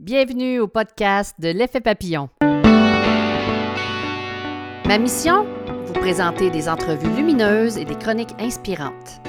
Bienvenue 0.00 0.60
au 0.60 0.66
podcast 0.66 1.36
de 1.38 1.48
l'effet 1.50 1.82
papillon. 1.82 2.30
Ma 4.86 4.96
mission? 4.96 5.44
Vous 5.84 5.92
présenter 5.92 6.48
des 6.48 6.70
entrevues 6.70 7.14
lumineuses 7.14 7.76
et 7.76 7.84
des 7.84 7.96
chroniques 7.96 8.32
inspirantes. 8.38 9.20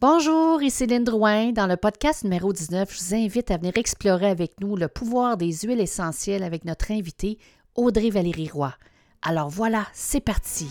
Bonjour, 0.00 0.62
ici 0.62 0.86
Lynne 0.86 1.02
Drouin. 1.02 1.50
Dans 1.50 1.66
le 1.66 1.76
podcast 1.76 2.22
numéro 2.22 2.52
19, 2.52 2.88
je 2.88 2.98
vous 3.04 3.14
invite 3.16 3.50
à 3.50 3.56
venir 3.56 3.72
explorer 3.74 4.26
avec 4.26 4.60
nous 4.60 4.76
le 4.76 4.86
pouvoir 4.86 5.36
des 5.36 5.50
huiles 5.50 5.80
essentielles 5.80 6.44
avec 6.44 6.64
notre 6.64 6.92
invitée 6.92 7.36
Audrey 7.74 8.10
Valérie 8.10 8.48
Roy. 8.48 8.72
Alors 9.22 9.48
voilà, 9.48 9.88
c'est 9.92 10.20
parti. 10.20 10.68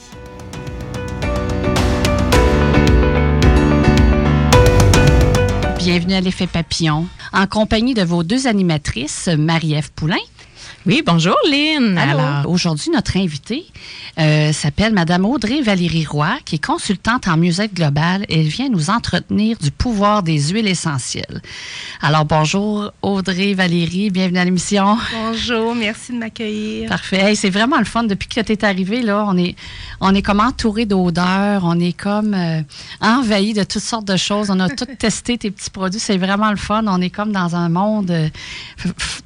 Bienvenue 5.84 6.14
à 6.14 6.22
l'effet 6.22 6.48
papillon, 6.48 7.08
en 7.34 7.46
compagnie 7.46 7.94
de 7.94 8.04
vos 8.04 8.24
deux 8.24 8.48
animatrices, 8.48 9.28
Marie-Ève 9.28 9.92
Poulain 9.92 10.16
oui, 10.86 11.02
bonjour 11.06 11.38
Lynn. 11.50 11.98
Alors, 11.98 12.52
aujourd'hui, 12.52 12.92
notre 12.92 13.16
invitée 13.16 13.66
euh, 14.20 14.52
s'appelle 14.52 14.92
Madame 14.92 15.26
Audrey 15.26 15.62
Valérie 15.62 16.06
Roy, 16.06 16.38
qui 16.44 16.56
est 16.56 16.64
consultante 16.64 17.26
en 17.30 17.38
mieux-être 17.38 17.74
global. 17.74 18.26
Elle 18.30 18.48
vient 18.48 18.68
nous 18.68 18.90
entretenir 18.90 19.58
du 19.60 19.72
pouvoir 19.72 20.24
des 20.24 20.50
huiles 20.50 20.68
essentielles. 20.68 21.42
Alors, 22.02 22.26
bonjour 22.26 22.92
Audrey 23.02 23.54
Valérie, 23.54 24.10
bienvenue 24.10 24.40
à 24.40 24.44
l'émission. 24.46 24.98
Bonjour, 25.14 25.74
merci 25.74 26.12
de 26.12 26.18
m'accueillir. 26.18 26.90
Parfait. 26.90 27.34
c'est 27.36 27.50
vraiment 27.50 27.80
le 27.80 27.86
fun. 27.86 28.04
Depuis 28.04 28.28
que 28.28 28.42
tu 28.42 28.52
es 28.52 28.66
arrivée, 28.66 29.02
là, 29.02 29.24
on 29.26 29.38
est, 29.38 29.56
on 30.02 30.14
est 30.14 30.22
comme 30.22 30.42
entouré 30.42 30.86
d'odeurs, 30.86 31.64
on 31.64 31.80
est 31.80 31.98
comme 31.98 32.34
euh, 32.34 32.62
envahi 33.00 33.54
de 33.54 33.64
toutes 33.64 33.84
sortes 33.84 34.08
de 34.08 34.18
choses. 34.18 34.50
On 34.50 34.60
a 34.60 34.68
tout 34.68 34.86
testé 35.00 35.38
tes 35.38 35.50
petits 35.50 35.70
produits. 35.70 36.02
C'est 36.02 36.18
vraiment 36.18 36.52
le 36.52 36.58
fun. 36.58 36.84
On 36.88 37.00
est 37.00 37.10
comme 37.10 37.32
dans 37.32 37.56
un 37.56 37.70
monde 37.70 38.12
euh, 38.12 38.28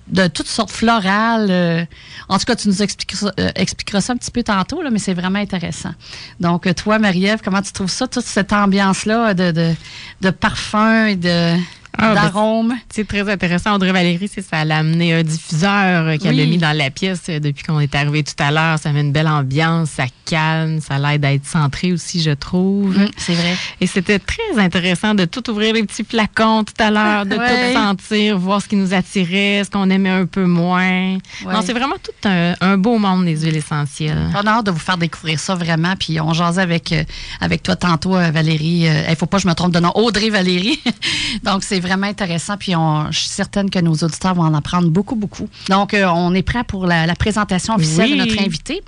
de 0.08 0.28
toutes 0.28 0.48
sortes 0.48 0.72
florales 0.72 1.47
en 1.50 2.38
tout 2.38 2.45
cas, 2.45 2.56
tu 2.56 2.67
nous 2.67 2.81
expliqueras, 2.81 3.31
euh, 3.40 3.50
expliqueras, 3.56 4.02
ça 4.02 4.14
un 4.14 4.17
petit 4.17 4.31
peu 4.31 4.44
tantôt, 4.44 4.81
là, 4.81 4.90
mais 4.90 5.00
c'est 5.00 5.14
vraiment 5.14 5.40
intéressant. 5.40 5.94
Donc, 6.39 6.67
euh, 6.67 6.73
toi, 6.73 7.00
Marie-Ève, 7.00 7.39
comment 7.44 7.62
tu 7.62 7.72
trouves 7.72 7.89
ça, 7.89 8.08
toute 8.08 8.26
cette 8.26 8.54
ambiance-là 8.54 9.34
de, 9.34 9.73
de 10.22 10.30
parfum 10.30 11.08
et 11.08 11.16
de 11.16 11.56
ah, 12.00 12.30
ben, 12.31 12.78
c'est 12.90 13.08
très 13.08 13.28
intéressant. 13.30 13.76
Audrey 13.76 13.92
Valérie, 13.92 14.30
c'est 14.31 14.42
ça. 14.42 14.58
Elle 14.62 14.72
a 14.72 14.78
amené 14.78 15.14
un 15.14 15.23
diffuseur 15.23 16.08
euh, 16.08 16.17
qu'elle 16.17 16.39
a 16.39 16.45
mis 16.45 16.58
dans 16.58 16.76
la 16.76 16.92
pièce 16.92 17.23
euh, 17.30 17.39
depuis 17.39 17.64
qu'on 17.64 17.80
est 17.80 17.95
arrivé 17.95 18.23
tout 18.23 18.36
à 18.39 18.52
l'heure. 18.52 18.78
Ça 18.78 18.92
met 18.92 19.02
une 19.02 19.12
belle 19.12 19.28
ambiance, 19.28 19.89
ça 19.89 20.06
calme, 20.26 20.80
ça 20.80 21.00
l'aide 21.00 21.26
à 21.26 21.34
être 21.34 21.45
centré 21.45 21.92
aussi, 21.92 22.22
je 22.22 22.31
trouve. 22.31 22.98
Mm, 22.98 23.08
c'est 23.17 23.34
vrai. 23.34 23.56
Et 23.81 23.88
c'était 23.88 24.20
très 24.20 24.59
intéressant 24.59 25.16
de 25.16 25.26
tout 25.26 25.50
ouvrir 25.50 25.73
les 25.73 25.84
petits 25.84 26.04
flacons 26.04 26.64
tout 26.64 26.84
à 26.84 26.92
l'heure, 26.92 27.26
de 27.26 27.36
tout 27.36 27.73
sentir, 27.73 28.38
voir 28.38 28.61
ce 28.61 28.67
qui 28.67 28.76
nous 28.76 28.94
attirait, 28.94 29.64
ce 29.64 29.72
qu'on 29.72 29.89
aimait 29.89 30.09
un 30.09 30.26
peu 30.26 30.45
moins. 30.45 31.17
Non, 31.45 31.61
c'est 31.64 31.73
vraiment 31.73 31.95
tout 32.02 32.30
un, 32.30 32.78
beau 32.78 33.00
monde 33.00 33.26
des 33.26 33.42
huiles 33.42 33.56
essentielles. 33.56 34.30
On 34.36 34.45
a 34.45 34.52
hâte 34.52 34.66
de 34.67 34.72
vous 34.72 34.80
faire 34.80 34.98
découvrir 34.98 35.39
ça 35.39 35.56
vraiment. 35.56 35.95
Puis 35.98 36.20
on 36.22 36.34
jasait 36.34 36.61
avec, 36.61 36.92
euh, 36.92 37.04
avec 37.42 37.64
toi 37.64 37.76
tantôt, 37.76 38.11
Valérie. 38.11 38.86
Il 38.86 39.09
ne 39.09 39.16
faut 39.16 39.26
pas 39.26 39.38
que 39.38 39.44
je 39.44 39.48
me 39.48 39.54
trompe 39.54 39.73
de 39.73 39.80
nom. 39.80 39.92
Audrey 39.95 40.30
Valérie. 40.30 40.80
Donc, 41.44 41.64
c'est 41.64 41.80
vraiment 41.88 42.08
intéressant, 42.08 42.58
puis 42.58 42.76
on, 42.76 43.12
je 43.12 43.20
suis 43.20 43.30
certaine 43.30 43.70
que 43.70 43.80
nos 43.80 43.94
auditeurs 43.94 44.36
vont 44.36 44.44
en 44.44 44.54
apprendre 44.54 44.90
beaucoup, 44.90 45.16
beaucoup. 45.16 45.50
Donc, 45.70 45.94
euh, 45.94 46.06
on 46.06 46.34
est 46.34 46.44
prêt 46.44 46.64
pour 46.64 46.86
la, 46.86 47.16
présentation 47.16 47.76
officielle 47.76 48.12
de 48.12 48.16
notre 48.16 48.40
invité. 48.40 48.84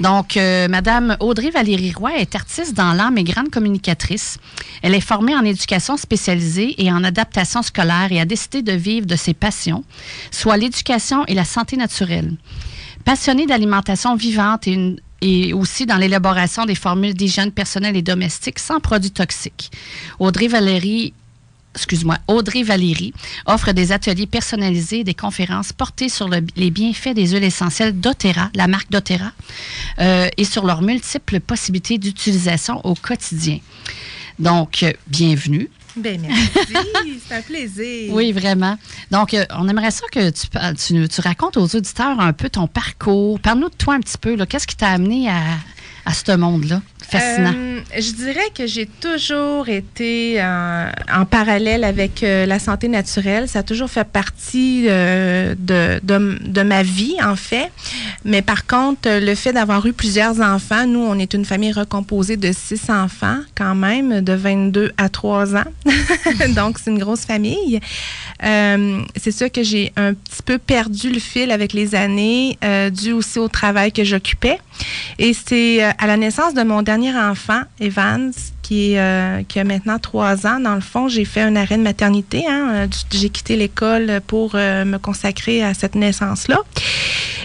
Donc, 0.00 0.36
euh, 0.36 0.68
Madame 0.68 1.16
Audrey 1.20 1.50
Valérie 1.50 1.92
Roy 1.92 2.18
est 2.18 2.34
artiste 2.34 2.74
dans 2.74 2.92
l'âme 2.92 3.18
et 3.18 3.24
grande 3.24 3.50
communicatrice. 3.50 4.38
Elle 4.82 4.94
est 4.94 5.00
formée 5.00 5.34
en 5.34 5.44
éducation 5.44 5.96
spécialisée 5.96 6.74
et 6.82 6.92
en 6.92 7.02
adaptation 7.02 7.62
scolaire 7.62 8.08
et 8.10 8.20
a 8.20 8.24
décidé 8.24 8.62
de 8.62 8.72
vivre 8.72 9.06
de 9.06 9.16
ses 9.16 9.34
passions, 9.34 9.84
soit 10.30 10.56
l'éducation 10.56 11.24
et 11.26 11.34
la 11.34 11.44
santé 11.44 11.76
naturelle. 11.76 12.32
Passionnée 13.04 13.46
d'alimentation 13.46 14.14
vivante 14.14 14.68
et 14.68 14.96
et 15.22 15.52
aussi 15.52 15.86
dans 15.86 15.96
l'élaboration 15.96 16.66
des 16.66 16.74
formules 16.74 17.14
d'hygiène 17.14 17.52
personnelle 17.52 17.96
et 17.96 18.02
domestique 18.02 18.58
sans 18.58 18.80
produits 18.80 19.12
toxiques. 19.12 19.70
Audrey 20.18 20.48
Valérie 20.48 21.14
excuse-moi, 21.74 22.18
Audrey 22.28 22.62
Valérie 22.62 23.12
offre 23.46 23.72
des 23.72 23.92
ateliers 23.92 24.26
personnalisés 24.26 25.00
et 25.00 25.04
des 25.04 25.14
conférences 25.14 25.72
portées 25.72 26.08
sur 26.08 26.28
les 26.28 26.70
bienfaits 26.70 27.14
des 27.14 27.28
huiles 27.28 27.44
essentielles 27.44 27.98
d'Otera, 27.98 28.50
la 28.54 28.66
marque 28.66 28.90
d'Otera, 28.90 29.32
euh, 29.98 30.28
et 30.36 30.44
sur 30.44 30.66
leurs 30.66 30.82
multiples 30.82 31.40
possibilités 31.40 31.98
d'utilisation 31.98 32.80
au 32.84 32.94
quotidien. 32.94 33.58
Donc, 34.38 34.82
euh, 34.82 34.92
bienvenue. 35.06 35.68
Bien, 35.94 36.16
merci. 36.18 37.20
C'est 37.28 37.34
un 37.34 37.42
plaisir. 37.42 38.12
Oui, 38.14 38.32
vraiment. 38.32 38.78
Donc, 39.10 39.34
euh, 39.34 39.44
on 39.50 39.68
aimerait 39.68 39.90
ça 39.90 40.06
que 40.10 40.30
tu, 40.30 40.46
tu, 40.76 41.08
tu, 41.08 41.20
racontes 41.20 41.58
aux 41.58 41.76
auditeurs 41.76 42.18
un 42.18 42.32
peu 42.32 42.48
ton 42.48 42.66
parcours. 42.66 43.38
Parle-nous 43.40 43.68
de 43.68 43.74
toi 43.74 43.94
un 43.94 44.00
petit 44.00 44.16
peu. 44.18 44.36
Qu'est-ce 44.46 44.66
qui 44.66 44.76
t'a 44.76 44.88
amené 44.88 45.28
à, 45.28 45.42
à 46.06 46.14
ce 46.14 46.34
monde-là? 46.34 46.80
Euh, 47.14 47.80
je 47.98 48.12
dirais 48.12 48.50
que 48.54 48.66
j'ai 48.66 48.86
toujours 48.86 49.68
été 49.68 50.42
en, 50.42 51.24
parallèle 51.24 51.84
avec 51.84 52.22
euh, 52.22 52.46
la 52.46 52.58
santé 52.58 52.88
naturelle. 52.88 53.48
Ça 53.48 53.60
a 53.60 53.62
toujours 53.62 53.90
fait 53.90 54.04
partie 54.06 54.86
euh, 54.88 55.54
de, 55.58 56.00
de, 56.02 56.62
ma 56.62 56.82
vie, 56.82 57.16
en 57.22 57.36
fait. 57.36 57.70
Mais 58.24 58.42
par 58.42 58.66
contre, 58.66 59.08
le 59.08 59.34
fait 59.34 59.52
d'avoir 59.52 59.84
eu 59.86 59.92
plusieurs 59.92 60.40
enfants, 60.40 60.86
nous, 60.86 61.00
on 61.00 61.18
est 61.18 61.34
une 61.34 61.44
famille 61.44 61.72
recomposée 61.72 62.36
de 62.36 62.52
six 62.52 62.88
enfants, 62.88 63.38
quand 63.54 63.74
même, 63.74 64.20
de 64.20 64.32
22 64.32 64.92
à 64.96 65.08
3 65.08 65.56
ans. 65.56 65.64
Donc, 66.56 66.78
c'est 66.78 66.90
une 66.90 66.98
grosse 66.98 67.24
famille. 67.24 67.80
c'est 68.40 69.32
sûr 69.32 69.50
que 69.50 69.62
j'ai 69.62 69.92
un 69.96 70.14
petit 70.14 70.42
peu 70.44 70.58
perdu 70.58 71.10
le 71.10 71.18
fil 71.18 71.50
avec 71.50 71.72
les 71.72 71.94
années, 71.94 72.58
dû 72.92 73.12
aussi 73.12 73.38
au 73.38 73.48
travail 73.48 73.92
que 73.92 74.04
j'occupais. 74.04 74.58
Et 75.18 75.34
c'est 75.34 75.82
à 75.82 76.06
la 76.06 76.16
naissance 76.16 76.54
de 76.54 76.62
mon 76.62 76.82
dernier 76.82 77.01
enfant, 77.10 77.62
Evans, 77.80 78.32
qui, 78.62 78.96
euh, 78.96 79.42
qui 79.42 79.58
a 79.58 79.64
maintenant 79.64 79.98
trois 79.98 80.46
ans, 80.46 80.60
dans 80.60 80.74
le 80.74 80.80
fond, 80.80 81.08
j'ai 81.08 81.24
fait 81.24 81.40
un 81.40 81.56
arrêt 81.56 81.76
de 81.76 81.82
maternité. 81.82 82.44
Hein. 82.48 82.68
Euh, 82.70 82.86
j'ai 83.10 83.28
quitté 83.28 83.56
l'école 83.56 84.20
pour 84.26 84.52
euh, 84.54 84.84
me 84.84 84.98
consacrer 84.98 85.62
à 85.62 85.74
cette 85.74 85.94
naissance-là. 85.94 86.58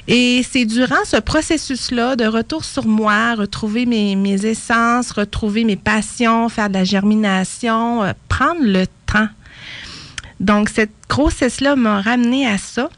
Et 0.07 0.45
c'est 0.49 0.65
durant 0.65 1.03
ce 1.05 1.17
processus-là 1.17 2.15
de 2.15 2.25
retour 2.25 2.63
sur 2.63 2.85
moi, 2.85 3.35
retrouver 3.35 3.85
mes, 3.85 4.45
essences, 4.45 5.11
retrouver 5.11 5.63
mes 5.63 5.75
passions, 5.75 6.47
faire 6.49 6.69
de 6.69 6.75
la 6.75 6.83
germination, 6.83 8.03
prendre 8.29 8.61
le 8.61 8.85
temps. 9.11 9.27
Donc, 10.39 10.69
cette 10.69 10.91
grossesse-là 11.09 11.75
m'a 11.75 12.01
ramené 12.01 12.47
à 12.47 12.57
ça. 12.57 12.89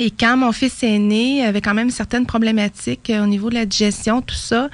Et 0.00 0.10
quand 0.10 0.36
mon 0.36 0.52
fils 0.52 0.82
est 0.82 0.98
né, 0.98 1.44
avait 1.44 1.60
quand 1.60 1.74
même 1.74 1.90
certaines 1.90 2.26
problématiques 2.26 3.10
au 3.14 3.26
niveau 3.26 3.48
de 3.48 3.54
la 3.54 3.66
digestion, 3.66 4.20
tout 4.20 4.34
ça. 4.34 4.68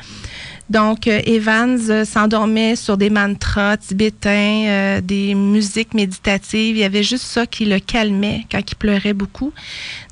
Donc, 0.70 1.06
euh, 1.06 1.20
Evans 1.26 1.78
euh, 1.90 2.04
s'endormait 2.04 2.76
sur 2.76 2.96
des 2.96 3.10
mantras 3.10 3.76
tibétains, 3.76 5.00
des 5.02 5.34
musiques 5.34 5.94
méditatives. 5.94 6.76
Il 6.76 6.80
y 6.80 6.84
avait 6.84 7.02
juste 7.02 7.24
ça 7.24 7.46
qui 7.46 7.64
le 7.64 7.78
calmait 7.78 8.46
quand 8.50 8.60
il 8.60 8.74
pleurait 8.76 9.12
beaucoup. 9.12 9.52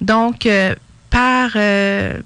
Donc, 0.00 0.48
par, 1.10 1.52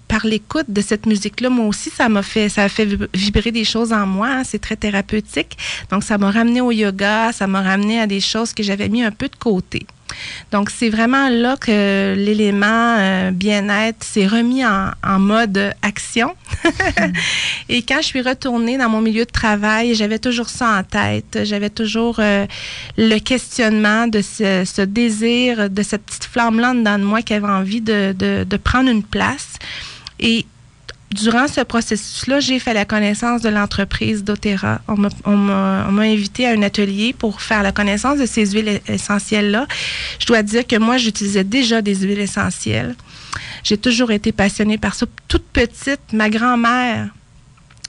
par 0.09 0.27
l'écoute 0.27 0.67
de 0.69 0.81
cette 0.81 1.07
musique-là, 1.07 1.51
moi 1.51 1.67
aussi, 1.67 1.91
ça 1.91 2.09
m'a 2.09 2.23
fait, 2.23 2.49
ça 2.49 2.65
a 2.65 2.69
fait 2.69 2.89
vibrer 3.15 3.53
des 3.53 3.65
choses 3.65 3.93
en 3.93 4.07
moi. 4.07 4.29
Hein. 4.29 4.43
C'est 4.45 4.61
très 4.61 4.77
thérapeutique. 4.77 5.57
Donc, 5.91 6.03
ça 6.03 6.19
m'a 6.19 6.31
ramené 6.31 6.61
au 6.61 6.73
yoga, 6.73 7.33
ça 7.33 7.47
m'a 7.47 7.63
ramené 7.63 8.01
à 8.01 8.07
des 8.07 8.21
choses 8.21 8.53
que 8.53 8.63
j'avais 8.63 8.89
mis 8.89 9.03
un 9.03 9.13
peu 9.13 9.29
de 9.29 9.37
côté. 9.37 9.87
Donc, 10.53 10.71
c'est 10.71 10.88
vraiment 10.88 11.28
là 11.28 11.56
que 11.56 12.15
l'élément 12.16 12.97
euh, 12.99 13.31
bien-être 13.31 14.04
s'est 14.04 14.27
remis 14.27 14.65
en, 14.65 15.19
mode 15.19 15.72
action. 15.82 16.34
Et 17.69 17.82
quand 17.82 17.99
je 17.99 18.06
suis 18.06 18.21
retournée 18.21 18.77
dans 18.78 18.88
mon 18.88 19.00
milieu 19.00 19.25
de 19.25 19.31
travail, 19.31 19.95
j'avais 19.95 20.18
toujours 20.18 20.48
ça 20.48 20.78
en 20.78 20.83
tête. 20.83 21.41
J'avais 21.45 21.71
toujours 21.71 22.16
euh, 22.18 22.47
le 22.97 23.18
questionnement 23.18 24.07
de 24.07 24.21
ce, 24.21 24.83
désir, 24.83 25.71
de 25.71 25.83
cette 25.83 26.03
petite 26.03 26.24
flamme-là 26.24 26.74
dans 26.74 27.01
moi 27.03 27.22
qui 27.22 27.34
avait 27.34 27.47
envie 27.47 27.80
de, 27.80 28.15
de 28.19 28.57
prendre 28.57 28.91
une 28.91 29.03
place. 29.03 29.54
Et 30.21 30.47
durant 31.13 31.49
ce 31.49 31.61
processus-là, 31.61 32.41
j'ai 32.41 32.59
fait 32.59 32.75
la 32.75 32.85
connaissance 32.85 33.43
de 33.43 33.49
l'entreprise 33.49 34.25
doTERRA. 34.25 34.81
On 34.89 35.37
m'a 35.37 36.03
invité 36.03 36.47
à 36.47 36.51
un 36.51 36.63
atelier 36.63 37.13
pour 37.13 37.41
faire 37.41 37.63
la 37.63 37.73
connaissance 37.73 38.19
de 38.19 38.27
ces 38.27 38.47
huiles 38.47 38.81
essentielles-là. 38.89 39.67
Je 40.19 40.27
dois 40.27 40.43
dire 40.43 40.67
que 40.67 40.77
moi, 40.77 40.97
j'utilisais 40.99 41.45
déjà 41.45 41.81
des 41.83 41.95
huiles 41.95 42.21
essentielles. 42.21 42.95
J'ai 43.63 43.79
toujours 43.79 44.11
été 44.11 44.33
passionnée 44.33 44.79
par 44.79 44.95
ça. 44.95 45.07
Toute 45.29 45.45
petite, 45.45 46.01
ma 46.13 46.29
grand-mère 46.31 47.09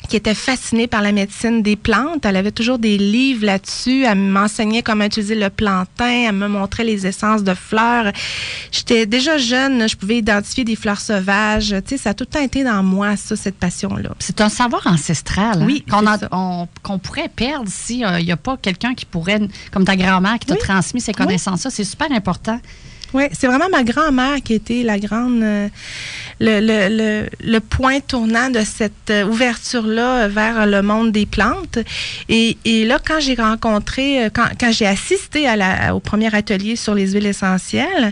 qui 0.07 0.15
était 0.15 0.33
fascinée 0.33 0.87
par 0.87 1.01
la 1.01 1.11
médecine 1.11 1.61
des 1.61 1.75
plantes. 1.75 2.25
Elle 2.25 2.35
avait 2.35 2.51
toujours 2.51 2.79
des 2.79 2.97
livres 2.97 3.45
là-dessus. 3.45 4.03
Elle 4.05 4.17
m'enseignait 4.17 4.81
comment 4.81 5.05
utiliser 5.05 5.35
le 5.35 5.49
plantain. 5.49 6.25
Elle 6.27 6.35
me 6.35 6.47
montrait 6.47 6.83
les 6.83 7.05
essences 7.05 7.43
de 7.43 7.53
fleurs. 7.53 8.11
J'étais 8.71 9.05
déjà 9.05 9.37
jeune. 9.37 9.87
Je 9.87 9.95
pouvais 9.95 10.17
identifier 10.17 10.63
des 10.63 10.75
fleurs 10.75 10.99
sauvages. 11.01 11.75
Tu 11.85 11.89
sais, 11.89 11.97
ça 11.97 12.11
a 12.11 12.13
tout 12.13 12.23
le 12.27 12.33
temps 12.33 12.43
été 12.43 12.63
dans 12.63 12.83
moi, 12.83 13.15
ça, 13.17 13.35
cette 13.35 13.57
passion-là. 13.57 14.09
C'est 14.19 14.41
un 14.41 14.49
savoir 14.49 14.85
ancestral. 14.87 15.61
hein, 15.61 15.65
Oui, 15.65 15.83
Qu'on 15.89 16.05
on- 16.89 16.99
pourrait 16.99 17.29
perdre 17.33 17.69
si 17.69 17.99
il 18.19 18.25
n'y 18.25 18.31
a 18.31 18.37
pas 18.37 18.57
quelqu'un 18.57 18.93
qui 18.95 19.05
pourrait, 19.05 19.39
comme 19.71 19.85
ta 19.85 19.95
grand-mère, 19.95 20.39
qui 20.39 20.47
t'a 20.47 20.53
Oui. 20.53 20.59
transmis 20.59 21.01
ces 21.01 21.13
connaissances-là. 21.13 21.69
C'est 21.71 21.83
super 21.83 22.11
important. 22.11 22.59
Oui, 23.13 23.23
c'est 23.31 23.47
vraiment 23.47 23.69
ma 23.69 23.83
grand-mère 23.83 24.41
qui 24.43 24.53
était 24.53 24.83
la 24.83 24.99
grande, 24.99 25.41
euh, 25.41 25.67
le, 26.39 26.59
le, 26.59 27.29
le, 27.41 27.59
point 27.59 27.99
tournant 28.01 28.49
de 28.49 28.59
cette 28.59 29.09
euh, 29.09 29.25
ouverture-là 29.25 30.27
vers 30.27 30.65
le 30.65 30.81
monde 30.81 31.11
des 31.11 31.25
plantes. 31.25 31.79
Et, 32.27 32.57
et 32.65 32.85
là, 32.85 32.99
quand 33.03 33.19
j'ai 33.19 33.35
rencontré, 33.35 34.25
euh, 34.25 34.29
quand, 34.33 34.47
quand 34.59 34.71
j'ai 34.71 34.85
assisté 34.85 35.47
au 35.93 35.99
premier 35.99 36.33
atelier 36.35 36.75
sur 36.75 36.93
les 36.93 37.11
huiles 37.13 37.25
essentielles 37.25 38.11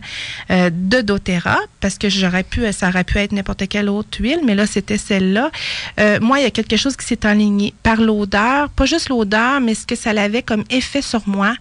euh, 0.49 0.69
de 0.71 1.01
doTERRA, 1.01 1.59
parce 1.85 1.99
que 1.99 2.09
j'aurais 2.09 2.43
pu, 2.43 2.61
ça 2.71 2.87
aurait 2.87 3.03
pu 3.03 3.19
être 3.19 3.31
n'importe 3.31 3.67
quelle 3.67 3.89
autre 3.89 4.17
huile, 4.19 4.39
mais 4.43 4.55
là, 4.55 4.65
c'était 4.65 4.97
celle-là. 4.97 5.51
Euh, 5.99 6.19
moi, 6.19 6.39
il 6.39 6.43
y 6.43 6.47
a 6.47 6.51
quelque 6.51 6.77
chose 6.77 6.95
qui 6.95 7.05
s'est 7.05 7.27
enligné 7.27 7.73
par 7.83 8.01
l'odeur, 8.01 8.69
pas 8.69 8.85
juste 8.85 9.09
l'odeur, 9.09 9.61
mais 9.61 9.75
ce 9.75 9.85
que 9.85 9.95
ça 9.95 10.09
avait 10.09 10.41
comme 10.41 10.63
effet 10.69 11.03
sur 11.03 11.27
moi. 11.27 11.53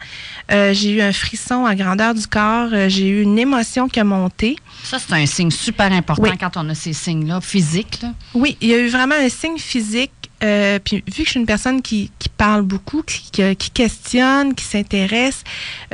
Euh, 0.51 0.73
j'ai 0.73 0.93
eu 0.93 1.03
un 1.03 1.13
frisson 1.13 1.67
à 1.67 1.75
grandeur 1.75 2.15
du 2.15 2.27
corps, 2.27 2.71
euh, 2.73 2.89
j'ai 2.89 3.09
eu 3.09 3.24
une 3.25 3.39
émotion 3.39 3.89
qui 3.89 3.99
a 4.01 4.05
monté. 4.05 4.57
Ça, 4.85 4.99
c'est 4.99 5.13
un 5.15 5.27
signe 5.27 5.51
super 5.51 5.91
important 5.93 6.23
Oui. 6.23 6.39
quand 6.39 6.57
on 6.57 6.69
a 6.71 6.75
ces 6.75 6.93
signes-là 6.93 7.41
physiques. 7.41 7.99
là. 8.03 8.13
Oui, 8.35 8.57
il 8.61 8.69
y 8.69 8.75
a 8.75 8.79
eu 8.79 8.89
vraiment 8.89 9.15
un 9.17 9.29
signe 9.29 9.59
physique. 9.59 10.11
euh, 10.43 10.79
puis 10.79 10.97
vu 11.07 11.23
que 11.23 11.25
je 11.25 11.31
suis 11.31 11.41
une 11.41 11.47
personne 11.47 11.81
qui, 11.81 12.11
qui 12.19 12.29
parle 12.29 12.63
beaucoup, 12.63 13.03
qui, 13.03 13.31
qui- 13.31 13.57
qui 13.57 13.71
questionne, 13.71 14.55
qui 14.55 14.65
s'intéresse, 14.65 15.43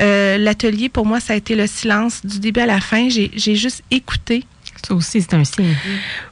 euh, 0.00 0.38
l'atelier 0.38 0.88
pour 0.88 1.06
moi 1.06 1.20
ça 1.20 1.34
a 1.34 1.36
été 1.36 1.54
le 1.54 1.66
silence 1.68 2.24
du 2.26 2.40
début 2.40 2.60
à 2.60 2.66
la 2.66 2.80
fin. 2.80 3.08
J'ai 3.08 3.30
j'ai 3.34 3.54
juste 3.54 3.82
écouté. 3.92 4.44
Ça 4.86 4.94
aussi, 4.94 5.20
c'est 5.22 5.34
un 5.34 5.44
signe. 5.44 5.74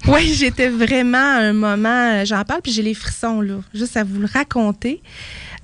Oui, 0.06 0.32
j'étais 0.34 0.68
vraiment 0.68 1.18
à 1.18 1.40
un 1.40 1.52
moment, 1.52 1.88
euh, 1.88 2.24
j'en 2.24 2.44
parle 2.44 2.62
puis 2.62 2.72
j'ai 2.72 2.82
les 2.82 2.94
frissons 2.94 3.40
là, 3.40 3.56
juste 3.74 3.96
à 3.96 4.04
vous 4.04 4.20
le 4.20 4.28
raconter. 4.32 5.02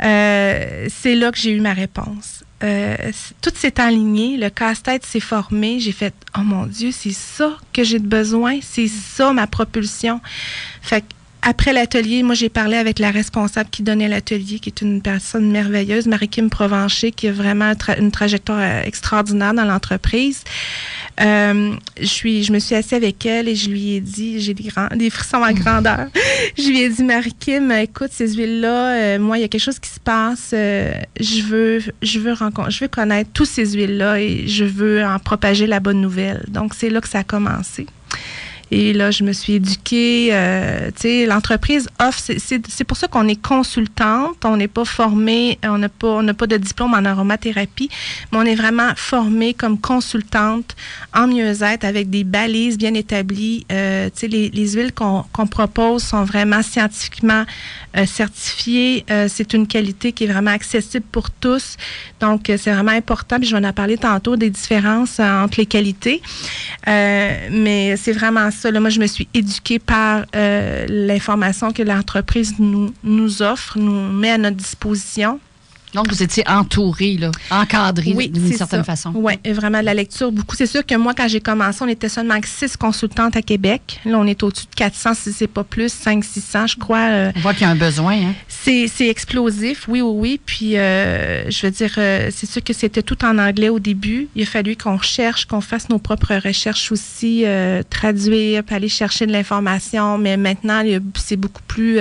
Euh, 0.03 0.87
c'est 0.91 1.15
là 1.15 1.31
que 1.31 1.39
j'ai 1.39 1.53
eu 1.53 1.61
ma 1.61 1.73
réponse. 1.73 2.45
Euh, 2.63 2.97
tout 3.43 3.53
s'est 3.55 3.81
aligné, 3.81 4.37
le 4.37 4.49
casse-tête 4.49 5.05
s'est 5.05 5.21
formé. 5.21 5.81
J'ai 5.81 5.93
fait, 5.93 6.15
oh 6.37 6.43
mon 6.43 6.67
Dieu, 6.67 6.91
c'est 6.93 7.13
ça 7.13 7.57
que 7.73 7.85
j'ai 7.85 7.99
besoin, 7.99 8.59
c'est 8.63 8.89
ça 8.89 9.33
ma 9.33 9.47
propulsion. 9.47 10.21
Fait 10.81 11.03
que 11.03 11.07
après 11.47 11.75
l'atelier, 11.75 12.23
moi, 12.23 12.35
j'ai 12.35 12.49
parlé 12.49 12.77
avec 12.79 12.99
la 12.99 13.11
responsable 13.11 13.69
qui 13.69 13.83
donnait 13.83 14.09
l'atelier, 14.09 14.59
qui 14.59 14.71
est 14.71 14.81
une 14.81 15.03
personne 15.03 15.51
merveilleuse, 15.51 16.07
Marie-Kim 16.07 16.49
Provencher, 16.49 17.13
qui 17.13 17.29
a 17.29 17.33
vraiment 17.33 17.75
une 17.99 18.11
trajectoire 18.11 18.61
euh, 18.61 18.83
extraordinaire 18.83 19.53
dans 19.53 19.67
l'entreprise. 19.67 20.43
Euh, 21.21 21.75
je 22.01 22.07
suis, 22.07 22.43
je 22.43 22.53
me 22.53 22.59
suis 22.59 22.75
assise 22.75 22.95
avec 22.95 23.25
elle 23.25 23.49
et 23.49 23.55
je 23.55 23.71
lui 23.71 23.95
ai 23.95 24.01
dit, 24.01 24.41
j'ai 24.41 24.55
des 24.55 24.65
grands, 24.65 24.89
des 24.95 25.11
frissons 25.11 25.43
à 25.43 25.53
grandeur. 25.53 26.09
je 26.59 26.69
lui 26.69 26.83
ai 26.83 26.89
dit, 26.89 27.05
Marie-Kim, 27.05 27.71
écoute, 27.73 28.11
ces 28.11 28.35
huiles-là, 28.35 28.95
euh, 28.95 29.19
moi, 29.19 29.39
il 29.39 29.43
y 29.43 29.45
a 29.45 29.49
quelque 29.49 29.63
chose 29.63 29.79
qui 29.79 29.91
se 29.91 30.01
passe. 30.01 30.51
euh, 30.53 30.93
je 31.21 31.43
veux, 31.43 31.79
je 32.03 32.19
veux 32.19 32.33
rencontrer, 32.33 32.71
je 32.71 32.81
veux 32.81 32.89
connaître 32.89 33.31
toutes 33.33 33.49
ces 33.49 33.75
huiles-là 33.75 34.21
et 34.21 34.49
je 34.49 34.65
veux 34.65 35.05
en 35.05 35.19
propager 35.19 35.67
la 35.67 35.81
bonne 35.81 36.01
nouvelle. 36.01 36.45
Donc, 36.49 36.75
c'est 36.75 36.91
là 36.91 37.01
que 37.01 37.09
ça 37.09 37.21
a 37.21 37.25
commencé. 37.25 37.87
Et 38.71 38.93
là, 38.93 39.11
je 39.11 39.25
me 39.25 39.33
suis 39.33 39.55
éduquée. 39.55 40.31
euh, 40.33 40.91
tu 40.97 41.03
sais, 41.03 41.27
l'entreprise 41.27 41.89
offre. 42.01 42.19
c'est- 42.19 42.85
pour 42.85 42.97
ça 42.97 43.09
qu'on 43.09 43.29
est 43.29 43.41
consultante. 43.41 44.37
On 44.45 44.57
n'est 44.57 44.69
pas 44.69 44.85
formé. 44.85 45.59
On 45.65 45.79
n'a 45.79 45.89
pas, 45.89 46.09
on 46.09 46.23
n'a 46.23 46.35
pas 46.35 46.47
de 46.47 46.57
diplôme 46.57 46.95
en 46.95 47.05
aromathérapie, 47.05 47.89
mais 48.33 48.39
on 48.39 48.43
est 48.45 48.55
vraiment 48.55 48.91
formé 48.97 49.55
comme 49.55 49.79
consultante 49.79 50.77
en 51.15 51.27
mieux-être 51.27 51.85
avec 51.85 52.11
des 52.11 52.25
balises 52.25 52.77
bien 52.79 52.95
établies. 52.95 53.67
Euh, 53.73 54.07
tu 54.07 54.21
sais, 54.21 54.29
les, 54.29 54.49
les 54.51 54.69
huiles 54.73 54.93
qu'on 54.93 55.47
propose 55.47 56.03
sont 56.03 56.25
vraiment 56.25 56.63
scientifiquement 56.63 57.45
euh, 57.97 58.07
certifiées. 58.07 59.05
Euh, 59.11 59.27
c'est 59.29 59.55
une 59.55 59.67
qualité 59.67 60.13
qui 60.13 60.25
est 60.25 60.27
vraiment 60.27 60.51
accessible 60.51 61.05
pour 61.13 61.31
tous. 61.31 61.77
Donc, 62.21 62.51
euh, 62.51 62.57
c'est 62.61 62.73
vraiment 62.73 62.93
important. 62.93 63.39
Puis 63.39 63.49
je 63.49 63.57
vais 63.57 63.67
en 63.67 63.73
parler 63.73 63.97
tantôt 63.97 64.37
des 64.37 64.51
différences 64.51 65.21
entre 65.21 65.59
les 65.59 65.67
qualités. 65.67 66.21
Mais 66.87 67.97
c'est 67.97 68.13
vraiment 68.13 68.51
ça. 68.51 68.71
Moi, 68.73 68.91
je 68.91 69.01
me 69.01 69.07
suis 69.07 69.29
éduquée 69.35 69.79
par 69.79 70.25
l'information 70.33 71.73
que 71.73 71.83
l'entreprise 71.83 72.55
nous, 72.59 72.93
nous 73.03 73.43
offre, 73.43 73.79
nous 73.79 74.13
met 74.13 74.31
à 74.31 74.39
notre 74.39 74.57
disposition. 74.57 75.41
Donc, 75.95 76.09
vous 76.11 76.23
étiez 76.23 76.43
entouré, 76.49 77.17
là, 77.17 77.31
encadré 77.51 78.13
Oui, 78.15 78.29
d'une 78.29 78.53
certaine 78.53 78.81
ça. 78.81 78.85
façon. 78.85 79.13
Oui, 79.15 79.35
vraiment 79.47 79.81
de 79.81 79.85
la 79.85 79.95
lecture, 79.95 80.33
beaucoup. 80.33 80.57
C'est 80.57 80.67
sûr 80.67 80.85
que 80.85 80.95
moi, 80.97 81.15
quand 81.15 81.29
j'ai 81.29 81.41
commencé, 81.41 81.79
on 81.83 81.89
était 81.89 82.09
seulement 82.09 82.39
six 82.45 82.77
consultantes 82.77 83.37
à 83.37 83.43
Québec. 83.43 84.01
Là, 84.05 84.19
on 84.19 84.27
est 84.27 84.43
au-dessus 84.43 84.67
de 84.67 84.75
400, 84.75 85.15
si 85.15 85.33
c'est 85.33 85.47
pas 85.47 85.65
plus, 85.65 85.93
500, 85.93 86.29
600, 86.35 86.67
je 86.67 86.77
crois. 86.77 86.99
euh, 87.11 87.33
On 87.37 87.41
voit 87.41 87.53
qu'il 87.55 87.63
y 87.63 87.65
a 87.67 87.71
un 87.71 87.77
besoin. 87.77 88.15
Hein? 88.15 88.35
c'est 88.49 89.09
explosif, 89.09 89.87
oui, 89.89 90.01
oui, 90.01 90.13
oui. 90.17 90.41
Puis, 90.45 90.77
euh, 90.77 91.49
je 91.51 91.67
veux 91.67 91.71
dire, 91.73 91.93
euh, 91.99 92.31
c'est 92.35 92.51
sûr 92.51 92.63
que 92.63 92.73
c'était 92.73 93.03
tout 93.03 93.25
en 93.25 93.39
anglais 93.39 93.69
au 93.69 93.79
début. 93.79 94.29
Il 94.35 94.43
a 94.43 94.47
fallu 94.47 94.77
qu'on 94.77 94.97
recherche, 94.97 95.47
qu'on 95.47 95.61
fasse 95.61 95.89
nos 95.89 95.99
propres 95.99 96.35
recherches 96.45 96.91
aussi, 96.91 97.43
euh, 97.45 97.83
traduire, 97.89 98.63
puis 98.65 98.75
aller 98.75 98.89
chercher 98.89 99.27
de 99.27 99.33
l'information. 99.33 100.19
Mais 100.19 100.37
maintenant, 100.37 100.83
c'est 101.17 101.37
beaucoup 101.37 101.63
plus... 101.69 101.99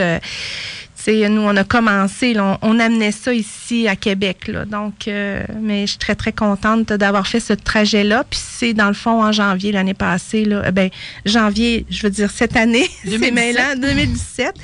nous, 1.08 1.42
on 1.42 1.56
a 1.56 1.64
commencé, 1.64 2.34
là, 2.34 2.60
on, 2.62 2.76
on 2.76 2.80
amenait 2.80 3.12
ça 3.12 3.34
ici 3.34 3.88
à 3.88 3.96
Québec. 3.96 4.48
Là, 4.48 4.66
donc, 4.66 5.08
euh, 5.08 5.44
mais 5.62 5.82
je 5.82 5.92
suis 5.92 6.00
très, 6.00 6.16
très 6.16 6.32
contente 6.32 6.88
d'avoir 6.94 7.28
fait 7.28 7.40
ce 7.40 7.54
trajet-là. 7.54 8.24
Puis 8.30 8.40
c'est, 8.42 8.74
dans 8.74 8.88
le 8.88 8.94
fond, 8.94 9.24
en 9.24 9.32
janvier 9.32 9.72
l'année 9.72 9.94
passée. 9.94 10.46
Là, 10.46 10.64
euh, 10.66 10.72
ben, 10.72 10.90
janvier, 11.26 11.86
je 11.90 12.04
veux 12.04 12.10
dire 12.10 12.32
cette 12.32 12.56
année, 12.56 12.90
c'est 13.04 13.20
2017. 13.20 13.34
maintenant, 13.34 13.88
2017 13.88 14.56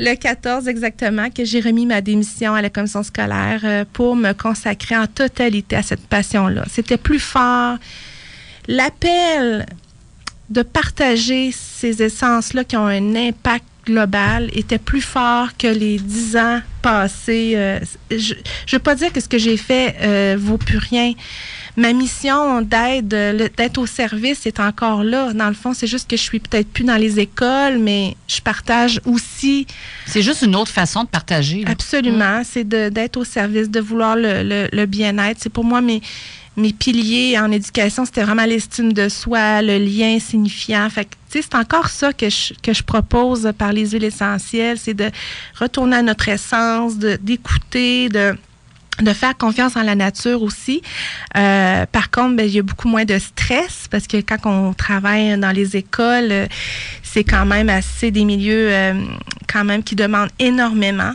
le 0.00 0.14
14 0.16 0.66
exactement, 0.66 1.30
que 1.30 1.44
j'ai 1.44 1.60
remis 1.60 1.86
ma 1.86 2.00
démission 2.00 2.54
à 2.54 2.62
la 2.62 2.68
commission 2.68 3.04
scolaire 3.04 3.60
euh, 3.62 3.84
pour 3.92 4.16
me 4.16 4.32
consacrer 4.32 4.96
en 4.96 5.06
totalité 5.06 5.76
à 5.76 5.82
cette 5.82 6.04
passion-là. 6.08 6.64
C'était 6.68 6.96
plus 6.96 7.20
fort. 7.20 7.76
L'appel 8.66 9.66
de 10.50 10.62
partager 10.62 11.52
ces 11.52 12.02
essences-là 12.02 12.64
qui 12.64 12.76
ont 12.76 12.86
un 12.86 13.14
impact 13.14 13.64
global 13.84 14.50
était 14.54 14.78
plus 14.78 15.00
fort 15.00 15.48
que 15.58 15.66
les 15.66 15.98
dix 15.98 16.36
ans 16.36 16.60
passés. 16.82 17.52
Euh, 17.56 17.80
je 18.10 18.34
ne 18.34 18.38
veux 18.72 18.78
pas 18.78 18.94
dire 18.94 19.12
que 19.12 19.20
ce 19.20 19.28
que 19.28 19.38
j'ai 19.38 19.56
fait 19.56 19.96
euh, 20.02 20.36
vaut 20.38 20.58
plus 20.58 20.78
rien. 20.78 21.12
Ma 21.76 21.92
mission 21.92 22.62
d'aide, 22.62 23.08
d'être 23.56 23.78
au 23.78 23.86
service 23.86 24.46
est 24.46 24.60
encore 24.60 25.02
là. 25.02 25.32
Dans 25.32 25.48
le 25.48 25.54
fond, 25.54 25.74
c'est 25.74 25.88
juste 25.88 26.08
que 26.08 26.16
je 26.16 26.22
suis 26.22 26.38
peut-être 26.38 26.68
plus 26.68 26.84
dans 26.84 26.96
les 26.96 27.18
écoles, 27.18 27.78
mais 27.80 28.16
je 28.28 28.40
partage 28.40 29.00
aussi 29.06 29.66
C'est 30.06 30.22
juste 30.22 30.42
une 30.42 30.54
autre 30.54 30.70
façon 30.70 31.02
de 31.02 31.08
partager. 31.08 31.64
là. 31.64 31.70
Absolument. 31.72 32.42
C'est 32.44 32.62
d'être 32.68 33.16
au 33.16 33.24
service, 33.24 33.68
de 33.70 33.80
vouloir 33.80 34.14
le, 34.14 34.42
le- 34.44 34.68
le 34.72 34.86
bien-être. 34.86 35.38
C'est 35.40 35.50
pour 35.52 35.64
moi 35.64 35.80
mes, 35.80 36.00
mes 36.56 36.72
piliers 36.72 37.36
en 37.40 37.50
éducation, 37.50 38.04
c'était 38.04 38.22
vraiment 38.22 38.44
l'estime 38.44 38.92
de 38.92 39.08
soi, 39.08 39.60
le 39.60 39.76
lien 39.78 40.20
signifiant. 40.20 40.88
Fait 40.90 41.06
que, 41.06 41.10
c'est 41.42 41.54
encore 41.54 41.88
ça 41.88 42.12
que 42.12 42.28
je, 42.28 42.82
propose 42.82 43.52
par 43.56 43.72
les 43.72 43.90
huiles 43.90 44.04
essentielles, 44.04 44.78
c'est 44.78 44.94
de 44.94 45.10
retourner 45.58 45.96
à 45.96 46.02
notre 46.02 46.28
essence, 46.28 46.96
d'écouter, 46.96 48.08
de 48.08 49.12
faire 49.12 49.36
confiance 49.36 49.76
en 49.76 49.82
la 49.82 49.94
nature 49.94 50.42
aussi. 50.42 50.82
Euh, 51.36 51.86
par 51.86 52.10
contre, 52.10 52.36
ben, 52.36 52.46
il 52.46 52.54
y 52.54 52.58
a 52.58 52.62
beaucoup 52.62 52.88
moins 52.88 53.04
de 53.04 53.18
stress 53.18 53.86
parce 53.90 54.06
que 54.06 54.18
quand 54.18 54.38
on 54.44 54.72
travaille 54.72 55.36
dans 55.38 55.50
les 55.50 55.76
écoles, 55.76 56.30
euh, 56.30 56.46
c'est 57.02 57.24
quand 57.24 57.46
même 57.46 57.68
assez 57.68 58.10
des 58.10 58.24
milieux 58.24 58.68
euh, 58.70 58.94
quand 59.52 59.64
même 59.64 59.82
qui 59.82 59.96
demandent 59.96 60.30
énormément. 60.38 61.14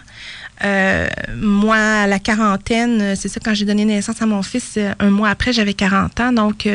Euh, 0.63 1.07
moi, 1.35 1.77
à 1.77 2.07
la 2.07 2.19
quarantaine, 2.19 3.01
euh, 3.01 3.15
c'est 3.15 3.29
ça, 3.29 3.39
quand 3.43 3.53
j'ai 3.53 3.65
donné 3.65 3.85
naissance 3.85 4.21
à 4.21 4.25
mon 4.25 4.41
fils, 4.43 4.73
euh, 4.77 4.93
un 4.99 5.09
mois 5.09 5.29
après, 5.29 5.53
j'avais 5.53 5.73
40 5.73 6.19
ans. 6.19 6.31
Donc, 6.33 6.67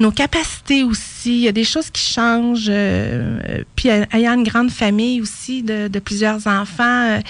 nos 0.00 0.10
capacités 0.10 0.82
aussi, 0.82 1.36
il 1.36 1.40
y 1.40 1.48
a 1.48 1.52
des 1.52 1.64
choses 1.64 1.90
qui 1.90 2.02
changent. 2.12 2.68
euh, 2.68 3.62
puis, 3.76 3.88
ayant 3.88 4.34
une 4.34 4.44
grande 4.44 4.70
famille 4.70 5.20
aussi 5.20 5.62
de, 5.62 5.88
de 5.88 5.98
plusieurs 5.98 6.46
enfants, 6.46 7.20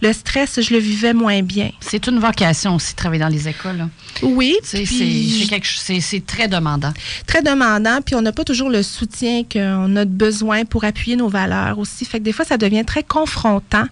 le 0.00 0.12
stress, 0.12 0.60
je 0.60 0.72
le 0.72 0.78
vivais 0.80 1.12
moins 1.12 1.42
bien. 1.42 1.70
C'est 1.80 2.06
une 2.06 2.18
vocation 2.18 2.74
aussi, 2.74 2.94
travailler 2.94 3.20
dans 3.22 3.28
les 3.28 3.48
écoles. 3.48 3.76
là. 3.78 3.88
Oui, 4.22 4.56
je- 5.92 6.00
c'est 6.00 6.26
très 6.26 6.48
demandant. 6.48 6.92
très 7.26 7.42
demandant, 7.42 8.00
puis 8.04 8.14
on 8.14 8.22
n'a 8.22 8.32
pas 8.32 8.44
toujours 8.44 8.68
le 8.70 8.82
soutien 8.82 9.44
qu'on 9.44 9.94
a 9.96 10.04
besoin 10.04 10.64
pour 10.64 10.84
appuyer 10.84 11.16
nos 11.16 11.28
valeurs 11.28 11.78
aussi. 11.78 12.04
Fait 12.04 12.18
que 12.18 12.24
des 12.24 12.32
fois, 12.32 12.44
ça 12.44 12.56
devient 12.58 12.84
très 12.84 13.02
confrontant. 13.02 13.84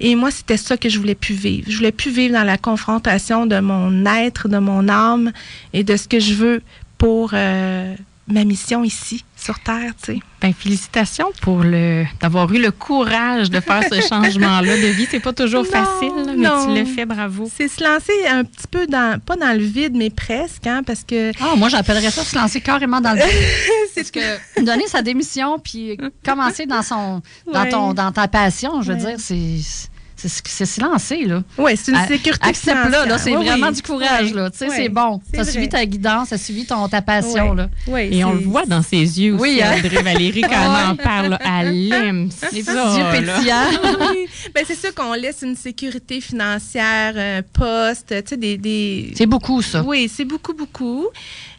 Et 0.00 0.14
moi, 0.16 0.30
c'était 0.30 0.56
ça 0.56 0.76
que 0.76 0.88
je 0.88 0.98
voulais 0.98 1.14
plus 1.14 1.34
vivre. 1.34 1.66
Je 1.70 1.76
voulais 1.76 1.92
plus 1.92 2.10
vivre 2.10 2.34
dans 2.34 2.44
la 2.44 2.58
confrontation 2.58 3.46
de 3.46 3.60
mon 3.60 4.04
être, 4.06 4.48
de 4.48 4.58
mon 4.58 4.88
âme 4.88 5.32
et 5.72 5.84
de 5.84 5.96
ce 5.96 6.08
que 6.08 6.18
je 6.20 6.34
veux 6.34 6.62
pour 6.98 7.30
euh, 7.34 7.94
ma 8.26 8.44
mission 8.44 8.82
ici 8.84 9.24
sur 9.48 9.60
Terre, 9.60 9.92
tu 9.96 10.12
sais. 10.12 10.20
Ben, 10.42 10.52
félicitations 10.52 11.32
pour 11.40 11.60
le 11.60 12.04
d'avoir 12.20 12.52
eu 12.52 12.60
le 12.60 12.70
courage 12.70 13.48
de 13.48 13.60
faire 13.60 13.82
ce 13.90 13.98
changement-là 14.08 14.76
de 14.76 14.88
vie. 14.88 15.06
C'est 15.10 15.20
pas 15.20 15.32
toujours 15.32 15.66
facile, 15.66 16.12
mais 16.36 16.48
tu 16.64 16.74
l'as 16.74 16.84
fait, 16.84 17.06
bravo. 17.06 17.50
C'est 17.56 17.68
se 17.68 17.82
lancer 17.82 18.12
un 18.28 18.44
petit 18.44 18.66
peu 18.70 18.86
dans, 18.86 19.18
pas 19.18 19.36
dans 19.36 19.56
le 19.56 19.64
vide, 19.64 19.96
mais 19.96 20.10
presque, 20.10 20.66
hein, 20.66 20.82
parce 20.86 21.02
que. 21.02 21.32
Ah, 21.40 21.56
moi, 21.56 21.70
j'appellerais 21.70 22.10
ça 22.10 22.24
se 22.24 22.36
lancer 22.36 22.60
carrément 22.60 23.00
dans 23.00 23.12
le 23.12 23.20
vide. 23.20 23.48
c'est 23.94 24.04
ce 24.04 24.12
que 24.12 24.60
donner 24.62 24.86
sa 24.86 25.00
démission 25.00 25.58
puis 25.58 25.96
commencer 26.22 26.66
dans 26.66 26.82
son, 26.82 27.22
dans 27.50 27.66
ton, 27.70 27.94
dans 27.94 28.12
ta 28.12 28.28
passion, 28.28 28.82
je 28.82 28.92
veux 28.92 28.98
dire, 28.98 29.16
c'est 29.16 29.88
c'est 30.26 30.66
se 30.66 30.80
lancer, 30.80 31.24
là. 31.24 31.42
Oui, 31.56 31.72
c'est 31.76 31.92
une 31.92 32.06
sécurité 32.06 32.48
Accepte-là, 32.48 33.06
là, 33.06 33.18
c'est 33.18 33.30
vraiment 33.30 33.70
du 33.70 33.82
courage, 33.82 34.34
là. 34.34 34.50
Tu 34.50 34.58
sais, 34.58 34.68
c'est 34.70 34.88
bon. 34.88 35.20
Ça 35.32 35.44
suivi 35.44 35.68
ta 35.68 35.84
guidance, 35.86 36.28
ça 36.28 36.38
suivi 36.38 36.66
ton, 36.66 36.88
ta 36.88 37.02
passion, 37.02 37.54
là. 37.54 37.68
Et 37.98 38.24
on 38.24 38.32
le 38.32 38.40
voit 38.40 38.66
dans 38.66 38.82
ses 38.82 38.96
yeux 38.96 39.34
aussi, 39.34 39.42
oui, 39.42 39.60
hein. 39.62 39.76
André 39.76 40.02
Valérie, 40.02 40.42
quand 40.42 40.50
elle 40.50 40.90
en 40.90 40.96
parle, 40.96 41.38
elle 41.44 41.92
aime 41.92 42.30
ça. 42.30 42.48
Les 42.52 42.62
petits 42.62 42.72
yeux 42.72 43.04
pétillants. 43.12 43.70
ben, 44.54 44.64
c'est 44.66 44.78
sûr 44.78 44.94
qu'on 44.94 45.14
laisse 45.14 45.42
une 45.42 45.56
sécurité 45.56 46.20
financière, 46.20 47.14
un 47.16 47.42
poste, 47.42 48.08
tu 48.08 48.22
sais, 48.26 48.36
des... 48.36 48.56
des... 48.56 49.12
C'est 49.14 49.26
beaucoup, 49.26 49.62
ça. 49.62 49.82
Oui, 49.82 50.10
c'est 50.12 50.24
beaucoup, 50.24 50.54
beaucoup. 50.54 51.06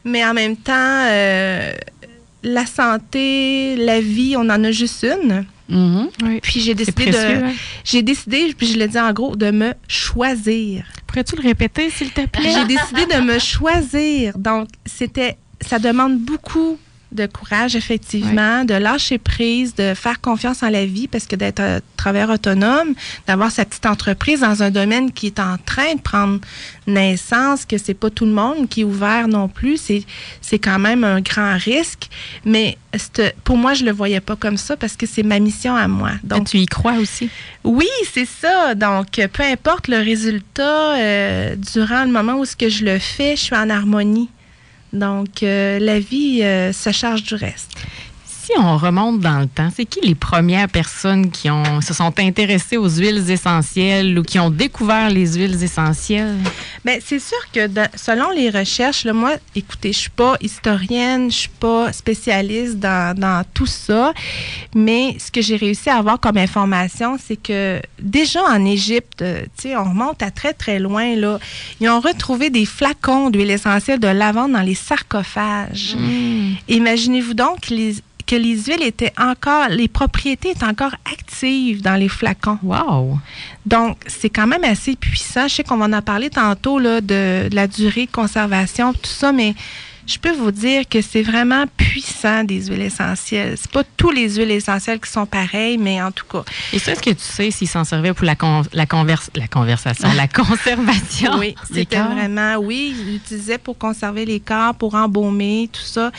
Mais 0.04 0.26
en 0.26 0.34
même 0.34 0.58
temps, 0.58 0.74
euh, 1.08 1.74
la 2.44 2.66
santé, 2.66 3.76
la 3.76 4.02
vie, 4.02 4.36
on 4.38 4.50
en 4.50 4.64
a 4.64 4.72
juste 4.72 5.04
une. 5.04 5.46
Mm-hmm. 5.70 6.42
Puis 6.42 6.62
j'ai 6.62 6.74
décidé 6.74 7.12
de. 7.12 7.18
Hein? 7.18 7.54
J'ai 7.84 8.02
décidé, 8.02 8.54
puis 8.58 8.68
je 8.68 8.78
l'ai 8.78 8.88
dit 8.88 9.00
en 9.00 9.14
gros, 9.14 9.36
de 9.36 9.52
me 9.52 9.74
choisir. 9.88 10.86
Pourrais-tu 11.08 11.36
le 11.36 11.44
répéter, 11.44 11.90
s'il 11.90 12.12
te 12.12 12.26
plaît? 12.26 12.52
J'ai 12.54 12.66
décidé 12.66 13.06
de 13.06 13.22
me 13.22 13.40
choisir. 13.40 14.38
Donc, 14.38 14.68
c'était. 14.86 15.38
Ça 15.62 15.78
demande 15.78 16.20
beaucoup 16.20 16.80
de 17.12 17.26
courage, 17.26 17.76
effectivement, 17.76 18.66
de 18.66 18.76
lâcher 18.76 19.18
prise, 19.18 19.74
de 19.74 19.94
faire 19.96 20.22
confiance 20.22 20.62
en 20.62 20.70
la 20.70 20.86
vie, 20.86 21.08
parce 21.08 21.26
que 21.26 21.36
d'être 21.36 21.60
un 21.60 21.80
travailleur 21.98 22.30
autonome, 22.30 22.94
d'avoir 23.28 23.52
sa 23.52 23.66
petite 23.66 23.86
entreprise 23.86 24.42
dans 24.42 24.62
un 24.62 24.70
domaine 24.70 25.12
qui 25.12 25.28
est 25.28 25.40
en 25.40 25.58
train 25.66 25.96
de 25.96 26.02
prendre 26.02 26.40
naissance, 26.86 27.66
que 27.66 27.78
c'est 27.78 27.94
pas 27.94 28.10
tout 28.10 28.26
le 28.26 28.32
monde 28.32 28.70
qui 28.70 28.82
est 28.82 28.84
ouvert 28.84 29.28
non 29.28 29.48
plus, 29.48 29.78
c'est, 29.78 30.04
c'est 30.42 30.60
quand 30.60 30.80
même 30.80 31.04
un 31.04 31.22
grand 31.22 31.58
risque. 31.58 32.10
Mais 32.46 32.78
pour 33.44 33.58
moi, 33.58 33.74
je 33.74 33.86
le 33.86 33.92
voyais 33.92 34.22
pas 34.22 34.36
comme 34.36 34.58
ça 34.58 34.78
parce 34.78 34.96
que 34.96 35.06
c'est 35.06 35.24
ma 35.24 35.40
mission 35.40 35.76
à 35.76 35.88
moi. 35.88 36.12
Donc, 36.24 36.48
tu 36.48 36.58
y 36.58 36.66
crois 36.66 36.94
aussi? 36.94 37.30
Oui, 37.64 37.90
c'est 38.12 38.28
ça. 38.28 38.76
Donc, 38.76 39.20
peu 39.34 39.44
importe 39.44 39.88
le 39.88 39.98
résultat, 39.98 40.96
euh, 40.98 41.56
durant 41.56 42.04
le 42.06 42.12
moment 42.12 42.36
où 42.36 42.46
ce 42.46 42.56
que 42.56 42.70
je 42.70 42.86
le 42.86 43.00
fais, 43.00 43.36
je 43.36 43.42
suis 43.42 43.56
en 43.56 43.70
harmonie. 43.70 44.30
Donc, 44.94 45.44
euh, 45.44 45.80
la 45.80 46.00
vie 46.00 46.42
euh, 46.44 46.74
se 46.74 46.92
charge 46.92 47.24
du 47.24 47.36
reste. 47.36 47.72
Si 48.50 48.58
on 48.58 48.78
remonte 48.78 49.20
dans 49.20 49.38
le 49.38 49.46
temps, 49.46 49.70
c'est 49.76 49.86
qui 49.86 50.02
les 50.02 50.16
premières 50.16 50.68
personnes 50.68 51.30
qui 51.30 51.52
ont, 51.52 51.82
se 51.82 51.94
sont 51.94 52.12
intéressées 52.18 52.78
aux 52.78 52.90
huiles 52.90 53.30
essentielles 53.30 54.18
ou 54.18 54.24
qui 54.24 54.40
ont 54.40 54.50
découvert 54.50 55.12
les 55.12 55.34
huiles 55.34 55.64
essentielles? 55.64 56.36
Bien, 56.84 56.98
c'est 57.06 57.20
sûr 57.20 57.38
que 57.54 57.68
selon 57.96 58.32
les 58.32 58.50
recherches, 58.50 59.06
là, 59.06 59.14
moi, 59.14 59.34
écoutez, 59.56 59.94
je 59.94 60.00
suis 60.00 60.10
pas 60.10 60.36
historienne, 60.42 61.30
je 61.30 61.36
suis 61.42 61.50
pas 61.60 61.94
spécialiste 61.94 62.80
dans, 62.80 63.16
dans 63.16 63.44
tout 63.54 63.68
ça, 63.68 64.14
mais 64.74 65.16
ce 65.20 65.30
que 65.30 65.42
j'ai 65.42 65.56
réussi 65.56 65.92
à 65.92 65.98
avoir 65.98 66.20
comme 66.20 66.38
information, 66.38 67.20
c'est 67.24 67.36
que 67.36 67.80
déjà 68.02 68.42
en 68.46 68.66
Égypte, 68.66 69.22
euh, 69.22 69.44
tu 69.58 69.70
sais, 69.70 69.76
on 69.76 69.84
remonte 69.84 70.24
à 70.24 70.32
très, 70.32 70.54
très 70.54 70.80
loin, 70.80 71.16
là, 71.16 71.38
ils 71.80 71.88
ont 71.88 72.00
retrouvé 72.00 72.50
des 72.50 72.66
flacons 72.66 73.30
d'huile 73.30 73.52
essentielle 73.52 74.00
de 74.00 74.08
lavande 74.08 74.54
dans 74.54 74.64
les 74.64 74.74
sarcophages. 74.74 75.96
Mmh. 75.96 76.56
Imaginez-vous 76.68 77.36
donc 77.36 77.70
les, 77.70 77.94
que 78.30 78.36
les 78.36 78.62
huiles 78.62 78.84
étaient 78.84 79.14
encore, 79.18 79.70
les 79.70 79.88
propriétés 79.88 80.52
étaient 80.52 80.64
encore 80.64 80.94
actives 81.12 81.82
dans 81.82 81.96
les 81.96 82.10
flacons. 82.10 82.60
Wow! 82.62 83.18
Donc, 83.66 83.98
c'est 84.06 84.30
quand 84.30 84.46
même 84.46 84.64
assez 84.64 84.96
puissant. 84.96 85.48
Je 85.48 85.56
sais 85.56 85.64
qu'on 85.64 85.78
va 85.78 85.86
en 85.98 86.02
parler 86.04 86.30
tantôt 86.30 86.78
là, 86.78 87.02
de, 87.02 87.50
de 87.50 87.56
la 87.56 87.66
durée 87.66 88.06
de 88.06 88.12
conservation, 88.12 88.94
tout 88.94 89.00
ça, 89.10 89.32
mais 89.32 89.56
je 90.10 90.18
peux 90.18 90.32
vous 90.32 90.50
dire 90.50 90.90
que 90.90 91.02
c'est 91.02 91.22
vraiment 91.22 91.66
puissant 91.78 92.44
des 92.44 92.66
huiles 92.66 92.82
essentielles. 92.82 93.56
C'est 93.58 93.70
pas 93.70 93.84
tous 93.96 94.10
les 94.10 94.38
huiles 94.38 94.50
essentielles 94.50 95.00
qui 95.00 95.10
sont 95.10 95.28
pareilles, 95.28 95.78
mais 95.78 96.02
en 96.02 96.12
tout 96.12 96.26
cas. 96.26 96.44
Et 96.74 96.80
ça, 96.80 96.94
est-ce 96.94 97.02
que 97.04 97.12
tu 97.12 97.20
sais 97.20 97.52
s'ils 97.52 97.68
s'en 97.68 97.84
servaient 97.84 98.14
pour 98.14 98.26
la, 98.26 98.36
la, 98.74 98.86
converse, 98.88 99.30
la 99.36 99.48
conversation, 99.48 100.10
la 100.16 100.28
conservation? 100.28 101.38
Oui, 101.38 101.54
c'était 101.72 102.00
vraiment, 102.00 102.56
oui, 102.56 102.96
ils 102.98 103.14
l'utilisaient 103.14 103.60
pour 103.60 103.78
conserver 103.78 104.26
les 104.26 104.40
corps, 104.40 104.74
pour 104.74 104.96
embaumer, 104.96 105.70
tout 105.72 105.82
ça. 105.82 106.12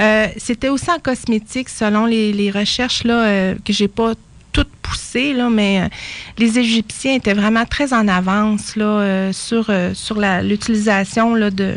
Euh, 0.00 0.26
c'était 0.36 0.68
aussi 0.68 0.90
en 0.90 0.98
cosmétique, 0.98 1.68
selon 1.68 2.06
les, 2.06 2.50
recherches 2.50 3.04
là, 3.04 3.24
euh, 3.24 3.54
que 3.64 3.72
j'ai 3.72 3.88
pas 3.88 4.14
toutes 4.52 4.72
poussées, 4.82 5.32
là, 5.32 5.48
mais 5.48 5.82
euh, 5.82 5.88
les 6.38 6.58
Égyptiens 6.58 7.14
étaient 7.14 7.34
vraiment 7.34 7.66
très 7.66 7.92
en 7.92 8.08
avance 8.08 8.74
là, 8.74 9.32
sur, 9.32 9.70
sur 9.94 10.18
l'utilisation 10.42 11.36
de 11.36 11.74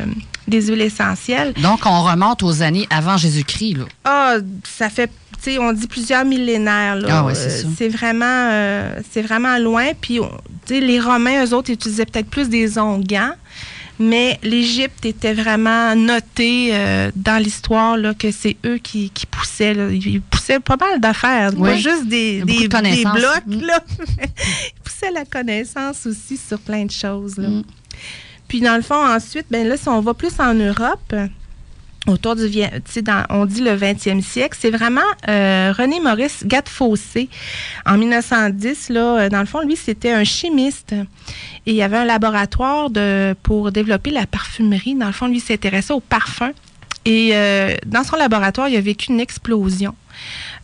des 0.48 0.67
huiles 0.67 0.81
essentielles. 0.81 1.53
Donc, 1.62 1.86
on 1.86 2.03
remonte 2.03 2.43
aux 2.43 2.62
années 2.62 2.88
avant 2.89 3.17
Jésus-Christ, 3.17 3.77
là. 3.77 3.86
Ah, 4.05 4.36
ça 4.63 4.89
fait, 4.89 5.07
tu 5.07 5.51
sais, 5.51 5.60
on 5.60 5.74
dit 5.74 5.88
plusieurs 5.88 6.25
millénaires. 6.25 6.98
Ah 7.10 7.24
oui, 7.25 7.33
c'est 7.36 7.50
ça. 7.50 7.67
c'est 7.77 7.89
vraiment, 7.89 8.25
euh, 8.25 9.00
c'est 9.12 9.21
vraiment 9.21 9.57
loin. 9.57 9.89
Puis, 10.00 10.19
tu 10.65 10.75
sais, 10.75 10.79
les 10.79 11.00
Romains, 11.00 11.45
eux 11.45 11.53
autres, 11.53 11.71
utilisaient 11.71 12.05
peut-être 12.05 12.29
plus 12.29 12.50
des 12.50 12.77
onguents. 12.77 13.33
Mais 14.01 14.39
l'Égypte 14.41 15.05
était 15.05 15.33
vraiment 15.33 15.95
notée 15.95 16.69
euh, 16.71 17.12
dans 17.15 17.38
l'histoire 17.38 17.98
là, 17.98 18.15
que 18.15 18.31
c'est 18.31 18.57
eux 18.65 18.79
qui, 18.79 19.12
qui 19.12 19.27
poussaient. 19.27 19.75
Là. 19.75 19.89
Ils 19.91 20.21
poussaient 20.21 20.60
pas 20.60 20.75
mal 20.75 21.00
d'affaires, 21.00 21.53
pas 21.53 21.75
juste 21.75 22.07
des, 22.07 22.41
des, 22.41 22.67
des, 22.67 22.67
blocs. 22.67 23.45
Mm. 23.45 23.62
Là. 23.62 23.83
Ils 24.25 24.81
poussaient 24.83 25.12
la 25.12 25.24
connaissance 25.24 26.07
aussi 26.07 26.36
sur 26.38 26.57
plein 26.60 26.86
de 26.86 26.91
choses. 26.91 27.38
Là. 27.38 27.50
Mm. 27.50 27.63
Puis 28.51 28.60
dans 28.60 28.75
le 28.75 28.81
fond, 28.81 29.01
ensuite, 29.01 29.46
ben 29.50 29.65
là, 29.65 29.77
si 29.77 29.88
on 29.88 30.01
va 30.01 30.13
plus 30.13 30.38
en 30.41 30.53
Europe, 30.53 31.15
autour 32.05 32.36
du, 32.36 32.50
on 33.29 33.46
dit 33.46 33.62
le 33.62 33.77
20e 33.77 34.22
siècle, 34.22 34.58
c'est 34.60 34.72
vraiment 34.72 35.00
euh, 35.29 35.72
René 35.72 36.01
Maurice 36.01 36.43
Gattefossé. 36.46 37.29
En 37.86 37.98
1910, 37.98 38.89
là, 38.89 39.00
euh, 39.00 39.29
dans 39.29 39.39
le 39.39 39.46
fond, 39.46 39.62
lui, 39.62 39.77
c'était 39.77 40.12
un 40.12 40.25
chimiste. 40.25 40.91
Et 41.65 41.72
il 41.72 41.75
y 41.75 41.81
avait 41.81 41.96
un 41.96 42.03
laboratoire 42.03 42.89
de, 42.89 43.34
pour 43.41 43.72
développer 43.72 44.12
la 44.12 44.25
parfumerie. 44.25 44.96
Dans 44.96 45.08
le 45.08 45.13
fond, 45.13 45.27
lui, 45.27 45.39
s'intéressait 45.39 45.93
aux 45.93 46.01
parfums. 46.01 46.51
Et 47.05 47.29
euh, 47.31 47.74
dans 47.86 48.03
son 48.03 48.17
laboratoire, 48.17 48.67
il 48.67 48.75
a 48.75 48.81
vécu 48.81 49.13
une 49.13 49.22
explosion. 49.22 49.96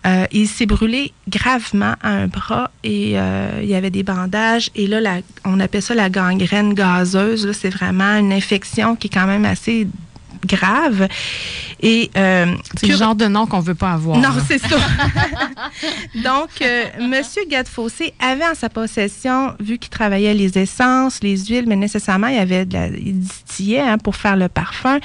Euh, 0.07 0.25
il 0.31 0.47
s'est 0.47 0.65
brûlé 0.65 1.11
gravement 1.27 1.95
à 2.01 2.09
un 2.09 2.27
bras 2.27 2.71
et 2.83 3.19
euh, 3.19 3.59
il 3.61 3.67
y 3.67 3.75
avait 3.75 3.89
des 3.89 4.03
bandages. 4.03 4.69
Et 4.75 4.87
là, 4.87 5.19
on 5.43 5.59
appelle 5.59 5.81
ça 5.81 5.95
la 5.95 6.09
gangrène 6.09 6.73
gazeuse. 6.73 7.51
C'est 7.51 7.69
vraiment 7.69 8.17
une 8.17 8.31
infection 8.31 8.95
qui 8.95 9.07
est 9.07 9.09
quand 9.09 9.27
même 9.27 9.43
assez 9.43 9.87
grave. 10.45 11.07
Et 11.81 12.09
euh, 12.17 12.55
c'est 12.75 12.87
le 12.87 12.95
genre 12.95 13.15
de 13.15 13.25
nom 13.27 13.45
qu'on 13.45 13.59
veut 13.59 13.75
pas 13.75 13.91
avoir. 13.91 14.17
Non, 14.17 14.29
c'est 14.47 14.57
ça. 14.57 14.77
Donc, 16.23 16.49
euh, 16.61 16.85
Monsieur 17.01 17.43
Gadfossé 17.47 18.13
avait 18.19 18.45
en 18.45 18.55
sa 18.55 18.69
possession, 18.69 19.53
vu 19.59 19.77
qu'il 19.77 19.89
travaillait 19.89 20.33
les 20.33 20.57
essences, 20.57 21.21
les 21.21 21.37
huiles, 21.37 21.65
mais 21.67 21.75
nécessairement 21.75 22.27
il 22.27 22.39
avait 22.39 22.65
de 22.65 22.73
la, 22.73 22.87
il 22.87 23.19
distillait 23.19 23.79
hein, 23.79 23.97
pour 23.97 24.15
faire 24.15 24.35
le 24.35 24.49
parfum, 24.49 24.99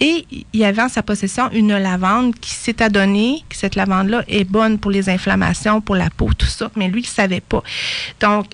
et 0.00 0.26
il 0.52 0.64
avait 0.64 0.82
en 0.82 0.88
sa 0.88 1.02
possession 1.02 1.50
une 1.52 1.76
lavande 1.76 2.34
qui 2.34 2.50
s'est 2.50 2.82
adonnée 2.82 3.44
que 3.48 3.56
cette 3.56 3.76
lavande-là 3.76 4.24
est 4.28 4.44
bonne 4.44 4.78
pour 4.78 4.90
les 4.90 5.08
inflammations, 5.08 5.80
pour 5.80 5.96
la 5.96 6.10
peau, 6.10 6.30
tout 6.36 6.46
ça, 6.46 6.70
mais 6.76 6.88
lui 6.88 7.02
il 7.02 7.06
savait 7.06 7.40
pas. 7.40 7.62
Donc 8.20 8.46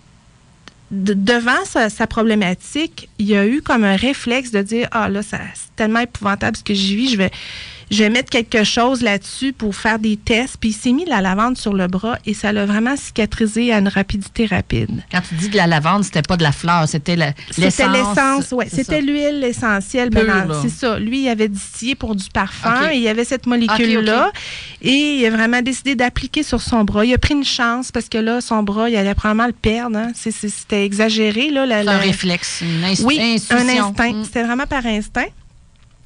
devant 0.93 1.65
sa, 1.65 2.07
problématique, 2.07 3.09
il 3.19 3.27
y 3.27 3.37
a 3.37 3.47
eu 3.47 3.63
comme 3.63 3.83
un 3.83 3.97
réflexe 3.97 4.51
de 4.51 4.61
dire 4.61 4.89
ah 4.93 5.09
là 5.09 5.23
c'est 5.23 5.39
tellement 5.75 6.01
épouvantable 6.01 6.57
ce 6.57 6.63
que 6.63 6.75
j'y 6.75 6.97
vis, 6.97 7.09
je 7.11 7.17
vais 7.17 7.31
je 7.93 8.03
vais 8.03 8.09
mettre 8.09 8.31
quelque 8.31 8.65
chose 8.65 9.03
là-dessus 9.03 9.53
pour 9.53 9.77
faire 9.77 9.99
des 9.99 10.17
tests. 10.17 10.57
Puis 10.59 10.71
il 10.71 10.73
s'est 10.73 10.93
mis 10.93 11.05
de 11.05 11.11
la 11.11 11.21
lavande 11.21 11.59
sur 11.59 11.75
le 11.75 11.87
bras 11.89 12.19
et 12.25 12.33
ça 12.33 12.51
l'a 12.51 12.65
vraiment 12.65 12.97
cicatrisé 12.97 13.71
à 13.71 13.79
une 13.79 13.89
rapidité 13.89 14.47
rapide. 14.47 15.03
Quand 15.13 15.21
tu 15.21 15.35
dis 15.35 15.51
de 15.51 15.57
la 15.57 15.67
lavande, 15.67 16.03
c'était 16.03 16.23
pas 16.23 16.39
de 16.39 16.43
la 16.43 16.53
fleur, 16.53 16.89
c'était 16.89 17.17
l'essence. 17.17 17.35
C'était 17.51 17.89
l'essence, 17.89 18.47
oui. 18.53 18.65
C'était 18.73 19.03
l'huile 19.03 19.45
essentielle. 19.45 20.09
C'est 20.63 20.71
ça. 20.71 20.99
Lui, 20.99 21.25
il 21.25 21.29
avait 21.29 21.49
distillé 21.49 21.95
pour 21.95 22.17
du 22.17 22.25
parfum 22.33 22.89
et 22.91 22.97
il 22.97 23.03
y 23.03 23.09
avait 23.09 23.25
cette 23.25 23.47
molécule-là. 23.47 24.33
Et 24.81 25.19
il 25.19 25.27
a 25.27 25.31
vraiment 25.31 25.61
décidé 25.61 25.95
d'appliquer 25.95 26.43
sur 26.43 26.63
son 26.63 26.85
bras. 26.85 27.05
Il 27.05 27.13
a 27.13 27.19
pris 27.19 27.35
une 27.35 27.45
chance 27.45 27.93
parce 27.93 28.09
que 28.09 28.19
là, 28.19 28.41
son 28.41 28.63
bras, 28.63 28.89
il 28.89 28.97
allait 28.97 29.15
probablement 29.15 29.47
le 29.47 29.53
perdre. 29.53 29.99
Hein. 29.99 30.13
C'était 30.15 30.87
exagéré. 30.87 31.51
Là, 31.51 31.67
un 31.87 31.99
réflexe, 31.99 32.63
une 32.63 33.07
Oui, 33.07 33.21
un 33.51 33.69
instinct. 33.69 34.13
Mm. 34.13 34.25
C'était 34.25 34.45
vraiment 34.45 34.67
par 34.67 34.87
instinct. 34.87 35.27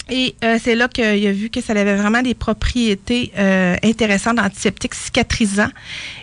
Et 0.09 0.37
euh, 0.45 0.59
c'est 0.63 0.77
là 0.77 0.87
qu'il 0.87 1.27
a 1.27 1.33
vu 1.33 1.51
que 1.51 1.61
ça 1.61 1.73
avait 1.73 1.97
vraiment 1.97 2.23
des 2.23 2.35
propriétés 2.35 3.33
euh, 3.37 3.75
intéressantes, 3.83 4.39
antiseptiques, 4.39 4.95
cicatrisants. 4.95 5.71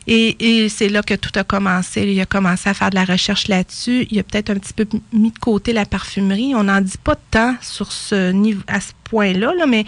Et, 0.08 0.70
c'est 0.70 0.88
là 0.88 1.04
que 1.04 1.14
tout 1.16 1.32
a 1.36 1.44
commencé. 1.44 2.04
Il 2.04 2.20
a 2.22 2.26
commencé 2.26 2.70
à 2.70 2.74
faire 2.74 2.90
de 2.90 2.96
la 2.96 3.04
recherche 3.04 3.48
là-dessus. 3.50 4.08
Il 4.10 4.20
a 4.20 4.24
peut-être 4.24 4.52
un 4.52 4.56
petit 4.56 4.74
peu 4.74 4.88
mis 5.12 5.32
de 5.32 5.40
côté 5.40 5.74
la 5.74 5.86
parfumerie. 5.86 6.56
On 6.56 6.64
n'en 6.64 6.80
dit 6.80 6.98
pas 7.04 7.18
tant 7.32 7.56
sur 7.62 7.92
ce 7.92 8.32
niveau, 8.32 8.62
à 8.68 8.80
point-là, 9.14 9.54
là, 9.56 9.66
mais 9.68 9.86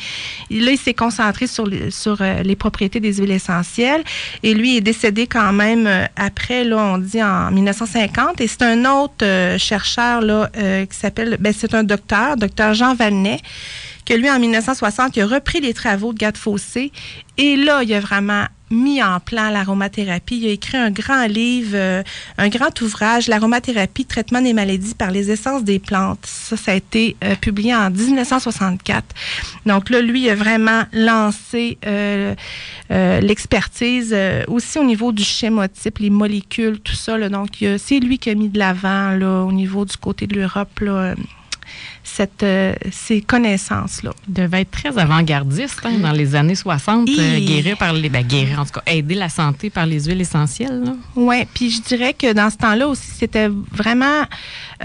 là, 0.51 0.71
il 0.71 0.77
s'est 0.77 0.93
concentré 0.93 1.47
sur, 1.47 1.65
les, 1.65 1.89
euh, 2.07 2.43
les 2.43 2.55
propriétés 2.55 2.99
des 2.99 3.13
huiles 3.15 3.31
essentielles. 3.31 4.03
Et 4.43 4.53
lui 4.53 4.77
est 4.77 4.81
décédé 4.81 5.25
quand 5.25 5.51
même 5.51 5.87
euh, 5.87 6.05
après, 6.15 6.63
là, 6.63 6.77
on 6.77 6.99
dit 6.99 7.23
en 7.23 7.49
1950. 7.49 8.39
Et 8.41 8.47
c'est 8.47 8.61
un 8.61 8.85
autre 8.85 9.23
euh, 9.23 9.57
chercheur 9.57 10.21
là, 10.21 10.49
qui 10.53 10.97
s'appelle, 10.97 11.37
ben, 11.39 11.53
c'est 11.57 11.73
un 11.73 11.83
docteur, 11.83 12.37
docteur 12.37 12.75
Jean 12.75 12.93
Valnet, 12.93 13.39
que 14.05 14.13
lui, 14.13 14.29
en 14.29 14.39
1960, 14.39 15.17
il 15.17 15.23
a 15.23 15.25
repris 15.25 15.59
les 15.59 15.73
travaux 15.73 16.13
de 16.13 16.19
Gad 16.19 16.37
Fossé. 16.37 16.91
Et 17.37 17.55
là, 17.55 17.81
il 17.81 17.91
a 17.93 17.99
vraiment 17.99 18.45
mis 18.71 19.01
en 19.01 19.19
plan 19.19 19.49
l'aromathérapie. 19.49 20.37
Il 20.37 20.47
a 20.47 20.51
écrit 20.51 20.77
un 20.77 20.91
grand 20.91 21.25
livre, 21.27 21.71
euh, 21.73 22.03
un 22.37 22.49
grand 22.49 22.81
ouvrage, 22.81 23.27
L'aromathérapie, 23.27 24.05
traitement 24.05 24.41
des 24.41 24.53
maladies 24.53 24.95
par 24.95 25.11
les 25.11 25.31
essences 25.31 25.63
des 25.63 25.79
plantes. 25.79 26.25
Ça, 26.25 26.57
ça 26.57 26.71
a 26.71 26.75
été 26.75 27.15
euh, 27.23 27.35
publié 27.35 27.75
en 27.75 27.89
1964. 27.89 29.03
Donc 29.65 29.89
là, 29.89 30.01
lui, 30.01 30.23
il 30.23 30.29
a 30.29 30.35
vraiment 30.35 30.83
lancé 30.93 31.77
euh, 31.85 32.35
l'expertise 32.89 34.15
aussi 34.47 34.79
au 34.79 34.83
niveau 34.83 35.11
du 35.11 35.23
schémotype, 35.23 35.99
les 35.99 36.09
molécules, 36.09 36.79
tout 36.79 36.95
ça. 36.95 37.17
Là. 37.17 37.29
Donc, 37.29 37.63
c'est 37.77 37.99
lui 37.99 38.17
qui 38.17 38.29
a 38.29 38.35
mis 38.35 38.49
de 38.49 38.59
l'avant 38.59 39.11
là, 39.11 39.43
au 39.43 39.51
niveau 39.51 39.85
du 39.85 39.97
côté 39.97 40.27
de 40.27 40.35
l'Europe. 40.35 40.69
Cette, 42.05 42.43
euh, 42.43 42.73
ces 42.91 43.21
connaissances-là. 43.21 44.11
Il 44.27 44.35
devait 44.35 44.61
être 44.61 44.71
très 44.71 44.97
avant-gardiste 44.97 45.79
hein, 45.83 45.97
dans 45.99 46.11
les 46.11 46.35
années 46.35 46.55
60, 46.55 47.09
euh, 47.09 47.39
guérir 47.39 47.77
par 47.77 47.93
les. 47.93 48.09
Ben, 48.09 48.25
guérir, 48.25 48.59
en 48.59 48.65
tout 48.65 48.73
cas, 48.73 48.83
aider 48.85 49.15
la 49.15 49.27
santé 49.27 49.69
par 49.69 49.85
les 49.85 50.05
huiles 50.05 50.21
essentielles. 50.21 50.83
Oui, 51.15 51.45
puis 51.53 51.71
je 51.71 51.81
dirais 51.81 52.13
que 52.13 52.31
dans 52.31 52.49
ce 52.49 52.57
temps-là 52.57 52.87
aussi, 52.87 53.09
c'était 53.17 53.49
vraiment, 53.71 54.23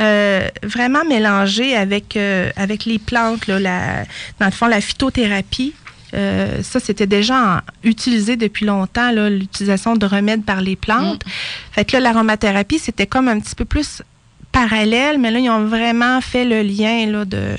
euh, 0.00 0.48
vraiment 0.62 1.04
mélangé 1.04 1.76
avec, 1.76 2.18
avec 2.56 2.86
les 2.86 2.98
plantes, 2.98 3.46
là, 3.46 3.60
la, 3.60 4.04
dans 4.40 4.46
le 4.46 4.52
fond, 4.52 4.66
la 4.66 4.80
phytothérapie. 4.80 5.74
ça, 6.12 6.80
c'était 6.80 7.06
déjà 7.06 7.62
utilisé 7.84 8.36
depuis 8.36 8.64
longtemps, 8.64 9.12
l'utilisation 9.12 9.94
de 9.94 10.06
remèdes 10.06 10.44
par 10.44 10.62
les 10.62 10.76
plantes. 10.76 11.24
Mm. 11.26 11.30
Fait 11.72 11.84
que 11.84 11.92
là, 11.92 12.00
l'aromathérapie, 12.00 12.78
c'était 12.78 13.06
comme 13.06 13.28
un 13.28 13.38
petit 13.38 13.54
peu 13.54 13.66
plus 13.66 14.02
parallèle, 14.52 15.18
mais 15.18 15.30
là, 15.30 15.38
ils 15.38 15.50
ont 15.50 15.64
vraiment 15.64 16.20
fait 16.20 16.44
le 16.44 16.62
lien 16.62 17.06
là, 17.06 17.24
de 17.24 17.56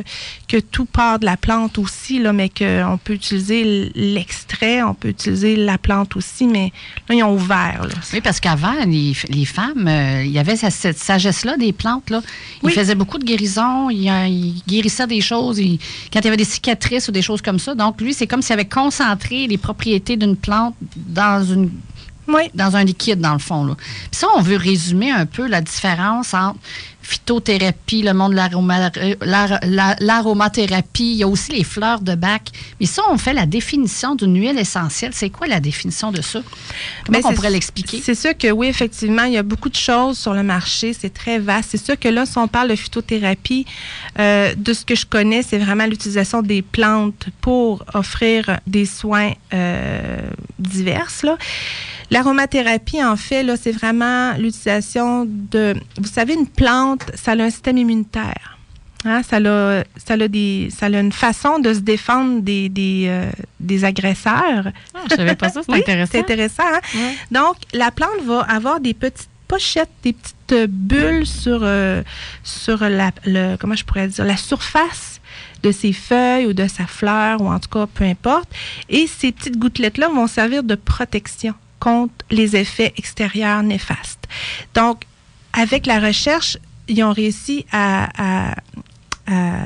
que 0.48 0.58
tout 0.58 0.84
part 0.84 1.20
de 1.20 1.26
la 1.26 1.38
plante 1.38 1.78
aussi, 1.78 2.20
là, 2.20 2.34
mais 2.34 2.50
qu'on 2.50 3.00
peut 3.02 3.14
utiliser 3.14 3.92
l'extrait, 3.96 4.84
on 4.84 4.94
peut 4.94 5.08
utiliser 5.10 5.56
la 5.56 5.78
plante 5.78 6.18
aussi, 6.18 6.46
mais 6.46 6.74
là, 7.08 7.16
ils 7.16 7.24
ont 7.24 7.34
ouvert. 7.34 7.84
Là. 7.84 7.94
Oui, 8.12 8.20
parce 8.20 8.42
qu'avant, 8.42 8.74
les, 8.86 9.14
femmes, 9.46 9.88
euh, 9.88 10.24
il 10.26 10.32
y 10.32 10.40
avait 10.40 10.58
cette 10.58 10.98
sagesse-là 10.98 11.56
des 11.56 11.72
plantes. 11.72 12.10
Là. 12.10 12.22
Ils 12.64 12.72
faisaient 12.72 12.96
beaucoup 12.96 13.18
de 13.18 13.24
guérisons, 13.24 13.90
ils, 13.90 14.62
guérissaient 14.68 15.08
des 15.08 15.22
choses, 15.22 15.58
quand 16.12 16.20
il 16.20 16.26
y 16.26 16.28
avait 16.28 16.38
des 16.38 16.44
cicatrices 16.44 17.08
ou 17.08 17.14
des 17.14 17.22
choses 17.22 17.42
comme 17.42 17.60
ça. 17.60 17.74
Donc, 17.74 18.02
lui, 18.02 18.14
c'est 18.14 18.28
comme 18.28 18.42
s'il 18.42 18.54
avait 18.54 18.66
concentré 18.66 19.48
les 19.48 19.58
propriétés 19.58 20.18
d'une 20.18 20.36
plante 20.36 20.76
dans 20.98 21.46
une 21.46 21.70
oui. 22.28 22.50
Dans 22.54 22.76
un 22.76 22.84
liquide, 22.84 23.20
dans 23.20 23.34
le 23.34 23.40
fond. 23.40 23.66
Là. 23.66 23.76
Puis 23.76 24.20
ça, 24.20 24.28
on 24.36 24.42
veut 24.42 24.58
résumer 24.58 25.12
un 25.12 25.26
peu 25.26 25.48
la 25.48 25.62
différence 25.62 26.34
entre 26.34 26.60
phytothérapie, 27.02 28.04
le 28.04 28.14
monde 28.14 28.34
de 28.34 30.06
l'aromathérapie. 30.06 31.12
Il 31.12 31.18
y 31.18 31.24
a 31.24 31.28
aussi 31.28 31.52
les 31.52 31.64
fleurs 31.64 32.00
de 32.02 32.16
bac. 32.16 32.50
Mais 32.80 32.86
ça, 32.86 33.02
on 33.10 33.18
fait 33.18 33.34
la 33.34 33.46
définition 33.46 34.16
d'une 34.16 34.40
huile 34.40 34.58
essentielle. 34.58 35.12
C'est 35.14 35.30
quoi 35.30 35.48
la 35.48 35.60
définition 35.60 36.12
de 36.12 36.22
ça? 36.22 36.42
Comment 37.06 37.20
on 37.26 37.34
pourrait 37.34 37.50
l'expliquer? 37.50 38.02
C'est 38.04 38.16
sûr 38.16 38.38
que 38.38 38.52
oui, 38.52 38.68
effectivement, 38.68 39.24
il 39.24 39.34
y 39.34 39.38
a 39.38 39.44
beaucoup 39.44 39.70
de 39.70 39.76
choses 39.76 40.18
sur 40.18 40.34
le 40.34 40.44
marché. 40.44 40.94
C'est 40.94 41.14
très 41.14 41.40
vaste. 41.40 41.70
C'est 41.72 41.84
sûr 41.84 42.00
que 42.00 42.08
là, 42.08 42.26
si 42.26 42.38
on 42.38 42.48
parle 42.48 42.70
de 42.70 42.76
phytothérapie, 42.76 43.66
euh, 44.20 44.54
de 44.56 44.74
ce 44.74 44.86
que 44.86 44.96
je 44.96 45.06
connais, 45.06 45.42
c'est 45.42 45.58
vraiment 45.58 45.86
l'utilisation 45.86 46.42
des 46.42 46.62
plantes 46.62 47.26
pour 47.42 47.84
offrir 47.94 48.60
des 48.68 48.86
soins 48.86 49.32
euh, 49.54 50.22
divers. 50.60 51.12
Là. 51.24 51.38
L'aromathérapie, 52.12 53.02
en 53.02 53.16
fait, 53.16 53.42
là, 53.42 53.56
c'est 53.56 53.72
vraiment 53.72 54.34
l'utilisation 54.34 55.26
de, 55.26 55.76
vous 55.98 56.10
savez, 56.10 56.34
une 56.34 56.48
plante, 56.48 57.04
ça 57.16 57.32
a 57.32 57.36
un 57.36 57.50
système 57.50 57.78
immunitaire. 57.78 58.58
Hein, 59.06 59.24
ça, 59.24 59.38
a, 59.38 59.84
ça, 59.96 60.14
a 60.14 60.28
des, 60.28 60.70
ça 60.78 60.88
a 60.88 60.90
une 60.90 61.14
façon 61.14 61.60
de 61.60 61.74
se 61.74 61.80
défendre 61.80 62.42
des, 62.42 62.68
des, 62.68 63.06
euh, 63.08 63.32
des 63.62 63.86
agresseurs. 63.86 64.72
Ah, 64.94 65.00
je 65.10 65.16
savais 65.16 65.36
pas 65.36 65.50
ça, 65.50 65.62
c'est 65.64 65.74
intéressant. 65.76 66.12
C'est 66.12 66.20
intéressant. 66.20 66.64
Hein? 66.96 67.14
Donc, 67.32 67.56
la 67.74 67.92
plante 67.92 68.22
va 68.26 68.42
avoir 68.42 68.82
des 68.82 68.94
petites 68.94 69.30
pochettes, 69.48 69.90
des 70.04 70.14
petites 70.14 70.70
bulles 70.70 71.26
sur, 71.26 71.62
euh, 71.64 72.04
sur 72.44 72.82
la, 72.82 73.12
le, 73.26 73.56
comment 73.56 73.76
je 73.76 73.86
pourrais 73.86 74.10
dire, 74.10 74.26
la 74.26 74.38
surface 74.38 75.22
de 75.64 75.72
ses 75.72 75.94
feuilles 75.94 76.46
ou 76.46 76.54
de 76.54 76.68
sa 76.68 76.88
fleur, 76.88 77.42
ou 77.42 77.48
en 77.48 77.60
tout 77.60 77.70
cas, 77.70 77.88
peu 77.88 78.04
importe. 78.04 78.50
Et 78.90 79.08
ces 79.08 79.32
petites 79.32 79.58
gouttelettes-là 79.58 80.10
vont 80.10 80.28
servir 80.28 80.64
de 80.64 80.76
protection 80.76 81.56
contre 81.82 82.14
les 82.30 82.56
effets 82.56 82.94
extérieurs 82.96 83.64
néfastes. 83.64 84.28
Donc, 84.74 85.04
avec 85.52 85.86
la 85.88 86.00
recherche, 86.00 86.58
ils 86.88 87.04
ont 87.04 87.12
réussi 87.12 87.66
à, 87.74 88.56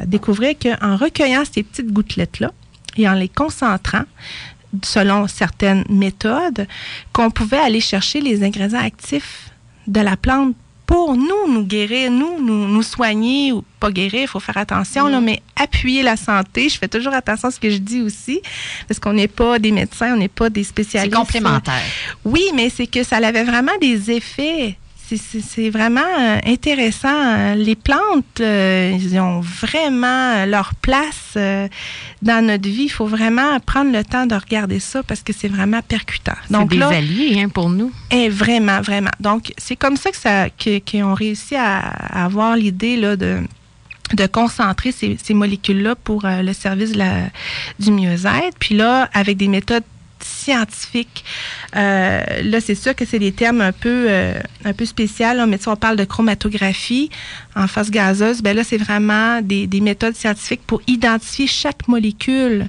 découvrir 0.06 0.54
qu'en 0.62 0.96
recueillant 0.96 1.44
ces 1.52 1.64
petites 1.64 1.92
gouttelettes-là 1.92 2.52
et 2.98 3.10
en 3.10 3.14
les 3.14 3.30
concentrant, 3.30 4.04
selon 4.84 5.28
certaines 5.28 5.84
méthodes, 5.90 6.68
qu'on 7.14 7.32
pouvait 7.32 7.58
aller 7.58 7.82
chercher 7.82 8.22
les 8.22 8.44
ingrédients 8.44 8.80
actifs 8.80 9.50
de 9.88 10.02
la 10.02 10.18
plante 10.18 10.56
pour 10.86 11.16
nous, 11.16 11.52
nous 11.52 11.64
guérir, 11.64 12.12
nous, 12.12 12.40
nous, 12.40 12.84
soigner 12.84 13.52
ou 13.52 13.64
pas 13.80 13.92
guérir, 13.92 14.22
il 14.24 14.28
faut 14.28 14.40
faire 14.40 14.58
attention, 14.58 15.08
là, 15.08 15.20
mm. 15.20 15.24
mais 15.24 15.42
appuyer 15.56 16.04
la 16.04 16.16
santé. 16.16 16.70
Je 16.70 16.78
fais 16.78 16.88
toujours 16.88 17.14
attention 17.14 17.48
à 17.48 17.52
ce 17.52 17.60
que 17.60 17.70
je 17.70 17.78
dis 17.78 18.02
aussi, 18.02 18.42
parce 18.88 19.00
qu'on 19.00 19.14
n'est 19.14 19.28
pas 19.28 19.60
des 19.60 19.72
médecins, 19.72 20.14
on 20.14 20.18
n'est 20.18 20.28
pas 20.28 20.50
des 20.50 20.64
spécialistes. 20.64 21.12
C'est 21.14 21.18
complémentaire. 21.18 21.82
Oui, 22.24 22.44
mais 22.54 22.70
c'est 22.70 22.88
que 22.88 23.04
ça 23.04 23.18
avait 23.18 23.44
vraiment 23.44 23.78
des 23.82 24.12
effets 24.12 24.78
c'est 25.08 25.70
vraiment 25.70 26.02
euh, 26.02 26.40
intéressant. 26.46 27.08
Hein. 27.10 27.56
Les 27.56 27.76
plantes, 27.76 28.40
euh, 28.40 28.98
ils 29.00 29.20
ont 29.20 29.40
vraiment 29.40 30.46
leur 30.46 30.74
place 30.76 31.34
euh, 31.36 31.68
dans 32.22 32.46
notre 32.46 32.68
vie. 32.68 32.84
Il 32.84 32.90
faut 32.90 33.06
vraiment 33.06 33.60
prendre 33.60 33.92
le 33.92 34.04
temps 34.04 34.26
de 34.26 34.36
regarder 34.36 34.80
ça 34.80 35.04
parce 35.04 35.22
que 35.22 35.34
c'est 35.34 35.48
vraiment 35.48 35.82
percutant. 35.82 36.34
C'est 36.50 36.68
des 36.68 36.82
alliés 36.82 37.42
hein, 37.42 37.50
pour 37.50 37.70
nous. 37.70 37.92
Et 38.12 38.26
eh, 38.26 38.30
vraiment, 38.30 38.82
vraiment. 38.82 39.12
Donc, 39.20 39.54
c'est 39.58 39.76
comme 39.76 39.98
ça 39.98 40.12
que 40.12 40.18
ça 40.18 40.50
qu'ils 40.50 41.04
ont 41.04 41.14
réussi 41.14 41.56
à, 41.56 41.80
avoir 42.26 42.56
l'idée 42.56 42.98
là 42.98 43.16
de 43.16 43.40
de 44.14 44.28
concentrer 44.28 44.92
ces, 44.92 45.18
molécules-là 45.34 45.96
pour 45.96 46.26
le 46.26 46.54
service 46.54 46.94
du 47.80 47.92
mieux-être. 47.92 48.56
Puis 48.60 48.76
là, 48.76 49.10
avec 49.14 49.38
des 49.38 49.48
méthodes 49.48 49.84
scientifique. 50.26 51.24
Euh, 51.76 52.24
là, 52.44 52.60
c'est 52.62 52.76
sûr 52.76 52.96
que 52.96 53.06
c'est 53.06 53.20
des 53.20 53.32
termes 53.32 53.62
un 53.62 53.72
peu, 53.72 54.06
euh, 54.10 54.40
un 54.64 54.74
peu 54.74 54.86
spéciaux. 54.86 55.46
mais 55.48 55.58
si 55.58 55.68
on 55.68 55.76
parle 55.76 55.98
de 55.98 56.04
chromatographie 56.04 57.10
en 57.56 57.68
phase 57.68 57.92
gazeuse, 57.92 58.42
ben 58.42 58.56
là, 58.56 58.64
c'est 58.64 58.78
vraiment 58.78 59.42
des, 59.42 59.68
des, 59.68 59.82
méthodes 59.82 60.16
scientifiques 60.16 60.62
pour 60.66 60.82
identifier 60.88 61.48
chaque 61.48 61.88
molécule 61.88 62.68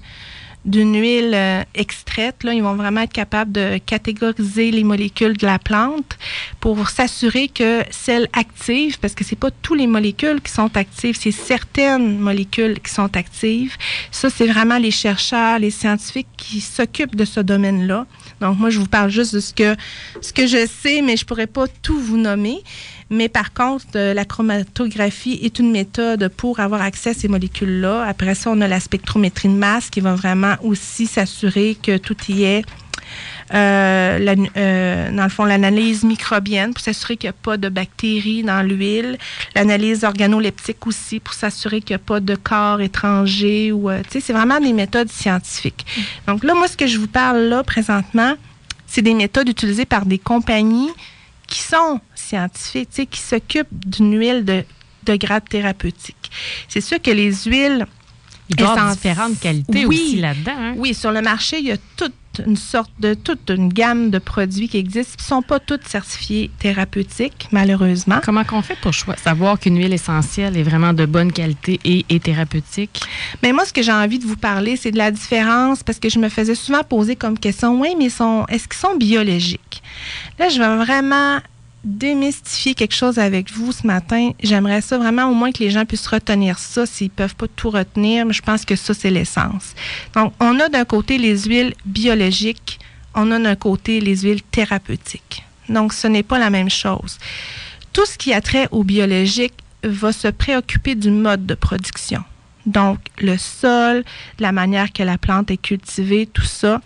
d'une 0.66 1.00
huile 1.00 1.32
euh, 1.34 1.62
extraite. 1.74 2.42
Là, 2.42 2.52
ils 2.52 2.62
vont 2.62 2.74
vraiment 2.74 3.00
être 3.02 3.12
capables 3.12 3.52
de 3.52 3.78
catégoriser 3.78 4.70
les 4.72 4.84
molécules 4.84 5.36
de 5.36 5.46
la 5.46 5.58
plante 5.58 6.18
pour 6.60 6.88
s'assurer 6.88 7.48
que 7.48 7.82
celles 7.90 8.28
actives, 8.32 8.98
parce 8.98 9.14
que 9.14 9.24
c'est 9.24 9.38
pas 9.38 9.50
tous 9.62 9.74
les 9.74 9.86
molécules 9.86 10.40
qui 10.40 10.52
sont 10.52 10.76
actives, 10.76 11.16
c'est 11.18 11.30
certaines 11.30 12.18
molécules 12.18 12.80
qui 12.80 12.92
sont 12.92 13.16
actives. 13.16 13.76
Ça, 14.10 14.28
c'est 14.28 14.46
vraiment 14.46 14.78
les 14.78 14.90
chercheurs, 14.90 15.60
les 15.60 15.70
scientifiques 15.70 16.28
qui 16.36 16.60
s'occupent 16.60 17.16
de 17.16 17.24
ce 17.24 17.40
domaine-là. 17.40 18.06
Donc, 18.40 18.58
moi, 18.58 18.70
je 18.70 18.78
vous 18.78 18.86
parle 18.86 19.10
juste 19.10 19.34
de 19.34 19.40
ce 19.40 19.54
que, 19.54 19.76
ce 20.20 20.32
que 20.32 20.46
je 20.46 20.66
sais, 20.66 21.00
mais 21.00 21.16
je 21.16 21.24
pourrais 21.24 21.46
pas 21.46 21.66
tout 21.82 21.98
vous 21.98 22.18
nommer. 22.18 22.62
Mais 23.10 23.28
par 23.28 23.52
contre, 23.52 23.86
euh, 23.94 24.14
la 24.14 24.24
chromatographie 24.24 25.38
est 25.42 25.58
une 25.58 25.70
méthode 25.70 26.28
pour 26.36 26.58
avoir 26.58 26.82
accès 26.82 27.10
à 27.10 27.14
ces 27.14 27.28
molécules-là. 27.28 28.04
Après 28.04 28.34
ça, 28.34 28.50
on 28.50 28.60
a 28.60 28.68
la 28.68 28.80
spectrométrie 28.80 29.48
de 29.48 29.54
masse 29.54 29.90
qui 29.90 30.00
va 30.00 30.14
vraiment 30.14 30.56
aussi 30.62 31.06
s'assurer 31.06 31.76
que 31.80 31.98
tout 31.98 32.16
y 32.28 32.42
est. 32.44 32.64
Euh, 33.54 34.34
euh, 34.56 35.10
dans 35.12 35.22
le 35.22 35.28
fond, 35.28 35.44
l'analyse 35.44 36.02
microbienne 36.02 36.74
pour 36.74 36.82
s'assurer 36.82 37.16
qu'il 37.16 37.28
n'y 37.28 37.36
a 37.36 37.40
pas 37.40 37.56
de 37.56 37.68
bactéries 37.68 38.42
dans 38.42 38.60
l'huile. 38.62 39.18
L'analyse 39.54 40.02
organoleptique 40.02 40.84
aussi 40.88 41.20
pour 41.20 41.34
s'assurer 41.34 41.80
qu'il 41.80 41.94
n'y 41.94 42.02
a 42.02 42.04
pas 42.04 42.18
de 42.18 42.34
corps 42.34 42.80
étrangers. 42.80 43.70
Ou, 43.70 43.88
c'est 44.10 44.32
vraiment 44.32 44.58
des 44.58 44.72
méthodes 44.72 45.10
scientifiques. 45.12 45.86
Donc 46.26 46.42
là, 46.42 46.54
moi, 46.54 46.66
ce 46.66 46.76
que 46.76 46.88
je 46.88 46.98
vous 46.98 47.06
parle 47.06 47.42
là 47.42 47.62
présentement, 47.62 48.34
c'est 48.88 49.02
des 49.02 49.14
méthodes 49.14 49.48
utilisées 49.48 49.86
par 49.86 50.06
des 50.06 50.18
compagnies 50.18 50.90
qui 51.46 51.60
sont 51.60 52.00
scientifiques, 52.14 53.08
qui 53.10 53.20
s'occupent 53.20 53.68
d'une 53.72 54.18
huile 54.18 54.44
de, 54.44 54.64
de 55.04 55.16
grade 55.16 55.48
thérapeutique. 55.48 56.30
C'est 56.68 56.80
sûr 56.80 57.00
que 57.00 57.10
les 57.10 57.32
huiles 57.44 57.86
il 58.48 58.60
y 58.60 58.64
a 58.64 58.92
différentes 58.92 59.40
qualités 59.40 59.86
aussi 59.86 60.16
là-dedans. 60.16 60.52
Hein? 60.56 60.74
Oui, 60.76 60.94
sur 60.94 61.10
le 61.10 61.20
marché, 61.20 61.58
il 61.58 61.66
y 61.66 61.72
a 61.72 61.76
tout 61.96 62.12
toute 62.36 62.46
une 62.46 62.56
sorte 62.56 62.90
de 62.98 63.14
toute 63.14 63.50
une 63.50 63.68
gamme 63.68 64.10
de 64.10 64.18
produits 64.18 64.68
qui 64.68 64.78
existent, 64.78 65.14
qui 65.16 65.24
ne 65.24 65.28
sont 65.28 65.42
pas 65.42 65.60
toutes 65.60 65.86
certifiés 65.86 66.50
thérapeutiques, 66.58 67.48
malheureusement. 67.52 68.20
Comment 68.24 68.44
qu'on 68.44 68.62
fait 68.62 68.76
pour 68.80 68.94
savoir 68.94 69.58
qu'une 69.58 69.78
huile 69.78 69.92
essentielle 69.92 70.56
est 70.56 70.62
vraiment 70.62 70.92
de 70.92 71.06
bonne 71.06 71.32
qualité 71.32 71.80
et 71.84 72.04
est 72.08 72.22
thérapeutique? 72.22 73.00
Mais 73.42 73.52
moi, 73.52 73.64
ce 73.64 73.72
que 73.72 73.82
j'ai 73.82 73.92
envie 73.92 74.18
de 74.18 74.26
vous 74.26 74.36
parler, 74.36 74.76
c'est 74.76 74.90
de 74.90 74.98
la 74.98 75.10
différence 75.10 75.82
parce 75.82 75.98
que 75.98 76.08
je 76.08 76.18
me 76.18 76.28
faisais 76.28 76.54
souvent 76.54 76.82
poser 76.82 77.16
comme 77.16 77.38
question, 77.38 77.80
oui, 77.80 77.94
mais 77.98 78.08
sont, 78.08 78.44
est-ce 78.48 78.68
qu'ils 78.68 78.78
sont 78.78 78.96
biologiques? 78.96 79.82
Là, 80.38 80.48
je 80.48 80.58
vais 80.58 80.76
vraiment 80.76 81.38
démystifier 81.86 82.74
quelque 82.74 82.94
chose 82.94 83.18
avec 83.18 83.50
vous 83.52 83.70
ce 83.70 83.86
matin. 83.86 84.32
J'aimerais 84.42 84.80
ça 84.80 84.98
vraiment 84.98 85.30
au 85.30 85.34
moins 85.34 85.52
que 85.52 85.60
les 85.60 85.70
gens 85.70 85.84
puissent 85.84 86.08
retenir 86.08 86.58
ça 86.58 86.84
s'ils 86.84 87.10
peuvent 87.10 87.36
pas 87.36 87.46
tout 87.46 87.70
retenir, 87.70 88.26
mais 88.26 88.34
je 88.34 88.42
pense 88.42 88.64
que 88.64 88.74
ça, 88.74 88.92
c'est 88.92 89.08
l'essence. 89.08 89.74
Donc, 90.14 90.34
on 90.40 90.58
a 90.58 90.68
d'un 90.68 90.84
côté 90.84 91.16
les 91.16 91.38
huiles 91.44 91.74
biologiques, 91.86 92.80
on 93.14 93.30
a 93.30 93.38
d'un 93.38 93.54
côté 93.54 94.00
les 94.00 94.16
huiles 94.18 94.42
thérapeutiques. 94.42 95.44
Donc, 95.68 95.92
ce 95.92 96.08
n'est 96.08 96.24
pas 96.24 96.40
la 96.40 96.50
même 96.50 96.70
chose. 96.70 97.18
Tout 97.92 98.04
ce 98.04 98.18
qui 98.18 98.34
a 98.34 98.40
trait 98.40 98.68
au 98.72 98.82
biologique 98.82 99.54
va 99.84 100.12
se 100.12 100.28
préoccuper 100.28 100.96
du 100.96 101.10
mode 101.10 101.46
de 101.46 101.54
production. 101.54 102.22
Donc, 102.66 102.98
le 103.18 103.38
sol, 103.38 104.02
la 104.40 104.50
manière 104.50 104.92
que 104.92 105.04
la 105.04 105.18
plante 105.18 105.52
est 105.52 105.56
cultivée, 105.56 106.26
tout 106.26 106.42
ça. 106.42 106.80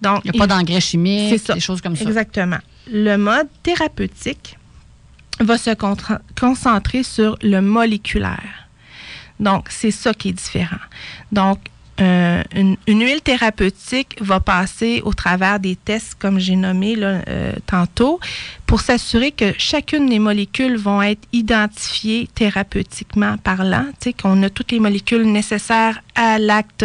Donc, 0.00 0.20
il 0.24 0.30
n'y 0.30 0.38
a 0.38 0.46
pas 0.46 0.46
d'engrais 0.46 0.80
chimiques, 0.80 1.44
des 1.52 1.60
choses 1.60 1.80
comme 1.80 1.96
ça. 1.96 2.04
Exactement 2.04 2.58
le 2.90 3.16
mode 3.16 3.48
thérapeutique 3.62 4.58
va 5.40 5.58
se 5.58 5.70
concentrer 6.38 7.02
sur 7.02 7.36
le 7.42 7.60
moléculaire. 7.60 8.68
Donc, 9.38 9.66
c'est 9.68 9.90
ça 9.90 10.14
qui 10.14 10.30
est 10.30 10.32
différent. 10.32 10.76
Donc, 11.30 11.58
euh, 11.98 12.42
une, 12.54 12.76
huile 12.86 13.22
thérapeutique 13.22 14.18
va 14.20 14.38
passer 14.38 15.00
au 15.04 15.14
travers 15.14 15.58
des 15.58 15.76
tests, 15.76 16.14
comme 16.18 16.38
j'ai 16.38 16.56
nommé 16.56 16.94
euh, 16.98 17.52
tantôt, 17.66 18.20
pour 18.66 18.80
s'assurer 18.80 19.30
que 19.30 19.54
chacune 19.56 20.06
des 20.06 20.18
molécules 20.18 20.76
vont 20.76 21.00
être 21.00 21.26
identifiées 21.32 22.28
thérapeutiquement 22.34 23.38
parlant, 23.38 23.86
qu'on 24.20 24.42
a 24.42 24.50
toutes 24.50 24.72
les 24.72 24.80
molécules 24.80 25.30
nécessaires 25.30 26.02
à 26.14 26.38
l'acte 26.38 26.84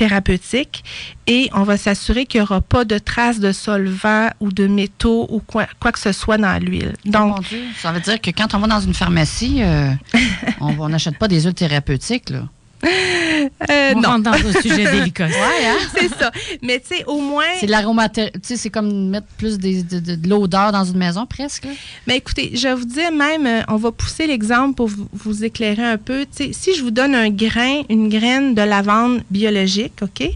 thérapeutique 0.00 0.82
et 1.26 1.50
on 1.52 1.62
va 1.62 1.76
s'assurer 1.76 2.24
qu'il 2.24 2.40
n'y 2.40 2.44
aura 2.44 2.62
pas 2.62 2.86
de 2.86 2.96
traces 2.96 3.38
de 3.38 3.52
solvants 3.52 4.30
ou 4.40 4.50
de 4.50 4.66
métaux 4.66 5.26
ou 5.28 5.40
quoi, 5.40 5.66
quoi 5.78 5.92
que 5.92 5.98
ce 5.98 6.12
soit 6.12 6.38
dans 6.38 6.58
l'huile. 6.58 6.94
Oh 7.06 7.10
Donc, 7.10 7.54
ça 7.76 7.92
veut 7.92 8.00
dire 8.00 8.18
que 8.18 8.30
quand 8.30 8.54
on 8.54 8.60
va 8.60 8.66
dans 8.66 8.80
une 8.80 8.94
pharmacie, 8.94 9.62
euh, 9.62 9.90
on 10.60 10.88
n'achète 10.88 11.18
pas 11.18 11.28
des 11.28 11.42
huiles 11.42 11.52
thérapeutiques, 11.52 12.30
là. 12.30 12.44
Euh, 12.84 13.92
on 13.94 14.00
non. 14.00 14.18
dans 14.18 14.32
un 14.32 14.60
sujet 14.60 14.84
délicat. 14.92 15.26
Hein? 15.26 15.76
c'est 15.94 16.08
ça. 16.08 16.30
Mais 16.62 16.80
tu 16.80 16.96
sais, 16.96 17.04
au 17.06 17.20
moins. 17.20 17.44
C'est 17.58 17.66
l'aromathérapie. 17.66 18.40
Tu 18.40 18.48
sais, 18.48 18.56
c'est 18.56 18.70
comme 18.70 19.10
mettre 19.10 19.26
plus 19.36 19.58
de, 19.58 20.00
de, 20.00 20.28
l'odeur 20.28 20.72
dans 20.72 20.84
une 20.84 20.96
maison, 20.96 21.26
presque. 21.26 21.66
Mais 22.06 22.16
écoutez, 22.16 22.52
je 22.54 22.68
vais 22.68 22.74
vous 22.74 22.84
dire 22.84 23.12
même, 23.12 23.46
euh, 23.46 23.62
on 23.68 23.76
va 23.76 23.92
pousser 23.92 24.26
l'exemple 24.26 24.74
pour 24.74 24.88
vous, 25.12 25.44
éclairer 25.44 25.84
un 25.84 25.98
peu. 25.98 26.24
Tu 26.24 26.44
sais, 26.44 26.52
si 26.52 26.74
je 26.74 26.82
vous 26.82 26.90
donne 26.90 27.14
un 27.14 27.30
grain, 27.30 27.82
une 27.88 28.08
graine 28.08 28.54
de 28.54 28.62
lavande 28.62 29.22
biologique, 29.30 30.00
OK? 30.02 30.28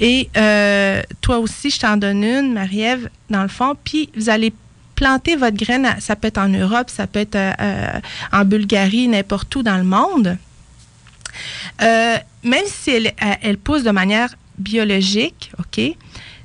Et 0.00 0.28
euh, 0.36 1.02
toi 1.20 1.38
aussi, 1.38 1.70
je 1.70 1.80
t'en 1.80 1.96
donne 1.96 2.22
une, 2.22 2.52
Marie-Ève, 2.52 3.10
dans 3.30 3.42
le 3.42 3.48
fond, 3.48 3.74
puis 3.82 4.10
vous 4.16 4.30
allez 4.30 4.52
planter 4.94 5.36
votre 5.36 5.56
graine, 5.56 5.96
ça 6.00 6.16
peut 6.16 6.28
être 6.28 6.38
en 6.38 6.48
Europe, 6.48 6.88
ça 6.88 7.06
peut 7.06 7.20
être 7.20 7.38
en 8.32 8.44
Bulgarie, 8.44 9.06
n'importe 9.06 9.54
où 9.54 9.62
dans 9.62 9.76
le 9.76 9.84
monde. 9.84 10.38
Euh, 11.82 12.16
même 12.42 12.64
si 12.66 12.90
elle, 12.90 13.12
elle, 13.42 13.58
pousse 13.58 13.82
de 13.82 13.90
manière 13.90 14.34
biologique, 14.58 15.52
OK, 15.58 15.80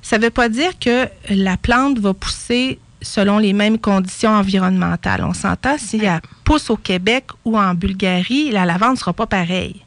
ça 0.02 0.18
ne 0.18 0.24
veut 0.24 0.30
pas 0.30 0.50
dire 0.50 0.78
que 0.80 1.08
la 1.30 1.58
plante 1.58 2.00
va 2.00 2.14
pousser 2.14 2.80
selon 3.02 3.38
les 3.38 3.54
mêmes 3.54 3.80
conditions 3.80 4.32
environnementales. 4.32 5.24
On 5.24 5.34
s'entend, 5.34 5.78
si 5.78 5.98
elle 5.98 6.22
pousse 6.44 6.70
au 6.70 6.78
Québec 6.78 7.26
ou 7.46 7.58
en 7.58 7.74
Bulgarie, 7.74 8.52
la 8.52 8.66
lavande 8.66 8.94
ne 8.94 8.98
sera 8.98 9.14
pas 9.14 9.28
pareille. 9.28 9.82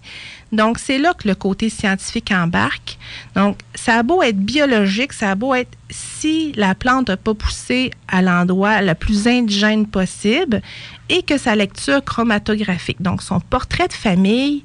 Donc, 0.52 0.78
c'est 0.78 0.98
là 0.98 1.12
que 1.12 1.26
le 1.26 1.34
côté 1.34 1.68
scientifique 1.68 2.30
embarque. 2.30 2.98
Donc, 3.34 3.58
ça 3.74 3.98
a 3.98 4.02
beau 4.02 4.22
être 4.22 4.38
biologique, 4.38 5.12
ça 5.12 5.32
a 5.32 5.34
beau 5.34 5.54
être 5.54 5.76
si 5.90 6.52
la 6.52 6.74
plante 6.74 7.08
n'a 7.08 7.16
pas 7.16 7.34
poussé 7.34 7.90
à 8.06 8.22
l'endroit 8.22 8.80
le 8.80 8.94
plus 8.94 9.26
indigène 9.26 9.86
possible 9.86 10.62
et 11.08 11.22
que 11.22 11.36
sa 11.36 11.56
lecture 11.56 12.04
chromatographique, 12.04 13.02
donc 13.02 13.22
son 13.22 13.40
portrait 13.40 13.88
de 13.88 13.92
famille, 13.92 14.62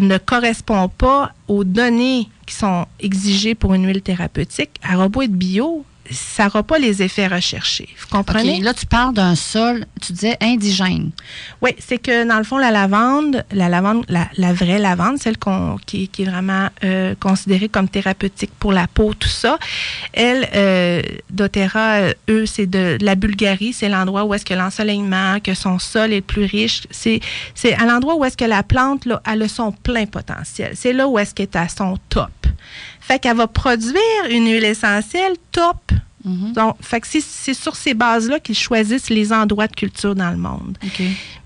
ne 0.00 0.18
correspond 0.18 0.88
pas 0.88 1.32
aux 1.48 1.64
données 1.64 2.28
qui 2.46 2.54
sont 2.54 2.86
exigées 3.00 3.54
pour 3.54 3.74
une 3.74 3.86
huile 3.86 4.02
thérapeutique, 4.02 4.80
elle 4.88 4.96
aura 4.96 5.08
beau 5.08 5.22
être 5.22 5.32
bio, 5.32 5.84
ça 6.10 6.44
n'aura 6.44 6.62
pas 6.62 6.78
les 6.78 7.02
effets 7.02 7.26
recherchés. 7.26 7.88
Vous 7.98 8.08
comprenez? 8.08 8.60
là, 8.60 8.74
tu 8.74 8.86
parles 8.86 9.14
d'un 9.14 9.34
sol, 9.34 9.86
tu 10.00 10.12
disais 10.12 10.36
indigène. 10.40 11.10
Oui, 11.62 11.70
c'est 11.78 11.98
que 11.98 12.26
dans 12.26 12.38
le 12.38 12.44
fond, 12.44 12.58
la 12.58 12.70
lavande, 12.70 13.44
la 13.52 13.68
lavande, 13.68 14.04
la, 14.08 14.52
vraie 14.52 14.78
lavande, 14.78 15.18
celle 15.18 15.38
qu'on, 15.38 15.76
qui, 15.86 16.10
est 16.18 16.24
vraiment 16.24 16.68
euh, 16.84 17.14
considérée 17.18 17.68
comme 17.68 17.88
thérapeutique 17.88 18.52
pour 18.58 18.72
la 18.72 18.86
peau, 18.86 19.14
tout 19.14 19.28
ça, 19.28 19.58
elle, 20.12 20.48
euh, 20.54 21.02
doTERRA, 21.30 21.94
euh, 21.94 22.12
eux, 22.28 22.46
c'est 22.46 22.66
de, 22.66 22.98
la 23.00 23.14
Bulgarie, 23.14 23.72
c'est 23.72 23.88
l'endroit 23.88 24.24
où 24.24 24.34
est-ce 24.34 24.44
que 24.44 24.54
l'ensoleillement, 24.54 25.40
que 25.40 25.54
son 25.54 25.78
sol 25.78 26.12
est 26.12 26.16
le 26.16 26.22
plus 26.22 26.44
riche. 26.44 26.82
C'est, 26.90 27.20
c'est 27.54 27.74
à 27.74 27.86
l'endroit 27.86 28.16
où 28.16 28.24
est-ce 28.24 28.36
que 28.36 28.44
la 28.44 28.62
plante, 28.62 29.06
là, 29.06 29.22
elle 29.30 29.42
a 29.42 29.48
son 29.48 29.72
plein 29.72 30.06
potentiel. 30.06 30.72
C'est 30.74 30.92
là 30.92 31.08
où 31.08 31.18
est-ce 31.18 31.34
qu'elle 31.34 31.44
est 31.46 31.56
à 31.56 31.68
son 31.68 31.98
top. 32.08 32.30
Fait 33.06 33.18
qu'elle 33.18 33.36
va 33.36 33.46
produire 33.46 34.24
une 34.30 34.46
huile 34.46 34.64
essentielle 34.64 35.34
top. 35.52 35.92
Mhm. 36.24 36.52
Donc, 36.54 36.76
fait 36.80 37.00
que 37.00 37.06
c'est 37.20 37.52
sur 37.52 37.76
ces 37.76 37.92
bases-là 37.92 38.40
qu'ils 38.40 38.56
choisissent 38.56 39.10
les 39.10 39.30
endroits 39.30 39.66
de 39.66 39.76
culture 39.76 40.14
dans 40.14 40.30
le 40.30 40.38
monde. 40.38 40.78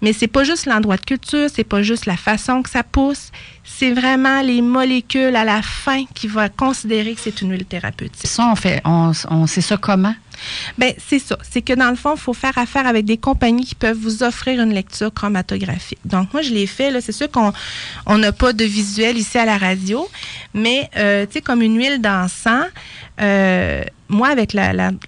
Mais 0.00 0.12
c'est 0.12 0.28
pas 0.28 0.44
juste 0.44 0.66
l'endroit 0.66 0.96
de 0.96 1.04
culture, 1.04 1.48
c'est 1.52 1.64
pas 1.64 1.82
juste 1.82 2.06
la 2.06 2.16
façon 2.16 2.62
que 2.62 2.70
ça 2.70 2.84
pousse, 2.84 3.32
c'est 3.64 3.90
vraiment 3.90 4.40
les 4.40 4.62
molécules 4.62 5.34
à 5.34 5.44
la 5.44 5.62
fin 5.62 6.04
qui 6.14 6.28
vont 6.28 6.48
considérer 6.56 7.14
que 7.14 7.20
c'est 7.20 7.42
une 7.42 7.50
huile 7.50 7.64
thérapeutique. 7.64 8.28
Ça, 8.28 8.48
on 8.52 8.54
fait, 8.54 8.80
on, 8.84 9.10
on 9.28 9.48
sait 9.48 9.60
ça 9.60 9.76
comment? 9.76 10.14
Bien, 10.76 10.92
c'est 10.98 11.18
ça. 11.18 11.38
C'est 11.48 11.62
que 11.62 11.72
dans 11.72 11.90
le 11.90 11.96
fond, 11.96 12.14
il 12.14 12.20
faut 12.20 12.34
faire 12.34 12.56
affaire 12.58 12.86
avec 12.86 13.04
des 13.04 13.16
compagnies 13.16 13.64
qui 13.64 13.74
peuvent 13.74 13.98
vous 13.98 14.22
offrir 14.22 14.60
une 14.60 14.72
lecture 14.72 15.12
chromatographique. 15.12 15.98
Donc, 16.04 16.32
moi, 16.32 16.42
je 16.42 16.52
l'ai 16.52 16.66
fait. 16.66 17.00
C'est 17.00 17.12
sûr 17.12 17.28
qu'on 17.30 18.18
n'a 18.18 18.32
pas 18.32 18.52
de 18.52 18.64
visuel 18.64 19.18
ici 19.18 19.38
à 19.38 19.44
la 19.44 19.58
radio, 19.58 20.08
mais, 20.54 20.90
euh, 20.96 21.26
tu 21.26 21.34
sais, 21.34 21.40
comme 21.40 21.62
une 21.62 21.76
huile 21.76 22.00
d'encens, 22.00 22.66
euh, 23.20 23.82
moi, 24.08 24.28
avec 24.28 24.56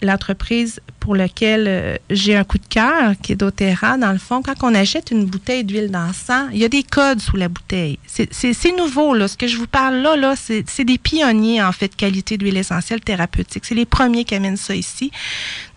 l'entreprise 0.02 0.80
pour 1.00 1.16
laquelle 1.16 1.64
euh, 1.66 1.96
j'ai 2.10 2.36
un 2.36 2.44
coup 2.44 2.58
de 2.58 2.66
cœur, 2.66 3.14
qui 3.22 3.32
est 3.32 3.36
doTERRA, 3.36 3.96
dans 3.96 4.12
le 4.12 4.18
fond, 4.18 4.42
quand 4.42 4.54
on 4.62 4.74
achète 4.74 5.10
une 5.10 5.24
bouteille 5.24 5.64
d'huile 5.64 5.90
d'encens, 5.90 6.48
il 6.52 6.58
y 6.58 6.64
a 6.64 6.68
des 6.68 6.82
codes 6.82 7.20
sous 7.20 7.36
la 7.36 7.48
bouteille. 7.48 7.98
C'est 8.06 8.76
nouveau, 8.76 9.14
là. 9.14 9.26
Ce 9.26 9.36
que 9.36 9.46
je 9.46 9.56
vous 9.56 9.66
parle 9.66 9.96
là, 9.96 10.16
là 10.16 10.34
c'est 10.36 10.84
des 10.84 10.98
pionniers, 10.98 11.62
en 11.62 11.72
fait, 11.72 11.96
qualité 11.96 12.36
d'huile 12.36 12.58
essentielle 12.58 13.00
thérapeutique. 13.00 13.64
C'est 13.64 13.74
les 13.74 13.86
premiers 13.86 14.24
qui 14.24 14.34
amènent 14.34 14.56
ça 14.56 14.74
ici. 14.74 15.10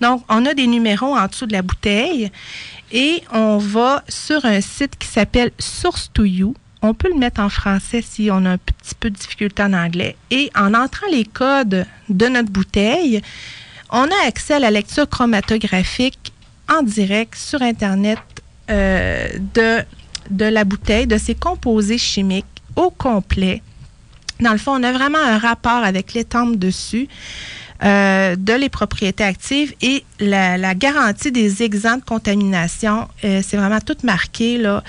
Donc, 0.02 0.24
on 0.28 0.46
a 0.46 0.54
des 0.54 0.68
numéros 0.68 1.16
en 1.16 1.28
dessous 1.28 1.46
de 1.46 1.54
la 1.54 1.62
bouteille 1.62 2.32
et 2.92 3.24
on 3.32 3.58
va 3.58 4.04
sur 4.10 4.44
un 4.46 4.62
site 4.62 4.98
qui 4.98 5.08
s'appelle 5.08 5.52
Source 5.58 6.12
to 6.14 6.26
You 6.26 6.54
on 6.84 6.94
peut 6.94 7.08
le 7.08 7.18
mettre 7.18 7.40
en 7.40 7.50
français 7.50 8.04
si 8.08 8.30
on 8.30 8.46
a 8.46 8.52
un 8.52 8.58
petit 8.58 8.94
peu 9.00 9.10
de 9.10 9.16
difficulté 9.16 9.64
en 9.64 9.74
anglais. 9.74 10.18
Et 10.30 10.52
en 10.56 10.74
entrant 10.74 11.08
les 11.10 11.24
codes 11.24 11.86
de 12.10 12.28
notre 12.28 12.52
bouteille, 12.52 13.22
on 13.90 14.04
a 14.04 14.28
accès 14.28 14.56
à 14.56 14.60
la 14.60 14.70
lecture 14.70 15.10
chromatographique 15.10 16.34
en 16.70 16.84
direct 16.84 17.36
sur 17.36 17.62
Internet 17.62 18.20
euh, 18.70 19.30
de, 19.56 19.84
de 20.30 20.46
la 20.46 20.66
bouteille, 20.66 21.08
de 21.08 21.18
ses 21.18 21.36
composés 21.36 21.98
chimiques 21.98 22.46
au 22.76 22.90
complet. 22.90 23.62
Dans 24.42 24.52
le 24.52 24.58
fond, 24.58 24.74
on 24.74 24.84
a 24.84 24.92
vraiment 24.92 25.24
un 25.24 25.38
rapport 25.38 25.84
avec 25.84 26.14
l'étampe 26.14 26.58
dessus. 26.58 27.08
Euh, 27.84 28.38
de 28.38 28.54
les 28.54 28.70
propriétés 28.70 29.26
actives 29.26 29.74
et 29.82 30.06
la, 30.20 30.74
garantie 30.74 31.34
des 31.34 31.64
exempts 31.64 31.98
de 31.98 32.04
contamination. 32.04 33.10
Euh, 33.26 33.42
c'est 33.46 33.58
vraiment 33.58 33.82
tout 33.82 33.98
marqué 34.04 34.58
là, 34.58 34.84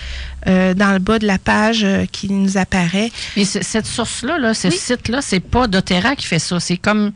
euh, 0.46 0.74
dans 0.74 0.92
le 0.92 1.00
bas 1.00 1.18
de 1.18 1.26
la 1.26 1.38
page 1.38 1.84
qui 2.12 2.30
nous 2.30 2.56
apparaît. 2.56 3.10
Mais 3.36 3.44
cette 3.44 3.86
source-là, 3.86 4.38
là, 4.38 4.54
ce 4.54 4.70
site-là, 4.70 5.22
c'est 5.22 5.40
pas 5.40 5.66
doTERRA 5.66 6.14
qui 6.14 6.26
fait 6.26 6.38
ça. 6.38 6.60
C'est 6.60 6.76
comme 6.76 7.10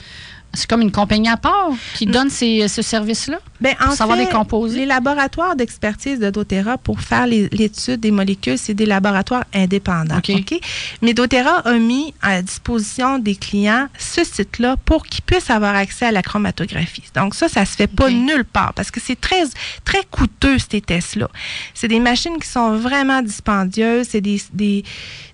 c'est 0.55 0.69
comme 0.69 0.81
une 0.81 0.91
compagnie 0.91 1.29
à 1.29 1.37
part 1.37 1.71
qui 1.95 2.07
donne 2.07 2.31
ces, 2.31 2.67
ce 2.69 2.83
service-là? 2.83 3.39
Ben, 3.61 3.75
en 3.85 3.91
savoir 3.91 4.17
fait, 4.19 4.25
les 4.77 4.87
laboratoires 4.87 5.57
d'expertise 5.57 6.21
de 6.21 6.31
doTERRA 6.31 6.79
pour 6.79 7.01
faire 7.01 7.27
l'étude 7.27 7.99
des 8.01 8.13
molécules, 8.13 8.57
c'est 8.57 8.75
des 8.75 8.87
laboratoires 8.87 9.45
indépendants. 9.53 10.19
OK. 10.19 10.31
OK? 10.31 10.61
Mais 11.03 11.13
doTERRA 11.13 11.63
a 11.65 11.73
mis 11.75 12.15
à 12.23 12.41
disposition 12.41 13.19
des 13.19 13.35
clients 13.35 13.89
ce 13.99 14.23
site-là 14.23 14.77
pour 14.85 15.05
qu'ils 15.07 15.25
puissent 15.25 15.51
avoir 15.51 15.75
accès 15.75 16.07
à 16.07 16.13
la 16.13 16.23
chromatographie. 16.23 17.03
Donc 17.15 17.35
ça, 17.35 17.49
ça 17.49 17.65
se 17.65 17.75
fait 17.75 17.89
pas 17.89 18.11
nulle 18.11 18.45
part 18.45 18.75
parce 18.75 18.91
que 18.91 19.01
c'est 19.01 19.21
très, 19.21 19.43
très 19.85 20.05
coûteux, 20.11 20.59
ces 20.71 20.81
tests-là. 20.81 21.29
C'est 21.75 21.89
des 21.89 22.01
machines 22.01 22.39
qui 22.39 22.49
sont 22.49 22.77
vraiment 22.77 23.23
dispendieuses. 23.23 24.07
C'est 24.11 24.21
des, 24.21 24.41
des, 24.53 24.85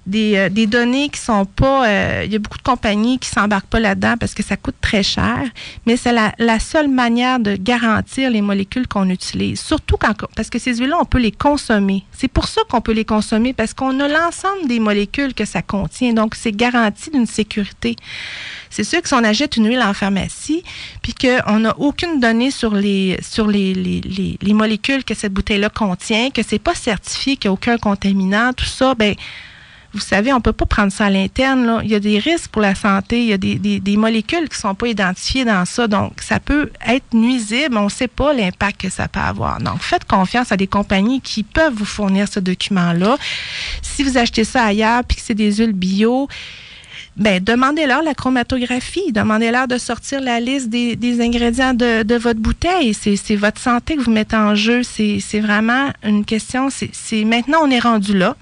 des, 0.06 0.36
euh, 0.36 0.48
des 0.48 0.66
données 0.66 1.08
qui 1.10 1.20
sont 1.20 1.44
pas... 1.44 1.86
euh, 1.88 2.22
Il 2.24 2.32
y 2.32 2.36
a 2.36 2.38
beaucoup 2.38 2.58
de 2.58 2.62
compagnies 2.62 3.18
qui 3.18 3.28
s'embarquent 3.28 3.66
pas 3.66 3.80
là-dedans 3.80 4.14
parce 4.18 4.32
que 4.32 4.42
ça 4.42 4.56
coûte 4.56 4.76
très 4.80 5.02
cher. 5.02 5.42
Mais 5.86 5.96
c'est 5.96 6.12
la, 6.12 6.34
la 6.38 6.58
seule 6.58 6.88
manière 6.88 7.38
de 7.38 7.56
garantir 7.56 8.13
les 8.16 8.42
molécules 8.42 8.86
qu'on 8.86 9.08
utilise. 9.08 9.60
Surtout. 9.60 9.94
Parce 10.36 10.50
que 10.50 10.58
ces 10.58 10.76
huiles-là, 10.76 10.98
on 11.00 11.04
peut 11.04 11.18
les 11.18 11.32
consommer. 11.32 12.04
C'est 12.12 12.28
pour 12.28 12.48
ça 12.48 12.62
qu'on 12.68 12.80
peut 12.80 12.92
les 12.92 13.04
consommer 13.04 13.52
parce 13.52 13.74
qu'on 13.74 13.98
a 14.00 14.08
l'ensemble 14.08 14.66
des 14.68 14.80
molécules 14.80 15.34
que 15.34 15.44
ça 15.44 15.62
contient. 15.62 16.12
Donc, 16.12 16.34
c'est 16.34 16.52
garanti 16.52 17.10
d'une 17.10 17.26
sécurité. 17.26 17.96
C'est 18.70 18.84
sûr 18.84 19.00
que 19.00 19.08
si 19.08 19.14
on 19.14 19.24
achète 19.24 19.56
une 19.56 19.68
huile 19.68 19.82
en 19.82 19.94
pharmacie, 19.94 20.62
puis 21.02 21.14
qu'on 21.14 21.60
n'a 21.60 21.78
aucune 21.78 22.20
donnée 22.20 22.50
sur 22.50 22.74
les 22.74 23.18
sur 23.22 23.46
les, 23.46 23.72
les, 23.72 24.00
les, 24.00 24.38
les 24.40 24.52
molécules 24.52 25.04
que 25.04 25.14
cette 25.14 25.32
bouteille-là 25.32 25.68
contient, 25.68 26.30
que 26.30 26.42
c'est 26.46 26.58
pas 26.58 26.74
certifié, 26.74 27.36
qu'il 27.36 27.48
n'y 27.48 27.52
a 27.52 27.54
aucun 27.54 27.78
contaminant, 27.78 28.52
tout 28.52 28.64
ça, 28.64 28.94
ben 28.94 29.14
vous 29.94 30.00
savez, 30.00 30.32
on 30.32 30.40
peut 30.40 30.52
pas 30.52 30.66
prendre 30.66 30.92
ça 30.92 31.06
à 31.06 31.10
l'interne. 31.10 31.80
Il 31.84 31.90
y 31.90 31.94
a 31.94 32.00
des 32.00 32.18
risques 32.18 32.50
pour 32.50 32.62
la 32.62 32.74
santé. 32.74 33.20
Il 33.22 33.28
y 33.28 33.32
a 33.32 33.38
des, 33.38 33.56
des, 33.56 33.96
molécules 33.96 34.48
qui 34.48 34.58
sont 34.58 34.74
pas 34.74 34.88
identifiées 34.88 35.44
dans 35.44 35.64
ça. 35.64 35.86
Donc, 35.86 36.20
ça 36.20 36.40
peut 36.40 36.70
être 36.86 37.14
nuisible. 37.14 37.76
On 37.76 37.84
ne 37.84 37.88
sait 37.88 38.08
pas 38.08 38.32
l'impact 38.32 38.82
que 38.82 38.90
ça 38.90 39.06
peut 39.06 39.20
avoir. 39.20 39.60
Donc, 39.60 39.80
faites 39.80 40.04
confiance 40.04 40.50
à 40.50 40.56
des 40.56 40.66
compagnies 40.66 41.20
qui 41.20 41.44
peuvent 41.44 41.74
vous 41.74 41.84
fournir 41.84 42.26
ce 42.28 42.40
document-là. 42.40 43.16
Si 43.82 44.02
vous 44.02 44.18
achetez 44.18 44.44
ça 44.44 44.64
ailleurs 44.64 45.04
puis 45.04 45.16
que 45.16 45.22
c'est 45.24 45.34
des 45.34 45.52
huiles 45.54 45.72
bio, 45.72 46.28
ben, 47.16 47.42
demandez-leur 47.42 48.02
la 48.02 48.14
chromatographie. 48.14 49.12
Demandez-leur 49.12 49.68
de 49.68 49.78
sortir 49.78 50.20
la 50.20 50.40
liste 50.40 50.68
des, 50.68 50.96
des 50.96 51.20
ingrédients 51.20 51.72
de, 51.74 52.02
de 52.02 52.14
votre 52.16 52.40
bouteille. 52.40 52.92
C'est 52.94 53.14
c'est 53.14 53.36
votre 53.36 53.60
santé 53.60 53.94
que 53.94 54.00
vous 54.02 54.10
mettez 54.10 54.36
en 54.36 54.56
jeu. 54.56 54.82
C'est 54.82 55.20
c'est 55.20 55.38
vraiment 55.40 55.92
une 56.02 56.24
question. 56.24 56.70
C'est 56.70 56.90
c'est- 56.92 57.24
maintenant, 57.24 57.58
on 57.62 57.70
est 57.70 57.78
rendu 57.78 58.18
là. 58.18 58.36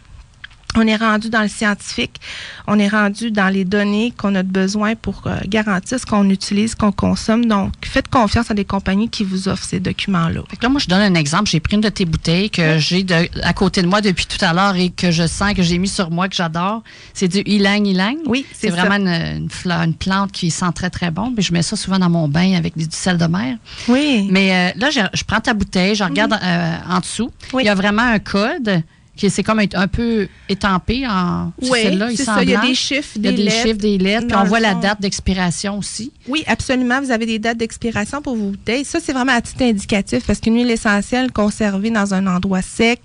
On 0.75 0.87
est 0.87 0.97
rendu 0.97 1.29
dans 1.29 1.43
le 1.43 1.49
scientifique, 1.49 2.19
on 2.67 2.79
est 2.79 2.89
rendu 2.89 3.31
dans 3.31 3.49
les 3.49 3.65
données 3.67 4.13
qu'on 4.17 4.35
a 4.35 4.43
besoin 4.43 4.95
pour 4.95 5.23
euh, 5.27 5.37
garantir 5.47 6.01
ce 6.01 6.07
qu'on 6.07 6.31
utilise, 6.31 6.75
qu'on 6.75 6.93
consomme. 6.93 7.45
Donc, 7.45 7.73
faites 7.83 8.09
confiance 8.09 8.51
à 8.51 8.55
des 8.55 8.65
compagnies 8.65 9.11
qui 9.11 9.23
vous 9.23 9.49
offrent 9.49 9.65
ces 9.65 9.81
documents-là. 9.81 10.41
Là, 10.63 10.69
moi, 10.71 10.81
je 10.81 10.87
donne 10.89 11.03
un 11.03 11.15
exemple. 11.15 11.51
J'ai 11.51 11.61
pris 11.61 11.75
une 11.75 11.83
de 11.83 11.91
tes 11.91 12.07
bouteilles 12.07 12.49
que 12.49 12.79
j'ai 12.79 13.05
à 13.43 13.53
côté 13.53 13.83
de 13.83 13.87
moi 13.87 14.01
depuis 14.01 14.25
tout 14.25 14.43
à 14.43 14.55
l'heure 14.55 14.75
et 14.77 14.89
que 14.89 15.11
je 15.11 15.27
sens 15.27 15.53
que 15.53 15.63
j'ai 15.63 15.77
mis 15.77 15.89
sur 15.89 16.11
moi, 16.11 16.29
que 16.29 16.35
j'adore. 16.35 16.83
C'est 17.13 17.29
du 17.29 17.41
ylang 17.45 17.85
ylang. 17.87 18.17
Oui, 18.27 18.47
C'est 18.55 18.71
vraiment 18.71 18.95
une, 18.97 19.09
une 19.43 19.51
fleur- 19.51 19.83
une 19.83 19.95
plante 19.95 20.33
qui 20.33 20.51
sent 20.51 20.73
très, 20.75 20.89
très 20.89 21.11
bon. 21.11 21.33
Puis 21.35 21.45
je 21.45 21.53
mets 21.53 21.63
ça 21.63 21.77
souvent 21.77 21.99
dans 21.99 22.09
mon 22.11 22.29
bain 22.29 22.55
avec 22.55 22.79
du, 22.79 22.87
sel 22.91 23.19
de 23.19 23.27
mer. 23.27 23.59
Oui. 23.89 24.27
Mais 24.31 24.73
euh, 24.73 24.79
là, 24.81 24.89
je, 24.91 25.01
je 25.13 25.25
prends 25.25 25.41
ta 25.41 25.53
bouteille, 25.53 25.95
je 25.95 26.05
regarde 26.05 26.33
euh, 26.43 26.77
en 26.89 27.01
dessous. 27.01 27.31
Oui. 27.53 27.63
Il 27.65 27.67
y 27.67 27.69
a 27.69 27.75
vraiment 27.75 28.03
un 28.03 28.19
code 28.19 28.83
c'est 29.17 29.43
comme 29.43 29.61
un, 29.61 29.89
peu 29.89 30.27
étampé 30.49 31.07
en 31.07 31.53
Oui, 31.61 31.81
celle-là. 31.83 32.11
Il 32.11 32.19
ça. 32.19 32.43
Il 32.43 32.51
y 32.51 32.55
a 32.55 32.61
des 32.61 32.75
chiffres, 32.75 33.11
Il 33.17 33.25
y 33.25 33.29
a 33.29 33.31
des 33.31 33.37
des 33.37 33.43
lettres. 33.45 33.63
chiffres, 33.63 33.79
des 33.79 33.99
lettres. 33.99 34.27
Puis 34.27 34.37
on 34.37 34.45
voit 34.45 34.61
la 34.61 34.75
date 34.75 35.01
d'expiration 35.01 35.79
aussi. 35.79 36.13
Oui, 36.29 36.43
absolument. 36.47 37.01
Vous 37.01 37.11
avez 37.11 37.27
des 37.27 37.39
dates 37.39 37.59
d'expiration 37.59 38.23
pour 38.23 38.37
vos 38.37 38.51
bouteilles. 38.51 38.85
Ça, 38.85 38.99
c'est 39.03 39.13
vraiment 39.13 39.33
à 39.33 39.41
titre 39.41 39.63
indicatif 39.63 40.25
parce 40.27 40.41
qu'une 40.41 40.55
huile 40.55 40.71
essentielle 40.71 41.31
conservée 41.31 41.91
dans 41.91 42.15
un 42.15 42.27
endroit 42.27 42.63
sec, 42.63 43.01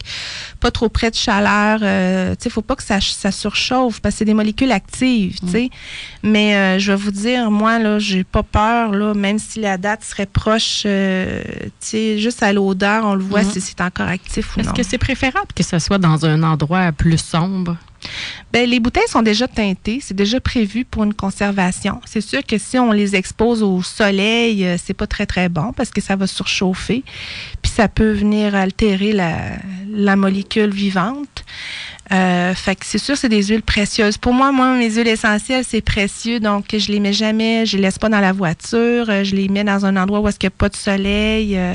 pas 0.59 0.71
trop 0.71 0.89
près 0.89 1.11
de 1.11 1.15
chaleur, 1.15 1.79
euh, 1.81 2.31
tu 2.35 2.43
sais, 2.43 2.49
faut 2.49 2.61
pas 2.61 2.75
que 2.75 2.83
ça, 2.83 2.99
ça 3.01 3.31
surchauffe 3.31 3.99
parce 3.99 4.15
que 4.15 4.19
c'est 4.19 4.25
des 4.25 4.33
molécules 4.33 4.71
actives, 4.71 5.37
sais. 5.51 5.69
Mais 6.29 6.55
euh, 6.55 6.79
je 6.79 6.91
vais 6.91 6.97
vous 6.97 7.11
dire, 7.11 7.49
moi, 7.51 7.79
là, 7.79 7.99
j'ai 7.99 8.23
pas 8.23 8.43
peur, 8.43 8.91
là, 8.91 9.13
même 9.13 9.39
si 9.39 9.59
la 9.61 9.77
date 9.77 10.03
serait 10.03 10.25
proche, 10.25 10.83
euh, 10.85 11.41
tu 11.53 11.69
sais, 11.79 12.17
juste 12.19 12.43
à 12.43 12.51
l'odeur, 12.51 13.05
on 13.05 13.15
le 13.15 13.23
voit 13.23 13.43
Mhm. 13.43 13.51
si 13.51 13.61
c'est 13.61 13.79
encore 13.81 14.07
actif 14.07 14.55
ou 14.55 14.59
Est-ce 14.59 14.69
non. 14.69 14.73
que 14.75 14.83
c'est 14.83 14.97
préférable 14.97 15.47
que 15.55 15.63
ce 15.63 15.79
soit 15.79 15.97
dans 15.99 16.25
un 16.25 16.43
endroit 16.43 16.91
plus 16.91 17.17
sombre? 17.17 17.77
Ben, 18.53 18.69
les 18.69 18.79
bouteilles 18.79 19.07
sont 19.07 19.23
déjà 19.23 19.47
teintées, 19.47 19.99
c'est 20.01 20.13
déjà 20.13 20.39
prévu 20.39 20.85
pour 20.85 21.03
une 21.03 21.13
conservation. 21.15 21.99
C'est 22.05 22.21
sûr 22.21 22.43
que 22.45 22.57
si 22.57 22.77
on 22.77 22.91
les 22.91 23.15
expose 23.15 23.63
au 23.63 23.81
soleil, 23.81 24.65
euh, 24.65 24.75
c'est 24.83 24.93
pas 24.93 25.07
très 25.07 25.25
très 25.25 25.49
bon 25.49 25.73
parce 25.73 25.89
que 25.89 25.99
ça 26.01 26.15
va 26.15 26.27
surchauffer, 26.27 27.03
puis 27.61 27.71
ça 27.71 27.87
peut 27.87 28.11
venir 28.11 28.53
altérer 28.55 29.13
la, 29.13 29.33
la 29.91 30.15
molécule 30.15 30.69
vivante. 30.71 31.43
Euh, 32.11 32.53
fait 32.53 32.75
que 32.75 32.85
c'est 32.85 32.97
sûr 32.97 33.17
c'est 33.17 33.29
des 33.29 33.43
huiles 33.43 33.61
précieuses. 33.61 34.17
Pour 34.17 34.33
moi, 34.33 34.51
moi 34.51 34.73
mes 34.73 34.89
huiles 34.89 35.07
essentielles 35.07 35.65
c'est 35.67 35.81
précieux, 35.81 36.39
donc 36.39 36.65
je 36.71 36.91
les 36.91 36.99
mets 36.99 37.13
jamais, 37.13 37.65
je 37.65 37.75
les 37.75 37.83
laisse 37.83 37.99
pas 37.99 38.09
dans 38.09 38.19
la 38.21 38.31
voiture, 38.31 39.09
euh, 39.09 39.23
je 39.23 39.35
les 39.35 39.49
mets 39.49 39.63
dans 39.63 39.85
un 39.85 39.97
endroit 39.97 40.21
où 40.21 40.27
est-ce 40.27 40.39
qu'il 40.39 40.47
n'y 40.47 40.53
a 40.53 40.57
pas 40.57 40.69
de 40.69 40.75
soleil. 40.75 41.57
euh, 41.57 41.73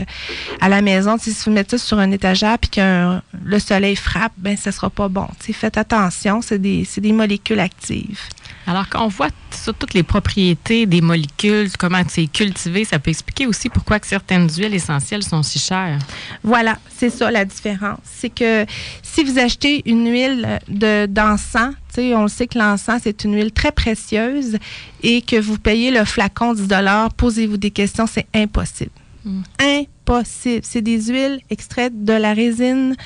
à 0.61 0.69
la 0.69 0.81
maison, 0.81 1.17
si 1.19 1.35
vous 1.45 1.51
mettez 1.51 1.77
ça 1.77 1.85
sur 1.85 1.99
un 1.99 2.11
étagère 2.11 2.59
puis 2.59 2.71
que 2.71 3.19
le 3.45 3.59
soleil 3.59 3.97
frappe, 3.97 4.33
ben 4.39 4.57
ça 4.57 4.73
sera 4.73 4.91
pas 4.91 5.09
bon. 5.09 5.27
Tu 5.41 5.47
sais, 5.47 5.53
faites 5.53 5.77
attention, 5.77 6.41
c'est 6.41 6.59
des, 6.59 6.87
c'est 6.89 7.01
des 7.01 7.13
molécules 7.13 7.61
actives. 7.61 8.21
Alors, 8.67 8.89
quand 8.89 9.05
on 9.05 9.09
voit 9.09 9.29
ça, 9.51 9.73
toutes 9.73 9.93
les 9.93 10.05
propriétés 10.05 10.87
des 10.87 11.01
molécules, 11.01 11.69
comment 11.79 12.03
c'est 12.09 12.27
cultivé, 12.27 12.85
ça 12.85 13.01
peut 13.01 13.11
expliquer 13.11 13.47
aussi 13.47 13.69
pourquoi 13.69 13.99
que 13.99 14.07
certaines 14.07 14.49
huiles 14.49 14.75
essentielles 14.75 15.25
sont 15.25 15.43
si 15.43 15.59
chères. 15.59 15.99
Voilà, 16.45 16.79
c'est 16.97 17.11
ça 17.11 17.31
la 17.31 17.45
différence. 17.45 17.99
C'est 18.05 18.31
que 18.31 18.65
si 19.03 19.25
vous 19.25 19.39
achetez 19.39 19.83
une 19.87 20.09
huile 20.09 20.22
de 20.29 21.07
d'encens, 21.07 21.75
on 21.99 22.23
le 22.23 22.29
sait 22.29 22.47
que 22.47 22.59
l'encens 22.59 23.03
c'est 23.05 23.25
une 23.25 23.35
huile 23.35 23.53
très 23.53 23.73
précieuse 23.73 24.59
et 25.03 25.23
que 25.23 25.37
vous 25.37 25.59
payez 25.59 25.91
le 25.91 26.05
flacon 26.05 26.55
10 26.55 26.69
dollars, 26.69 27.13
posez-vous 27.15 27.57
des 27.57 27.71
questions, 27.71 28.07
c'est 28.07 28.27
impossible. 28.35 28.91
Mm. 29.25 29.43
Impossible. 29.61 30.63
C'est 30.65 30.83
des 30.83 31.01
huiles 31.03 31.41
extraites 31.51 32.05
de 32.05 32.13
la 32.13 32.35
résine 32.35 32.97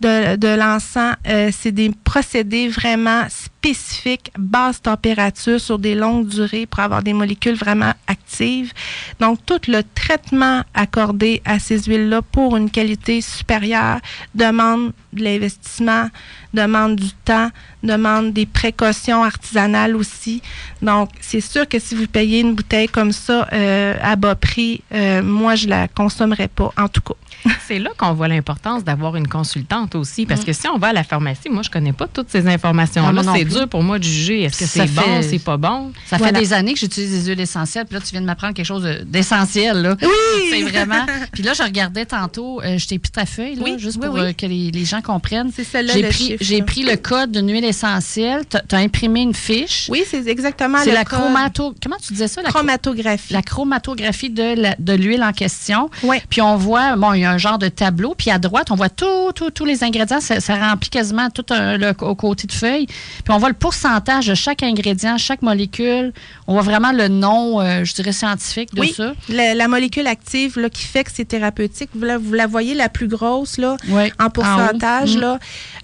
de, 0.00 0.36
de 0.36 0.48
l'encens. 0.48 1.16
Euh, 1.26 1.50
c'est 1.52 1.72
des 1.72 1.90
procédés 2.04 2.68
vraiment 2.68 3.24
spécifiques, 3.28 4.30
basse 4.38 4.80
température, 4.80 5.60
sur 5.60 5.78
des 5.78 5.94
longues 5.94 6.28
durées 6.28 6.66
pour 6.66 6.80
avoir 6.80 7.02
des 7.02 7.12
molécules 7.12 7.56
vraiment 7.56 7.92
actives. 8.06 8.72
Donc, 9.20 9.44
tout 9.44 9.60
le 9.68 9.82
traitement 9.94 10.62
accordé 10.74 11.42
à 11.44 11.58
ces 11.58 11.82
huiles-là 11.82 12.22
pour 12.22 12.56
une 12.56 12.70
qualité 12.70 13.20
supérieure 13.20 14.00
demande 14.34 14.92
de 15.18 15.24
l'investissement, 15.24 16.08
demande 16.54 16.96
du 16.96 17.10
temps, 17.24 17.50
demande 17.82 18.32
des 18.32 18.46
précautions 18.46 19.22
artisanales 19.22 19.94
aussi. 19.96 20.42
Donc, 20.82 21.10
c'est 21.20 21.40
sûr 21.40 21.68
que 21.68 21.78
si 21.78 21.94
vous 21.94 22.06
payez 22.06 22.40
une 22.40 22.54
bouteille 22.54 22.88
comme 22.88 23.12
ça 23.12 23.46
euh, 23.52 23.94
à 24.02 24.16
bas 24.16 24.34
prix, 24.34 24.82
euh, 24.92 25.22
moi, 25.22 25.54
je 25.54 25.68
la 25.68 25.88
consommerais 25.88 26.48
pas, 26.48 26.72
en 26.76 26.88
tout 26.88 27.00
cas. 27.02 27.14
C'est 27.68 27.78
là 27.78 27.90
qu'on 27.96 28.14
voit 28.14 28.26
l'importance 28.26 28.82
d'avoir 28.82 29.14
une 29.14 29.28
consultante 29.28 29.94
aussi. 29.94 30.26
Parce 30.26 30.44
que 30.44 30.52
si 30.52 30.66
on 30.66 30.76
va 30.78 30.88
à 30.88 30.92
la 30.92 31.04
pharmacie, 31.04 31.48
moi, 31.48 31.62
je 31.62 31.70
connais 31.70 31.92
pas 31.92 32.08
toutes 32.08 32.30
ces 32.30 32.48
informations-là. 32.48 33.22
C'est 33.32 33.44
dur 33.44 33.68
pour 33.68 33.84
moi 33.84 33.98
de 34.00 34.04
juger. 34.04 34.42
Est-ce 34.42 34.58
que 34.58 34.64
c'est 34.66 34.86
bon, 34.92 35.22
c'est 35.22 35.38
pas 35.38 35.56
bon? 35.56 35.92
Ça 36.06 36.16
Voilà. 36.16 36.38
fait 36.38 36.44
des 36.44 36.52
années 36.52 36.74
que 36.74 36.80
j'utilise 36.80 37.10
des 37.24 37.30
huiles 37.30 37.40
essentielles, 37.40 37.84
puis 37.86 37.94
là, 37.94 38.00
tu 38.00 38.10
viens 38.10 38.22
de 38.22 38.26
m'apprendre 38.26 38.54
quelque 38.54 38.66
chose 38.66 38.82
de- 38.82 39.04
d'essentiel, 39.04 39.82
là. 39.82 39.96
Oui! 40.02 40.08
C'est 40.50 40.62
vraiment. 40.62 41.06
Puis 41.32 41.42
là, 41.44 41.52
je 41.52 41.62
regardais 41.62 42.06
tantôt, 42.06 42.60
euh, 42.62 42.76
je 42.78 42.86
t'ai 42.88 42.98
pris 42.98 43.12
ta 43.12 43.24
feuille, 43.26 43.54
là, 43.54 43.62
Oui, 43.64 43.76
juste 43.78 43.98
oui, 44.00 44.06
pour 44.06 44.14
oui. 44.16 44.20
euh, 44.22 44.32
que 44.32 44.46
les, 44.46 44.70
les 44.72 44.84
gens 44.84 45.00
comprennent. 45.08 45.50
C'est 45.54 45.64
celle-là 45.64 45.92
J'ai 45.94 46.02
pris, 46.08 46.36
j'ai 46.40 46.62
pris 46.62 46.82
le 46.82 46.96
code 46.96 47.32
d'une 47.32 47.50
huile 47.50 47.64
essentielle. 47.64 48.42
Tu 48.48 48.74
as 48.74 48.78
imprimé 48.78 49.22
une 49.22 49.34
fiche. 49.34 49.86
Oui, 49.90 50.04
c'est 50.08 50.26
exactement 50.28 50.78
C'est 50.84 50.90
le 50.90 50.94
la 50.94 51.04
code. 51.04 51.18
chromato. 51.20 51.74
Comment 51.82 51.96
tu 51.96 52.12
disais 52.12 52.28
ça? 52.28 52.42
La, 52.42 52.48
chro- 52.50 52.52
chromatographie. 52.58 53.32
la 53.32 53.42
chromatographie 53.42 54.30
de 54.30 54.92
l'huile 54.94 55.22
en 55.22 55.32
question. 55.32 55.90
Oui. 56.02 56.18
Puis 56.28 56.40
on 56.42 56.56
voit, 56.56 56.96
bon, 56.96 57.12
il 57.14 57.20
y 57.20 57.24
a 57.24 57.30
un 57.32 57.38
genre 57.38 57.58
de 57.58 57.68
tableau. 57.68 58.14
Puis 58.16 58.30
à 58.30 58.38
droite, 58.38 58.70
on 58.70 58.74
voit 58.76 58.88
tout, 58.90 59.32
tout- 59.34 59.50
tous 59.50 59.64
les 59.64 59.82
ingrédients. 59.84 60.20
Ça, 60.20 60.40
ça 60.40 60.56
remplit 60.56 60.90
quasiment 60.90 61.30
tout 61.30 61.46
un- 61.50 61.76
le, 61.78 61.92
au 62.00 62.14
côté 62.14 62.46
de 62.46 62.52
feuille. 62.52 62.86
Puis 62.86 63.30
on 63.30 63.38
voit 63.38 63.48
le 63.48 63.54
pourcentage 63.54 64.26
de 64.26 64.34
chaque 64.34 64.62
ingrédient, 64.62 65.16
chaque 65.18 65.42
molécule. 65.42 66.12
On 66.46 66.52
voit 66.54 66.62
vraiment 66.62 66.92
le 66.92 67.08
nom, 67.08 67.60
euh, 67.60 67.84
je 67.84 67.94
dirais, 67.94 68.12
scientifique 68.12 68.74
de 68.74 68.80
Oui, 68.80 68.92
ça. 68.96 69.12
la, 69.28 69.54
la 69.54 69.68
molécule 69.68 70.06
active 70.06 70.58
là, 70.58 70.68
qui 70.70 70.84
fait 70.84 71.04
que 71.04 71.10
c'est 71.14 71.24
thérapeutique, 71.26 71.90
vous 71.94 72.04
la, 72.04 72.18
vous 72.18 72.32
la 72.34 72.46
voyez 72.46 72.74
la 72.74 72.88
plus 72.88 73.08
grosse 73.08 73.58
là, 73.58 73.76
Oui. 73.88 74.12
en 74.20 74.30
pourcentage. 74.30 74.87
Mm. 75.16 75.20
là. 75.20 75.38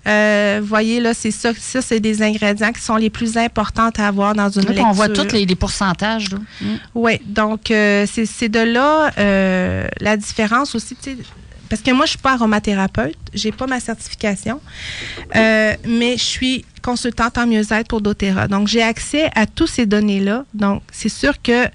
Euh, 0.06 0.60
voyez, 0.62 1.00
là, 1.00 1.14
c'est 1.14 1.30
ça. 1.30 1.52
Ça, 1.58 1.80
c'est 1.80 2.00
des 2.00 2.20
ingrédients 2.22 2.72
qui 2.72 2.82
sont 2.82 2.96
les 2.96 3.10
plus 3.10 3.36
importants 3.38 3.90
à 3.96 4.06
avoir 4.06 4.34
dans 4.34 4.50
une 4.50 4.62
Là, 4.64 4.68
lecture. 4.70 4.86
on 4.88 4.92
voit 4.92 5.08
tous 5.08 5.32
les, 5.32 5.46
les 5.46 5.54
pourcentages. 5.54 6.30
là. 6.30 6.38
Oui, 6.94 7.20
donc 7.24 7.70
euh, 7.70 8.06
c'est 8.06 8.48
de 8.48 8.60
là 8.60 9.10
euh, 9.18 9.86
la 10.00 10.16
différence 10.16 10.74
aussi. 10.74 10.96
Parce 11.70 11.80
que 11.80 11.90
moi, 11.92 12.04
je 12.04 12.10
suis 12.10 12.18
pas 12.18 12.32
aromathérapeute, 12.34 13.16
j'ai 13.32 13.50
pas 13.50 13.66
ma 13.66 13.80
certification, 13.80 14.60
mais 15.34 16.16
je 16.18 16.22
suis 16.22 16.64
consultante 16.82 17.38
en 17.38 17.46
mieux-être 17.46 17.88
pour 17.88 18.00
doTERRA. 18.02 18.46
Donc, 18.48 18.68
j'ai 18.68 18.82
accès 18.82 19.30
à 19.34 19.46
tous 19.46 19.66
ces 19.66 19.86
données-là. 19.86 20.44
Donc, 20.52 20.82
c'est 20.92 21.08
sûr 21.08 21.40
que 21.42 21.66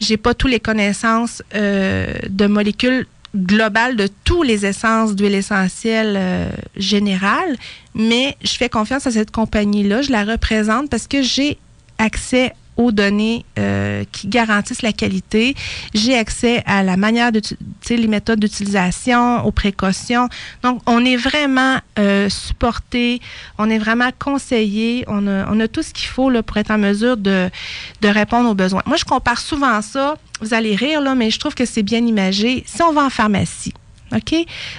j'ai 0.00 0.16
pas 0.16 0.32
toutes 0.34 0.52
les 0.52 0.60
connaissances 0.60 1.42
de 1.52 2.46
molécules 2.46 3.06
globale 3.34 3.96
de 3.96 4.08
tous 4.24 4.42
les 4.42 4.66
essences 4.66 5.14
d'huile 5.14 5.34
essentielle 5.34 6.16
euh, 6.16 6.48
générale, 6.76 7.56
mais 7.94 8.36
je 8.42 8.52
fais 8.52 8.68
confiance 8.68 9.06
à 9.06 9.10
cette 9.10 9.30
compagnie-là. 9.30 10.02
Je 10.02 10.12
la 10.12 10.24
représente 10.24 10.90
parce 10.90 11.06
que 11.06 11.22
j'ai 11.22 11.58
accès 11.98 12.52
aux 12.76 12.92
données 12.92 13.44
euh, 13.58 14.04
qui 14.12 14.28
garantissent 14.28 14.82
la 14.82 14.92
qualité. 14.92 15.54
J'ai 15.94 16.16
accès 16.16 16.62
à 16.66 16.82
la 16.82 16.96
manière 16.96 17.32
de, 17.32 17.40
les 17.88 18.06
méthodes 18.06 18.40
d'utilisation, 18.40 19.44
aux 19.44 19.52
précautions. 19.52 20.28
Donc, 20.62 20.80
on 20.86 21.04
est 21.04 21.16
vraiment 21.16 21.78
euh, 21.98 22.28
supporté, 22.28 23.20
on 23.58 23.70
est 23.70 23.78
vraiment 23.78 24.10
conseillé, 24.18 25.04
on 25.08 25.26
a, 25.26 25.46
on 25.50 25.58
a 25.60 25.68
tout 25.68 25.82
ce 25.82 25.92
qu'il 25.92 26.08
faut 26.08 26.30
là, 26.30 26.42
pour 26.42 26.56
être 26.58 26.70
en 26.70 26.78
mesure 26.78 27.16
de, 27.16 27.50
de 28.02 28.08
répondre 28.08 28.50
aux 28.50 28.54
besoins. 28.54 28.82
Moi, 28.86 28.96
je 28.96 29.04
compare 29.04 29.38
souvent 29.38 29.80
ça. 29.82 30.16
Vous 30.40 30.52
allez 30.52 30.76
rire, 30.76 31.00
là, 31.00 31.14
mais 31.14 31.30
je 31.30 31.38
trouve 31.38 31.54
que 31.54 31.64
c'est 31.64 31.82
bien 31.82 32.04
imagé. 32.04 32.62
Si 32.66 32.82
on 32.82 32.92
va 32.92 33.04
en 33.04 33.10
pharmacie, 33.10 33.72
OK? 34.14 34.34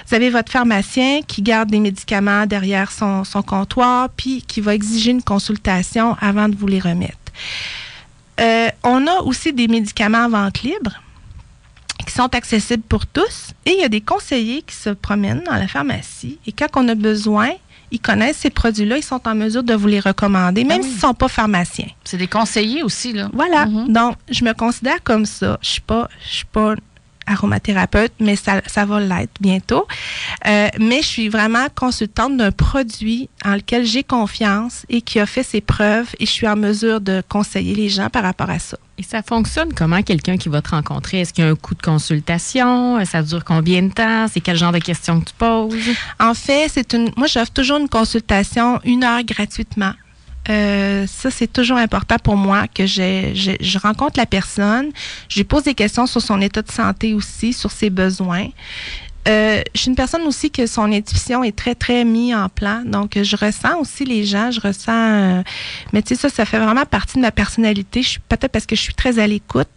Vous 0.06 0.14
avez 0.14 0.30
votre 0.30 0.50
pharmacien 0.50 1.20
qui 1.26 1.42
garde 1.42 1.70
des 1.70 1.80
médicaments 1.80 2.46
derrière 2.46 2.90
son, 2.90 3.24
son 3.24 3.42
comptoir, 3.42 4.08
puis 4.10 4.42
qui 4.46 4.60
va 4.60 4.74
exiger 4.74 5.10
une 5.10 5.22
consultation 5.22 6.16
avant 6.20 6.48
de 6.48 6.56
vous 6.56 6.66
les 6.66 6.80
remettre. 6.80 7.16
Euh, 8.40 8.68
on 8.84 9.06
a 9.06 9.20
aussi 9.22 9.52
des 9.52 9.68
médicaments 9.68 10.24
en 10.24 10.28
vente 10.28 10.62
libre 10.62 10.92
qui 12.06 12.12
sont 12.14 12.34
accessibles 12.34 12.84
pour 12.88 13.06
tous. 13.06 13.52
Et 13.66 13.72
il 13.72 13.80
y 13.80 13.84
a 13.84 13.88
des 13.88 14.00
conseillers 14.00 14.62
qui 14.62 14.74
se 14.74 14.90
promènent 14.90 15.42
dans 15.44 15.56
la 15.56 15.68
pharmacie. 15.68 16.38
Et 16.46 16.52
quand 16.52 16.68
on 16.76 16.88
a 16.88 16.94
besoin, 16.94 17.50
ils 17.90 18.00
connaissent 18.00 18.38
ces 18.38 18.50
produits-là, 18.50 18.98
ils 18.98 19.02
sont 19.02 19.26
en 19.26 19.34
mesure 19.34 19.62
de 19.62 19.74
vous 19.74 19.86
les 19.86 20.00
recommander, 20.00 20.64
même 20.64 20.80
ah 20.80 20.84
s'ils 20.84 20.94
ne 20.94 21.00
sont 21.00 21.14
pas 21.14 21.28
pharmaciens. 21.28 21.88
C'est 22.04 22.16
des 22.16 22.26
conseillers 22.26 22.82
aussi, 22.82 23.12
là. 23.12 23.30
Voilà. 23.32 23.66
Mm-hmm. 23.66 23.92
Donc, 23.92 24.16
je 24.30 24.44
me 24.44 24.52
considère 24.52 25.02
comme 25.02 25.26
ça. 25.26 25.58
Je 25.62 25.68
ne 25.68 25.72
suis, 25.72 25.82
suis 26.36 26.44
pas 26.46 26.74
aromathérapeute, 27.28 28.12
mais 28.20 28.36
ça, 28.36 28.62
ça 28.66 28.84
va 28.84 29.00
l'être 29.00 29.34
bientôt. 29.40 29.86
Euh, 30.46 30.68
mais 30.78 31.02
je 31.02 31.06
suis 31.06 31.28
vraiment 31.28 31.66
consultante 31.74 32.36
d'un 32.36 32.52
produit 32.52 33.28
en 33.44 33.54
lequel 33.54 33.84
j'ai 33.84 34.02
confiance 34.02 34.84
et 34.88 35.02
qui 35.02 35.20
a 35.20 35.26
fait 35.26 35.42
ses 35.42 35.60
preuves 35.60 36.08
et 36.18 36.26
je 36.26 36.30
suis 36.30 36.48
en 36.48 36.56
mesure 36.56 37.00
de 37.00 37.22
conseiller 37.28 37.74
les 37.74 37.88
gens 37.88 38.08
par 38.08 38.22
rapport 38.22 38.50
à 38.50 38.58
ça. 38.58 38.78
Et 38.98 39.04
ça 39.04 39.22
fonctionne 39.22 39.72
comment 39.74 40.02
quelqu'un 40.02 40.36
qui 40.36 40.48
va 40.48 40.60
te 40.60 40.70
rencontrer? 40.70 41.20
Est-ce 41.20 41.32
qu'il 41.32 41.44
y 41.44 41.46
a 41.46 41.50
un 41.50 41.54
coût 41.54 41.76
de 41.76 41.82
consultation? 41.82 43.04
Ça 43.04 43.22
dure 43.22 43.44
combien 43.44 43.82
de 43.82 43.92
temps? 43.92 44.26
C'est 44.26 44.40
quel 44.40 44.56
genre 44.56 44.72
de 44.72 44.80
questions 44.80 45.20
que 45.20 45.26
tu 45.26 45.34
poses? 45.34 45.74
En 46.18 46.34
fait, 46.34 46.68
c'est 46.68 46.92
une. 46.94 47.10
Moi, 47.16 47.28
j'offre 47.28 47.52
toujours 47.52 47.78
une 47.78 47.88
consultation 47.88 48.80
une 48.84 49.04
heure 49.04 49.22
gratuitement. 49.22 49.92
Euh, 50.48 51.06
ça, 51.06 51.30
c'est 51.30 51.52
toujours 51.52 51.76
important 51.76 52.16
pour 52.22 52.36
moi 52.36 52.66
que 52.68 52.86
je, 52.86 53.56
je, 53.60 53.78
rencontre 53.78 54.18
la 54.18 54.26
personne, 54.26 54.90
je 55.28 55.36
lui 55.36 55.44
pose 55.44 55.64
des 55.64 55.74
questions 55.74 56.06
sur 56.06 56.22
son 56.22 56.40
état 56.40 56.62
de 56.62 56.70
santé 56.70 57.12
aussi, 57.14 57.52
sur 57.52 57.70
ses 57.70 57.90
besoins. 57.90 58.48
Euh, 59.26 59.62
je 59.74 59.80
suis 59.80 59.90
une 59.90 59.96
personne 59.96 60.22
aussi 60.22 60.50
que 60.50 60.66
son 60.66 60.90
intuition 60.92 61.44
est 61.44 61.56
très, 61.56 61.74
très 61.74 62.04
mise 62.04 62.34
en 62.34 62.48
plan. 62.48 62.82
Donc, 62.84 63.18
je 63.20 63.36
ressens 63.36 63.78
aussi 63.78 64.04
les 64.04 64.24
gens, 64.24 64.50
je 64.50 64.60
ressens... 64.60 64.92
Euh, 64.92 65.42
mais 65.92 66.02
tu 66.02 66.14
sais, 66.14 66.20
ça, 66.22 66.28
ça 66.28 66.44
fait 66.44 66.58
vraiment 66.58 66.86
partie 66.86 67.16
de 67.16 67.22
ma 67.22 67.30
personnalité. 67.30 68.02
Peut-être 68.28 68.52
parce 68.52 68.64
que 68.64 68.74
je 68.74 68.80
suis 68.80 68.94
très 68.94 69.18
à 69.18 69.26
l'écoute. 69.26 69.68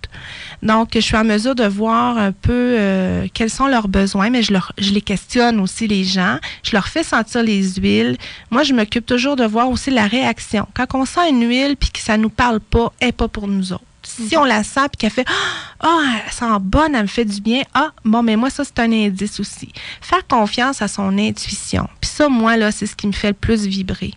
Donc, 0.63 0.91
je 0.93 0.99
suis 0.99 1.17
en 1.17 1.25
mesure 1.25 1.56
de 1.56 1.65
voir 1.65 2.17
un 2.17 2.32
peu 2.32 2.51
euh, 2.80 3.27
quels 3.34 3.49
sont 3.49 3.67
leurs 3.67 3.88
besoins, 3.88 4.30
mais 4.30 4.41
je, 4.41 4.54
leur, 4.54 4.71
je 4.77 4.91
les 4.91 5.01
questionne 5.01 5.60
aussi, 5.60 5.88
les 5.88 6.04
gens. 6.04 6.38
Je 6.63 6.71
leur 6.71 6.88
fais 6.88 7.04
sentir 7.04 7.43
les 7.43 7.73
huiles. 7.73 8.17
Moi, 8.51 8.63
je 8.63 8.73
m'occupe 8.73 9.06
toujours 9.06 9.36
de 9.36 9.45
voir 9.45 9.69
aussi 9.69 9.89
la 9.91 10.08
réaction. 10.08 10.67
Quand 10.73 10.86
on 10.93 11.06
sent 11.06 11.30
une 11.30 11.47
huile 11.47 11.75
puis 11.77 11.89
que 11.89 11.99
ça 11.99 12.15
nous 12.15 12.30
parle 12.30 12.60
pas, 12.60 12.93
elle 12.99 13.08
n'est 13.08 13.12
pas 13.12 13.27
pour 13.27 13.47
nous 13.47 13.73
autres. 13.73 13.84
Si 14.03 14.35
on 14.35 14.43
la 14.43 14.63
sent 14.63 14.89
puis 14.89 14.97
qu'elle 14.97 15.11
fait 15.11 15.25
Ah, 15.27 15.87
oh, 15.87 16.01
elle 16.25 16.31
sent 16.31 16.45
bonne, 16.61 16.95
elle 16.95 17.03
me 17.03 17.07
fait 17.07 17.25
du 17.25 17.41
bien. 17.41 17.61
Ah, 17.73 17.91
bon, 18.03 18.23
mais 18.23 18.35
moi, 18.35 18.49
ça, 18.49 18.63
c'est 18.63 18.79
un 18.79 18.91
indice 18.91 19.39
aussi. 19.39 19.71
Faire 20.01 20.25
confiance 20.27 20.81
à 20.81 20.87
son 20.87 21.17
intuition. 21.17 21.87
Puis 21.99 22.09
ça, 22.09 22.27
moi, 22.27 22.57
là, 22.57 22.71
c'est 22.71 22.87
ce 22.87 22.95
qui 22.95 23.07
me 23.07 23.11
fait 23.11 23.29
le 23.29 23.33
plus 23.33 23.65
vibrer 23.65 24.13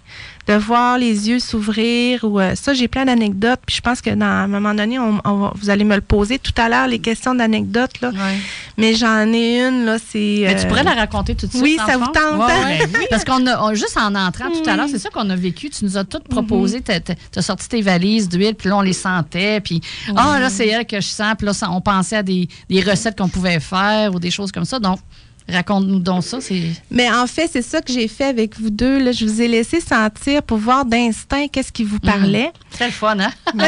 de 0.47 0.55
voir 0.55 0.99
les 0.99 1.29
yeux 1.29 1.39
s'ouvrir. 1.39 2.25
Ou 2.25 2.41
euh, 2.41 2.55
ça, 2.55 2.75
j'ai 2.75 2.89
plein 2.89 3.05
d'anecdotes. 3.05 3.61
Puis 3.67 3.77
je 3.77 3.81
pense 3.81 4.01
que 4.01 4.11
dans 4.11 4.27
un 4.27 4.47
moment 4.47 4.75
donné, 4.75 4.99
on, 4.99 5.21
vous 5.55 5.71
allez 5.71 5.85
me 5.85 5.95
le 5.95 6.01
poser 6.01 6.39
tout 6.39 6.53
à 6.57 6.69
l'heure 6.69 6.87
les 6.87 6.99
questions 6.99 7.35
d'anecdotes 7.35 8.01
là. 8.01 8.13
Mais 8.77 8.95
j'en 8.95 9.33
ai 9.33 9.61
une 9.61 9.85
là, 9.85 9.97
c'est. 9.99 10.43
Mais 10.47 10.57
tu 10.61 10.67
pourrais 10.67 10.83
la 10.83 10.95
raconter 10.95 11.35
tout 11.35 11.47
de 11.47 11.53
suite. 11.53 11.65
Oui, 11.65 11.79
ça 11.87 11.97
vous 11.97 12.07
tente. 12.07 12.43
Hein? 12.43 12.87
Parce 13.09 13.25
qu'on 13.25 13.47
a 13.47 13.73
juste 13.73 13.97
en 13.97 14.15
entrant 14.15 14.51
tout 14.51 14.69
à 14.69 14.77
l'heure, 14.77 14.87
c'est 14.91 14.99
ça 14.99 15.09
qu'on 15.09 15.31
a 15.31 15.37
vécu. 15.37 15.71
Tu 15.71 15.85
nous 15.85 15.97
as 15.97 16.05
toutes 16.05 16.29
proposé. 16.29 16.79
Mhm. 16.79 17.01
Tu 17.33 17.39
as, 17.39 17.43
sorti 17.43 17.69
tes 17.69 17.81
valises 17.81 18.29
d'huile, 18.29 18.55
puis 18.55 18.69
là 18.69 18.77
on 18.77 18.83
les 18.83 18.93
sentait, 18.93 19.61
puis 19.61 19.81
ah 20.15 20.39
là 20.39 20.51
c'est 20.51 20.69
elle 20.69 20.87
que 20.87 21.01
je 21.01 21.07
sens. 21.07 21.35
Puis 21.39 21.47
là 21.47 21.53
on 21.71 21.81
pensait 21.81 22.17
à 22.17 22.23
des, 22.23 22.49
des 22.69 22.83
recettes 22.83 23.17
qu'on 23.17 23.29
pouvait 23.29 23.61
faire 23.61 24.15
ou 24.15 24.21
des 24.21 24.31
choses 24.31 24.53
comme 24.53 24.67
ça. 24.67 24.79
Donc 24.79 24.99
Raconte-nous 25.47 25.99
donc 25.99 26.25
ça. 26.25 26.39
Mais 26.91 27.11
en 27.11 27.27
fait, 27.27 27.51
c'est 27.53 27.63
ça 27.63 27.83
que 27.83 27.93
j'ai 27.93 28.09
fait 28.09 28.25
avec 28.25 28.59
vous 28.59 28.71
deux. 28.71 28.99
Là. 28.99 29.13
Je 29.13 29.27
vous 29.27 29.43
ai 29.43 29.49
laissé 29.49 29.79
sentir 29.79 30.43
pour 30.43 30.57
voir 30.57 30.87
d'instinct 30.87 31.49
qu'est-ce 31.49 31.71
qui 31.71 31.85
vous 31.85 31.99
parlait. 32.01 32.51
C'est 32.71 32.87
le 32.87 32.93
fun, 32.93 33.19
hein? 33.21 33.31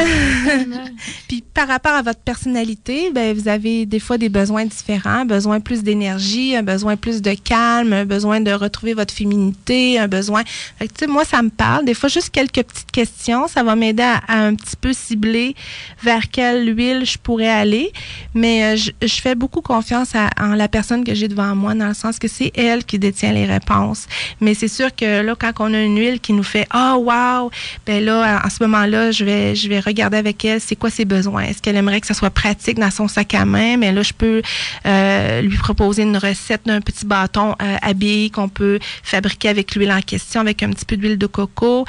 Puis 1.27 1.43
par 1.53 1.67
rapport 1.67 1.93
à 1.93 2.01
votre 2.01 2.19
personnalité, 2.19 3.11
ben, 3.13 3.37
vous 3.37 3.47
avez 3.47 3.85
des 3.85 3.99
fois 3.99 4.17
des 4.17 4.29
besoins 4.29 4.65
différents, 4.65 5.23
besoin 5.25 5.59
plus 5.59 5.83
d'énergie, 5.83 6.55
un 6.55 6.63
besoin 6.63 6.97
plus 6.97 7.21
de 7.21 7.33
calme, 7.35 7.93
un 7.93 8.05
besoin 8.05 8.41
de 8.41 8.51
retrouver 8.51 8.95
votre 8.95 9.13
féminité, 9.13 9.99
un 9.99 10.07
besoin. 10.07 10.43
Fait 10.79 10.87
que, 10.87 11.05
moi, 11.05 11.25
ça 11.25 11.43
me 11.43 11.49
parle. 11.49 11.85
Des 11.85 11.93
fois, 11.93 12.09
juste 12.09 12.31
quelques 12.31 12.63
petites 12.63 12.91
questions, 12.91 13.47
ça 13.47 13.61
va 13.61 13.75
m'aider 13.75 14.03
à, 14.03 14.21
un 14.27 14.55
petit 14.55 14.75
peu 14.75 14.93
cibler 14.93 15.55
vers 16.03 16.29
quelle 16.29 16.75
huile 16.75 17.05
je 17.05 17.19
pourrais 17.19 17.49
aller. 17.49 17.93
Mais 18.33 18.75
euh, 18.75 18.75
je, 18.75 19.21
fais 19.21 19.35
beaucoup 19.35 19.61
confiance 19.61 20.15
à, 20.15 20.29
en 20.39 20.55
la 20.55 20.67
personne 20.67 21.03
que 21.03 21.13
j'ai 21.13 21.27
devant 21.27 21.55
moi 21.55 21.66
dans 21.75 21.87
le 21.87 21.93
sens 21.93 22.19
que 22.19 22.27
c'est 22.27 22.51
elle 22.55 22.83
qui 22.83 22.99
détient 22.99 23.31
les 23.31 23.45
réponses. 23.45 24.07
Mais 24.41 24.53
c'est 24.53 24.67
sûr 24.67 24.95
que 24.95 25.21
là, 25.21 25.35
quand 25.37 25.53
on 25.59 25.73
a 25.73 25.81
une 25.81 25.97
huile 25.97 26.19
qui 26.19 26.33
nous 26.33 26.43
fait 26.43 26.67
oh, 26.73 27.03
wow, 27.05 27.51
ben 27.85 28.03
là, 28.03 28.41
en 28.43 28.49
ce 28.49 28.63
moment-là, 28.63 29.11
je 29.11 29.25
vais, 29.25 29.55
je 29.55 29.67
vais 29.69 29.79
regarder 29.79 30.17
avec 30.17 30.43
elle 30.45 30.61
c'est 30.61 30.75
quoi 30.75 30.89
ses 30.89 31.05
besoins? 31.05 31.43
Est-ce 31.43 31.61
qu'elle 31.61 31.75
aimerait 31.77 32.01
que 32.01 32.07
ça 32.07 32.13
soit 32.13 32.29
pratique 32.29 32.79
dans 32.79 32.91
son 32.91 33.07
sac 33.07 33.33
à 33.33 33.45
main? 33.45 33.77
Mais 33.77 33.91
là, 33.91 34.03
je 34.03 34.13
peux 34.13 34.41
euh, 34.85 35.41
lui 35.41 35.57
proposer 35.57 36.03
une 36.03 36.17
recette 36.17 36.61
d'un 36.65 36.81
petit 36.81 37.05
bâton 37.05 37.55
euh, 37.61 37.75
habillé 37.81 38.29
qu'on 38.29 38.49
peut 38.49 38.79
fabriquer 39.03 39.49
avec 39.49 39.75
l'huile 39.75 39.91
en 39.91 40.01
question, 40.01 40.41
avec 40.41 40.63
un 40.63 40.69
petit 40.71 40.85
peu 40.85 40.97
d'huile 40.97 41.17
de 41.17 41.27
coco. 41.27 41.85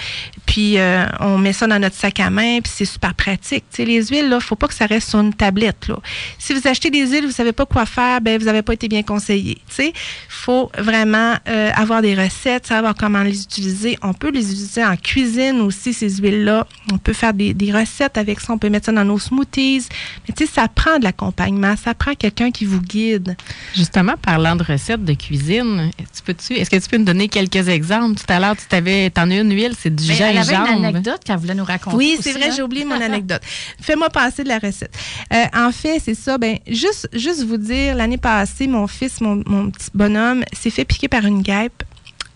Puis 0.46 0.78
euh, 0.78 1.04
on 1.20 1.38
met 1.38 1.52
ça 1.52 1.66
dans 1.66 1.78
notre 1.78 1.96
sac 1.96 2.20
à 2.20 2.30
main, 2.30 2.60
puis 2.60 2.72
c'est 2.74 2.84
super 2.84 3.14
pratique. 3.14 3.64
sais, 3.70 3.84
les 3.84 4.06
huiles, 4.06 4.28
là, 4.28 4.40
faut 4.40 4.56
pas 4.56 4.68
que 4.68 4.74
ça 4.74 4.86
reste 4.86 5.10
sur 5.10 5.20
une 5.20 5.34
tablette. 5.34 5.88
Là. 5.88 5.96
Si 6.38 6.54
vous 6.54 6.66
achetez 6.66 6.90
des 6.90 7.06
huiles, 7.06 7.26
vous 7.26 7.32
savez 7.32 7.52
pas 7.52 7.66
quoi 7.66 7.86
faire, 7.86 8.20
ben 8.20 8.38
vous 8.38 8.46
n'avez 8.46 8.62
pas 8.62 8.72
été 8.72 8.88
bien 8.88 9.02
conseillé. 9.02 9.58
Il 9.78 9.92
faut 10.28 10.70
vraiment 10.78 11.34
euh, 11.48 11.70
avoir 11.74 12.02
des 12.02 12.14
recettes, 12.14 12.66
savoir 12.66 12.94
comment 12.94 13.22
les 13.22 13.42
utiliser. 13.42 13.98
On 14.02 14.12
peut 14.12 14.30
les 14.30 14.52
utiliser 14.52 14.84
en 14.84 14.96
cuisine 14.96 15.60
aussi, 15.60 15.92
ces 15.92 16.16
huiles-là. 16.16 16.66
On 16.92 16.98
peut 16.98 17.12
faire 17.12 17.34
des, 17.34 17.54
recettes 17.72 18.18
avec 18.18 18.40
ça. 18.40 18.52
On 18.52 18.58
peut 18.58 18.70
mettre 18.70 18.86
ça 18.86 18.92
dans 18.92 19.04
nos 19.04 19.18
smoothies. 19.18 19.86
Mais 20.26 20.34
tu 20.34 20.46
sais, 20.46 20.52
ça 20.52 20.68
prend 20.68 20.98
de 20.98 21.04
l'accompagnement. 21.04 21.74
Ça 21.76 21.94
prend 21.94 22.14
quelqu'un 22.14 22.50
qui 22.50 22.64
vous 22.64 22.80
guide. 22.80 23.36
Justement, 23.74 24.14
parlant 24.20 24.56
de 24.56 24.64
recettes 24.64 25.04
de 25.04 25.14
cuisine, 25.14 25.90
est-ce 26.00 26.70
que 26.70 26.76
tu 26.76 26.88
peux 26.88 26.96
nous 26.96 27.04
donner 27.04 27.28
quelques 27.28 27.68
exemples? 27.68 28.20
Tout 28.20 28.32
à 28.32 28.40
l'heure, 28.40 28.56
tu 28.56 28.66
t'avais, 28.66 29.10
t'en 29.10 29.30
as 29.30 29.36
une 29.36 29.52
huile, 29.52 29.74
c'est 29.78 29.94
du 29.94 30.04
gingembre. 30.04 30.30
Elle 30.30 30.38
avait 30.38 30.72
une 30.72 30.84
anecdote 30.84 31.20
qu'elle 31.24 31.36
voulait 31.36 31.54
nous 31.54 31.64
raconter. 31.64 31.96
Oui, 31.96 32.18
c'est 32.20 32.32
vrai, 32.32 32.50
j'ai 32.54 32.62
oublié 32.62 32.84
mon 32.84 33.00
anecdote. 33.00 33.42
Fais-moi 33.80 34.08
passer 34.10 34.44
de 34.44 34.48
la 34.48 34.58
recette. 34.58 34.96
Euh, 35.32 35.44
en 35.54 35.72
fait, 35.72 36.00
c'est 36.04 36.14
ça. 36.14 36.38
Ben, 36.38 36.58
juste, 36.66 37.08
juste 37.12 37.44
vous 37.44 37.56
dire, 37.56 37.94
l'année 37.94 38.18
passée, 38.18 38.66
mon 38.66 38.86
fils, 38.86 39.20
mon, 39.20 39.42
mon 39.46 39.57
petit 39.66 39.90
bonhomme 39.94 40.44
s'est 40.52 40.70
fait 40.70 40.84
piquer 40.84 41.08
par 41.08 41.24
une 41.24 41.42
guêpe 41.42 41.84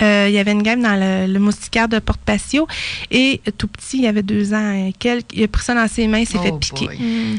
euh, 0.00 0.26
il 0.28 0.34
y 0.34 0.38
avait 0.38 0.52
une 0.52 0.62
game 0.62 0.82
dans 0.82 0.98
le, 0.98 1.38
moustiquaire 1.38 1.88
de 1.88 1.98
Porte 1.98 2.20
Patio 2.20 2.66
et 3.10 3.40
tout 3.58 3.66
petit, 3.66 3.98
il 3.98 4.04
y 4.04 4.06
avait 4.06 4.22
deux 4.22 4.54
ans 4.54 4.72
et 4.72 4.92
quelques, 4.92 5.32
il 5.32 5.42
a 5.42 5.48
pris 5.48 5.64
ça 5.64 5.74
dans 5.74 5.88
ses 5.88 6.06
mains, 6.06 6.20
il 6.20 6.26
s'est 6.26 6.38
fait 6.38 6.50
oh, 6.52 6.58
piquer. 6.58 6.88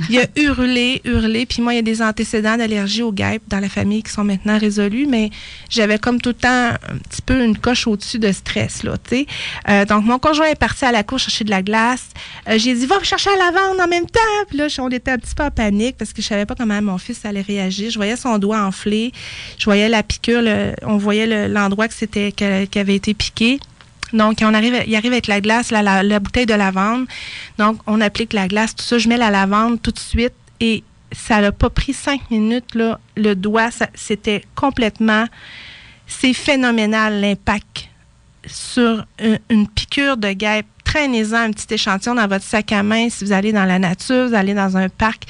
Il 0.10 0.20
a 0.20 0.26
hurlé, 0.36 1.02
hurlé. 1.06 1.46
Puis 1.46 1.62
moi, 1.62 1.74
il 1.74 1.78
y 1.78 1.80
a 1.80 1.84
des 1.84 2.02
antécédents 2.02 2.58
d'allergie 2.58 3.02
aux 3.02 3.12
guêpes 3.12 3.44
dans 3.48 3.60
la 3.60 3.70
famille 3.70 4.04
qui 4.04 4.12
sont 4.12 4.24
maintenant 4.24 4.58
résolus, 4.58 5.08
mais 5.08 5.30
j'avais 5.70 5.98
comme 5.98 6.20
tout 6.22 6.30
le 6.30 6.36
temps 6.36 6.50
un 6.50 6.98
petit 7.10 7.22
peu 7.22 7.44
une 7.44 7.58
coche 7.58 7.88
au-dessus 7.88 8.20
de 8.20 8.32
stress, 8.32 8.84
là, 8.84 8.98
tu 8.98 9.18
sais. 9.18 9.26
Euh, 9.70 9.86
donc, 9.86 10.06
mon 10.06 10.20
conjoint 10.20 10.48
est 10.48 10.60
parti 10.60 10.86
à 10.86 10.92
la 10.92 11.04
cour 11.04 11.20
chercher 11.20 11.44
de 11.44 11.50
la 11.50 11.62
glace. 11.62 12.08
Euh, 12.50 12.58
j'ai 12.58 12.74
dit, 12.74 12.86
va 12.86 13.02
chercher 13.04 13.30
à 13.30 13.38
la 13.38 13.52
vente 13.52 13.80
en 13.80 13.88
même 13.88 14.06
temps. 14.06 14.20
Puis 14.48 14.58
là, 14.58 14.68
on 14.80 14.90
était 14.90 15.12
un 15.12 15.18
petit 15.18 15.36
peu 15.36 15.44
en 15.44 15.52
panique 15.52 15.98
parce 15.98 16.14
que 16.14 16.22
je 16.22 16.28
savais 16.28 16.46
pas 16.46 16.56
comment 16.56 16.82
mon 16.82 16.98
fils 16.98 17.26
allait 17.26 17.42
réagir. 17.42 17.90
Je 17.90 17.98
voyais 17.98 18.16
son 18.16 18.38
doigt 18.38 18.62
enflé. 18.62 19.12
Je 19.58 19.66
voyais 19.66 19.90
la 19.90 20.04
piqûre, 20.04 20.44
on 20.84 20.98
voyait 20.98 21.48
l'endroit 21.48 21.88
que 21.88 21.94
c'était, 21.94 22.32
qui 22.70 22.80
avait 22.80 22.96
été 22.96 23.14
piqué. 23.14 23.60
Donc, 24.14 24.40
on 24.44 24.54
arrive, 24.54 24.84
il 24.86 24.96
arrive 24.96 25.12
avec 25.12 25.28
la 25.28 25.42
glace, 25.42 25.72
la, 25.72 26.20
bouteille 26.20 26.46
de 26.46 26.54
lavande. 26.54 27.08
Donc, 27.58 27.80
on 27.88 28.00
applique 28.00 28.34
la 28.34 28.48
glace, 28.48 28.76
tout 28.76 28.84
ça. 28.84 29.00
Je 29.00 29.10
mets 29.10 29.18
la 29.18 29.32
lavande 29.32 29.82
tout 29.82 29.92
de 29.92 30.00
suite 30.00 30.34
et 30.60 30.84
ça 31.12 31.42
n'a 31.42 31.52
pas 31.52 31.70
pris 31.70 31.94
cinq 31.94 32.30
minutes. 32.30 32.76
Là, 32.76 33.00
le 33.18 33.34
doigt, 33.36 33.70
c'était 33.96 34.44
complètement... 34.56 35.26
C'est 36.06 36.34
phénoménal 36.34 37.22
l'impact 37.22 37.90
sur 38.46 39.06
une, 39.50 39.68
piqûre 39.68 40.18
de 40.18 40.32
guêpe. 40.34 40.68
Traînez-en 40.84 41.38
un 41.38 41.52
petit 41.52 41.74
échantillon 41.74 42.16
dans 42.16 42.28
votre 42.28 42.44
sac 42.44 42.72
à 42.72 42.84
main 42.84 43.10
si 43.10 43.24
vous 43.26 43.32
allez 43.32 43.52
dans 43.52 43.66
la 43.66 43.80
nature, 43.80 44.28
vous 44.28 44.36
allez 44.36 44.54
dans 44.54 44.78
un 44.78 44.90
parc. 44.90 45.24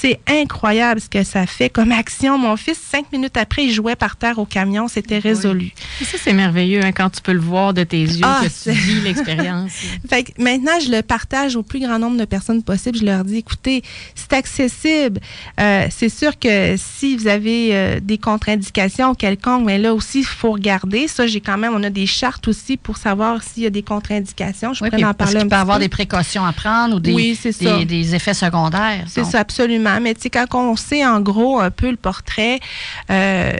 C'est 0.00 0.20
incroyable 0.28 1.00
ce 1.00 1.08
que 1.08 1.24
ça 1.24 1.44
fait 1.46 1.70
comme 1.70 1.90
action. 1.90 2.38
Mon 2.38 2.56
fils, 2.56 2.78
cinq 2.78 3.10
minutes 3.12 3.36
après, 3.36 3.64
il 3.64 3.72
jouait 3.72 3.96
par 3.96 4.14
terre 4.16 4.38
au 4.38 4.44
camion. 4.44 4.86
C'était 4.86 5.18
résolu. 5.18 5.72
Ça, 6.02 6.18
c'est 6.22 6.32
merveilleux 6.32 6.84
hein, 6.84 6.92
quand 6.92 7.10
tu 7.10 7.20
peux 7.20 7.32
le 7.32 7.40
voir 7.40 7.74
de 7.74 7.82
tes 7.82 8.00
yeux, 8.02 8.20
Ah, 8.22 8.42
que 8.44 8.48
tu 8.70 8.70
vis 8.70 9.00
l'expérience. 9.00 9.72
Fait 10.08 10.22
que 10.22 10.40
maintenant, 10.40 10.78
je 10.84 10.92
le 10.92 11.02
partage 11.02 11.56
au 11.56 11.64
plus 11.64 11.80
grand 11.80 11.98
nombre 11.98 12.16
de 12.16 12.24
personnes 12.24 12.62
possible. 12.62 12.98
Je 12.98 13.04
leur 13.04 13.24
dis, 13.24 13.38
écoutez, 13.38 13.82
c'est 14.14 14.32
accessible. 14.34 15.20
Euh, 15.60 15.86
c'est 15.90 16.08
sûr 16.08 16.38
que 16.38 16.76
si 16.76 17.16
vous 17.16 17.26
avez 17.26 17.70
euh, 17.74 17.98
des 18.00 18.18
contre-indications 18.18 19.16
quelconques, 19.16 19.64
mais 19.66 19.78
là 19.78 19.94
aussi, 19.94 20.20
il 20.20 20.24
faut 20.26 20.52
regarder. 20.52 21.08
Ça, 21.08 21.26
j'ai 21.26 21.40
quand 21.40 21.58
même, 21.58 21.72
on 21.74 21.82
a 21.82 21.90
des 21.90 22.06
chartes 22.06 22.46
aussi 22.46 22.76
pour 22.76 22.98
savoir 22.98 23.42
s'il 23.42 23.64
y 23.64 23.66
a 23.66 23.70
des 23.70 23.82
contre-indications. 23.82 24.74
Je 24.74 24.84
Oui, 24.84 24.90
pourrais 24.90 25.02
en 25.04 25.14
parler 25.14 25.38
un 25.38 25.40
peut 25.40 25.48
petit 25.48 25.54
avoir 25.56 25.78
peu. 25.78 25.82
des 25.84 25.88
précautions 25.88 26.44
à 26.44 26.52
prendre 26.52 26.96
ou 26.96 27.00
des, 27.00 27.12
Oui, 27.12 27.36
des, 27.60 27.84
des 27.84 28.14
effets 28.14 28.34
secondaires. 28.34 29.04
C'est 29.08 29.24
ça, 29.24 29.40
absolument. 29.40 29.87
Mais 30.00 30.14
quand 30.14 30.46
on 30.54 30.76
sait 30.76 31.04
en 31.04 31.20
gros 31.20 31.58
un 31.60 31.70
peu 31.70 31.90
le 31.90 31.96
portrait, 31.96 32.60
euh, 33.10 33.52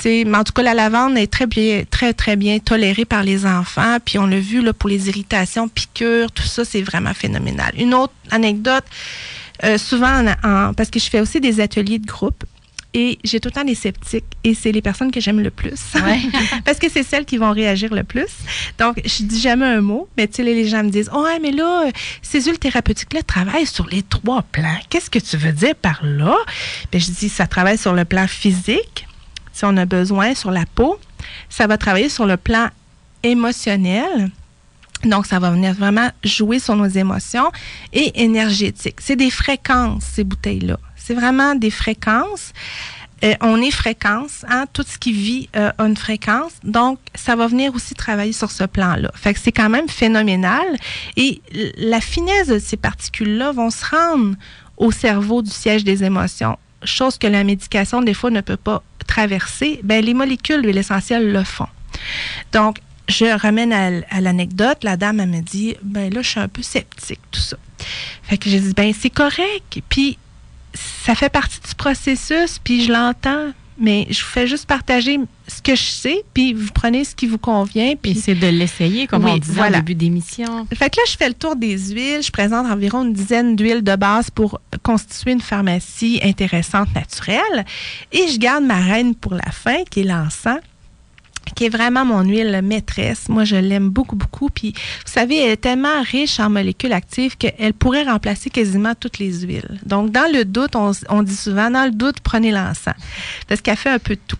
tu 0.00 0.24
mais 0.24 0.38
en 0.38 0.44
tout 0.44 0.52
cas, 0.52 0.62
la 0.62 0.74
lavande 0.74 1.16
est 1.18 1.30
très 1.30 1.46
bien, 1.46 1.82
très, 1.90 2.12
bien 2.36 2.58
tolérée 2.58 3.04
par 3.04 3.22
les 3.22 3.46
enfants. 3.46 3.98
Puis 4.04 4.18
on 4.18 4.26
l'a 4.26 4.40
vu 4.40 4.62
pour 4.72 4.88
les 4.90 5.08
irritations, 5.08 5.68
piqûres, 5.68 6.30
tout 6.32 6.42
ça, 6.42 6.64
c'est 6.64 6.82
vraiment 6.82 7.14
phénoménal. 7.14 7.72
Une 7.78 7.94
autre 7.94 8.12
anecdote, 8.30 8.84
euh, 9.64 9.78
souvent, 9.78 10.24
en- 10.44 10.48
en- 10.48 10.74
parce 10.74 10.90
que 10.90 10.98
je 10.98 11.08
fais 11.08 11.20
aussi 11.20 11.40
des 11.40 11.60
ateliers 11.60 11.98
de 11.98 12.06
groupe. 12.06 12.44
Et 12.96 13.18
j'ai 13.24 13.40
tout 13.40 13.48
le 13.48 13.54
temps 13.54 13.64
des 13.64 13.74
sceptiques. 13.74 14.24
Et 14.44 14.54
c'est 14.54 14.70
les 14.70 14.80
personnes 14.80 15.10
que 15.10 15.20
j'aime 15.20 15.40
le 15.40 15.50
plus. 15.50 15.80
Ouais. 15.96 16.20
Parce 16.64 16.78
que 16.78 16.88
c'est 16.88 17.02
celles 17.02 17.24
qui 17.24 17.36
vont 17.36 17.50
réagir 17.50 17.92
le 17.92 18.04
plus. 18.04 18.28
Donc, 18.78 19.00
je 19.04 19.24
dis 19.24 19.40
jamais 19.40 19.66
un 19.66 19.80
mot, 19.80 20.08
mais 20.16 20.28
tu 20.28 20.36
sais, 20.36 20.42
les 20.44 20.66
gens 20.66 20.84
me 20.84 20.90
disent 20.90 21.10
Oh, 21.12 21.24
ouais, 21.24 21.40
mais 21.40 21.50
là, 21.50 21.90
ces 22.22 22.42
huiles 22.42 22.58
thérapeutiques-là 22.58 23.24
travaillent 23.24 23.66
sur 23.66 23.86
les 23.86 24.02
trois 24.02 24.42
plans. 24.42 24.78
Qu'est-ce 24.88 25.10
que 25.10 25.18
tu 25.18 25.36
veux 25.36 25.52
dire 25.52 25.74
par 25.74 26.00
là? 26.04 26.36
Bien, 26.92 27.00
je 27.00 27.10
dis 27.10 27.28
Ça 27.28 27.48
travaille 27.48 27.78
sur 27.78 27.94
le 27.94 28.04
plan 28.04 28.28
physique, 28.28 29.06
si 29.52 29.64
on 29.64 29.76
a 29.76 29.86
besoin, 29.86 30.34
sur 30.34 30.52
la 30.52 30.64
peau. 30.64 30.98
Ça 31.48 31.66
va 31.66 31.76
travailler 31.76 32.08
sur 32.08 32.26
le 32.26 32.36
plan 32.36 32.68
émotionnel. 33.24 34.30
Donc, 35.04 35.26
ça 35.26 35.38
va 35.38 35.50
venir 35.50 35.74
vraiment 35.74 36.10
jouer 36.22 36.58
sur 36.58 36.76
nos 36.76 36.86
émotions 36.86 37.50
et 37.92 38.22
énergétique. 38.22 38.96
C'est 39.00 39.16
des 39.16 39.30
fréquences, 39.30 40.04
ces 40.04 40.24
bouteilles-là. 40.24 40.78
C'est 41.04 41.14
vraiment 41.14 41.54
des 41.54 41.70
fréquences. 41.70 42.54
Euh, 43.24 43.34
on 43.42 43.60
est 43.60 43.70
fréquence, 43.70 44.44
hein, 44.48 44.64
tout 44.72 44.84
ce 44.86 44.98
qui 44.98 45.12
vit 45.12 45.48
euh, 45.54 45.70
a 45.76 45.84
une 45.84 45.96
fréquence. 45.96 46.52
Donc, 46.62 46.98
ça 47.14 47.36
va 47.36 47.46
venir 47.46 47.74
aussi 47.74 47.94
travailler 47.94 48.32
sur 48.32 48.50
ce 48.50 48.64
plan-là. 48.64 49.10
Fait 49.14 49.34
que 49.34 49.40
c'est 49.40 49.52
quand 49.52 49.68
même 49.68 49.88
phénoménal. 49.88 50.66
Et 51.16 51.42
la 51.76 52.00
finesse 52.00 52.48
de 52.48 52.58
ces 52.58 52.78
particules-là 52.78 53.52
vont 53.52 53.70
se 53.70 53.84
rendre 53.84 54.34
au 54.78 54.90
cerveau 54.90 55.42
du 55.42 55.50
siège 55.50 55.84
des 55.84 56.04
émotions, 56.04 56.58
chose 56.84 57.18
que 57.18 57.26
la 57.26 57.44
médication, 57.44 58.00
des 58.00 58.14
fois, 58.14 58.30
ne 58.30 58.40
peut 58.40 58.56
pas 58.56 58.82
traverser. 59.06 59.80
Ben, 59.84 60.02
les 60.02 60.14
molécules 60.14 60.62
de 60.62 60.70
l'essentiel 60.70 61.32
le 61.32 61.44
font. 61.44 61.68
Donc, 62.52 62.78
je 63.08 63.26
ramène 63.26 63.72
à 63.72 64.20
l'anecdote. 64.20 64.78
La 64.82 64.96
dame, 64.96 65.20
elle 65.20 65.28
me 65.28 65.42
dit, 65.42 65.76
ben 65.82 66.12
là, 66.12 66.22
je 66.22 66.30
suis 66.30 66.40
un 66.40 66.48
peu 66.48 66.62
sceptique, 66.62 67.20
tout 67.30 67.40
ça. 67.40 67.56
Fait 68.22 68.38
que 68.38 68.48
j'ai 68.48 68.60
dit, 68.60 68.72
ben 68.74 68.92
c'est 68.98 69.10
correct. 69.10 69.82
Puis, 69.88 70.18
ça 70.74 71.14
fait 71.14 71.28
partie 71.30 71.60
du 71.66 71.74
processus, 71.74 72.58
puis 72.62 72.84
je 72.84 72.92
l'entends. 72.92 73.52
Mais 73.76 74.06
je 74.08 74.20
vous 74.22 74.30
fais 74.30 74.46
juste 74.46 74.66
partager 74.66 75.18
ce 75.48 75.60
que 75.60 75.74
je 75.74 75.82
sais, 75.82 76.22
puis 76.32 76.52
vous 76.52 76.70
prenez 76.72 77.02
ce 77.02 77.12
qui 77.16 77.26
vous 77.26 77.38
convient. 77.38 77.94
Puis 78.00 78.14
c'est 78.14 78.36
de 78.36 78.46
l'essayer, 78.46 79.08
comme 79.08 79.24
Oui, 79.24 79.32
on 79.34 79.38
disait 79.38 79.54
voilà. 79.54 79.78
au 79.78 79.80
début 79.80 79.96
d'émission. 79.96 80.64
fait 80.72 80.90
que 80.90 80.96
là, 80.96 81.02
je 81.08 81.16
fais 81.16 81.26
le 81.26 81.34
tour 81.34 81.56
des 81.56 81.76
huiles. 81.92 82.22
Je 82.22 82.30
présente 82.30 82.66
environ 82.70 83.02
une 83.02 83.12
dizaine 83.12 83.56
d'huiles 83.56 83.82
de 83.82 83.96
base 83.96 84.30
pour 84.30 84.60
constituer 84.84 85.32
une 85.32 85.40
pharmacie 85.40 86.20
intéressante, 86.22 86.94
naturelle. 86.94 87.64
Et 88.12 88.28
je 88.28 88.38
garde 88.38 88.62
ma 88.62 88.78
reine 88.78 89.16
pour 89.16 89.34
la 89.34 89.50
fin, 89.50 89.82
qui 89.90 90.00
est 90.02 90.04
l'encens 90.04 90.60
qui 91.54 91.66
est 91.66 91.68
vraiment 91.68 92.04
mon 92.04 92.22
huile 92.22 92.60
maîtresse. 92.62 93.28
Moi, 93.28 93.44
je 93.44 93.56
l'aime 93.56 93.90
beaucoup, 93.90 94.16
beaucoup. 94.16 94.48
Puis, 94.48 94.72
vous 94.72 95.12
savez, 95.12 95.38
elle 95.38 95.50
est 95.50 95.56
tellement 95.56 96.02
riche 96.02 96.40
en 96.40 96.50
molécules 96.50 96.92
actives 96.92 97.36
qu'elle 97.36 97.74
pourrait 97.74 98.04
remplacer 98.04 98.50
quasiment 98.50 98.94
toutes 98.94 99.18
les 99.18 99.40
huiles. 99.40 99.78
Donc, 99.84 100.10
dans 100.10 100.30
le 100.32 100.44
doute, 100.44 100.76
on, 100.76 100.92
on 101.08 101.22
dit 101.22 101.36
souvent, 101.36 101.70
dans 101.70 101.84
le 101.84 101.92
doute, 101.92 102.20
prenez 102.20 102.50
l'encens. 102.50 102.94
Parce 103.48 103.60
qu'elle 103.60 103.76
fait 103.76 103.90
un 103.90 103.98
peu 103.98 104.14
de 104.14 104.20
tout. 104.26 104.38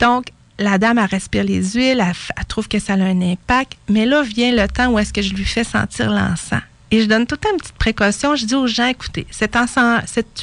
Donc, 0.00 0.26
la 0.60 0.78
dame, 0.78 0.98
elle 0.98 1.06
respire 1.06 1.44
les 1.44 1.72
huiles, 1.72 2.04
elle, 2.06 2.44
trouve 2.46 2.68
que 2.68 2.78
ça 2.78 2.92
a 2.92 2.96
un 2.96 3.20
impact. 3.22 3.76
Mais 3.88 4.06
là 4.06 4.22
vient 4.22 4.52
le 4.52 4.68
temps 4.68 4.90
où 4.90 4.98
est-ce 4.98 5.12
que 5.12 5.22
je 5.22 5.34
lui 5.34 5.44
fais 5.44 5.64
sentir 5.64 6.10
l'encens. 6.10 6.62
Et 6.90 7.02
je 7.02 7.06
donne 7.06 7.26
tout 7.26 7.36
le 7.36 7.38
temps 7.38 7.50
une 7.52 7.58
petite 7.58 7.76
précaution. 7.76 8.34
Je 8.34 8.44
dis 8.46 8.54
aux 8.54 8.66
gens, 8.66 8.86
écoutez, 8.86 9.26
cette 9.30 9.54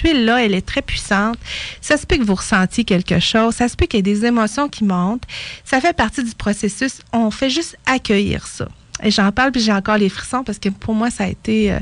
huile-là, 0.03 0.45
elle 0.45 0.53
est 0.53 0.65
très 0.65 0.81
puissante. 0.81 1.37
Ça 1.81 1.97
se 1.97 2.05
peut 2.05 2.17
que 2.17 2.23
vous 2.23 2.35
ressentiez 2.35 2.85
quelque 2.85 3.19
chose. 3.19 3.55
Ça 3.55 3.67
se 3.67 3.75
peut 3.75 3.85
qu'il 3.85 3.97
y 3.97 3.99
ait 3.99 4.03
des 4.15 4.25
émotions 4.25 4.69
qui 4.69 4.83
montent. 4.85 5.23
Ça 5.65 5.81
fait 5.81 5.91
partie 5.95 6.23
du 6.23 6.33
processus. 6.35 6.99
On 7.11 7.31
fait 7.31 7.49
juste 7.49 7.77
accueillir 7.85 8.47
ça. 8.47 8.67
Et 9.03 9.11
j'en 9.11 9.31
parle, 9.31 9.51
puis 9.51 9.61
j'ai 9.61 9.73
encore 9.73 9.97
les 9.97 10.09
frissons 10.09 10.43
parce 10.43 10.57
que 10.57 10.69
pour 10.69 10.95
moi, 10.95 11.11
ça 11.11 11.25
a 11.25 11.27
été... 11.27 11.71
euh, 11.71 11.79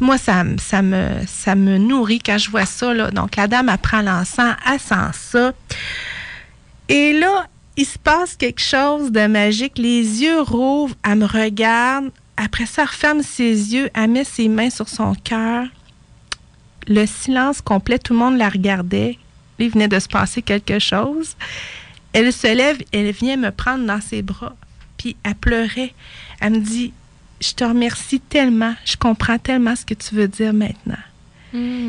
moi, 0.00 0.16
ça, 0.18 0.42
me- 0.44 1.78
nourrit 1.78 2.20
quand 2.20 2.38
je 2.38 2.48
vois 2.50 2.66
ça. 2.66 3.10
Donc, 3.10 3.36
la 3.36 3.46
dame, 3.48 3.68
elle 3.68 3.78
prend 3.78 4.00
l'encens, 4.02 4.54
elle 4.72 4.80
sent 4.80 5.10
ça. 5.12 5.52
Et 6.88 7.12
là, 7.12 7.46
il 7.76 7.84
se 7.84 7.98
passe 7.98 8.36
quelque 8.36 8.60
chose 8.60 9.10
de 9.12 9.26
magique. 9.26 9.78
Les 9.78 10.22
yeux 10.22 10.40
rouvrent, 10.40 10.94
elle 11.04 11.16
me 11.16 11.26
regarde. 11.26 12.10
Après 12.42 12.66
ça, 12.66 12.82
elle 12.82 12.88
referme 12.88 13.22
ses 13.22 13.74
yeux, 13.74 13.90
elle 13.94 14.10
met 14.10 14.24
ses 14.24 14.48
mains 14.48 14.70
sur 14.70 14.88
son 14.88 15.14
cœur. 15.14 15.66
Le 16.88 17.06
silence 17.06 17.60
complet, 17.60 17.98
tout 17.98 18.14
le 18.14 18.18
monde 18.18 18.38
la 18.38 18.48
regardait. 18.48 19.18
Il 19.58 19.70
venait 19.70 19.88
de 19.88 19.98
se 19.98 20.08
passer 20.08 20.40
quelque 20.40 20.78
chose. 20.78 21.36
Elle 22.12 22.32
se 22.32 22.46
lève, 22.46 22.78
elle 22.92 23.10
vient 23.10 23.36
me 23.36 23.50
prendre 23.50 23.84
dans 23.84 24.00
ses 24.00 24.22
bras. 24.22 24.56
Puis 24.96 25.16
elle 25.22 25.34
pleurait. 25.34 25.92
Elle 26.40 26.54
me 26.54 26.58
dit 26.58 26.92
Je 27.40 27.52
te 27.52 27.64
remercie 27.64 28.20
tellement. 28.20 28.74
Je 28.84 28.96
comprends 28.96 29.38
tellement 29.38 29.76
ce 29.76 29.84
que 29.84 29.94
tu 29.94 30.14
veux 30.14 30.28
dire 30.28 30.54
maintenant 30.54 30.96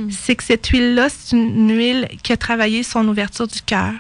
c'est 0.10 0.36
que 0.36 0.43
cette 0.43 0.68
huile-là, 0.68 1.10
c'est 1.10 1.36
une 1.36 1.76
huile 1.76 2.08
qui 2.24 2.34
a 2.34 2.38
travaillé 2.38 2.84
son 2.84 3.08
ouverture 3.08 3.47
du 3.47 3.62
cœur. 3.62 3.93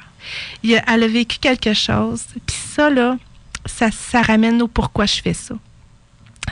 Elle 0.63 1.03
a 1.03 1.07
vécu 1.07 1.37
quelque 1.39 1.73
chose. 1.73 2.23
Puis 2.45 2.57
ça, 2.73 2.89
là, 2.89 3.17
ça, 3.65 3.91
ça 3.91 4.21
ramène 4.21 4.61
au 4.61 4.67
pourquoi 4.67 5.05
je 5.05 5.21
fais 5.21 5.33
ça. 5.33 5.55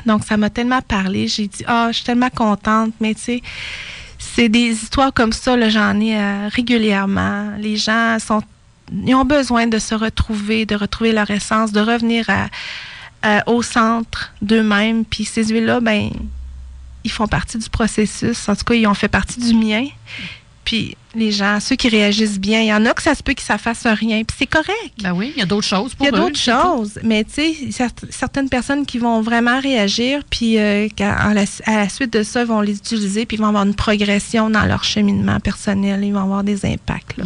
Donc, 0.05 0.23
ça 0.23 0.37
m'a 0.37 0.49
tellement 0.49 0.81
parlé. 0.81 1.27
J'ai 1.27 1.47
dit, 1.47 1.63
ah, 1.67 1.87
je 1.89 1.97
suis 1.97 2.05
tellement 2.05 2.29
contente, 2.29 2.93
mais 2.99 3.13
tu 3.13 3.21
sais, 3.21 3.41
c'est 4.17 4.49
des 4.49 4.71
histoires 4.71 5.13
comme 5.13 5.33
ça, 5.33 5.55
là, 5.55 5.69
j'en 5.69 5.99
ai 5.99 6.15
euh, 6.17 6.47
régulièrement. 6.49 7.51
Les 7.57 7.77
gens 7.77 8.17
sont, 8.19 8.41
ont 8.91 9.25
besoin 9.25 9.67
de 9.67 9.79
se 9.79 9.95
retrouver, 9.95 10.65
de 10.65 10.75
retrouver 10.75 11.11
leur 11.11 11.29
essence, 11.29 11.71
de 11.71 11.81
revenir 11.81 12.25
au 13.47 13.61
centre 13.61 14.33
d'eux-mêmes. 14.41 15.03
Puis 15.05 15.25
ces 15.25 15.45
huiles-là, 15.45 15.79
ben, 15.81 16.09
ils 17.03 17.11
font 17.11 17.27
partie 17.27 17.57
du 17.57 17.69
processus. 17.69 18.47
En 18.49 18.55
tout 18.55 18.63
cas, 18.63 18.73
ils 18.75 18.87
ont 18.87 18.93
fait 18.93 19.07
partie 19.07 19.39
du 19.39 19.53
mien. 19.53 19.85
Puis 20.69 20.95
les 21.15 21.31
gens, 21.31 21.59
ceux 21.59 21.75
qui 21.75 21.89
réagissent 21.89 22.39
bien, 22.39 22.59
il 22.61 22.67
y 22.67 22.73
en 22.73 22.85
a 22.85 22.93
que 22.93 23.01
ça 23.01 23.15
se 23.15 23.23
peut 23.23 23.33
qu'ils 23.33 23.51
ne 23.51 23.57
fassent 23.57 23.87
rien. 23.87 24.21
Puis 24.23 24.35
c'est 24.37 24.45
correct. 24.45 24.93
Ben 25.01 25.11
oui, 25.13 25.33
il 25.35 25.39
y 25.39 25.41
a 25.41 25.47
d'autres 25.47 25.65
choses 25.65 25.95
pour 25.95 26.05
Il 26.05 26.11
y 26.11 26.15
a 26.15 26.15
d'autres 26.19 26.37
choses, 26.37 26.99
mais 27.03 27.23
tu 27.23 27.31
sais, 27.33 27.51
cert- 27.71 27.89
certaines 28.11 28.49
personnes 28.49 28.85
qui 28.85 28.99
vont 28.99 29.19
vraiment 29.21 29.59
réagir, 29.59 30.21
puis 30.29 30.59
euh, 30.59 30.87
à, 30.99 31.33
la, 31.33 31.45
à 31.65 31.77
la 31.77 31.89
suite 31.89 32.13
de 32.13 32.21
ça, 32.21 32.45
vont 32.45 32.61
les 32.61 32.75
utiliser, 32.77 33.25
puis 33.25 33.37
ils 33.37 33.39
vont 33.39 33.47
avoir 33.47 33.63
une 33.65 33.73
progression 33.73 34.51
dans 34.51 34.65
leur 34.65 34.83
cheminement 34.83 35.39
personnel, 35.39 36.03
ils 36.03 36.13
vont 36.13 36.21
avoir 36.21 36.43
des 36.43 36.63
impacts. 36.67 37.17
là. 37.17 37.23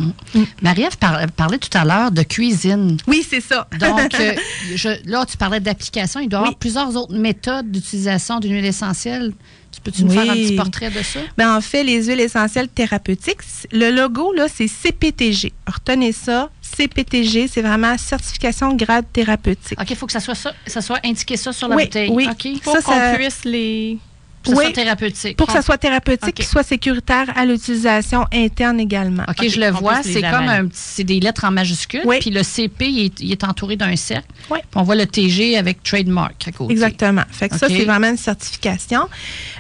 Marie-Ève 0.61 0.97
par- 0.97 1.19
parlait 1.35 1.57
tout 1.57 1.77
à 1.77 1.83
l'heure 1.83 2.11
de 2.11 2.23
cuisine. 2.23 2.95
Oui, 3.07 3.25
c'est 3.29 3.41
ça. 3.41 3.67
Donc, 3.77 4.13
euh, 4.21 4.33
je- 4.75 5.09
là, 5.09 5.25
tu 5.25 5.35
parlais 5.35 5.59
d'application. 5.59 6.21
Il 6.21 6.29
doit 6.29 6.39
y 6.39 6.43
avoir 6.43 6.55
plusieurs 6.57 6.95
autres 6.95 7.13
méthodes 7.17 7.69
d'utilisation 7.69 8.39
d'une 8.39 8.53
huile 8.53 8.65
essentielle. 8.65 9.33
Tu 9.74 9.82
peux-tu 9.82 10.03
nous 10.05 10.11
Oui. 10.11 10.17
faire 10.17 10.32
un 10.32 10.36
petit 10.36 10.55
portrait 10.55 10.89
de 10.91 11.01
ça? 11.01 11.19
Ben, 11.38 11.55
en 11.57 11.61
fait, 11.61 11.84
les 11.84 12.03
huiles 12.05 12.19
essentielles 12.19 12.67
thérapeutiques, 12.67 13.39
le 13.71 13.89
logo, 13.91 14.32
là, 14.34 14.47
c'est 14.53 14.67
CPTG. 14.67 15.51
Retenez 15.67 16.11
ça. 16.11 16.49
CPTG, 16.61 17.47
c'est 17.47 17.61
vraiment 17.61 17.97
certification 17.97 18.76
grade 18.76 19.05
thérapeutique. 19.13 19.80
OK, 19.80 19.89
il 19.89 19.95
faut 19.95 20.05
que 20.05 20.11
ça 20.11 20.19
soit, 20.19 20.36
ça, 20.36 20.53
ça 20.65 20.82
soit 20.82 20.99
indiqué 21.05 21.38
ça 21.38 21.51
sur 21.53 21.67
la 21.67 21.76
Oui, 21.76 21.84
bouteille. 21.86 22.09
oui. 22.11 22.28
OK. 22.30 22.61
Pour 22.63 22.74
Ça, 22.74 22.82
qu'on 22.82 22.91
ça- 22.93 23.13
puisse 23.15 23.43
les... 23.45 23.97
Que 24.43 24.49
ça 24.51 24.57
Oui. 24.57 24.65
soit 24.65 24.73
thérapeutique. 24.73 25.37
Pour 25.37 25.47
que 25.47 25.53
ça 25.53 25.61
soit 25.61 25.77
thérapeutique, 25.77 26.35
qu'il 26.35 26.45
soit 26.45 26.63
sécuritaire 26.63 27.25
à 27.35 27.45
l'utilisation 27.45 28.25
interne 28.33 28.79
également. 28.79 29.23
OK, 29.29 29.47
je 29.47 29.59
le 29.59 29.69
vois. 29.71 30.03
C'est 30.03 30.21
comme 30.21 30.49
un 30.49 30.67
petit, 30.67 30.79
c'est 30.79 31.03
des 31.03 31.19
lettres 31.19 31.45
en 31.45 31.51
majuscules. 31.51 32.01
Oui. 32.05 32.17
Puis 32.19 32.29
le 32.29 32.43
CP, 32.43 32.87
il 32.89 33.05
est, 33.05 33.19
il 33.21 33.31
est 33.31 33.43
entouré 33.43 33.75
d'un 33.77 33.95
cercle. 33.95 34.27
Oui. 34.49 34.59
Puis 34.61 34.69
on 34.75 34.83
voit 34.83 34.95
le 34.95 35.05
TG 35.05 35.57
avec 35.57 35.81
trademark 35.83 36.47
à 36.47 36.51
côté. 36.51 36.73
Exactement. 36.73 37.23
Fait 37.31 37.49
que 37.49 37.57
ça, 37.57 37.67
c'est 37.69 37.85
vraiment 37.85 38.09
une 38.09 38.17
certification. 38.17 39.07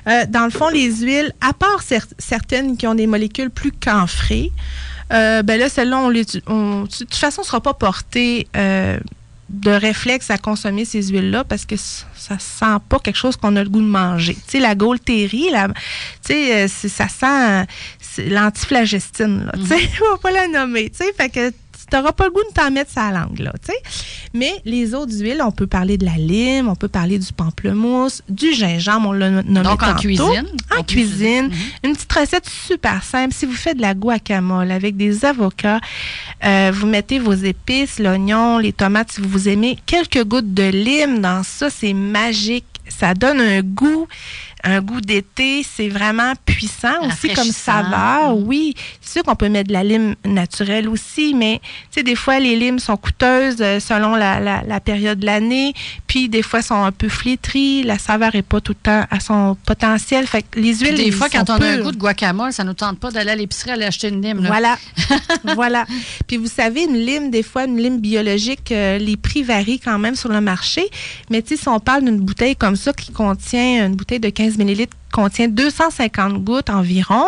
Euh, 0.07 0.25
dans 0.27 0.43
le 0.43 0.51
fond, 0.51 0.67
les 0.69 0.91
huiles, 0.97 1.31
à 1.41 1.53
part 1.53 1.81
cer- 1.81 2.07
certaines 2.17 2.75
qui 2.77 2.85
ont 2.85 2.95
des 2.95 3.07
molécules 3.07 3.49
plus 3.49 3.71
camphrées, 3.71 4.51
euh, 5.13 5.43
ben 5.43 5.59
là, 5.59 5.69
celle-là, 5.69 5.97
on- 5.99 6.09
de 6.83 6.87
toute 6.87 7.15
façon, 7.15 7.41
ne 7.41 7.45
sera 7.45 7.61
pas 7.61 7.73
portée 7.73 8.47
euh, 8.57 8.99
de 9.49 9.71
réflexe 9.71 10.29
à 10.29 10.37
consommer 10.37 10.85
ces 10.85 11.09
huiles-là 11.09 11.43
parce 11.43 11.65
que 11.65 11.75
ça 11.75 12.39
sent 12.39 12.77
pas 12.89 12.99
quelque 12.99 13.17
chose 13.17 13.35
qu'on 13.35 13.55
a 13.55 13.63
le 13.63 13.69
goût 13.69 13.81
de 13.81 13.87
manger. 13.87 14.35
Tu 14.35 14.41
sais, 14.47 14.59
la 14.59 14.73
la, 15.51 15.67
tu 16.25 16.33
sais, 16.33 16.67
ça 16.67 17.07
sent 17.07 17.67
l'antiflagestine, 18.29 19.45
là. 19.45 19.51
Tu 19.55 19.67
sais, 19.67 19.89
on 20.01 20.11
va 20.13 20.17
pas 20.17 20.31
la 20.31 20.47
nommer. 20.47 20.89
Tu 20.89 20.97
sais, 20.97 21.13
fait 21.17 21.29
que 21.29 21.53
n'auras 21.97 22.11
pas 22.11 22.25
le 22.25 22.31
goût 22.31 22.43
de 22.49 22.53
t'en 22.53 22.71
mettre 22.71 22.91
sa 22.91 23.11
langue, 23.11 23.39
là, 23.39 23.53
tu 23.65 23.71
sais. 23.71 24.29
Mais 24.33 24.53
les 24.65 24.93
autres 24.93 25.13
huiles, 25.13 25.41
on 25.43 25.51
peut 25.51 25.67
parler 25.67 25.97
de 25.97 26.05
la 26.05 26.15
lime, 26.17 26.69
on 26.69 26.75
peut 26.75 26.87
parler 26.87 27.19
du 27.19 27.31
pamplemousse, 27.33 28.21
du 28.29 28.53
gingembre, 28.53 29.09
on 29.09 29.11
l'a 29.11 29.29
nommé 29.29 29.63
Donc, 29.63 29.83
en 29.83 29.95
cuisine? 29.95 30.47
En 30.77 30.83
cuisine. 30.83 31.47
Mhm. 31.47 31.89
Une 31.89 31.93
petite 31.93 32.13
recette 32.13 32.49
super 32.49 33.03
simple. 33.03 33.33
Si 33.33 33.45
vous 33.45 33.53
faites 33.53 33.77
de 33.77 33.81
la 33.81 33.93
guacamole 33.93 34.71
avec 34.71 34.97
des 34.97 35.25
avocats, 35.25 35.79
euh, 36.43 36.71
vous 36.73 36.87
mettez 36.87 37.19
vos 37.19 37.33
épices, 37.33 37.99
l'oignon, 37.99 38.57
les 38.57 38.73
tomates, 38.73 39.13
si 39.13 39.21
vous 39.21 39.47
aimez, 39.47 39.77
quelques 39.85 40.23
gouttes 40.23 40.53
de 40.53 40.63
lime 40.63 41.21
dans 41.21 41.43
ça, 41.43 41.69
c'est 41.69 41.93
magique. 41.93 42.65
Ça 42.89 43.13
donne 43.13 43.39
un 43.39 43.61
goût 43.61 44.07
un 44.63 44.81
goût 44.81 45.01
d'été, 45.01 45.61
c'est 45.63 45.89
vraiment 45.89 46.33
puissant 46.45 47.05
aussi 47.05 47.33
comme 47.33 47.51
saveur. 47.51 48.37
Oui, 48.37 48.75
c'est 49.01 49.13
sûr 49.13 49.23
qu'on 49.23 49.35
peut 49.35 49.49
mettre 49.49 49.67
de 49.67 49.73
la 49.73 49.83
lime 49.83 50.15
naturelle 50.25 50.87
aussi, 50.87 51.33
mais 51.33 51.59
tu 51.91 51.99
sais, 51.99 52.03
des 52.03 52.15
fois, 52.15 52.39
les 52.39 52.55
limes 52.55 52.79
sont 52.79 52.95
coûteuses 52.95 53.57
euh, 53.59 53.79
selon 53.81 54.15
la, 54.15 54.39
la, 54.39 54.79
période 54.79 55.19
de 55.19 55.25
l'année, 55.25 55.73
puis 56.07 56.29
des 56.29 56.41
fois, 56.41 56.61
sont 56.61 56.81
un 56.81 56.93
peu 56.93 57.09
flétries, 57.09 57.83
la 57.83 57.97
saveur 57.97 58.35
est 58.35 58.41
pas 58.41 58.61
tout 58.61 58.71
le 58.71 58.83
temps 58.83 59.05
à 59.11 59.19
son 59.19 59.57
potentiel. 59.65 60.25
Fait 60.27 60.43
que 60.43 60.59
les 60.59 60.75
huiles, 60.75 60.95
Des 60.95 61.11
fois, 61.11 61.29
quand 61.29 61.49
on 61.49 61.61
a 61.61 61.65
un 61.65 61.81
goût 61.81 61.91
de 61.91 61.97
guacamole, 61.97 62.53
ça 62.53 62.63
nous 62.63 62.73
tente 62.73 62.99
pas 62.99 63.11
d'aller 63.11 63.31
à 63.31 63.35
l'épicerie 63.35 63.71
aller 63.71 63.85
acheter 63.85 64.07
une 64.07 64.21
lime. 64.21 64.45
Voilà, 64.45 64.77
voilà. 65.55 65.85
Puis 66.27 66.37
vous 66.37 66.47
savez, 66.47 66.83
une 66.83 66.97
lime, 66.97 67.31
des 67.31 67.43
fois, 67.43 67.65
une 67.65 67.77
lime 67.77 67.99
biologique, 67.99 68.71
euh, 68.71 68.97
les 68.97 69.17
prix 69.17 69.43
varient 69.43 69.79
quand 69.79 69.99
même 69.99 70.15
sur 70.15 70.29
le 70.29 70.39
marché, 70.39 70.83
mais 71.29 71.41
tu 71.41 71.55
sais, 71.55 71.63
si 71.63 71.67
on 71.67 71.79
parle 71.79 72.05
d'une 72.05 72.19
bouteille 72.19 72.55
comme 72.55 72.77
ça 72.77 72.93
qui 72.93 73.11
contient 73.11 73.87
une 73.87 73.95
bouteille 73.95 74.19
de 74.19 74.29
15 74.29 74.52
millilitres 74.57 74.95
contient 75.11 75.47
250 75.47 76.43
gouttes 76.43 76.69
environ, 76.69 77.25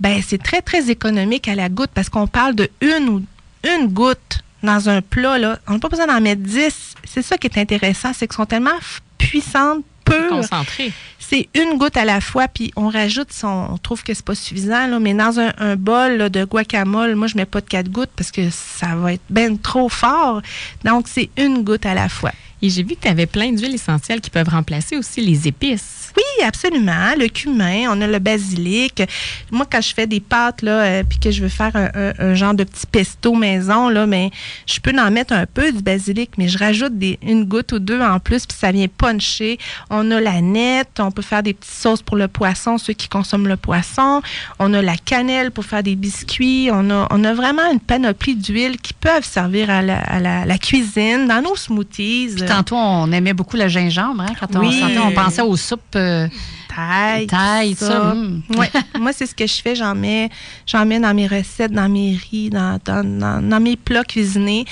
ben 0.00 0.20
c'est 0.26 0.42
très, 0.42 0.62
très 0.62 0.90
économique 0.90 1.48
à 1.48 1.54
la 1.54 1.68
goutte 1.68 1.90
parce 1.94 2.08
qu'on 2.08 2.26
parle 2.26 2.54
de 2.54 2.70
une 2.80 3.08
ou 3.08 3.22
une 3.64 3.88
goutte 3.88 4.40
dans 4.62 4.88
un 4.88 5.02
plat. 5.02 5.38
Là. 5.38 5.58
On 5.66 5.74
n'a 5.74 5.78
pas 5.78 5.88
besoin 5.88 6.06
d'en 6.06 6.20
mettre 6.20 6.42
10. 6.42 6.94
C'est 7.04 7.22
ça 7.22 7.36
qui 7.38 7.46
est 7.46 7.58
intéressant, 7.58 8.12
c'est 8.12 8.26
qu'elles 8.26 8.36
sont 8.36 8.46
tellement 8.46 8.78
puissantes, 9.18 9.84
peu 10.04 10.28
Concentrées. 10.28 10.92
C'est 11.18 11.48
une 11.54 11.76
goutte 11.76 11.96
à 11.98 12.06
la 12.06 12.20
fois, 12.22 12.48
puis 12.48 12.72
on 12.74 12.88
rajoute, 12.88 13.28
on, 13.42 13.76
trouve 13.78 14.02
que 14.02 14.14
c'est 14.14 14.24
pas 14.24 14.34
suffisant, 14.34 14.86
là, 14.86 14.98
mais 14.98 15.12
dans 15.12 15.38
un, 15.38 15.76
bol 15.76 16.30
de 16.30 16.44
guacamole, 16.44 17.14
moi, 17.16 17.26
je 17.26 17.36
mets 17.36 17.44
pas 17.44 17.60
de 17.60 17.66
quatre 17.66 17.90
gouttes 17.90 18.10
parce 18.16 18.30
que 18.30 18.48
ça 18.50 18.96
va 18.96 19.12
être 19.12 19.22
bien 19.28 19.56
trop 19.56 19.90
fort. 19.90 20.40
Donc, 20.84 21.06
c'est 21.06 21.28
une 21.36 21.64
goutte 21.64 21.84
à 21.84 21.92
la 21.92 22.08
fois. 22.08 22.32
Et 22.62 22.70
j'ai 22.70 22.82
vu 22.82 22.96
que 22.96 23.02
tu 23.02 23.08
avais 23.08 23.26
plein 23.26 23.52
d'huiles 23.52 23.74
essentielles 23.74 24.20
qui 24.20 24.30
peuvent 24.30 24.48
remplacer 24.48 24.96
aussi 24.96 25.20
les 25.20 25.46
épices. 25.46 26.07
Oui, 26.16 26.44
absolument. 26.44 27.14
Le 27.18 27.28
cumin, 27.28 27.86
on 27.90 28.00
a 28.00 28.06
le 28.06 28.18
basilic. 28.18 29.02
Moi, 29.50 29.66
quand 29.70 29.80
je 29.80 29.94
fais 29.94 30.06
des 30.06 30.20
pâtes, 30.20 30.62
là, 30.62 30.82
euh, 30.82 31.02
puis 31.08 31.18
que 31.18 31.30
je 31.30 31.42
veux 31.42 31.48
faire 31.48 31.72
un, 31.74 32.34
genre 32.34 32.54
de 32.54 32.64
petit 32.64 32.86
pesto 32.86 33.34
maison, 33.34 33.88
là, 33.88 34.06
mais 34.06 34.30
je 34.66 34.80
peux 34.80 34.92
en 34.98 35.10
mettre 35.10 35.32
un 35.32 35.46
peu 35.46 35.72
du 35.72 35.82
basilic, 35.82 36.30
mais 36.38 36.48
je 36.48 36.58
rajoute 36.58 36.98
des, 36.98 37.18
une 37.22 37.44
goutte 37.44 37.72
ou 37.72 37.78
deux 37.78 38.00
en 38.00 38.18
plus, 38.18 38.46
puis 38.46 38.56
ça 38.58 38.72
vient 38.72 38.86
puncher. 38.88 39.58
On 39.90 40.10
a 40.10 40.20
la 40.20 40.40
nette, 40.40 41.00
on 41.00 41.10
peut 41.10 41.22
faire 41.22 41.42
des 41.42 41.54
petites 41.54 41.72
sauces 41.72 42.02
pour 42.02 42.16
le 42.16 42.28
poisson, 42.28 42.78
ceux 42.78 42.92
qui 42.92 43.08
consomment 43.08 43.48
le 43.48 43.56
poisson. 43.56 44.22
On 44.58 44.72
a 44.74 44.82
la 44.82 44.96
cannelle 44.96 45.50
pour 45.50 45.64
faire 45.64 45.82
des 45.82 45.96
biscuits. 45.96 46.70
On 46.72 46.90
a, 46.90 47.06
on 47.10 47.24
a 47.24 47.34
vraiment 47.34 47.70
une 47.72 47.80
panoplie 47.80 48.36
d'huiles 48.36 48.78
qui 48.80 48.92
peuvent 48.92 49.24
servir 49.24 49.70
à 49.70 49.82
la, 49.82 50.58
cuisine, 50.58 51.28
dans 51.28 51.42
nos 51.42 51.56
smoothies. 51.56 52.30
Puis 52.36 52.46
tantôt, 52.46 52.76
on 52.76 53.10
aimait 53.12 53.32
beaucoup 53.32 53.56
le 53.56 53.68
gingembre, 53.68 54.22
hein, 54.22 54.34
quand 54.38 54.56
on 54.56 54.68
on 54.98 55.12
pensait 55.12 55.42
aux 55.42 55.56
soupes 55.56 55.96
euh, 55.98 56.28
taille. 56.74 57.26
Taille, 57.26 57.74
ça. 57.74 58.14
Hmm. 58.14 58.42
Moi, 58.98 59.12
c'est 59.12 59.26
ce 59.26 59.34
que 59.34 59.46
je 59.46 59.60
fais. 59.62 59.74
J'en 59.74 59.94
mets, 59.94 60.30
j'en 60.66 60.84
mets 60.86 61.00
dans 61.00 61.14
mes 61.14 61.26
recettes, 61.26 61.72
dans 61.72 61.88
mes 61.88 62.18
riz, 62.30 62.50
dans, 62.50 62.78
dans, 62.84 63.60
mes 63.60 63.76
plats 63.76 64.04
cuisinés. 64.04 64.64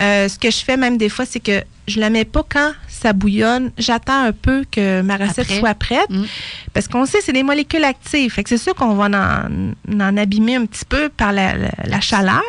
Euh, 0.00 0.28
ce 0.28 0.38
que 0.38 0.50
je 0.50 0.58
fais 0.58 0.76
même 0.76 0.96
des 0.96 1.08
fois, 1.08 1.24
c'est 1.26 1.40
que 1.40 1.62
je 1.88 1.98
la 1.98 2.10
mets 2.10 2.24
pas 2.24 2.44
quand 2.48 2.72
ça 2.88 3.12
bouillonne. 3.12 3.72
J'attends 3.76 4.24
un 4.24 4.32
peu 4.32 4.64
que 4.70 5.02
ma 5.02 5.16
recette 5.16 5.50
soit 5.50 5.74
prête. 5.74 6.10
Hmm. 6.10 6.24
Parce 6.72 6.88
qu'on 6.88 7.06
sait, 7.06 7.18
c'est 7.22 7.32
des 7.32 7.42
molécules 7.42 7.84
actives. 7.84 8.32
Fait 8.32 8.42
que 8.42 8.48
c'est 8.48 8.58
sûr 8.58 8.74
qu'on 8.74 8.94
va 8.94 9.06
en, 9.06 10.00
en, 10.00 10.16
abîmer 10.16 10.56
un 10.56 10.66
petit 10.66 10.84
peu 10.84 11.08
par 11.08 11.32
la, 11.32 11.54
la 11.84 12.00
chaleur. 12.00 12.42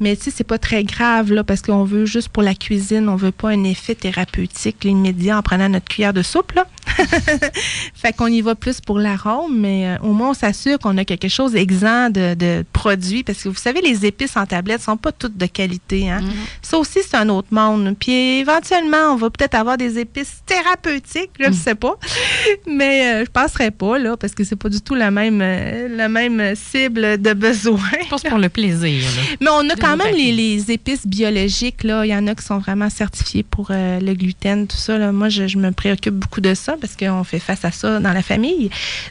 Mais 0.00 0.16
tu 0.16 0.24
sais, 0.24 0.30
c'est 0.32 0.44
pas 0.44 0.58
très 0.58 0.82
grave, 0.82 1.32
là, 1.32 1.44
parce 1.44 1.62
qu'on 1.62 1.84
veut 1.84 2.06
juste 2.06 2.28
pour 2.28 2.42
la 2.42 2.54
cuisine, 2.54 3.08
on 3.08 3.14
veut 3.14 3.30
pas 3.30 3.50
un 3.50 3.62
effet 3.62 3.94
thérapeutique 3.94 4.84
immédiat 4.84 5.38
en 5.38 5.42
prenant 5.42 5.68
notre 5.68 5.86
cuillère 5.86 6.12
de 6.12 6.22
soupe, 6.22 6.52
là. 6.52 6.66
fait 7.94 8.12
qu'on 8.12 8.26
y 8.26 8.40
va 8.40 8.54
plus 8.54 8.80
pour 8.80 8.98
l'arôme, 8.98 9.58
mais 9.58 9.86
euh, 9.86 9.96
au 10.02 10.12
moins, 10.12 10.30
on 10.30 10.34
s'assure 10.34 10.78
qu'on 10.78 10.96
a 10.98 11.04
quelque 11.04 11.28
chose 11.28 11.54
exempt 11.54 12.10
de, 12.10 12.64
produits, 12.72 13.22
parce 13.22 13.42
que 13.42 13.48
vous 13.48 13.56
savez, 13.56 13.80
les 13.80 14.06
épices 14.06 14.36
en 14.36 14.46
tablette 14.46 14.82
sont 14.82 14.96
pas 14.96 15.12
toutes 15.12 15.36
de 15.36 15.46
qualité, 15.46 16.10
hein. 16.10 16.20
Mm-hmm. 16.20 16.62
Ça 16.62 16.78
aussi, 16.78 17.00
c'est 17.06 17.16
un 17.16 17.28
autre 17.28 17.48
monde. 17.50 17.94
Puis 17.98 18.40
éventuellement, 18.40 19.12
on 19.12 19.16
va 19.16 19.30
peut-être 19.30 19.54
avoir 19.54 19.76
des 19.76 19.98
épices 19.98 20.42
thérapeutiques, 20.46 21.30
je 21.38 21.46
ne 21.46 21.50
mm. 21.50 21.54
sais 21.54 21.74
pas. 21.74 21.96
Mais 22.66 23.06
euh, 23.06 23.24
je 23.24 23.30
passerai 23.30 23.70
pas, 23.70 23.98
là, 23.98 24.16
parce 24.16 24.34
que 24.34 24.44
c'est 24.44 24.56
pas 24.56 24.68
du 24.68 24.80
tout 24.80 24.94
la 24.94 25.10
même, 25.10 25.40
euh, 25.42 25.88
la 25.88 26.08
même 26.08 26.54
cible 26.54 27.20
de 27.20 27.32
besoin. 27.32 27.80
Je 28.04 28.08
pense 28.08 28.22
pour 28.22 28.38
le 28.38 28.48
plaisir, 28.48 29.02
Mais 29.40 29.50
on 29.50 29.68
a 29.68 29.76
quand 29.76 29.96
même 29.96 30.14
les, 30.14 30.70
épices 30.70 31.06
biologiques, 31.06 31.82
là, 31.84 32.04
il 32.04 32.10
y 32.10 32.14
en 32.14 32.26
a 32.26 32.34
qui 32.34 32.44
sont 32.44 32.58
vraiment 32.58 32.88
certifiées 32.88 33.42
pour 33.42 33.68
euh, 33.70 34.00
le 34.00 34.14
gluten, 34.14 34.66
tout 34.66 34.76
ça. 34.76 34.98
Là. 34.98 35.12
Moi, 35.12 35.28
je, 35.28 35.56
me 35.56 35.70
préoccupe 35.70 36.14
beaucoup 36.14 36.40
de 36.40 36.54
ça 36.54 36.76
parce 36.82 36.96
qu'on 36.96 37.22
fait 37.22 37.38
face 37.38 37.64
à 37.64 37.70
ça 37.70 38.00
dans 38.00 38.12
la 38.12 38.22
famille. 38.22 38.68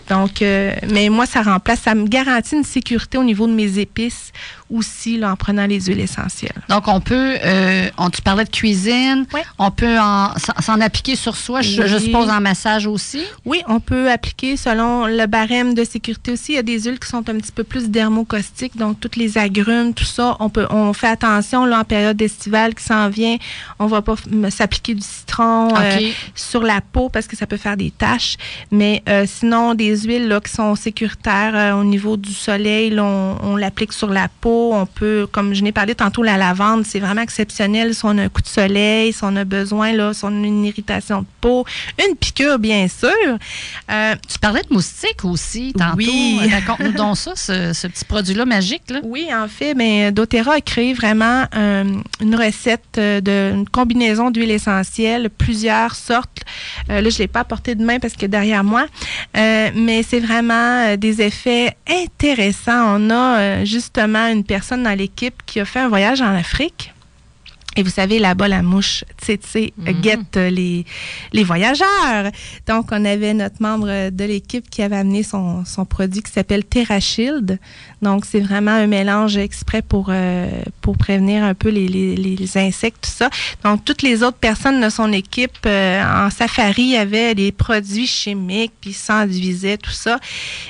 Donc, 0.10 0.42
euh, 0.42 0.74
mais 0.92 1.10
moi, 1.10 1.26
ça 1.26 1.42
remplace, 1.42 1.80
ça 1.80 1.96
me 1.96 2.06
garantit 2.06 2.56
une 2.56 2.66
sécurité 2.66 3.18
au 3.18 3.24
niveau 3.24 3.48
de 3.48 3.54
mes 3.54 3.80
épices 3.80 4.34
aussi 4.72 5.18
là, 5.18 5.32
en 5.32 5.36
prenant 5.36 5.66
les 5.66 5.82
huiles 5.82 6.00
essentielles. 6.00 6.62
Donc, 6.70 6.88
on 6.88 7.02
peut, 7.02 7.38
euh, 7.44 7.90
on, 7.98 8.10
tu 8.10 8.22
parlais 8.22 8.46
de 8.46 8.50
cuisine, 8.50 9.26
on 9.60 9.72
peut 9.72 9.98
s'en 10.60 10.82
appliquer 10.82 11.16
sur 11.16 11.36
soi, 11.36 11.62
je, 11.62 11.98
suppose 11.98 12.30
en 12.30 12.42
massage 12.42 12.88
aussi? 12.88 13.24
Oui, 13.46 13.62
on 13.68 13.80
peut 13.80 14.10
appliquer 14.10 14.58
selon 14.58 15.08
le 15.08 15.26
barème 15.26 15.74
de 15.74 15.84
sécurité 15.84 16.32
aussi. 16.32 16.54
Il 16.54 16.56
y 16.56 16.60
a 16.60 16.64
des 16.64 16.80
huiles 16.80 17.00
qui 17.00 17.08
sont 17.08 17.30
un 17.30 17.38
petit 17.38 17.52
peu 17.52 17.64
plus 17.64 17.90
dermocaustiques, 17.90 18.78
donc 18.78 19.00
toutes 19.00 19.16
les 19.16 19.38
agrumes, 19.38 19.94
tout 19.94 20.06
ça, 20.06 20.38
on 20.40 20.50
peut, 20.50 20.68
on 20.70 20.94
fait 20.94 21.08
attention 21.08 21.66
là, 21.66 21.80
en 21.80 21.84
période 21.84 22.22
estivale 22.22 22.74
qui 22.74 22.84
s'en 22.84 23.10
vient. 23.10 23.38
On 23.80 23.88
va 23.88 24.02
pas 24.02 24.16
s'appliquer 24.50 24.96
du 24.96 25.02
citron 25.02 25.70
euh, 25.76 26.00
sur 26.36 26.64
la 26.64 26.82
peau 26.82 27.10
parce 27.10 27.28
que 27.28 27.36
ça 27.36 27.48
peut 27.48 27.58
faire 27.58 27.78
des 27.78 27.92
taches. 27.92 28.38
Mais 28.72 29.04
euh, 29.10 29.26
sinon, 29.28 29.74
des 29.76 29.98
huiles 29.98 30.28
là, 30.28 30.40
qui 30.40 30.52
sont 30.52 30.76
sécuritaires 30.76 31.76
au 31.76 31.84
niveau 31.84 32.18
du 32.18 32.34
soleil, 32.34 32.98
on, 33.00 33.38
on 33.44 33.56
l'applique 33.56 33.94
sur 33.94 34.10
la 34.10 34.28
peau 34.28 34.61
on 34.74 34.86
peut, 34.86 35.28
comme 35.32 35.54
je 35.54 35.64
n'ai 35.64 35.72
parlé 35.72 35.96
tantôt, 35.96 36.24
la 36.24 36.38
lavande, 36.38 36.86
c'est 36.86 37.00
vraiment 37.00 37.22
exceptionnel 37.22 37.96
si 37.96 38.06
on 38.06 38.18
a 38.18 38.24
un 38.24 38.30
coup 38.30 38.42
de 38.42 38.48
soleil, 38.48 39.14
si 39.14 39.20
on 39.24 39.36
a 39.36 39.44
besoin, 39.44 39.94
là, 39.94 40.14
si 40.14 40.24
on 40.24 40.28
a 40.28 40.46
une 40.46 40.66
irritation 40.66 41.22
de 41.22 41.28
peau, 41.42 41.66
une 42.08 42.16
piqûre, 42.16 42.60
bien 42.60 42.88
sûr. 42.88 43.10
Euh, 43.92 44.16
tu 44.28 44.40
parlais 44.40 44.62
de 44.62 44.74
moustiques 44.74 45.26
aussi 45.26 45.74
tantôt. 45.74 45.98
Oui. 45.98 46.40
Euh, 46.42 46.48
raconte-nous 46.50 46.94
donc 46.94 47.18
ça, 47.18 47.36
ce, 47.36 47.88
petit 47.88 48.06
produit-là 48.06 48.46
magique. 48.46 48.84
Là. 48.90 49.00
Oui, 49.04 49.28
en 49.34 49.48
fait, 49.48 49.74
mais 49.74 50.12
doTERRA 50.12 50.56
a 50.56 50.62
créé 50.62 50.94
vraiment 50.94 51.46
euh, 51.56 51.84
une 52.22 52.36
recette 52.36 53.00
d'une 53.00 53.68
combinaison 53.70 54.32
d'huiles 54.32 54.52
essentielles, 54.52 55.30
plusieurs 55.30 55.96
sortes. 55.96 56.42
là, 56.88 57.02
je 57.02 57.16
ne 57.16 57.20
l'ai 57.20 57.28
pas 57.28 57.42
apporté 57.42 57.76
de 57.76 57.84
main 57.84 58.00
parce 58.00 58.14
que 58.14 58.26
derrière 58.26 58.64
moi, 58.64 58.86
mais 59.36 60.04
c'est 60.08 60.20
vraiment 60.20 60.96
des 60.96 61.22
effets 61.22 61.76
intéressants. 61.90 63.00
On 63.00 63.10
a 63.10 63.66
justement 63.66 64.28
une 64.28 64.44
personne 64.52 64.84
dans 64.84 64.98
l'équipe 64.98 65.44
qui 65.46 65.62
a 65.62 65.66
fait 65.66 65.80
un 65.80 65.88
voyage 65.88 66.22
en 66.22 66.36
Afrique. 66.36 66.94
Et 67.78 67.84
vous 67.84 67.90
savez, 67.90 68.20
là-bas, 68.20 68.50
la 68.50 68.62
mouche, 68.62 69.06
tu 69.18 69.38
sais, 69.42 69.74
mm 69.78 69.92
guette 70.02 70.36
les, 70.36 70.86
les 71.32 71.44
voyageurs. 71.44 72.32
Donc, 72.68 72.88
on 72.92 73.06
avait 73.06 73.34
notre 73.34 73.62
membre 73.62 74.10
de 74.10 74.24
l'équipe 74.26 74.70
qui 74.70 74.82
avait 74.82 74.96
amené 74.98 75.22
son, 75.22 75.64
son 75.64 75.86
produit 75.86 76.22
qui 76.22 76.32
s'appelle 76.32 76.66
TerraShield. 76.66 77.60
Donc, 78.02 78.26
c'est 78.26 78.40
vraiment 78.40 78.72
un 78.72 78.88
mélange 78.88 79.38
exprès 79.38 79.82
pour, 79.82 80.08
euh, 80.10 80.50
pour 80.82 80.98
prévenir 80.98 81.44
un 81.44 81.54
peu 81.54 81.70
les, 81.70 81.88
les, 81.88 82.16
les, 82.16 82.58
insectes, 82.58 83.04
tout 83.04 83.12
ça. 83.12 83.30
Donc, 83.64 83.86
toutes 83.86 84.02
les 84.02 84.24
autres 84.24 84.38
personnes 84.38 84.82
de 84.82 84.90
son 84.90 85.14
équipe 85.14 85.58
euh, 85.66 86.04
en 86.04 86.30
safari 86.30 86.98
avaient 86.98 87.36
des 87.36 87.52
produits 87.52 88.08
chimiques, 88.08 88.74
puis 88.82 88.94
s'enduisaient, 88.94 89.78
tout 89.78 89.92
ça. 89.92 90.20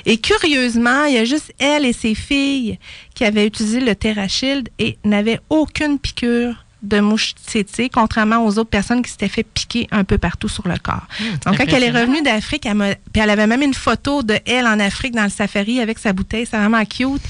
Et 0.04 0.18
curieusement, 0.18 1.04
il 1.06 1.14
y 1.14 1.18
a 1.18 1.24
juste 1.24 1.52
elle 1.58 1.86
et 1.86 1.92
ses 1.92 2.14
filles 2.14 2.78
qui 3.14 3.24
avaient 3.24 3.46
utilisé 3.46 3.80
le 3.80 3.94
TerraShield 3.94 4.68
et 4.78 4.98
n'avaient 5.04 5.40
aucune 5.48 5.98
piqûre 5.98 6.61
de 6.82 7.00
mouche 7.00 7.34
tsetse, 7.46 7.88
contrairement 7.92 8.44
aux 8.44 8.58
autres 8.58 8.70
personnes 8.70 9.02
qui 9.02 9.10
s'étaient 9.10 9.28
fait 9.28 9.44
piquer 9.44 9.86
un 9.92 10.04
peu 10.04 10.18
partout 10.18 10.48
sur 10.48 10.66
le 10.66 10.76
corps. 10.78 11.06
Mmh, 11.20 11.24
Donc, 11.46 11.58
quand 11.58 11.64
elle 11.68 11.84
est 11.84 11.90
revenue 11.90 12.22
d'Afrique, 12.22 12.66
elle, 12.66 12.96
elle 13.14 13.30
avait 13.30 13.46
même 13.46 13.62
une 13.62 13.74
photo 13.74 14.22
de 14.22 14.38
elle 14.46 14.66
en 14.66 14.78
Afrique 14.80 15.14
dans 15.14 15.24
le 15.24 15.30
safari 15.30 15.80
avec 15.80 15.98
sa 15.98 16.12
bouteille. 16.12 16.46
C'est 16.50 16.56
vraiment 16.56 16.84
cute. 16.84 17.22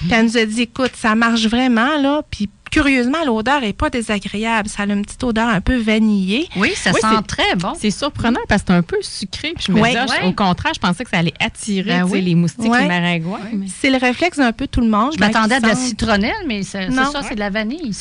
Puis 0.00 0.10
elle 0.10 0.26
nous 0.26 0.36
a 0.36 0.44
dit, 0.44 0.62
écoute, 0.62 0.92
ça 0.94 1.14
marche 1.14 1.46
vraiment, 1.46 1.96
là. 2.00 2.22
Puis 2.30 2.48
curieusement, 2.70 3.18
l'odeur 3.26 3.62
est 3.64 3.72
pas 3.72 3.90
désagréable. 3.90 4.68
Ça 4.68 4.82
a 4.82 4.86
une 4.86 5.02
petite 5.04 5.22
odeur 5.24 5.48
un 5.48 5.60
peu 5.60 5.76
vanillée. 5.76 6.48
Oui, 6.56 6.72
ça 6.74 6.90
Oui, 6.92 7.00
sent 7.00 7.22
très 7.26 7.54
bon. 7.56 7.72
C'est 7.78 7.90
surprenant 7.90 8.40
parce 8.48 8.62
que 8.62 8.68
c'est 8.68 8.74
un 8.74 8.82
peu 8.82 8.96
sucré. 9.02 9.52
Puis 9.56 9.66
je 9.68 9.72
me 9.72 9.78
disais, 9.82 10.24
au 10.26 10.32
contraire, 10.32 10.72
je 10.74 10.80
pensais 10.80 11.04
que 11.04 11.10
ça 11.10 11.18
allait 11.18 11.34
attirer 11.40 11.90
Ben 11.90 12.02
tu 12.04 12.08
sais, 12.08 12.12
oui. 12.14 12.22
les 12.22 12.34
moustiques, 12.34 12.70
Ouais. 12.70 12.82
les 12.82 12.88
maringouins. 12.88 13.38
mais- 13.52 13.66
C'est 13.80 13.90
le 13.90 13.98
réflexe 13.98 14.38
d'un 14.38 14.52
peu 14.52 14.66
tout 14.66 14.80
le 14.80 14.88
monde. 14.88 15.12
Je 15.14 15.20
m'attendais 15.20 15.56
à 15.56 15.60
de 15.60 15.66
la 15.68 15.74
citronnelle, 15.74 16.32
mais 16.46 16.62
c'est 16.62 16.90
ça, 16.90 17.22
c'est 17.28 17.34
de 17.34 17.40
la 17.40 17.50
vanille. 17.50 17.92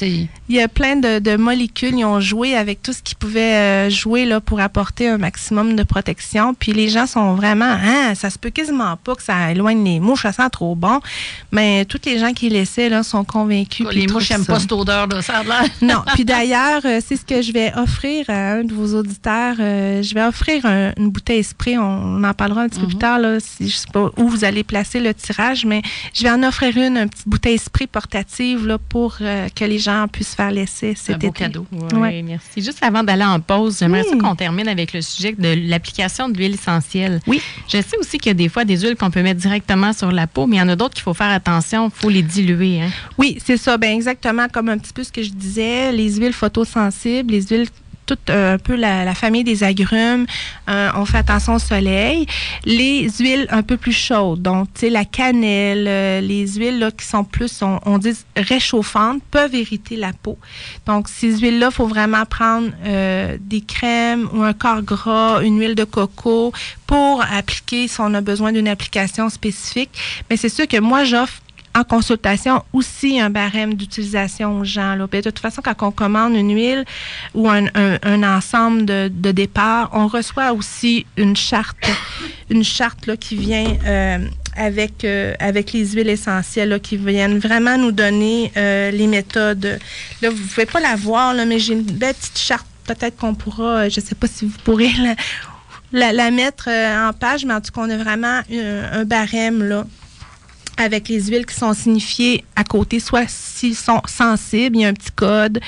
Il 0.49 0.55
y 0.55 0.61
a 0.61 0.67
plein 0.67 0.95
de, 0.95 1.19
de 1.19 1.35
molécules. 1.37 1.93
Ils 1.95 2.05
ont 2.05 2.19
joué 2.19 2.55
avec 2.55 2.81
tout 2.81 2.93
ce 2.93 3.01
qu'ils 3.01 3.17
pouvaient 3.17 3.55
euh, 3.55 3.89
jouer 3.89 4.25
là, 4.25 4.39
pour 4.41 4.59
apporter 4.59 5.07
un 5.07 5.17
maximum 5.17 5.75
de 5.75 5.83
protection. 5.83 6.53
Puis 6.53 6.73
les 6.73 6.89
gens 6.89 7.05
sont 7.07 7.33
vraiment, 7.35 7.65
hein, 7.65 8.13
ça 8.15 8.29
se 8.29 8.37
peut 8.39 8.49
quasiment 8.49 8.95
pas 8.97 9.15
que 9.15 9.23
ça 9.23 9.51
éloigne 9.51 9.83
les 9.83 9.99
mouches, 9.99 10.23
ça 10.23 10.31
sent 10.31 10.49
trop 10.51 10.75
bon. 10.75 10.99
Mais 11.51 11.85
tous 11.85 12.01
les 12.05 12.19
gens 12.19 12.33
qui 12.33 12.49
l'essaient 12.49 12.89
là, 12.89 13.03
sont 13.03 13.23
convaincus. 13.23 13.87
les 13.91 14.07
mouches 14.07 14.29
n'aiment 14.31 14.43
ça. 14.43 14.56
Pas 14.57 14.61
cette 14.61 14.71
odeur-là. 14.71 15.21
Ça 15.21 15.37
a 15.39 15.43
l'air. 15.43 15.63
Non. 15.81 16.01
Puis 16.15 16.25
d'ailleurs, 16.25 16.81
euh, 16.85 16.99
c'est 17.05 17.15
ce 17.15 17.25
que 17.25 17.41
je 17.41 17.51
vais 17.51 17.71
offrir 17.75 18.25
à 18.29 18.53
un 18.53 18.63
de 18.63 18.73
vos 18.73 18.97
auditeurs. 18.97 19.55
Euh, 19.59 20.01
je 20.01 20.13
vais 20.13 20.23
offrir 20.23 20.65
un- 20.65 20.91
une 20.97 21.09
bouteille 21.09 21.43
spray. 21.43 21.77
On, 21.77 21.81
on 21.83 22.23
en 22.23 22.33
parlera 22.33 22.61
un 22.61 22.69
petit 22.69 22.79
peu 22.79 22.87
plus 22.87 22.97
tard. 22.97 23.19
Là, 23.19 23.37
si, 23.39 23.69
je 23.69 23.75
sais 23.77 23.87
pas 23.91 24.09
où 24.17 24.27
vous 24.27 24.43
allez 24.43 24.63
placer 24.63 24.99
le 24.99 25.13
tirage, 25.13 25.65
mais 25.65 25.81
je 26.13 26.23
vais 26.23 26.31
en 26.31 26.43
offrir 26.43 26.75
une, 26.77 26.97
une 26.97 27.09
petite 27.09 27.27
bouteille 27.27 27.57
spray 27.57 27.87
portative 27.87 28.65
là, 28.67 28.77
pour 28.77 29.17
euh, 29.21 29.47
que 29.55 29.65
les 29.65 29.79
gens 29.79 30.07
puissent 30.11 30.35
faire 30.35 30.51
l'essai 30.51 30.93
cet 30.95 31.15
Un 31.15 31.17
beau 31.19 31.27
été. 31.27 31.39
cadeau. 31.39 31.65
Oui, 31.71 31.99
Ouais. 31.99 32.21
merci. 32.23 32.61
Juste 32.61 32.83
avant 32.83 33.03
d'aller 33.03 33.23
en 33.25 33.39
pause, 33.39 33.77
j'aimerais 33.79 34.03
Oui. 34.03 34.09
ça 34.11 34.17
qu'on 34.17 34.35
termine 34.35 34.67
avec 34.67 34.93
le 34.93 35.01
sujet 35.01 35.33
de 35.37 35.69
l'application 35.69 36.29
d'huile 36.29 36.53
essentielle. 36.55 37.19
Oui. 37.27 37.41
Je 37.67 37.77
sais 37.77 37.97
aussi 37.99 38.17
qu'il 38.17 38.29
y 38.29 38.31
a 38.31 38.33
des 38.33 38.49
fois 38.49 38.65
des 38.65 38.77
huiles 38.79 38.95
qu'on 38.95 39.11
peut 39.11 39.21
mettre 39.21 39.39
directement 39.39 39.93
sur 39.93 40.11
la 40.11 40.27
peau, 40.27 40.47
mais 40.47 40.57
il 40.57 40.59
y 40.59 40.61
en 40.61 40.69
a 40.69 40.75
d'autres 40.75 40.93
qu'il 40.93 41.03
faut 41.03 41.13
faire 41.13 41.29
attention, 41.29 41.87
il 41.93 41.99
faut 42.01 42.09
les 42.09 42.21
diluer. 42.23 42.81
Hein. 42.81 42.89
Oui, 43.17 43.37
c'est 43.43 43.57
ça. 43.57 43.77
Ben 43.77 43.91
exactement 43.93 44.46
comme 44.47 44.69
un 44.69 44.77
petit 44.77 44.93
peu 44.93 45.03
ce 45.03 45.11
que 45.11 45.23
je 45.23 45.29
disais, 45.29 45.91
les 45.91 46.15
huiles 46.15 46.33
photosensibles, 46.33 47.31
les 47.31 47.41
huiles 47.47 47.67
toute 48.07 48.29
euh, 48.29 48.55
un 48.55 48.57
peu 48.57 48.75
la, 48.75 49.13
famille 49.13 49.43
des 49.43 49.63
agrumes, 49.63 50.25
euh, 50.69 50.89
on 50.95 51.05
fait 51.05 51.17
attention 51.17 51.55
au 51.55 51.59
soleil. 51.59 52.25
Les 52.65 53.09
huiles 53.19 53.45
un 53.51 53.61
peu 53.61 53.77
plus 53.77 53.91
chaudes, 53.91 54.41
donc 54.41 54.69
tu 54.73 54.89
la 54.89 55.05
cannelle, 55.05 55.85
euh, 55.87 56.21
les 56.21 56.47
huiles 56.47 56.79
là, 56.79 56.89
qui 56.89 57.05
sont 57.05 57.23
plus, 57.23 57.61
on, 57.61 57.79
on 57.85 57.97
dit 57.97 58.15
réchauffantes, 58.35 59.21
peuvent 59.29 59.53
irriter 59.53 59.97
la 59.97 60.13
peau. 60.13 60.37
Donc 60.85 61.09
ces 61.09 61.37
huiles-là, 61.37 61.69
faut 61.69 61.87
vraiment 61.87 62.25
prendre 62.25 62.71
des 63.39 63.61
crèmes 63.61 64.29
ou 64.33 64.41
un 64.41 64.53
corps 64.53 64.81
gras, 64.81 65.41
une 65.43 65.59
huile 65.59 65.75
de 65.75 65.83
coco 65.83 66.53
pour 66.87 67.21
appliquer 67.29 67.89
si 67.89 67.99
on 67.99 68.13
a 68.13 68.21
besoin 68.21 68.53
d'une 68.53 68.69
application 68.69 69.29
spécifique. 69.29 69.89
Mais 70.29 70.37
c'est 70.37 70.49
sûr 70.49 70.67
que 70.67 70.79
moi 70.79 71.03
j'offre 71.03 71.41
en 71.77 71.83
consultation 71.83 72.63
aussi 72.73 73.19
un 73.19 73.29
barème 73.29 73.75
d'utilisation 73.75 74.59
aux 74.59 74.63
gens. 74.63 74.97
De 74.97 75.21
toute 75.21 75.39
façon, 75.39 75.61
quand 75.63 75.75
on 75.83 75.91
commande 75.91 76.33
une 76.33 76.53
huile 76.53 76.85
ou 77.35 77.47
un, 77.49 78.23
ensemble 78.23 78.85
de, 78.85 79.11
de 79.13 79.31
départ, 79.31 79.89
on 79.93 80.07
reçoit 80.07 80.53
aussi 80.53 81.05
une 81.17 81.35
charte, 81.35 81.77
une 82.49 82.63
charte 82.63 83.05
là, 83.05 83.15
qui 83.15 83.35
vient 83.35 83.77
euh, 83.85 84.17
avec, 84.55 85.03
euh, 85.03 85.35
avec 85.39 85.71
les 85.73 85.85
huiles 85.89 86.09
essentielles, 86.09 86.79
qui 86.81 86.97
viennent 86.97 87.37
vraiment 87.37 87.77
nous 87.77 87.91
donner 87.91 88.51
euh, 88.57 88.89
les 88.89 89.07
méthodes. 89.07 89.79
Là, 90.21 90.29
vous 90.29 90.41
ne 90.41 90.47
pouvez 90.47 90.65
pas 90.65 90.79
la 90.79 90.95
voir, 90.95 91.35
là, 91.35 91.45
mais 91.45 91.59
j'ai 91.59 91.73
une 91.73 91.83
belle 91.83 92.15
petite 92.15 92.39
charte. 92.39 92.65
Peut-être 92.85 93.17
qu'on 93.17 93.35
pourra, 93.35 93.89
je 93.89 93.99
ne 93.99 94.05
sais 94.05 94.15
pas 94.15 94.27
si 94.27 94.45
vous 94.45 94.57
pourrez 94.63 94.91
la, 95.03 95.15
la, 95.91 96.13
la 96.13 96.31
mettre 96.31 96.69
en 96.69 97.11
page, 97.13 97.45
mais 97.45 97.53
en 97.53 97.61
tout 97.61 97.71
cas, 97.71 97.81
on 97.81 97.89
a 97.89 97.97
vraiment 97.97 98.41
un 98.49 99.03
barème 99.03 99.61
là, 99.61 99.85
avec 100.77 101.09
les 101.09 101.21
huiles 101.25 101.45
qui 101.45 101.55
sont 101.55 101.73
signifiées 101.73 102.43
à 102.55 102.63
côté, 102.63 102.99
soit 102.99 103.25
s'ils 103.27 103.75
sont 103.75 104.01
sensibles, 104.07 104.77
il 104.77 104.81
y 104.81 104.85
a 104.85 104.89
un 104.89 104.93
petit 104.93 105.11
code. 105.11 105.59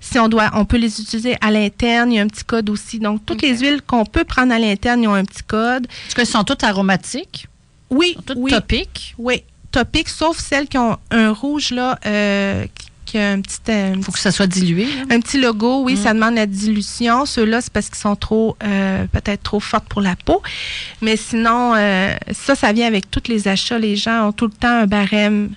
Si 0.00 0.18
on 0.18 0.28
doit, 0.28 0.50
on 0.54 0.64
peut 0.64 0.76
les 0.76 1.00
utiliser 1.00 1.36
à 1.40 1.50
l'interne, 1.50 2.12
il 2.12 2.16
y 2.16 2.18
a 2.18 2.22
un 2.22 2.26
petit 2.28 2.44
code 2.44 2.68
aussi. 2.70 2.98
Donc, 2.98 3.24
toutes 3.24 3.42
les 3.42 3.58
huiles 3.58 3.80
qu'on 3.86 4.04
peut 4.04 4.24
prendre 4.24 4.52
à 4.52 4.58
l'interne, 4.58 5.02
ils 5.02 5.08
ont 5.08 5.14
un 5.14 5.24
petit 5.24 5.42
code. 5.42 5.86
Est-ce 6.06 6.14
qu'elles 6.14 6.26
sont 6.26 6.44
toutes 6.44 6.64
aromatiques? 6.64 7.48
Oui, 7.90 8.16
Toutes 8.26 8.38
oui, 8.40 8.50
topiques? 8.50 9.14
oui, 9.18 9.42
topiques, 9.70 10.08
sauf 10.08 10.38
celles 10.38 10.66
qui 10.66 10.78
ont 10.78 10.98
un 11.10 11.30
rouge 11.32 11.70
là, 11.70 11.98
euh, 12.06 12.64
un 13.14 13.40
petit, 13.40 13.58
euh, 13.68 13.92
Il 13.96 14.02
faut 14.02 14.10
petit 14.10 14.14
que 14.14 14.18
ça 14.20 14.30
soit 14.32 14.46
dilué. 14.46 14.84
là. 14.86 15.14
un 15.16 15.20
petit 15.20 15.40
logo, 15.40 15.82
oui, 15.84 15.94
Mm. 15.94 15.96
ça 15.96 16.14
demande 16.14 16.34
la 16.34 16.46
dilution. 16.46 17.24
Ceux-là, 17.26 17.60
c'est 17.60 17.72
parce 17.72 17.86
qu'ils 17.88 17.98
sont 17.98 18.16
trop, 18.16 18.56
euh, 18.64 19.04
peut-être 19.12 19.42
trop 19.42 19.60
fortes 19.60 19.86
pour 19.88 20.00
la 20.02 20.16
peau. 20.16 20.42
Mais 21.00 21.16
sinon, 21.16 21.74
euh, 21.76 22.14
ça, 22.32 22.54
ça 22.54 22.72
vient 22.72 22.86
avec 22.86 23.10
tous 23.10 23.22
les 23.28 23.48
achats. 23.48 23.78
Les 23.78 23.96
gens 23.96 24.28
ont 24.28 24.32
tout 24.32 24.46
le 24.46 24.52
temps 24.52 24.80
un 24.82 24.86
barème 24.86 25.50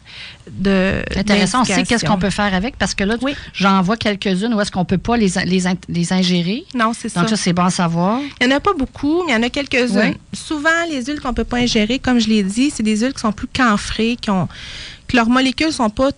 de. 0.51 1.01
Intéressant. 1.15 1.61
On 1.61 1.65
sait 1.65 1.83
qu'est-ce 1.83 2.05
qu'on 2.05 2.17
peut 2.17 2.29
faire 2.29 2.53
avec 2.53 2.75
parce 2.77 2.93
que 2.95 3.03
là, 3.03 3.15
Oui. 3.21 3.33
j'en 3.53 3.81
vois 3.81 3.97
quelques-unes 3.97 4.53
où 4.53 4.61
est-ce 4.61 4.71
qu'on 4.71 4.85
peut 4.85 4.97
pas 4.97 5.15
les, 5.17 5.29
les, 5.45 5.67
in- 5.67 5.75
les 5.87 6.13
ingérer. 6.13 6.65
Non, 6.73 6.91
c'est 6.97 7.09
ça. 7.09 7.19
Donc, 7.21 7.29
ça, 7.29 7.35
c'est 7.35 7.53
bon 7.53 7.63
à 7.65 7.69
savoir. 7.69 8.19
Il 8.41 8.47
n'y 8.47 8.53
en 8.53 8.57
a 8.57 8.59
pas 8.59 8.73
beaucoup, 8.73 9.23
mais 9.25 9.33
il 9.33 9.35
y 9.35 9.37
en 9.37 9.43
a 9.43 9.49
quelques-unes. 9.49 10.13
Oui. 10.13 10.17
Souvent, 10.33 10.69
les 10.89 11.03
huiles 11.05 11.19
qu'on 11.21 11.29
ne 11.29 11.33
peut 11.33 11.43
pas 11.43 11.57
ingérer, 11.57 11.99
comme 11.99 12.19
je 12.19 12.27
l'ai 12.27 12.43
dit, 12.43 12.71
c'est 12.75 12.83
des 12.83 12.97
huiles 12.97 13.13
qui 13.13 13.19
sont 13.21 13.31
plus 13.31 13.47
camphrées, 13.47 14.17
qui 14.19 14.29
ont, 14.31 14.47
que 15.07 15.15
leurs 15.15 15.29
molécules 15.29 15.71
sont 15.71 15.89
pas 15.89 16.09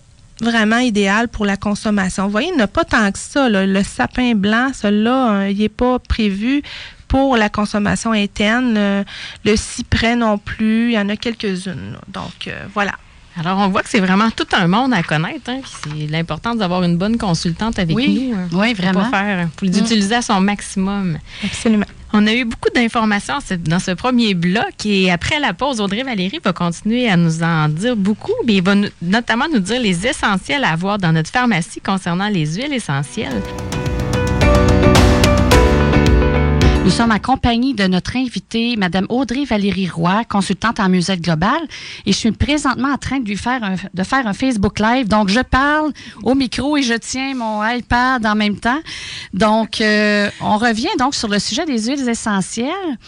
vraiment 0.42 0.78
idéales 0.78 1.28
pour 1.28 1.46
la 1.46 1.56
consommation. 1.56 2.24
Vous 2.24 2.30
voyez, 2.32 2.48
il 2.48 2.56
n'y 2.56 2.60
en 2.60 2.64
a 2.64 2.68
pas 2.68 2.84
tant 2.84 3.10
que 3.10 3.18
ça. 3.18 3.48
là. 3.48 3.64
Le 3.66 3.82
sapin 3.82 4.34
blanc, 4.34 4.70
celui-là, 4.74 5.32
euh, 5.32 5.50
il 5.50 5.58
n'est 5.58 5.68
pas 5.68 5.98
prévu 5.98 6.62
pour 7.08 7.36
la 7.36 7.48
consommation 7.48 8.12
interne. 8.12 8.74
Le, 8.74 9.04
le 9.44 9.56
cyprès 9.56 10.16
non 10.16 10.38
plus. 10.38 10.88
Il 10.90 10.92
y 10.94 10.98
en 10.98 11.08
a 11.08 11.16
quelques-unes. 11.16 11.96
Donc, 12.08 12.48
euh, 12.48 12.64
voilà. 12.74 12.92
Alors, 13.40 13.58
on 13.60 13.68
voit 13.68 13.82
que 13.82 13.88
c'est 13.88 14.00
vraiment 14.00 14.30
tout 14.30 14.46
un 14.52 14.66
monde 14.66 14.92
à 14.92 15.02
connaître. 15.02 15.48
Hein, 15.48 15.60
c'est 15.64 16.06
l'important 16.10 16.54
d'avoir 16.54 16.82
une 16.82 16.98
bonne 16.98 17.16
consultante 17.16 17.78
avec 17.78 17.96
Oui, 17.96 18.28
nous. 18.30 18.36
hein. 18.36 18.48
oui, 18.52 18.74
vraiment. 18.74 19.08
faire, 19.10 19.48
faut 19.58 19.64
les 19.64 19.72
Mm. 19.80 19.84
utiliser 19.84 20.14
à 20.16 20.22
son 20.22 20.38
maximum. 20.40 21.16
Absolument. 21.42 21.86
On 22.14 22.26
a 22.26 22.34
eu 22.34 22.44
beaucoup 22.44 22.68
d'informations 22.74 23.38
dans 23.60 23.78
ce 23.78 23.92
premier 23.92 24.34
bloc 24.34 24.84
et 24.84 25.10
après 25.10 25.40
la 25.40 25.54
pause, 25.54 25.80
Audrey 25.80 26.02
Valérie 26.02 26.40
va 26.44 26.52
continuer 26.52 27.08
à 27.08 27.16
nous 27.16 27.42
en 27.42 27.68
dire 27.68 27.96
beaucoup. 27.96 28.32
Mais 28.46 28.56
il 28.56 28.62
va 28.62 28.74
notamment 29.00 29.46
nous 29.50 29.60
dire 29.60 29.80
les 29.80 30.06
essentiels 30.06 30.64
à 30.64 30.72
avoir 30.72 30.98
dans 30.98 31.12
notre 31.12 31.30
pharmacie 31.30 31.80
concernant 31.80 32.28
les 32.28 32.56
huiles 32.56 32.74
essentielles. 32.74 33.42
Nous 36.84 36.90
sommes 36.90 37.12
en 37.12 37.20
compagnie 37.20 37.74
de 37.74 37.86
notre 37.86 38.16
invitée, 38.16 38.74
Madame 38.76 39.06
Audrey 39.08 39.44
Valérie 39.44 39.88
Roy, 39.88 40.24
consultante 40.24 40.80
en 40.80 40.88
musette 40.88 41.20
globale, 41.20 41.62
et 42.06 42.12
je 42.12 42.16
suis 42.16 42.32
présentement 42.32 42.88
en 42.88 42.98
train 42.98 43.20
de 43.20 43.28
lui 43.28 43.36
faire 43.36 43.62
un, 43.62 43.76
de 43.94 44.02
faire 44.02 44.26
un 44.26 44.32
Facebook 44.32 44.80
Live. 44.80 45.06
Donc, 45.06 45.28
je 45.28 45.38
parle 45.40 45.92
au 46.24 46.34
micro 46.34 46.76
et 46.76 46.82
je 46.82 46.94
tiens 46.94 47.36
mon 47.36 47.64
iPad 47.64 48.26
en 48.26 48.34
même 48.34 48.56
temps. 48.56 48.80
Donc, 49.32 49.80
euh, 49.80 50.28
on 50.40 50.58
revient 50.58 50.88
donc 50.98 51.14
sur 51.14 51.28
le 51.28 51.38
sujet 51.38 51.64
des 51.66 51.84
huiles 51.86 52.08
essentielles. 52.08 52.98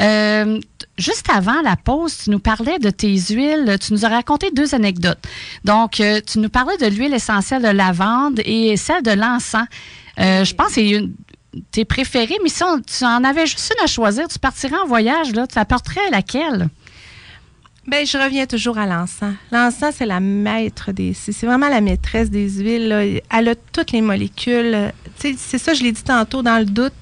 Euh, 0.00 0.58
Juste 0.98 1.30
avant 1.34 1.62
la 1.62 1.76
pause, 1.76 2.24
tu 2.24 2.30
nous 2.30 2.40
parlais 2.40 2.78
de 2.78 2.90
tes 2.90 3.16
huiles. 3.16 3.78
Tu 3.80 3.94
nous 3.94 4.04
as 4.04 4.10
raconté 4.10 4.50
deux 4.50 4.74
anecdotes. 4.74 5.20
Donc, 5.64 5.98
euh, 6.00 6.20
tu 6.20 6.40
nous 6.40 6.50
parlais 6.50 6.76
de 6.76 6.86
l'huile 6.86 7.14
essentielle 7.14 7.62
de 7.62 7.68
lavande 7.68 8.40
et 8.44 8.76
celle 8.76 9.02
de 9.02 9.12
l'encens. 9.12 9.66
Je 10.18 10.52
pense 10.52 10.66
que 10.66 10.72
c'est 10.74 10.90
une, 10.90 11.14
tes 11.72 11.84
préférées, 11.84 12.38
mais 12.42 12.48
si 12.48 12.62
on- 12.62 12.80
tu 12.80 13.04
en 13.04 13.24
avais 13.24 13.46
juste 13.46 13.72
une 13.76 13.84
à 13.84 13.86
choisir, 13.86 14.28
tu 14.28 14.38
partirais 14.38 14.76
en 14.82 14.86
voyage, 14.86 15.32
là, 15.32 15.46
tu 15.46 15.58
apporterais 15.58 16.08
laquelle? 16.10 16.68
Ben, 17.86 18.06
je 18.06 18.16
reviens 18.18 18.46
toujours 18.46 18.78
à 18.78 18.86
l'encens. 18.86 19.34
L'encens, 19.50 19.94
c'est 19.98 20.06
la 20.06 20.20
maître 20.20 20.92
des. 20.92 21.12
C'est 21.14 21.46
vraiment 21.46 21.68
la 21.68 21.80
maîtresse 21.80 22.30
des 22.30 22.48
huiles. 22.48 23.20
Elle 23.30 23.48
a 23.48 23.54
toutes 23.72 23.90
les 23.92 24.02
molécules. 24.02 24.92
C'est 25.16 25.58
ça, 25.58 25.74
je 25.74 25.82
l'ai 25.82 25.90
dit 25.92 26.02
tantôt, 26.04 26.42
dans 26.42 26.58
le 26.58 26.66
doute. 26.66 26.92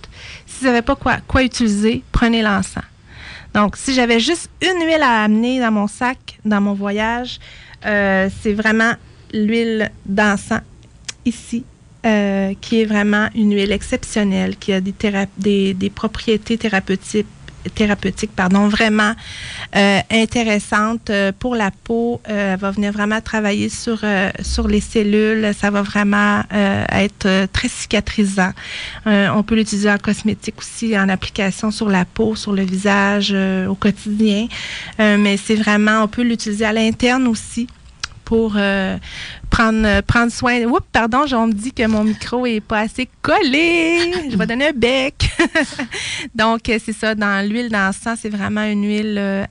Si 0.47 0.61
vous 0.61 0.67
savez 0.67 0.83
pas 0.83 0.97
quoi, 0.97 1.19
quoi 1.27 1.43
utiliser, 1.43 2.03
prenez 2.13 2.43
l'encens. 2.43 2.85
Donc, 3.55 3.77
si 3.77 3.93
j'avais 3.93 4.21
juste 4.21 4.51
une 4.63 4.87
huile 4.87 5.03
à 5.03 5.25
amener 5.25 5.61
dans 5.61 5.73
mon 5.73 5.89
sac, 5.89 6.39
dans 6.45 6.61
mon 6.61 6.75
voyage, 6.75 7.39
euh, 7.85 8.29
c'est 8.43 8.53
vraiment 8.53 8.93
l'huile 9.33 9.91
d'encens 10.07 10.61
ici, 11.25 11.65
euh, 12.09 12.55
qui 12.61 12.81
est 12.81 12.85
vraiment 12.87 13.29
une 13.35 13.53
huile 13.55 13.73
exceptionnelle, 13.73 14.57
qui 14.57 14.73
a 14.73 14.81
des, 14.81 14.95
des, 15.37 15.75
des 15.75 15.91
propriétés 15.91 16.57
thérapeutiques 16.59 17.27
thérapeutique, 17.75 18.31
pardon, 18.35 18.69
vraiment 18.69 19.13
euh, 19.77 19.99
intéressante 20.11 21.11
euh, 21.11 21.33
pour 21.39 21.55
la 21.55 21.71
peau. 21.71 22.21
Euh, 22.29 22.55
elle 22.55 22.61
va 22.61 22.71
venir 22.71 22.93
vraiment 22.93 23.21
travailler 23.21 23.69
sur, 23.69 24.01
euh, 24.03 24.31
sur 24.43 24.69
les 24.69 24.81
cellules. 24.81 25.53
Ça 25.59 25.71
va 25.71 25.83
vraiment 25.83 26.43
euh, 26.53 26.85
être 26.91 27.47
très 27.53 27.69
cicatrisant. 27.69 28.53
On 29.07 29.43
peut 29.43 29.55
l'utiliser 29.55 29.91
en 29.91 29.99
cosmétique 29.99 30.59
aussi, 30.59 30.99
en 30.99 31.09
application 31.09 31.71
sur 31.71 31.89
la 31.89 32.05
peau, 32.05 32.37
sur 32.37 32.53
le 32.53 32.63
visage, 32.63 33.35
au 33.69 33.75
quotidien. 33.75 34.47
Mais 34.99 35.37
c'est 35.37 35.55
vraiment, 35.55 36.03
on 36.05 36.09
peut 36.09 36.23
l'utiliser 36.23 36.65
à 36.65 36.73
l'interne 36.73 37.27
aussi 37.27 37.67
pour 38.29 38.59
prendre, 39.49 40.01
prendre 40.03 40.31
soin. 40.31 40.63
Oups, 40.65 40.87
pardon, 40.93 41.25
on 41.33 41.47
me 41.47 41.55
dit 41.55 41.73
que 41.73 41.87
mon 41.87 42.05
micro 42.05 42.45
est 42.45 42.61
pas 42.61 42.81
assez 42.81 43.09
collé. 43.23 44.13
Je 44.31 44.37
vais 44.37 44.47
donner 44.47 44.69
un 44.69 44.73
bec. 44.73 45.31
Donc, 46.35 46.61
c'est 46.67 46.93
ça, 46.93 47.15
dans 47.15 47.43
l'huile 47.49 47.71
d'encens, 47.71 48.19
c'est 48.21 48.29
vraiment 48.29 48.65
une 48.65 48.85
huile 48.85 49.49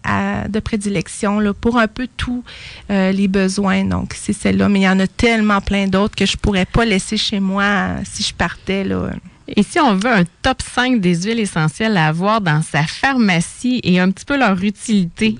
de 0.47 0.59
prédilection 0.59 1.39
là, 1.39 1.55
pour 1.55 1.79
un 1.79 1.87
peu 1.87 2.07
tous 2.17 2.43
les 2.89 3.27
besoins. 3.27 3.83
Donc, 3.83 4.13
c'est 4.15 4.33
celle-là. 4.33 4.69
Mais 4.69 4.81
il 4.81 4.83
y 4.83 4.89
en 4.89 4.99
a 4.99 5.07
tellement 5.07 5.59
plein 5.59 5.87
d'autres 5.87 6.15
que 6.15 6.27
je 6.27 6.37
pourrais 6.37 6.65
pas 6.65 6.85
laisser 6.85 7.17
chez 7.17 7.39
moi 7.39 7.95
si 8.03 8.21
je 8.21 8.35
partais. 8.35 8.83
Là. 8.83 9.09
Et 9.55 9.63
si 9.63 9.79
on 9.79 9.95
veut 9.95 10.11
un 10.11 10.25
top 10.41 10.61
5 10.61 10.99
des 10.99 11.23
huiles 11.23 11.39
essentielles 11.39 11.97
à 11.97 12.07
avoir 12.07 12.41
dans 12.41 12.61
sa 12.61 12.83
pharmacie 12.83 13.79
et 13.81 13.99
un 13.99 14.11
petit 14.11 14.25
peu 14.25 14.37
leur 14.37 14.61
utilité, 14.61 15.35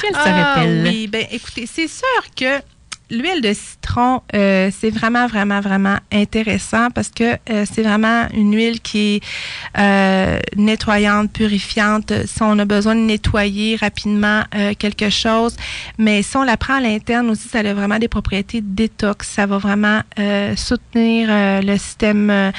quelle 0.00 0.14
serait-elle? 0.14 0.84
Ah, 0.86 0.90
oui, 0.90 1.06
bien, 1.06 1.26
écoutez, 1.30 1.68
c'est 1.70 1.88
sûr 1.88 2.34
que 2.34 2.60
l'huile 3.10 3.40
de 3.42 3.52
citron, 3.52 4.22
euh, 4.34 4.70
c'est 4.76 4.90
vraiment, 4.90 5.26
vraiment, 5.26 5.60
vraiment 5.60 5.96
intéressant 6.12 6.90
parce 6.90 7.10
que 7.10 7.36
euh, 7.50 7.64
c'est 7.70 7.82
vraiment 7.82 8.26
une 8.32 8.54
huile 8.54 8.80
qui 8.80 9.16
est 9.16 9.20
euh, 9.78 10.38
nettoyante, 10.56 11.32
purifiante. 11.32 12.12
Si 12.26 12.42
on 12.42 12.58
a 12.58 12.64
besoin 12.64 12.94
de 12.94 13.00
nettoyer 13.00 13.76
rapidement 13.76 14.42
quelque 14.78 15.10
chose, 15.10 15.56
mais 15.98 16.22
si 16.22 16.36
on 16.36 16.42
la 16.42 16.56
prend 16.56 16.74
à 16.74 16.80
l'interne 16.80 17.30
aussi, 17.30 17.48
ça 17.48 17.60
a 17.60 17.74
vraiment 17.74 17.98
des 17.98 18.08
propriétés 18.08 18.60
détox. 18.60 19.28
Ça 19.28 19.46
va 19.46 19.58
vraiment 19.58 20.00
soutenir 20.56 21.28
le 21.62 21.76
système 21.76 22.52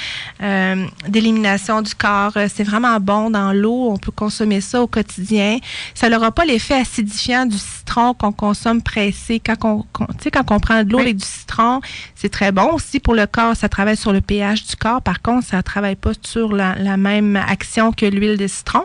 d'élimination 1.08 1.82
du 1.82 1.94
corps. 1.96 2.34
C'est 2.54 2.64
vraiment 2.64 3.00
bon 3.00 3.30
dans 3.30 3.54
l'eau. 3.54 3.90
On 3.92 3.98
peut 3.98 4.12
consommer 4.12 4.62
ça 4.62 4.82
au 4.82 4.88
quotidien. 4.88 5.58
Ça 5.94 6.10
n'aura 6.10 6.32
pas 6.32 6.46
l'effet 6.46 6.76
acidifiant 6.76 7.46
du 7.46 7.58
citron 7.58 8.14
qu'on 8.14 8.32
consomme 8.32 8.82
pressé 8.82 9.40
quand 9.40 9.58
on, 9.64 9.86
quand 9.94 10.41
quand 10.44 10.56
on 10.56 10.60
prend 10.60 10.84
de 10.84 10.92
l'eau 10.92 11.00
avec 11.00 11.18
du 11.18 11.26
citron, 11.26 11.82
c'est 12.16 12.30
très 12.30 12.52
bon 12.52 12.74
aussi 12.74 13.00
pour 13.00 13.16
le 13.16 13.26
corps. 13.26 13.56
Ça 13.56 13.70
travaille 13.70 13.98
sur 13.98 14.14
le 14.14 14.22
pH 14.22 14.66
du 14.66 14.76
corps. 14.76 15.02
Par 15.02 15.22
contre, 15.22 15.48
ça 15.48 15.58
ne 15.58 15.62
travaille 15.62 15.96
pas 15.96 16.12
sur 16.22 16.54
la, 16.54 16.98
même 16.98 17.36
action 17.36 17.92
que 17.92 18.06
l'huile 18.06 18.38
de 18.38 18.48
citron. 18.48 18.84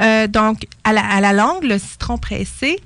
Euh, 0.00 0.26
donc, 0.26 0.66
à 0.84 0.92
la, 0.92 1.04
à 1.04 1.20
la 1.20 1.32
longue, 1.32 1.64
le 1.64 1.78
citron 1.78 2.18
pressé, 2.18 2.80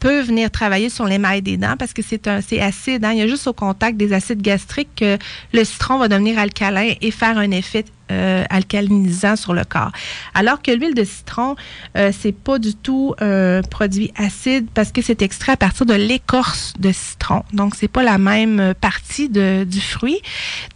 peut 0.00 0.20
venir 0.20 0.50
travailler 0.50 0.90
sur 0.90 1.06
l'émail 1.06 1.42
des 1.42 1.56
dents 1.56 1.76
parce 1.78 1.92
que 1.92 2.02
c'est 2.02 2.28
un 2.28 2.40
c'est 2.40 2.60
acide. 2.60 3.04
Hein. 3.04 3.12
Il 3.12 3.18
y 3.18 3.22
a 3.22 3.26
juste 3.26 3.46
au 3.46 3.52
contact 3.52 3.96
des 3.96 4.12
acides 4.12 4.42
gastriques 4.42 4.94
que 4.96 5.18
le 5.52 5.64
citron 5.64 5.98
va 5.98 6.08
devenir 6.08 6.38
alcalin 6.38 6.92
et 7.00 7.10
faire 7.10 7.38
un 7.38 7.50
effet 7.50 7.84
euh, 8.10 8.44
alcalinisant 8.50 9.36
sur 9.36 9.54
le 9.54 9.64
corps. 9.64 9.92
Alors 10.34 10.60
que 10.62 10.70
l'huile 10.70 10.94
de 10.94 11.04
citron, 11.04 11.56
euh, 11.96 12.12
c'est 12.18 12.32
pas 12.32 12.58
du 12.58 12.74
tout 12.74 13.14
un 13.20 13.62
produit 13.62 14.12
acide 14.16 14.68
parce 14.74 14.92
que 14.92 15.02
c'est 15.02 15.22
extrait 15.22 15.52
à 15.52 15.56
partir 15.56 15.86
de 15.86 15.94
l'écorce 15.94 16.74
de 16.78 16.92
citron. 16.92 17.42
Donc 17.52 17.74
c'est 17.74 17.88
pas 17.88 18.02
la 18.02 18.18
même 18.18 18.74
partie 18.80 19.28
de, 19.28 19.64
du 19.64 19.80
fruit. 19.80 20.20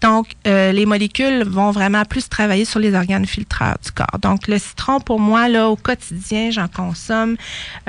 Donc 0.01 0.29
euh, 0.47 0.73
les 0.73 0.87
molécules 0.87 1.45
vont 1.45 1.71
vraiment 1.71 2.05
plus 2.05 2.29
travailler 2.29 2.65
sur 2.65 2.81
les 2.81 2.95
organes 2.95 3.27
filtreurs 3.27 3.77
du 3.85 3.91
corps. 3.93 4.19
Donc 4.21 4.49
le 4.49 4.59
citron 4.59 5.01
pour 5.01 5.21
moi 5.21 5.49
là 5.49 5.69
au 5.69 5.77
quotidien, 5.77 6.51
j'en 6.51 6.69
consomme. 6.69 7.37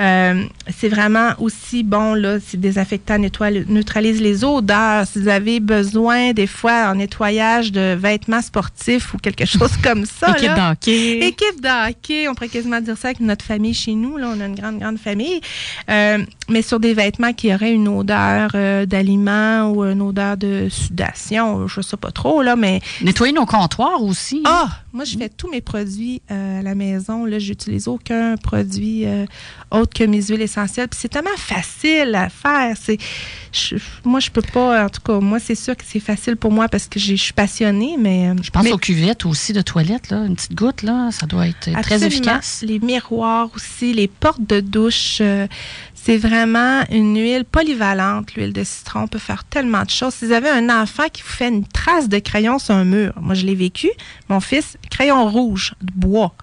Euh, 0.00 0.44
c'est 0.68 0.88
vraiment 0.88 1.30
aussi 1.38 1.82
bon 1.82 2.14
là, 2.14 2.38
c'est 2.40 2.60
désinfectant, 2.60 3.18
nettoie, 3.18 3.50
neutralise 3.50 4.20
les 4.20 4.44
odeurs. 4.44 5.06
Si 5.06 5.20
vous 5.20 5.28
avez 5.28 5.60
besoin 5.60 6.32
des 6.32 6.46
fois 6.46 6.90
en 6.90 6.96
nettoyage 6.96 7.72
de 7.72 7.94
vêtements 7.94 8.42
sportifs 8.42 9.14
ou 9.14 9.18
quelque 9.32 9.58
chose 9.58 9.76
comme 9.82 10.04
ça. 10.06 10.30
Équipe 10.36 10.54
d'hockey. 10.54 11.18
Équipe 11.26 11.60
d'hockey. 11.60 12.28
On 12.28 12.34
pourrait 12.34 12.48
quasiment 12.48 12.80
dire 12.80 12.96
ça 12.96 13.08
avec 13.08 13.20
notre 13.20 13.44
famille 13.44 13.74
chez 13.74 13.94
nous. 13.94 14.16
Là, 14.16 14.32
on 14.34 14.40
a 14.40 14.46
une 14.46 14.54
grande, 14.54 14.78
grande 14.78 14.98
famille. 14.98 15.40
Euh, 15.88 16.18
mais 16.48 16.62
sur 16.62 16.80
des 16.80 16.94
vêtements 16.94 17.32
qui 17.32 17.52
auraient 17.54 17.72
une 17.72 17.88
odeur 17.88 18.50
euh, 18.54 18.86
d'aliment 18.86 19.70
ou 19.70 19.84
une 19.84 20.02
odeur 20.02 20.36
de 20.36 20.68
sudation, 20.70 21.66
je 21.66 21.80
ne 21.80 21.84
sais 21.84 21.96
pas 21.96 22.10
trop, 22.10 22.42
là, 22.42 22.56
mais... 22.56 22.80
Nettoyer 23.02 23.32
nos 23.32 23.46
comptoirs 23.46 24.02
aussi. 24.02 24.42
Ah! 24.44 24.68
Moi, 24.92 25.04
je 25.04 25.16
fais 25.16 25.28
tous 25.28 25.48
mes 25.48 25.60
produits 25.60 26.20
euh, 26.30 26.58
à 26.58 26.62
la 26.62 26.74
maison. 26.74 27.24
Là, 27.24 27.38
j'utilise 27.38 27.86
aucun 27.86 28.36
produit 28.36 29.06
autre 29.70 29.92
que 29.94 30.04
mes 30.04 30.22
huiles 30.22 30.42
essentielles. 30.42 30.88
Puis 30.88 30.98
c'est 31.00 31.08
tellement 31.08 31.30
facile 31.36 32.14
à 32.14 32.28
faire. 32.28 32.76
C'est, 32.80 32.98
moi, 34.04 34.20
je 34.20 34.30
peux 34.30 34.42
pas... 34.42 34.84
En 34.84 34.88
tout 34.88 35.00
cas, 35.00 35.18
moi, 35.20 35.38
c'est 35.40 35.54
sûr 35.54 35.76
que 35.76 35.84
c'est 35.86 36.00
facile 36.00 36.36
pour 36.36 36.52
moi 36.52 36.68
parce 36.68 36.86
que 36.88 36.98
je 37.00 37.14
suis 37.14 37.32
passionnée, 37.32 37.96
mais... 37.98 38.32
Je 38.42 38.50
pense 38.50 38.70
aux 38.70 38.78
cuvettes 38.78 39.26
aussi 39.26 39.52
de 39.52 39.62
toilette, 39.62 40.10
là. 40.10 40.24
Une 40.24 40.36
petite 40.36 40.54
goutte, 40.54 40.82
là. 40.82 41.10
Ça 41.10 41.26
doit 41.26 41.48
être 41.48 41.70
très 41.82 42.04
efficace. 42.04 42.64
Les 42.66 42.78
miroirs 42.78 43.50
aussi, 43.54 43.92
les 43.92 44.08
portes 44.08 44.46
de 44.46 44.60
douche... 44.60 45.22
C'est 46.02 46.16
vraiment 46.16 46.80
une 46.90 47.14
huile 47.14 47.44
polyvalente, 47.44 48.34
l'huile 48.34 48.54
de 48.54 48.64
citron. 48.64 49.02
On 49.02 49.06
peut 49.06 49.18
faire 49.18 49.44
tellement 49.44 49.84
de 49.84 49.90
choses. 49.90 50.14
Si 50.14 50.24
vous 50.24 50.32
avez 50.32 50.48
un 50.48 50.70
enfant 50.70 51.02
qui 51.12 51.20
vous 51.20 51.28
fait 51.28 51.48
une 51.48 51.66
trace 51.66 52.08
de 52.08 52.18
crayon 52.18 52.58
sur 52.58 52.74
un 52.74 52.84
mur, 52.84 53.12
moi 53.20 53.34
je 53.34 53.44
l'ai 53.44 53.54
vécu, 53.54 53.90
mon 54.30 54.40
fils, 54.40 54.78
crayon 54.90 55.28
rouge, 55.28 55.74
bois. 55.82 56.34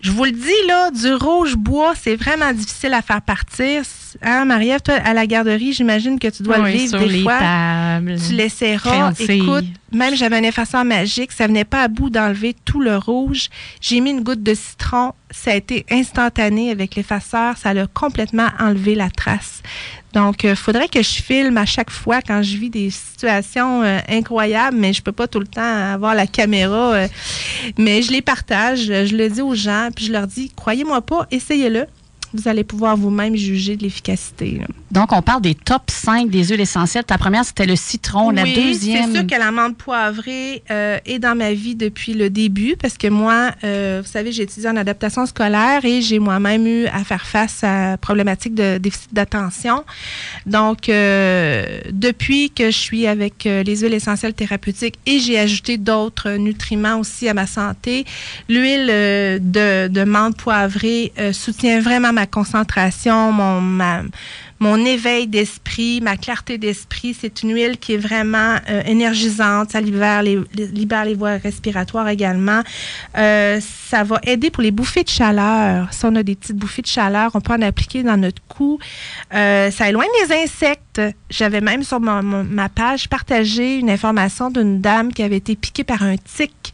Je 0.00 0.10
vous 0.10 0.24
le 0.24 0.32
dis, 0.32 0.66
là, 0.66 0.90
du 0.90 1.14
rouge 1.14 1.54
bois, 1.54 1.94
c'est 1.94 2.16
vraiment 2.16 2.52
difficile 2.52 2.92
à 2.92 3.02
faire 3.02 3.22
partir. 3.22 3.82
Hein, 4.22 4.44
Marie-Ève, 4.44 4.80
toi, 4.82 4.94
à 4.94 5.14
la 5.14 5.26
garderie, 5.26 5.72
j'imagine 5.72 6.18
que 6.18 6.28
tu 6.28 6.42
dois 6.42 6.58
le 6.58 6.70
vivre 6.70 6.98
des 6.98 7.22
fois. 7.22 7.38
tu 8.26 8.34
l'essaieras. 8.34 9.12
Écoute, 9.18 9.64
même 9.92 10.16
j'avais 10.16 10.36
un 10.36 10.42
effaceur 10.42 10.84
magique, 10.84 11.32
ça 11.32 11.46
venait 11.46 11.64
pas 11.64 11.82
à 11.82 11.88
bout 11.88 12.10
d'enlever 12.10 12.54
tout 12.64 12.80
le 12.80 12.96
rouge. 12.96 13.48
J'ai 13.80 14.00
mis 14.00 14.10
une 14.10 14.22
goutte 14.22 14.42
de 14.42 14.54
citron, 14.54 15.12
ça 15.30 15.52
a 15.52 15.54
été 15.54 15.86
instantané 15.90 16.70
avec 16.70 16.94
l'effaceur, 16.96 17.56
ça 17.56 17.70
a 17.70 17.86
complètement 17.86 18.48
enlevé 18.58 18.94
la 18.94 19.10
trace. 19.10 19.62
Donc, 20.12 20.44
il 20.44 20.50
euh, 20.50 20.54
faudrait 20.56 20.88
que 20.88 21.02
je 21.02 21.22
filme 21.22 21.58
à 21.58 21.66
chaque 21.66 21.90
fois 21.90 22.22
quand 22.22 22.42
je 22.42 22.56
vis 22.56 22.70
des 22.70 22.88
situations 22.88 23.82
euh, 23.82 23.98
incroyables, 24.08 24.76
mais 24.76 24.94
je 24.94 25.02
peux 25.02 25.12
pas 25.12 25.28
tout 25.28 25.40
le 25.40 25.46
temps 25.46 25.92
avoir 25.92 26.14
la 26.14 26.26
caméra. 26.26 26.94
Euh, 26.94 27.08
mais 27.76 28.00
je 28.00 28.12
les 28.12 28.22
partage, 28.22 28.86
je 28.86 29.14
le 29.14 29.28
dis 29.28 29.42
aux 29.42 29.54
gens, 29.54 29.90
puis 29.94 30.06
je 30.06 30.12
leur 30.12 30.26
dis, 30.26 30.50
croyez-moi 30.56 31.02
pas, 31.02 31.26
essayez-le 31.30 31.86
vous 32.34 32.48
allez 32.48 32.64
pouvoir 32.64 32.96
vous-même 32.96 33.36
juger 33.36 33.76
de 33.76 33.82
l'efficacité. 33.82 34.60
Donc, 34.90 35.12
on 35.12 35.22
parle 35.22 35.42
des 35.42 35.54
top 35.54 35.82
5 35.88 36.30
des 36.30 36.44
huiles 36.44 36.60
essentielles. 36.60 37.04
Ta 37.04 37.18
première, 37.18 37.44
c'était 37.44 37.66
le 37.66 37.76
citron. 37.76 38.30
la 38.30 38.44
deuxième. 38.44 39.12
C'est 39.12 39.18
sûr 39.18 39.26
que 39.26 39.38
l'amande 39.38 39.76
poivrée 39.76 40.62
euh, 40.70 40.98
est 41.04 41.18
dans 41.18 41.36
ma 41.36 41.52
vie 41.52 41.74
depuis 41.74 42.14
le 42.14 42.30
début 42.30 42.76
parce 42.80 42.96
que 42.96 43.08
moi, 43.08 43.50
euh, 43.64 44.00
vous 44.04 44.10
savez, 44.10 44.32
j'ai 44.32 44.44
étudié 44.44 44.68
en 44.68 44.76
adaptation 44.76 45.26
scolaire 45.26 45.84
et 45.84 46.00
j'ai 46.02 46.18
moi-même 46.18 46.66
eu 46.66 46.86
à 46.86 47.04
faire 47.04 47.26
face 47.26 47.62
à 47.62 47.96
problématiques 47.98 48.54
de 48.54 48.78
déficit 48.78 49.12
d'attention. 49.12 49.84
Donc, 50.46 50.88
euh, 50.88 51.80
depuis 51.90 52.50
que 52.50 52.66
je 52.70 52.78
suis 52.78 53.06
avec 53.06 53.44
les 53.44 53.76
huiles 53.76 53.94
essentielles 53.94 54.34
thérapeutiques 54.34 54.96
et 55.06 55.18
j'ai 55.18 55.38
ajouté 55.38 55.78
d'autres 55.78 56.32
nutriments 56.36 56.98
aussi 56.98 57.28
à 57.28 57.34
ma 57.34 57.46
santé, 57.46 58.04
l'huile 58.48 58.86
de, 58.86 59.88
de 59.88 60.04
menthe 60.04 60.36
poivrée 60.36 61.12
soutient 61.32 61.80
vraiment 61.80 62.12
ma 62.16 62.26
concentration, 62.26 63.30
mon, 63.30 63.60
mon 64.58 64.84
éveil 64.84 65.26
d'esprit, 65.26 66.00
ma 66.00 66.16
clarté 66.16 66.56
d'esprit. 66.56 67.14
C'est 67.18 67.42
une 67.42 67.52
huile 67.54 67.76
qui 67.78 67.92
est 67.92 67.98
vraiment 67.98 68.56
euh, 68.70 68.82
énergisante. 68.86 69.72
Ça 69.72 69.80
libère 69.80 70.22
les, 70.22 70.40
libère 70.54 71.04
les 71.04 71.14
voies 71.14 71.36
respiratoires 71.36 72.08
également. 72.08 72.62
Euh, 73.18 73.60
ça 73.60 74.02
va 74.02 74.18
aider 74.22 74.50
pour 74.50 74.62
les 74.62 74.70
bouffées 74.70 75.04
de 75.04 75.10
chaleur. 75.10 75.92
Si 75.92 76.06
on 76.06 76.16
a 76.16 76.22
des 76.22 76.34
petites 76.34 76.56
bouffées 76.56 76.82
de 76.82 76.86
chaleur, 76.86 77.32
on 77.34 77.40
peut 77.40 77.52
en 77.52 77.62
appliquer 77.62 78.02
dans 78.02 78.16
notre 78.16 78.42
cou. 78.48 78.78
Euh, 79.34 79.70
ça 79.70 79.88
éloigne 79.90 80.08
les 80.22 80.34
insectes. 80.34 81.02
J'avais 81.28 81.60
même 81.60 81.82
sur 81.82 82.00
ma, 82.00 82.22
ma 82.22 82.68
page 82.70 83.08
partagé 83.10 83.76
une 83.76 83.90
information 83.90 84.50
d'une 84.50 84.80
dame 84.80 85.12
qui 85.12 85.22
avait 85.22 85.36
été 85.36 85.54
piquée 85.54 85.84
par 85.84 86.02
un 86.02 86.16
tic 86.16 86.72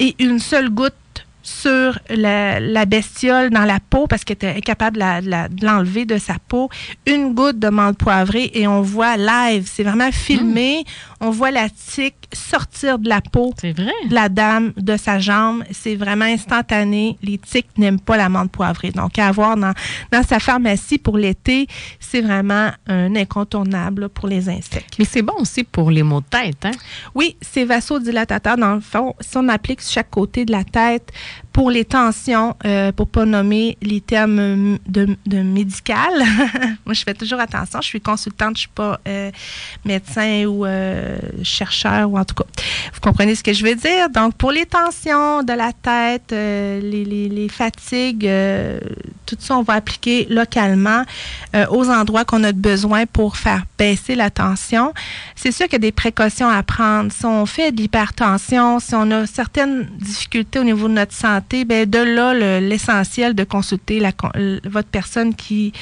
et 0.00 0.16
une 0.18 0.38
seule 0.38 0.68
goutte 0.68 0.94
sur 1.42 1.98
la, 2.08 2.84
bestiole 2.86 3.50
dans 3.50 3.64
la 3.64 3.78
peau 3.80 4.06
parce 4.06 4.24
qu'elle 4.24 4.36
était 4.36 4.60
capable 4.60 4.98
de 4.98 5.64
l'enlever 5.64 6.04
de, 6.04 6.18
sa 6.18 6.36
peau. 6.48 6.68
Une 7.06 7.34
goutte 7.34 7.58
de 7.58 7.68
menthe 7.68 7.98
poivrée 7.98 8.50
et 8.54 8.66
on 8.66 8.82
voit 8.82 9.16
live, 9.16 9.68
c'est 9.70 9.84
vraiment 9.84 10.12
filmé. 10.12 10.80
Mm. 10.80 11.26
On 11.26 11.30
voit 11.30 11.50
la 11.50 11.68
tique 11.68 12.16
sortir 12.32 12.98
de 12.98 13.08
la 13.08 13.20
peau 13.20 13.52
de 13.62 14.14
la 14.14 14.28
dame, 14.28 14.72
de 14.76 14.96
sa 14.96 15.18
jambe. 15.18 15.64
C'est 15.70 15.96
vraiment 15.96 16.24
instantané. 16.24 17.18
Les 17.22 17.38
tiques 17.38 17.76
n'aiment 17.76 18.00
pas 18.00 18.16
la 18.16 18.28
menthe 18.28 18.50
poivrée. 18.50 18.90
Donc, 18.90 19.18
à 19.18 19.28
avoir 19.28 19.56
dans, 19.56 19.72
dans 20.12 20.22
sa 20.22 20.38
pharmacie 20.38 20.98
pour 20.98 21.18
l'été, 21.18 21.66
c'est 21.98 22.20
vraiment 22.20 22.70
un 22.86 23.14
incontournable 23.16 24.08
pour 24.08 24.28
les 24.28 24.48
insectes. 24.48 24.96
Mais 24.98 25.04
c'est 25.04 25.22
bon 25.22 25.34
aussi 25.38 25.64
pour 25.64 25.90
les 25.90 26.02
maux 26.02 26.20
de 26.20 26.26
tête, 26.26 26.64
hein? 26.64 26.72
Oui, 27.14 27.36
c'est 27.40 27.64
vasodilatateur. 27.64 28.56
Dans 28.56 28.74
le 28.74 28.80
fond, 28.80 29.14
si 29.20 29.36
on 29.36 29.48
applique 29.48 29.80
chaque 29.82 30.10
côté 30.10 30.44
de 30.44 30.52
la 30.52 30.64
tête, 30.64 31.12
pour 31.52 31.70
les 31.70 31.84
tensions, 31.84 32.56
euh, 32.64 32.92
pour 32.92 33.08
pas 33.08 33.24
nommer 33.24 33.76
les 33.82 34.00
termes 34.00 34.78
de, 34.86 35.16
de 35.26 35.42
médical, 35.42 36.12
moi 36.86 36.94
je 36.94 37.02
fais 37.02 37.14
toujours 37.14 37.40
attention. 37.40 37.80
Je 37.80 37.86
suis 37.86 38.00
consultante, 38.00 38.56
je 38.56 38.60
suis 38.60 38.68
pas 38.68 39.00
euh, 39.06 39.30
médecin 39.84 40.44
ou 40.46 40.64
euh, 40.64 41.18
chercheur 41.42 42.10
ou 42.10 42.18
en 42.18 42.24
tout 42.24 42.34
cas, 42.34 42.44
vous 42.92 43.00
comprenez 43.00 43.34
ce 43.34 43.42
que 43.42 43.52
je 43.52 43.64
veux 43.64 43.74
dire? 43.74 44.10
Donc 44.10 44.34
pour 44.34 44.52
les 44.52 44.66
tensions 44.66 45.42
de 45.42 45.52
la 45.52 45.72
tête, 45.72 46.30
les, 46.32 47.48
fatigues, 47.50 48.30
tout 49.26 49.36
ça, 49.38 49.56
on 49.56 49.62
va 49.62 49.74
appliquer 49.74 50.26
localement 50.28 51.04
euh, 51.54 51.66
aux 51.70 51.88
endroits 51.88 52.24
qu'on 52.24 52.42
a 52.44 52.52
besoin 52.52 53.06
pour 53.06 53.36
faire 53.36 53.64
baisser 53.78 54.14
la 54.14 54.30
tension. 54.30 54.92
C'est 55.36 55.52
sûr 55.52 55.66
qu'il 55.66 55.74
y 55.74 55.76
a 55.76 55.78
des 55.78 55.92
précautions 55.92 56.48
à 56.48 56.62
prendre. 56.62 57.12
Si 57.12 57.24
on 57.24 57.46
fait 57.46 57.72
de 57.72 57.80
l'hypertension, 57.80 58.80
si 58.80 58.94
on 58.94 59.10
a 59.10 59.26
certaines 59.26 59.84
difficultés 59.98 60.58
au 60.58 60.64
niveau 60.64 60.88
de 60.88 60.94
notre 60.94 61.14
ben 61.66 61.88
de 61.88 61.98
là 61.98 62.60
l'essentiel 62.60 63.34
de 63.34 63.44
consulter 63.44 64.00
la, 64.00 64.12
votre 64.64 64.88
personne 64.88 65.34
qui 65.34 65.72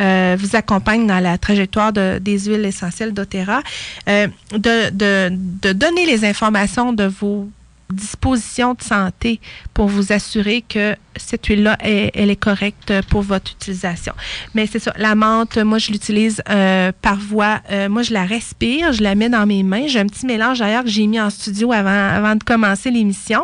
euh, 0.00 0.36
vous 0.38 0.56
accompagne 0.56 1.06
dans 1.06 1.20
la 1.20 1.38
trajectoire 1.38 1.92
de, 1.92 2.18
des 2.18 2.38
huiles 2.46 2.64
essentielles 2.64 3.12
d'Otera, 3.12 3.62
euh, 4.08 4.28
de, 4.52 4.90
de, 4.90 5.30
de 5.32 5.72
donner 5.72 6.06
les 6.06 6.24
informations 6.24 6.92
de 6.92 7.04
vos 7.04 7.48
disposition 7.90 8.74
de 8.74 8.82
santé 8.82 9.40
pour 9.72 9.86
vous 9.86 10.12
assurer 10.12 10.62
que 10.62 10.96
cette 11.16 11.46
huile-là, 11.46 11.76
elle, 11.80 12.30
est 12.30 12.36
correcte 12.36 12.92
pour 13.08 13.22
votre 13.22 13.52
utilisation. 13.52 14.14
Mais 14.54 14.66
c'est 14.66 14.78
ça, 14.78 14.92
la 14.96 15.14
menthe, 15.14 15.58
moi, 15.58 15.78
je 15.78 15.92
l'utilise 15.92 16.42
euh, 16.48 16.92
par 17.02 17.16
voie, 17.16 17.60
euh, 17.70 17.88
moi, 17.88 18.02
je 18.02 18.12
la 18.12 18.24
respire, 18.24 18.92
je 18.92 19.02
la 19.02 19.14
mets 19.14 19.28
dans 19.28 19.46
mes 19.46 19.62
mains. 19.62 19.86
J'ai 19.86 20.00
un 20.00 20.06
petit 20.06 20.26
mélange 20.26 20.58
d'ailleurs 20.58 20.84
que 20.84 20.90
j'ai 20.90 21.06
mis 21.06 21.20
en 21.20 21.30
studio 21.30 21.72
avant, 21.72 21.90
avant 21.90 22.36
de 22.36 22.42
commencer 22.42 22.90
l'émission. 22.90 23.42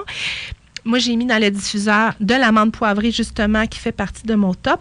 Moi, 0.85 0.99
j'ai 0.99 1.17
mis 1.17 1.27
dans 1.27 1.41
le 1.41 1.51
diffuseur 1.51 2.15
de 2.21 2.35
la 2.35 2.53
menthe 2.53 2.73
poivrée, 2.73 3.11
justement, 3.11 3.67
qui 3.67 3.79
fait 3.79 3.93
partie 3.93 4.27
de 4.27 4.35
mon 4.35 4.55
top. 4.55 4.81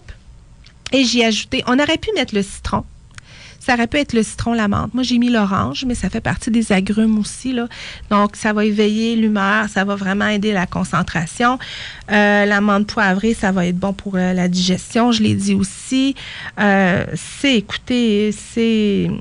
Et 0.92 1.04
j'y 1.04 1.20
ai 1.20 1.26
ajouté, 1.26 1.64
on 1.68 1.78
aurait 1.80 1.98
pu 1.98 2.10
mettre 2.16 2.34
le 2.34 2.42
citron. 2.42 2.84
Ça 3.60 3.74
aurait 3.74 3.88
pu 3.88 3.98
être 3.98 4.14
le 4.14 4.24
citron, 4.24 4.54
la 4.54 4.68
menthe. 4.68 4.94
Moi, 4.94 5.04
j'ai 5.04 5.18
mis 5.18 5.30
l'orange, 5.30 5.86
mais 5.86 5.94
ça 5.94 6.10
fait 6.10 6.22
partie 6.22 6.50
des 6.50 6.72
agrumes 6.72 7.20
aussi. 7.20 7.52
Là. 7.52 7.68
Donc, 8.10 8.36
ça 8.36 8.54
va 8.54 8.66
éveiller 8.66 9.16
l'humeur, 9.16 9.68
ça 9.68 9.84
va 9.84 9.96
vraiment 9.96 10.28
aider 10.28 10.54
la 10.54 10.66
concentration. 10.66 11.60
Euh, 12.12 12.46
la 12.46 12.62
menthe 12.62 12.88
poivrée, 12.88 13.34
ça 13.34 13.52
va 13.52 13.68
être 13.68 13.78
bon 13.78 13.94
pour 13.94 14.16
euh, 14.16 14.34
la 14.34 14.48
digestion, 14.48 15.12
je 15.12 15.22
l'ai 15.22 15.36
dit 15.36 15.54
aussi. 15.54 16.16
Euh, 16.60 17.06
c'est, 17.14 17.56
écoutez, 17.56 18.32
c'est 18.32 19.12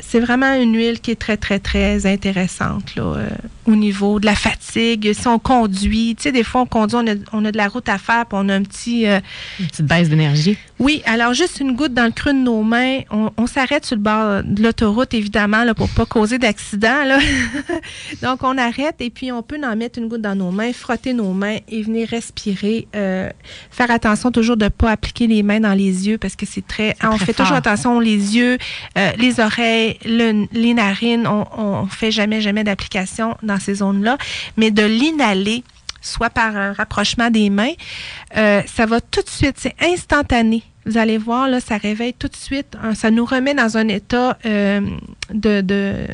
c'est 0.00 0.20
vraiment 0.20 0.54
une 0.54 0.76
huile 0.76 1.00
qui 1.00 1.10
est 1.10 1.16
très, 1.16 1.36
très, 1.36 1.58
très 1.58 2.06
intéressante 2.06 2.94
là, 2.96 3.02
euh, 3.02 3.28
au 3.66 3.74
niveau 3.74 4.20
de 4.20 4.26
la 4.26 4.34
fatigue. 4.34 5.12
Si 5.12 5.26
on 5.26 5.38
conduit, 5.38 6.14
tu 6.16 6.24
sais, 6.24 6.32
des 6.32 6.44
fois, 6.44 6.62
on 6.62 6.66
conduit, 6.66 6.96
on 7.32 7.44
a, 7.44 7.52
de 7.52 7.56
la 7.56 7.68
route 7.68 7.88
à 7.88 7.98
faire, 7.98 8.26
puis 8.26 8.38
on 8.40 8.48
a 8.48 8.54
un 8.54 8.62
petit... 8.62 9.06
Euh, 9.06 9.20
une 9.60 9.66
petite 9.66 9.86
baisse 9.86 10.08
d'énergie. 10.08 10.56
Oui, 10.78 11.02
alors 11.06 11.34
juste 11.34 11.58
une 11.60 11.74
goutte 11.74 11.92
dans 11.92 12.04
le 12.04 12.12
creux 12.12 12.32
de 12.32 12.38
nos 12.38 12.62
mains. 12.62 13.00
On, 13.10 13.46
s'arrête 13.46 13.84
sur 13.84 13.96
le 13.96 14.02
bord 14.02 14.42
de 14.44 14.62
l'autoroute, 14.62 15.12
évidemment, 15.12 15.64
là, 15.64 15.74
pour 15.74 15.88
pas 15.88 16.06
causer 16.06 16.38
d'accident. 16.38 17.18
Donc, 18.22 18.44
on 18.44 18.56
arrête 18.56 18.96
et 19.00 19.10
puis 19.10 19.32
on 19.32 19.42
peut 19.42 19.58
en 19.64 19.74
mettre 19.74 19.98
une 19.98 20.08
goutte 20.08 20.20
dans 20.20 20.36
nos 20.36 20.50
mains, 20.50 20.72
frotter 20.72 21.14
nos 21.14 21.32
mains 21.32 21.56
et 21.68 21.82
venir 21.82 22.08
respirer. 22.08 22.86
Euh, 22.94 23.30
faire 23.70 23.90
attention 23.90 24.30
toujours 24.30 24.56
de 24.56 24.64
ne 24.64 24.68
pas 24.68 24.92
appliquer 24.92 25.26
les 25.26 25.42
mains 25.42 25.60
dans 25.60 25.74
les 25.74 26.08
yeux 26.08 26.18
parce 26.18 26.36
que 26.36 26.46
c'est 26.46 26.66
très... 26.66 26.94
On 27.02 27.18
fait 27.18 27.34
toujours 27.34 27.56
attention 27.56 27.98
les 27.98 28.36
yeux, 28.36 28.58
les 29.16 29.40
oreilles, 29.40 29.98
les 30.04 30.74
narines, 30.74 31.26
on, 31.26 31.82
ne 31.84 31.88
fait 31.88 32.10
jamais, 32.10 32.40
jamais 32.40 32.64
d'application 32.64 33.36
dans 33.42 33.58
ces 33.58 33.76
zones-là, 33.76 34.18
mais 34.56 34.70
de 34.70 34.84
l'inhaler, 34.84 35.64
soit 36.00 36.30
par 36.30 36.56
un 36.56 36.72
rapprochement 36.72 37.30
des 37.30 37.50
mains, 37.50 37.72
euh, 38.36 38.62
ça 38.66 38.86
va 38.86 39.00
tout 39.00 39.22
de 39.22 39.28
suite, 39.28 39.56
c'est 39.58 39.74
instantané. 39.80 40.62
Vous 40.86 40.96
allez 40.96 41.18
voir, 41.18 41.48
là, 41.48 41.60
ça 41.60 41.76
réveille 41.76 42.14
tout 42.14 42.28
de 42.28 42.36
suite, 42.36 42.76
ça 42.94 43.10
nous 43.10 43.24
remet 43.24 43.54
dans 43.54 43.76
un 43.76 43.88
état 43.88 44.38
euh, 44.46 44.80
de, 45.34 45.60
de 45.60 46.06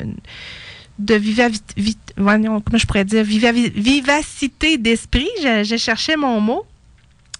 vivacité 3.75 4.77
d'esprit. 4.77 5.29
J'ai 5.41 5.77
cherché 5.77 6.15
mon 6.15 6.41
mot. 6.41 6.65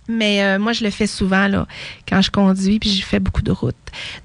Mais 0.07 0.43
euh, 0.43 0.59
moi, 0.59 0.71
je 0.71 0.83
le 0.83 0.91
fais 0.91 1.07
souvent 1.07 1.65
quand 2.07 2.21
je 2.21 2.31
conduis, 2.31 2.79
puis 2.79 2.89
je 2.89 3.03
fais 3.03 3.19
beaucoup 3.19 3.41
de 3.41 3.51
routes. 3.51 3.75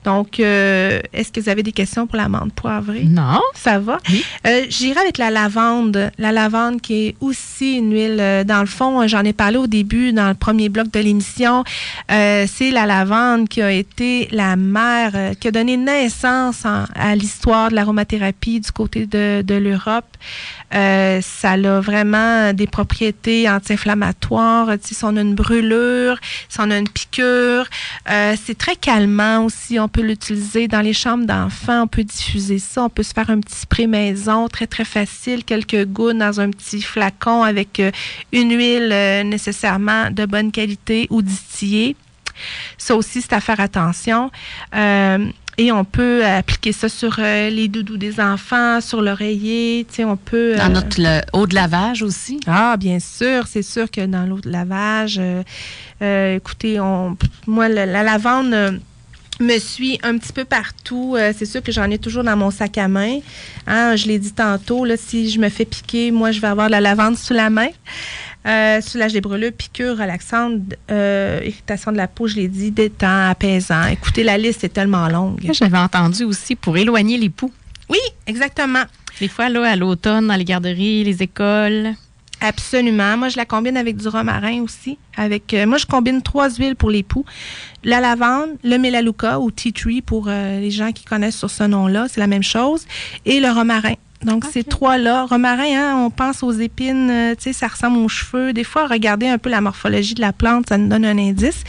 Donc, 0.04 0.40
euh, 0.40 1.00
est-ce 1.12 1.32
que 1.32 1.40
vous 1.40 1.48
avez 1.48 1.62
des 1.62 1.72
questions 1.72 2.06
pour 2.06 2.16
l'amande 2.16 2.52
poivrée? 2.52 3.04
Non. 3.04 3.40
Ça 3.54 3.78
va? 3.78 3.98
Oui. 4.08 4.24
Euh, 4.46 4.66
J'irai 4.68 5.00
avec 5.00 5.18
la 5.18 5.30
lavande. 5.30 6.10
La 6.18 6.32
lavande 6.32 6.80
qui 6.80 7.08
est 7.08 7.14
aussi 7.20 7.76
une 7.76 7.92
huile, 7.92 8.18
euh, 8.20 8.44
dans 8.44 8.60
le 8.60 8.66
fond, 8.66 9.06
j'en 9.06 9.24
ai 9.24 9.32
parlé 9.32 9.56
au 9.56 9.66
début, 9.66 10.12
dans 10.12 10.28
le 10.28 10.34
premier 10.34 10.68
bloc 10.68 10.90
de 10.90 11.00
l'émission. 11.00 11.64
C'est 12.08 12.70
la 12.72 12.86
lavande 12.86 13.48
qui 13.48 13.62
a 13.62 13.70
été 13.70 14.28
la 14.32 14.56
mère, 14.56 15.12
qui 15.38 15.48
a 15.48 15.50
donné 15.50 15.76
naissance 15.76 16.64
à 16.64 17.14
l'histoire 17.14 17.70
de 17.70 17.76
l'aromathérapie 17.76 18.60
du 18.60 18.72
côté 18.72 19.06
de, 19.06 19.42
de 19.42 19.54
l'Europe. 19.54 20.16
ça 20.72 21.50
a 21.50 21.80
vraiment 21.80 22.52
des 22.52 22.66
propriétés 22.66 23.48
anti-inflammatoires. 23.48 24.68
Si 24.82 24.96
on 25.04 25.16
a 25.16 25.20
une 25.20 25.34
brûlure, 25.34 26.18
si 26.48 26.58
on 26.60 26.70
a 26.70 26.78
une 26.78 26.88
piqûre, 26.88 27.69
c'est 28.06 28.58
très 28.58 28.76
calmant 28.76 29.44
aussi 29.44 29.78
on 29.78 29.88
peut 29.88 30.02
l'utiliser 30.02 30.68
dans 30.68 30.80
les 30.80 30.92
chambres 30.92 31.26
d'enfants, 31.26 31.82
on 31.82 31.86
peut 31.86 32.04
diffuser 32.04 32.58
ça, 32.58 32.84
on 32.84 32.88
peut 32.88 33.02
se 33.02 33.12
faire 33.12 33.30
un 33.30 33.40
petit 33.40 33.56
spray 33.56 33.86
maison, 33.86 34.48
très 34.48 34.66
très 34.66 34.84
facile, 34.84 35.44
quelques 35.44 35.86
gouttes 35.86 36.18
dans 36.18 36.40
un 36.40 36.50
petit 36.50 36.82
flacon 36.82 37.42
avec 37.42 37.80
euh, 37.80 37.90
une 38.32 38.56
huile 38.56 38.90
euh, 38.92 39.22
nécessairement 39.22 40.10
de 40.10 40.26
bonne 40.26 40.52
qualité 40.52 41.06
ou 41.10 41.22
distillée. 41.22 41.96
Ça 42.78 42.96
aussi, 42.96 43.20
c'est 43.20 43.34
à 43.34 43.40
faire 43.40 43.60
attention. 43.60 44.30
Euh, 44.74 45.26
et 45.58 45.72
on 45.72 45.84
peut 45.84 46.24
appliquer 46.24 46.72
ça 46.72 46.88
sur 46.88 47.18
les 47.18 47.68
doudous 47.68 47.96
des 47.96 48.20
enfants, 48.20 48.80
sur 48.80 49.02
l'oreiller. 49.02 49.84
Tu 49.88 49.96
sais, 49.96 50.04
on 50.04 50.16
peut. 50.16 50.54
Dans 50.56 50.68
notre 50.68 50.98
eau 51.32 51.46
de 51.46 51.54
lavage 51.54 52.02
aussi? 52.02 52.40
Ah, 52.46 52.76
bien 52.78 52.98
sûr. 52.98 53.46
C'est 53.46 53.62
sûr 53.62 53.90
que 53.90 54.06
dans 54.06 54.24
l'eau 54.26 54.40
de 54.40 54.50
lavage, 54.50 55.20
écoutez, 56.00 56.80
on, 56.80 57.16
moi, 57.46 57.68
la 57.68 58.02
lavande 58.02 58.80
me 59.40 59.58
suis 59.58 59.98
un 60.02 60.18
petit 60.18 60.32
peu 60.32 60.44
partout. 60.44 61.16
Euh, 61.16 61.32
c'est 61.36 61.46
sûr 61.46 61.62
que 61.62 61.72
j'en 61.72 61.90
ai 61.90 61.98
toujours 61.98 62.24
dans 62.24 62.36
mon 62.36 62.50
sac 62.50 62.78
à 62.78 62.88
main. 62.88 63.18
Hein, 63.66 63.96
je 63.96 64.06
l'ai 64.06 64.18
dit 64.18 64.32
tantôt, 64.32 64.84
là, 64.84 64.96
si 64.96 65.30
je 65.30 65.40
me 65.40 65.48
fais 65.48 65.64
piquer, 65.64 66.10
moi, 66.10 66.30
je 66.30 66.40
vais 66.40 66.48
avoir 66.48 66.66
de 66.66 66.72
la 66.72 66.80
lavande 66.80 67.16
sous 67.16 67.34
la 67.34 67.50
main. 67.50 67.68
Euh, 68.46 68.80
soulage 68.80 69.12
des 69.12 69.20
brûlures, 69.20 69.52
piqûres, 69.52 69.98
relaxante, 69.98 70.60
euh, 70.90 71.40
irritation 71.42 71.92
de 71.92 71.98
la 71.98 72.08
peau, 72.08 72.26
je 72.26 72.36
l'ai 72.36 72.48
dit, 72.48 72.70
détend, 72.70 73.28
apaisant. 73.28 73.84
Écoutez, 73.86 74.22
la 74.24 74.38
liste 74.38 74.64
est 74.64 74.70
tellement 74.70 75.08
longue. 75.08 75.50
J'avais 75.52 75.78
entendu 75.78 76.24
aussi 76.24 76.56
pour 76.56 76.78
éloigner 76.78 77.18
les 77.18 77.28
poux. 77.28 77.52
Oui, 77.90 77.98
exactement. 78.26 78.84
Des 79.20 79.28
fois, 79.28 79.50
là, 79.50 79.68
à 79.68 79.76
l'automne, 79.76 80.28
dans 80.28 80.36
les 80.36 80.44
garderies, 80.44 81.04
les 81.04 81.22
écoles. 81.22 81.94
Absolument. 82.40 83.18
Moi, 83.18 83.28
je 83.28 83.36
la 83.36 83.44
combine 83.44 83.76
avec 83.76 83.96
du 83.96 84.08
romarin 84.08 84.62
aussi. 84.62 84.96
Avec, 85.16 85.52
euh, 85.52 85.66
moi, 85.66 85.76
je 85.76 85.84
combine 85.84 86.22
trois 86.22 86.48
huiles 86.48 86.76
pour 86.76 86.90
les 86.90 87.02
poux. 87.02 87.26
La 87.84 88.00
lavande, 88.00 88.56
le 88.64 88.78
melaleuca 88.78 89.38
ou 89.38 89.50
tea 89.50 89.72
tree 89.72 90.00
pour 90.00 90.26
euh, 90.28 90.58
les 90.58 90.70
gens 90.70 90.92
qui 90.92 91.04
connaissent 91.04 91.36
sur 91.36 91.50
ce 91.50 91.64
nom-là, 91.64 92.06
c'est 92.08 92.20
la 92.20 92.26
même 92.26 92.42
chose. 92.42 92.86
Et 93.26 93.40
le 93.40 93.50
romarin. 93.50 93.94
Donc, 94.24 94.44
ces 94.44 94.64
trois-là, 94.64 95.24
romarin, 95.24 95.64
hein, 95.64 95.96
on 95.96 96.10
pense 96.10 96.42
aux 96.42 96.52
épines, 96.52 97.08
euh, 97.10 97.34
tu 97.34 97.44
sais, 97.44 97.52
ça 97.54 97.68
ressemble 97.68 97.96
aux 97.96 98.08
cheveux. 98.08 98.52
Des 98.52 98.64
fois, 98.64 98.86
regardez 98.86 99.26
un 99.26 99.38
peu 99.38 99.48
la 99.48 99.62
morphologie 99.62 100.14
de 100.14 100.20
la 100.20 100.34
plante, 100.34 100.68
ça 100.68 100.76
nous 100.76 100.88
donne 100.88 101.06
un 101.06 101.16
indice. 101.16 101.64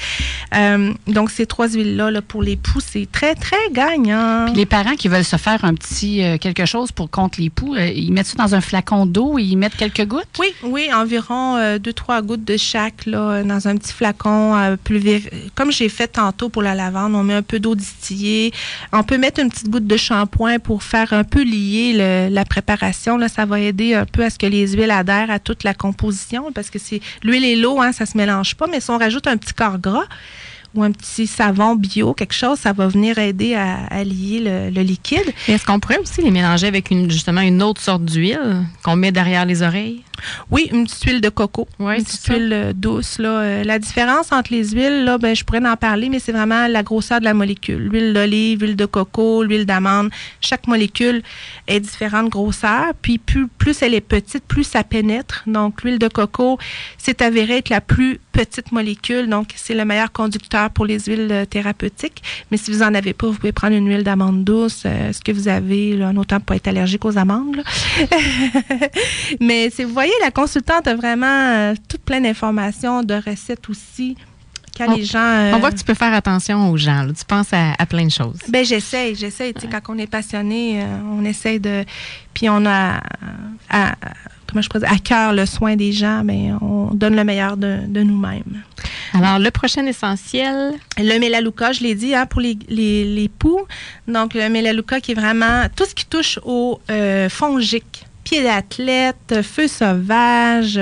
Euh, 0.54 0.92
donc, 1.08 1.32
ces 1.32 1.46
trois 1.46 1.70
huiles-là, 1.70 2.12
là, 2.12 2.22
pour 2.22 2.44
les 2.44 2.58
poux, 2.58 2.82
c'est 2.82 3.10
très, 3.10 3.36
très 3.36 3.56
gagnant. 3.72 4.46
Puis 4.48 4.56
les 4.56 4.66
parents 4.66 4.96
qui 4.96 5.08
veulent 5.08 5.24
se 5.24 5.38
faire 5.38 5.64
un 5.64 5.74
petit 5.76 6.24
euh, 6.24 6.38
quelque 6.38 6.66
chose 6.66 6.92
pour 6.92 7.10
contre 7.10 7.40
les 7.40 7.50
poux, 7.50 7.78
ils 7.78 8.12
mettent 8.12 8.28
ça 8.28 8.44
dans 8.44 8.54
un 8.54 8.62
flacon 8.62 9.06
d'eau 9.06 9.40
et 9.40 9.44
ils 9.44 9.56
mettent 9.56 9.78
quelques 9.78 10.06
gouttes? 10.06 10.28
Oui, 10.38 10.54
oui, 10.64 10.90
environ 10.94 11.78
deux, 11.78 11.94
trois 11.94 12.22
gouttes 12.22 12.44
de 12.44 12.58
chaque, 12.58 13.06
là, 13.06 13.44
dans 13.44 13.68
un 13.70 13.78
petit 13.78 13.94
flacon. 13.94 14.78
comme 15.56 15.72
j'ai 15.72 15.88
fait 15.88 16.10
tantôt 16.10 16.50
pour 16.50 16.64
la 16.64 16.76
lavande, 16.76 17.16
on 17.16 17.24
met 17.24 17.34
un 17.34 17.42
peu 17.42 17.60
d'eau 17.60 17.76
distillée. 17.76 18.52
On 18.92 19.04
peut 19.04 19.18
mettre 19.18 19.40
une 19.40 19.50
petite 19.50 19.70
goutte 19.70 19.88
de 19.88 19.98
shampoing 19.98 20.60
pour 20.60 20.84
faire 20.84 21.14
un 21.14 21.24
peu 21.24 21.44
lier 21.44 21.94
le, 21.94 22.34
la 22.34 22.41
la 22.42 22.46
préparation, 22.46 23.18
là, 23.18 23.28
ça 23.28 23.46
va 23.46 23.60
aider 23.60 23.94
un 23.94 24.06
peu 24.06 24.26
à 24.26 24.32
ce 24.32 24.40
que 24.40 24.48
les 24.48 24.70
huiles 24.70 24.90
adhèrent 24.90 25.30
à 25.30 25.38
toute 25.38 25.64
la 25.64 25.76
composition 25.76 26.52
parce 26.52 26.72
que 26.72 26.80
c'est 26.80 27.00
l'huile 27.22 27.46
et 27.46 27.56
l'eau, 27.56 27.80
hein, 27.80 27.92
ça 27.92 28.08
se 28.08 28.18
mélange 28.18 28.56
pas, 28.56 28.66
mais 28.66 28.80
si 28.80 28.90
on 28.90 28.98
rajoute 28.98 29.28
un 29.28 29.38
petit 29.38 29.54
corps 29.54 29.78
gras, 29.78 30.08
ou 30.74 30.84
un 30.84 30.92
petit 30.92 31.28
savon 31.28 31.76
bio, 31.76 32.14
quelque 32.14 32.34
chose, 32.34 32.58
ça 32.58 32.74
va 32.74 32.88
venir 32.88 33.20
aider 33.20 33.54
à, 33.56 34.04
lier 34.04 34.72
le, 34.74 34.82
liquide. 34.82 35.34
Est-ce 35.48 35.66
qu'on 35.66 35.80
pourrait 35.80 36.00
aussi 36.00 36.22
les 36.22 36.32
mélanger 36.32 36.68
avec 36.68 36.92
justement 37.10 37.42
une 37.42 37.62
autre 37.62 37.82
sorte 37.82 38.06
d'huile 38.06 38.66
qu'on 38.84 38.96
met 38.96 39.12
derrière 39.12 39.46
les 39.46 39.62
oreilles? 39.62 40.02
Oui, 40.50 40.70
une 40.72 40.86
petite 40.86 41.04
huile 41.04 41.22
de 41.22 41.30
coco. 41.30 41.68
Une 41.80 42.04
petite 42.04 42.26
huile 42.28 42.52
euh, 42.54 42.74
douce. 42.74 43.20
Là. 43.20 43.30
Euh, 43.30 43.64
la 43.64 43.80
différence 43.80 44.32
entre 44.32 44.52
les 44.52 44.70
huiles, 44.70 45.04
là, 45.04 45.18
ben, 45.18 45.36
je 45.36 45.44
pourrais 45.44 45.66
en 45.66 45.78
parler, 45.78 46.10
mais 46.10 46.20
c'est 46.20 46.32
vraiment 46.32 46.68
la 46.68 46.84
grosseur 46.84 47.20
de 47.20 47.26
la 47.26 47.34
molécule. 47.34 47.90
L'huile 47.90 48.14
d'olive, 48.14 48.64
l'huile 48.64 48.76
de 48.76 48.86
coco, 48.86 49.44
l'huile 49.44 49.66
d'amande, 49.66 50.10
chaque 50.40 50.68
molécule 50.68 51.22
est 51.68 51.80
différente 51.80 52.30
grosseur. 52.30 52.94
Puis 53.02 53.18
plus, 53.18 53.48
plus 53.48 53.82
elle 53.82 53.94
est 53.94 54.02
petite, 54.02 54.44
plus 54.46 54.64
ça 54.64 54.84
pénètre. 54.84 55.44
Donc 55.48 55.84
l'huile 55.84 56.00
de 56.00 56.08
coco, 56.08 56.58
c'est 56.98 57.22
avéré 57.22 57.58
être 57.58 57.70
la 57.70 57.82
plus 57.82 58.20
petite 58.32 58.72
molécule. 58.72 59.28
Donc 59.28 59.50
c'est 59.56 59.76
le 59.76 59.86
meilleur 59.86 60.12
conducteur 60.12 60.70
pour 60.70 60.86
les 60.86 61.00
huiles 61.00 61.30
euh, 61.32 61.46
thérapeutiques. 61.46 62.24
Mais 62.50 62.58
si 62.58 62.72
vous 62.72 62.80
n'en 62.80 62.94
avez 62.94 63.14
pas, 63.14 63.28
vous 63.28 63.38
pouvez 63.38 63.52
prendre 63.52 63.76
une 63.76 63.88
huile 63.88 64.04
d'amande 64.04 64.44
douce. 64.44 64.84
ce 64.84 65.20
que 65.22 65.32
vous 65.32 65.48
avez, 65.48 65.96
là, 65.96 66.12
autant 66.16 66.40
pour 66.40 66.56
être 66.56 66.68
allergique 66.68 67.06
aux 67.06 67.18
amandes. 67.18 67.64
mais 69.40 69.70
c'est, 69.70 69.84
vous 69.84 69.94
voyez, 69.94 70.11
la 70.22 70.32
consultante 70.32 70.88
a 70.88 70.96
vraiment 70.96 71.26
euh, 71.28 71.74
toute 71.88 72.02
plein 72.02 72.22
d'informations, 72.22 73.04
de 73.04 73.14
recettes 73.16 73.70
aussi 73.70 74.16
quand 74.78 74.96
les 74.96 75.04
gens. 75.04 75.20
euh, 75.20 75.52
On 75.54 75.60
voit 75.60 75.72
que 75.72 75.78
tu 75.78 75.84
peux 75.84 75.94
faire 75.94 76.14
attention 76.14 76.70
aux 76.70 76.78
gens. 76.78 77.04
là. 77.04 77.14
Tu 77.18 77.26
penses 77.26 77.52
à, 77.54 77.74
à 77.78 77.86
plein 77.86 78.06
de 78.06 78.12
choses. 78.12 78.40
Ben. 78.48 78.66
Tu 78.66 78.80
sais, 78.80 79.54
quand 79.72 79.82
on 79.90 79.98
est 79.98 80.08
passionné, 80.08 80.82
euh, 80.82 80.86
on 81.12 81.24
essaye 81.26 81.60
de. 81.60 81.84
Puis 82.34 82.50
on 82.50 82.66
a 82.66 83.02
à, 83.70 83.92
à- 83.92 83.96
comment 84.50 84.62
je 84.62 84.68
pourrais 84.70 84.82
dire, 84.82 84.92
à 84.92 84.98
cœur 84.98 85.34
le 85.34 85.46
soin 85.46 85.76
des 85.76 85.92
gens, 85.94 86.24
mais 86.26 86.52
on 86.62 86.94
donne 86.94 87.16
le 87.16 87.24
meilleur 87.24 87.56
de, 87.58 87.80
de 87.88 88.02
nous-mêmes. 88.02 88.64
Alors, 89.14 89.40
le 89.40 89.52
prochain 89.52 89.86
essentiel, 89.86 90.74
Le 90.98 91.20
mélalouka, 91.20 91.74
je 91.74 91.82
l'ai 91.84 91.96
dit, 91.96 92.16
hein, 92.16 92.26
pour 92.26 92.40
les, 92.42 92.58
les, 92.70 93.04
les 93.04 93.28
poux. 93.30 93.60
Donc, 94.08 94.34
le 94.34 94.48
mélalouka 94.50 95.02
qui 95.02 95.12
est 95.12 95.16
vraiment 95.16 95.66
tout 95.76 95.86
ce 95.86 95.94
qui 95.94 96.06
touche 96.06 96.40
au 96.46 96.80
euh, 96.90 97.28
fongique. 97.30 98.06
Pied 98.32 98.44
d'athlète, 98.44 99.42
feu 99.44 99.68
sauvage, 99.68 100.80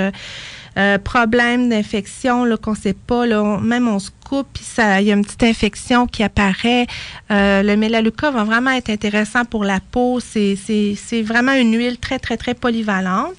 euh, 0.78 0.98
problème 0.98 1.68
d'infection 1.68 2.44
qu'on 2.62 2.70
ne 2.70 2.76
sait 2.76 2.92
pas. 2.94 3.26
Là, 3.26 3.58
même 3.60 3.88
on 3.88 3.98
se 3.98 4.10
coupe, 4.24 4.46
puis 4.54 4.62
il 4.78 5.02
y 5.08 5.10
a 5.10 5.16
une 5.16 5.24
petite 5.24 5.42
infection 5.42 6.06
qui 6.06 6.22
apparaît. 6.22 6.86
Euh, 7.32 7.64
le 7.64 7.74
mélalouka 7.74 8.30
va 8.30 8.44
vraiment 8.44 8.70
être 8.70 8.88
intéressant 8.88 9.44
pour 9.44 9.64
la 9.64 9.80
peau. 9.80 10.20
C'est- 10.20 10.54
vraiment 11.24 11.54
une 11.54 11.76
huile 11.76 11.98
très, 11.98 12.20
très, 12.20 12.36
très 12.36 12.54
polyvalente. 12.54 13.34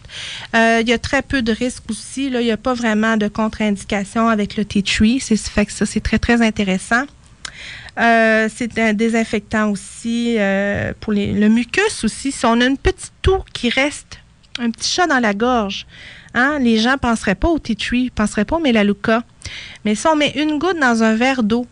Euh, 0.57 0.79
il 0.81 0.89
y 0.89 0.93
a 0.93 0.97
très 0.99 1.21
peu 1.21 1.41
de 1.41 1.53
risques 1.53 1.89
aussi. 1.89 2.25
Il 2.25 2.37
n'y 2.37 2.51
a 2.51 2.57
pas 2.57 2.73
vraiment 2.73 3.15
de 3.15 3.29
contre-indication 3.29 4.27
avec 4.27 4.57
le 4.57 4.65
tea 4.65 4.83
tree. 4.83 5.21
C'est 5.21 5.37
fait 5.37 5.65
que 5.67 5.71
ça, 5.71 5.85
c'est 5.85 6.01
très, 6.01 6.19
très 6.19 6.41
intéressant. 6.41 7.03
Euh, 7.99 8.47
c'est 8.55 8.77
un 8.79 8.93
désinfectant 8.93 9.69
aussi 9.69 10.35
euh, 10.39 10.93
pour 10.99 11.11
les- 11.13 11.33
le 11.33 11.49
mucus 11.49 12.03
aussi. 12.03 12.31
Si 12.31 12.45
on 12.45 12.59
a 12.61 12.65
une 12.65 12.77
petite 12.77 13.11
toux 13.21 13.43
qui 13.53 13.69
reste, 13.69 14.19
un 14.59 14.69
petit 14.71 14.89
chat 14.89 15.07
dans 15.07 15.19
la 15.19 15.33
gorge, 15.33 15.85
hein, 16.33 16.57
les 16.59 16.77
gens 16.77 16.93
ne 16.93 16.97
penseraient 16.97 17.35
pas 17.35 17.49
au 17.49 17.59
tea 17.59 17.75
tree, 17.75 18.05
ne 18.05 18.09
penseraient 18.09 18.45
pas 18.45 18.55
au 18.57 18.59
mélalouka. 18.61 19.23
Mais 19.83 19.95
si 19.95 20.07
on 20.07 20.15
met 20.15 20.31
une 20.37 20.57
goutte 20.57 20.79
dans 20.79 21.03
un 21.03 21.15
verre 21.15 21.43
d'eau, 21.43 21.67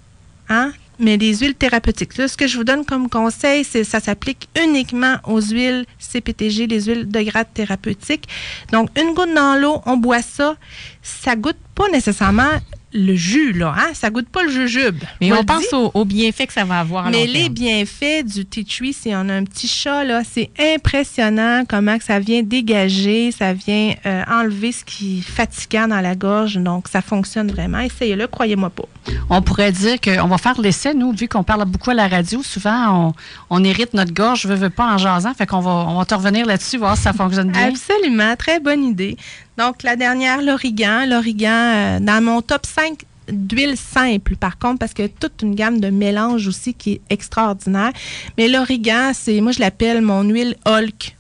hein, 0.50 0.74
mais 1.02 1.18
des 1.18 1.34
huiles 1.38 1.56
thérapeutiques. 1.56 2.18
Là, 2.18 2.28
ce 2.28 2.36
que 2.36 2.46
je 2.46 2.58
vous 2.58 2.66
donne 2.66 2.84
comme 2.84 3.08
conseil, 3.10 3.64
c'est 3.64 3.86
ça 3.86 4.02
s'applique 4.02 4.50
uniquement 4.62 5.16
aux 5.24 5.40
huiles 5.40 5.86
CPTG, 5.98 6.68
les 6.68 6.82
huiles 6.82 7.08
de 7.10 7.22
grade 7.22 7.48
thérapeutique. 7.54 8.28
Donc, 8.74 8.90
une 9.00 9.14
goutte 9.14 9.34
dans 9.34 9.56
l'eau, 9.56 9.82
on 9.86 9.96
boit 9.96 10.22
ça. 10.22 10.58
Ça 11.02 11.38
goûte 11.38 11.56
pas 11.74 11.88
nécessairement 11.90 12.52
le 12.92 13.16
jus, 13.16 13.54
là. 13.54 13.76
Hein? 13.78 13.92
Ça 13.94 14.10
goûte 14.10 14.30
pas 14.30 14.44
le 14.44 14.50
jujube. 14.50 14.98
mais 15.22 15.32
on 15.32 15.44
pense 15.44 15.72
aux, 15.74 15.92
aux 15.94 16.06
bienfaits 16.06 16.48
que 16.48 16.54
ça 16.54 16.66
va 16.66 16.80
avoir 16.80 17.08
à 17.08 17.10
Mais 17.12 17.26
long 17.28 17.34
les 17.34 17.42
terme. 17.42 17.54
bienfaits 17.54 18.24
du 18.26 18.46
tea 18.46 18.66
tree, 18.66 18.94
si 18.94 19.10
on 19.14 19.30
a 19.30 19.34
un 19.34 19.44
petit 19.44 19.68
chat, 19.68 20.04
là, 20.04 20.22
c'est 20.30 20.50
impressionnant 20.60 21.64
comment 21.68 21.98
que 21.98 22.04
ça 22.04 22.20
vient 22.20 22.42
dégager, 22.44 23.32
ça 23.32 23.54
vient 23.54 23.94
euh, 24.06 24.24
enlever 24.30 24.72
ce 24.72 24.84
qui 24.84 25.20
est 25.20 25.22
fatigant 25.22 25.88
dans 25.88 26.02
la 26.02 26.16
gorge. 26.16 26.56
Donc, 26.58 26.88
ça 26.88 27.02
fonctionne 27.02 27.52
vraiment. 27.52 27.80
Essayez-le, 27.80 28.28
croyez-moi 28.28 28.70
pas. 28.70 28.86
On 29.30 29.42
pourrait 29.42 29.72
dire 29.72 30.00
qu'on 30.02 30.28
va 30.28 30.38
faire 30.38 30.60
l'essai, 30.60 30.94
nous, 30.94 31.12
vu 31.12 31.28
qu'on 31.28 31.44
parle 31.44 31.66
beaucoup 31.66 31.92
à 31.92 31.94
la 31.94 32.08
radio. 32.08 32.42
Souvent, 32.44 33.08
on, 33.08 33.14
on 33.50 33.64
hérite 33.64 33.94
notre 33.94 34.14
gorge, 34.14 34.46
veut, 34.46 34.56
veut 34.56 34.70
pas 34.70 34.94
en 34.94 34.98
jasant. 34.98 35.34
Fait 35.34 35.46
qu'on 35.46 35.60
va, 35.60 35.72
on 35.72 35.98
va 35.98 36.06
te 36.06 36.16
revenir 36.16 36.46
là-dessus, 36.46 36.78
voir 36.78 36.98
si 36.98 37.04
ça 37.04 37.14
fonctionne 37.14 37.52
bien. 37.52 37.70
Absolument, 37.70 38.36
très 38.36 38.60
bonne 38.60 38.84
idée. 38.84 39.18
Donc, 39.58 39.84
la 39.84 39.96
dernière, 39.96 40.42
l'origan. 40.42 41.06
L'origan, 41.08 41.50
euh, 41.52 42.00
dans 42.00 42.24
mon 42.24 42.42
top 42.42 42.66
5 42.66 43.00
d'huile 43.32 43.78
simple, 43.78 44.36
par 44.36 44.58
contre, 44.58 44.80
parce 44.80 44.94
qu'il 44.94 45.06
y 45.06 45.08
a 45.08 45.12
toute 45.12 45.42
une 45.42 45.56
gamme 45.56 45.80
de 45.80 45.90
mélanges 45.90 46.48
aussi 46.48 46.74
qui 46.74 46.94
est 46.94 47.02
extraordinaire. 47.10 47.92
Mais 48.38 48.48
l'origan, 48.48 49.12
c'est, 49.14 49.40
moi, 49.42 49.52
je 49.52 49.60
l'appelle 49.60 50.02
mon 50.02 50.24
huile 50.24 50.56
Hulk. 50.66 51.16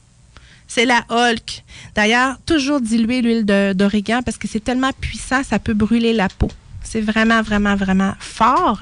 C'est 0.68 0.86
la 0.86 1.04
Hulk. 1.10 1.64
D'ailleurs, 1.96 2.38
toujours 2.46 2.80
diluer 2.80 3.22
l'huile 3.22 3.46
d'origan 3.76 4.22
parce 4.24 4.38
que 4.38 4.48
c'est 4.48 4.64
tellement 4.64 4.92
puissant, 5.00 5.44
ça 5.44 5.60
peut 5.60 5.74
brûler 5.74 6.14
la 6.14 6.30
peau. 6.30 6.50
C'est 6.90 7.02
vraiment, 7.02 7.42
vraiment, 7.44 7.76
vraiment 7.76 8.14
fort. 8.20 8.80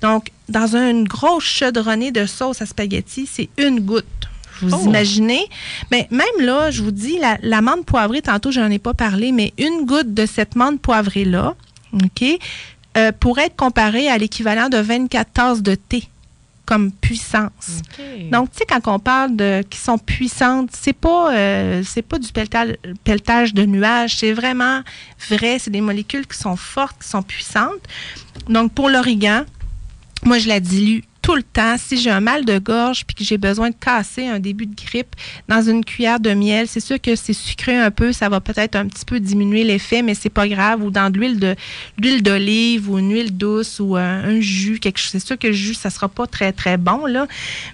Donc, 0.00 0.28
dans 0.48 0.74
une 0.76 1.04
grosse 1.06 1.44
chaudronnée 1.44 2.10
de 2.10 2.24
sauce 2.24 2.62
à 2.62 2.66
spaghetti, 2.66 3.28
c'est 3.30 3.50
une 3.58 3.80
goutte. 3.80 4.06
Vous 4.62 4.74
Oh. 4.74 4.86
imaginez? 4.86 5.46
Mais 5.90 6.06
même 6.10 6.26
là, 6.40 6.70
je 6.70 6.82
vous 6.82 6.90
dis, 6.90 7.18
la, 7.18 7.36
la 7.42 7.60
menthe 7.60 7.84
poivrée, 7.84 8.22
tantôt, 8.22 8.50
je 8.50 8.60
n'en 8.60 8.70
ai 8.70 8.78
pas 8.78 8.94
parlé, 8.94 9.30
mais 9.32 9.52
une 9.58 9.84
goutte 9.84 10.12
de 10.14 10.24
cette 10.26 10.56
menthe 10.56 10.80
poivrée-là, 10.80 11.54
OK, 11.92 12.24
euh, 12.96 13.12
pourrait 13.18 13.46
être 13.46 13.56
comparée 13.56 14.08
à 14.08 14.16
l'équivalent 14.18 14.68
de 14.68 14.78
24 14.78 15.32
tasses 15.32 15.62
de 15.62 15.74
thé 15.74 16.04
comme 16.70 16.92
puissance. 16.92 17.82
Donc, 18.30 18.52
tu 18.52 18.58
sais, 18.58 18.64
quand 18.64 18.86
on 18.86 19.00
parle 19.00 19.34
de 19.34 19.64
qui 19.68 19.76
sont 19.76 19.98
puissantes, 19.98 20.70
c'est 20.72 20.92
pas 20.92 21.34
euh, 21.34 21.82
c'est 21.84 22.00
pas 22.00 22.16
du 22.16 22.30
pelletage, 22.30 22.76
pelletage 23.02 23.54
de 23.54 23.64
nuages, 23.64 24.18
c'est 24.18 24.32
vraiment 24.32 24.82
vrai. 25.28 25.58
C'est 25.58 25.72
des 25.72 25.80
molécules 25.80 26.28
qui 26.28 26.38
sont 26.38 26.54
fortes, 26.54 27.02
qui 27.02 27.08
sont 27.08 27.24
puissantes. 27.24 27.82
Donc, 28.48 28.72
pour 28.72 28.88
l'origan, 28.88 29.42
moi, 30.24 30.38
je 30.38 30.46
la 30.46 30.60
dilue 30.60 31.00
le 31.34 31.42
temps. 31.42 31.76
Si 31.78 31.96
j'ai 31.96 32.10
un 32.10 32.20
mal 32.20 32.44
de 32.44 32.58
gorge 32.58 33.04
puis 33.06 33.14
que 33.14 33.24
j'ai 33.24 33.38
besoin 33.38 33.70
de 33.70 33.74
casser 33.74 34.26
un 34.26 34.38
début 34.38 34.66
de 34.66 34.74
grippe 34.74 35.14
dans 35.48 35.62
une 35.62 35.84
cuillère 35.84 36.20
de 36.20 36.32
miel, 36.32 36.66
c'est 36.68 36.80
sûr 36.80 37.00
que 37.00 37.16
c'est 37.16 37.32
sucré 37.32 37.76
un 37.76 37.90
peu, 37.90 38.12
ça 38.12 38.28
va 38.28 38.40
peut-être 38.40 38.76
un 38.76 38.86
petit 38.86 39.04
peu 39.04 39.20
diminuer 39.20 39.64
l'effet, 39.64 40.02
mais 40.02 40.14
c'est 40.14 40.30
pas 40.30 40.48
grave. 40.48 40.82
Ou 40.82 40.90
dans 40.90 41.10
de 41.10 41.18
l'huile 41.18 42.22
d'olive 42.22 42.90
ou 42.90 42.98
une 42.98 43.12
huile 43.12 43.36
douce 43.36 43.80
ou 43.80 43.96
un, 43.96 44.24
un 44.24 44.40
jus, 44.40 44.78
quelque 44.78 44.98
chose. 44.98 45.10
C'est 45.12 45.26
sûr 45.26 45.38
que 45.38 45.48
le 45.48 45.52
jus, 45.52 45.74
ça 45.74 45.90
sera 45.90 46.08
pas 46.08 46.26
très 46.26 46.52
très 46.52 46.76
bon 46.76 47.06
là, 47.06 47.26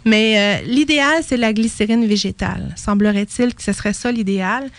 mais 0.04 0.38
euh, 0.38 0.66
l'idéal 0.66 1.22
c'est 1.22 1.36
la 1.36 1.52
glycérine 1.52 2.06
végétale. 2.06 2.74
Semblerait-il 2.76 3.54
que 3.54 3.62
ce 3.62 3.72
serait 3.72 3.92
ça 3.92 4.10
l'idéal. 4.12 4.70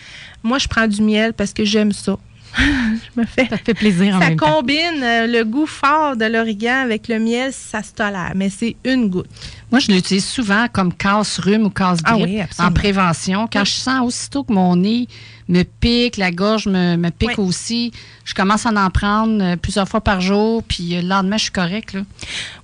Moi, 0.42 0.58
je 0.58 0.68
prends 0.68 0.86
du 0.86 1.02
miel 1.02 1.32
parce 1.32 1.52
que 1.52 1.64
j'aime 1.64 1.92
ça. 1.92 2.18
je 2.56 3.20
me 3.20 3.26
fais 3.26 3.46
Ça 3.48 3.58
te 3.58 3.64
fait 3.64 3.74
plaisir 3.74 4.14
en 4.16 4.20
ça 4.20 4.28
même 4.28 4.36
combine 4.38 5.02
euh, 5.02 5.26
le 5.26 5.44
goût 5.44 5.66
fort 5.66 6.16
de 6.16 6.24
l'origan 6.24 6.82
avec 6.82 7.08
le 7.08 7.18
miel, 7.18 7.52
ça 7.52 7.82
se 7.82 7.92
tolère, 7.92 8.32
mais 8.34 8.50
c'est 8.50 8.76
une 8.84 9.08
goutte. 9.08 9.26
Moi, 9.70 9.80
je 9.80 9.92
l'utilise 9.92 10.24
souvent 10.26 10.66
comme 10.72 10.92
casse-rhume 10.94 11.64
ou 11.66 11.70
casse-grippe 11.70 12.06
Ah 12.48 12.64
oui, 12.64 12.66
en 12.66 12.72
prévention. 12.72 13.48
Quand 13.52 13.60
Oui. 13.60 13.66
je 13.66 13.72
sens 13.72 14.06
aussitôt 14.06 14.42
que 14.44 14.52
mon 14.52 14.76
nez 14.76 15.06
me 15.48 15.62
pique, 15.62 16.16
la 16.16 16.30
gorge 16.30 16.66
me, 16.66 16.96
me 16.96 17.10
pique 17.10 17.36
Oui. 17.38 17.44
aussi, 17.44 17.92
je 18.24 18.34
commence 18.34 18.64
à 18.66 18.70
en 18.70 18.90
prendre 18.90 19.42
euh, 19.42 19.56
plusieurs 19.56 19.88
fois 19.88 20.00
par 20.00 20.20
jour, 20.20 20.62
puis 20.62 20.96
euh, 20.96 21.02
le 21.02 21.08
lendemain, 21.08 21.36
je 21.36 21.44
suis 21.44 21.52
correcte. 21.52 21.96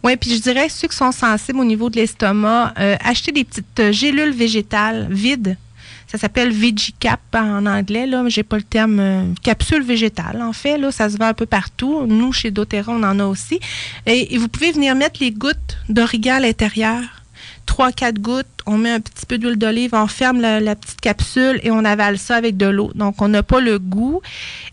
Oui, 0.03 0.17
puis 0.17 0.35
je 0.35 0.41
dirais 0.43 0.67
que 0.67 0.73
ceux 0.73 0.89
qui 0.89 0.97
sont 0.97 1.13
sensibles 1.13 1.61
au 1.61 1.65
niveau 1.65 1.91
de 1.91 1.97
l'estomac, 1.97 2.73
euh, 2.79 2.97
acheter 3.05 3.33
des 3.33 3.45
petites 3.45 3.93
gélules 3.93 4.33
végétales 4.33 5.07
vides. 5.11 5.57
Ça 6.15 6.19
s'appelle 6.19 6.53
VeggieCap 6.53 7.19
en 7.35 7.67
anglais. 7.67 8.07
Là, 8.07 8.23
j'ai 8.29 8.45
pas 8.45 8.57
le 8.57 8.63
terme 8.63 9.01
euh, 9.01 9.25
capsule 9.43 9.83
végétale. 9.83 10.43
En 10.43 10.53
fait, 10.53 10.79
ça 10.93 11.11
se 11.11 11.17
vend 11.17 11.27
un 11.27 11.35
peu 11.35 11.45
partout. 11.45 12.07
Nous, 12.07 12.33
chez 12.33 12.53
doTERRA, 12.53 12.93
on 12.93 13.03
en 13.03 13.19
a 13.19 13.27
aussi. 13.27 13.59
Et, 14.07 14.39
vous 14.39 14.47
pouvez 14.47 14.71
venir 14.71 14.95
mettre 14.95 15.19
les 15.21 15.33
gouttes 15.33 15.77
d'origan 15.89 16.35
à 16.35 16.41
l'intérieur. 16.41 17.03
Trois, 17.67 17.91
quatre 17.91 18.21
gouttes. 18.21 18.47
On 18.67 18.79
met 18.79 18.91
un 18.91 19.01
petit 19.01 19.27
peu 19.27 19.37
d'huile 19.39 19.57
d'olive, 19.57 19.91
on 19.93 20.07
ferme 20.07 20.41
la, 20.41 20.59
la 20.61 20.75
petite 20.75 21.01
capsule 21.01 21.61
et 21.63 21.71
on 21.71 21.85
avale 21.85 22.19
ça 22.19 22.37
avec 22.37 22.57
de 22.57 22.67
l'eau. 22.67 22.93
Donc, 22.95 23.21
on 23.21 23.29
n'a 23.29 23.43
pas 23.43 23.61
le 23.61 23.79
goût 23.79 24.23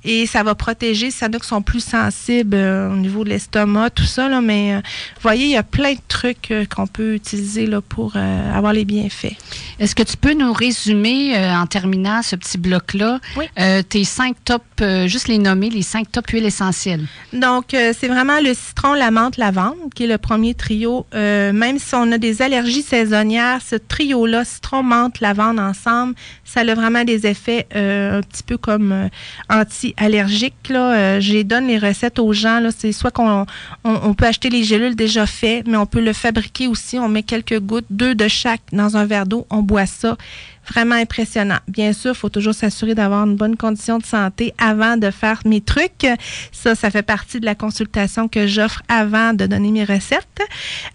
et 0.05 0.25
ça 0.27 0.43
va 0.43 0.55
protéger 0.55 1.11
s'il 1.11 1.27
y 1.27 1.29
en 1.29 1.33
a 1.33 1.39
qui 1.39 1.47
sont 1.47 1.61
plus 1.61 1.83
sensibles 1.83 2.55
euh, 2.55 2.91
au 2.91 2.95
niveau 2.95 3.23
de 3.23 3.29
l'estomac, 3.29 3.89
tout 3.89 4.05
ça. 4.05 4.29
Là, 4.29 4.39
mais 4.39 4.73
euh, 4.73 4.77
vous 4.77 5.21
voyez, 5.23 5.45
il 5.45 5.51
y 5.51 5.57
a 5.57 5.63
plein 5.63 5.93
de 5.93 5.99
trucs 6.07 6.51
euh, 6.51 6.65
qu'on 6.65 6.87
peut 6.87 7.15
utiliser 7.15 7.65
là, 7.67 7.81
pour 7.81 8.15
avoir 8.15 8.73
les 8.73 8.85
bienfaits. 8.85 9.35
Est-ce 9.79 9.95
que 9.95 10.03
tu 10.03 10.15
peux 10.15 10.33
nous 10.33 10.53
résumer, 10.53 11.35
en 11.37 11.65
terminant 11.65 12.21
ce 12.21 12.35
petit 12.35 12.57
bloc-là, 12.57 13.19
Oui. 13.37 13.45
tes 13.89 14.03
cinq 14.03 14.35
top, 14.45 14.63
euh, 14.81 15.07
juste 15.07 15.27
les 15.27 15.37
nommer, 15.37 15.69
les 15.69 15.81
cinq 15.81 16.11
top 16.11 16.27
huiles 16.29 16.45
essentielles? 16.45 17.05
Donc, 17.33 17.65
c'est 17.71 18.07
vraiment 18.07 18.39
le 18.41 18.53
citron, 18.53 18.93
la 18.93 19.11
menthe, 19.11 19.37
lavande, 19.37 19.75
qui 19.95 20.03
est 20.05 20.07
le 20.07 20.17
premier 20.17 20.53
trio. 20.53 21.05
Même 21.13 21.79
si 21.79 21.93
on 21.95 22.11
a 22.11 22.17
des 22.17 22.41
allergies 22.41 22.83
saisonnières, 22.83 23.59
ce 23.67 23.75
trio-là, 23.87 24.45
citron, 24.45 24.83
menthe, 24.83 25.19
lavande 25.19 25.59
ensemble, 25.59 26.15
ça 26.45 26.61
a 26.61 26.75
vraiment 26.75 27.03
des 27.03 27.27
effets 27.27 27.67
euh, 27.75 28.19
un 28.19 28.21
petit 28.21 28.43
peu 28.43 28.57
comme 28.57 28.91
euh, 28.91 29.07
anti-allergiques. 29.49 30.55
Euh, 30.71 31.19
je 31.19 31.41
donne 31.41 31.67
les 31.67 31.77
recettes 31.77 32.19
aux 32.19 32.33
gens. 32.33 32.61
C'est 32.75 32.91
soit 32.91 33.11
qu'on 33.11 33.45
on, 33.83 34.13
peut 34.13 34.25
acheter 34.25 34.49
les 34.49 34.63
gélules 34.63 34.95
déjà 34.95 35.25
faites, 35.25 35.67
mais 35.67 35.77
on 35.77 35.85
peut 35.85 36.01
le 36.01 36.13
fabriquer 36.13 36.67
aussi. 36.67 36.99
On 36.99 37.09
met 37.09 37.23
quelques 37.23 37.59
gouttes, 37.59 37.85
deux 37.89 38.15
de 38.15 38.27
chaque 38.27 38.61
dans 38.71 38.97
un 38.97 39.05
verre 39.05 39.25
d'eau. 39.25 39.45
On 39.49 39.61
boit 39.61 39.85
ça. 39.85 40.17
Vraiment 40.69 40.95
impressionnant. 40.95 41.57
Bien 41.67 41.91
sûr, 41.91 42.11
il 42.11 42.17
faut 42.17 42.29
toujours 42.29 42.53
s'assurer 42.53 42.93
d'avoir 42.93 43.25
une 43.25 43.35
bonne 43.35 43.57
condition 43.57 43.97
de 43.97 44.05
santé 44.05 44.53
avant 44.59 44.95
de 44.95 45.09
faire 45.09 45.39
mes 45.43 45.59
trucs. 45.59 46.05
Ça, 46.51 46.75
ça 46.75 46.91
fait 46.91 47.01
partie 47.01 47.39
de 47.39 47.45
la 47.45 47.55
consultation 47.55 48.27
que 48.27 48.45
j'offre 48.45 48.83
avant 48.87 49.33
de 49.33 49.47
donner 49.47 49.71
mes 49.71 49.83
recettes. 49.83 50.41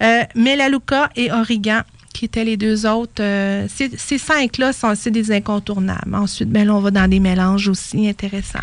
Euh, 0.03 0.22
Melaleuca 0.37 1.11
et 1.16 1.32
Origan 1.32 1.80
qui 2.16 2.24
étaient 2.24 2.44
les 2.44 2.56
deux 2.56 2.86
autres. 2.86 3.20
euh, 3.20 3.66
ces, 3.68 3.90
ces 3.96 4.18
cinq-là 4.18 4.72
sont 4.72 4.94
c'est 4.94 5.10
des 5.10 5.30
incontournables. 5.32 6.14
Ensuite, 6.14 6.48
ben 6.50 6.66
là, 6.66 6.74
on 6.74 6.80
va 6.80 6.90
dans 6.90 7.08
des 7.08 7.20
mélanges 7.20 7.68
aussi 7.68 8.08
intéressants. 8.08 8.58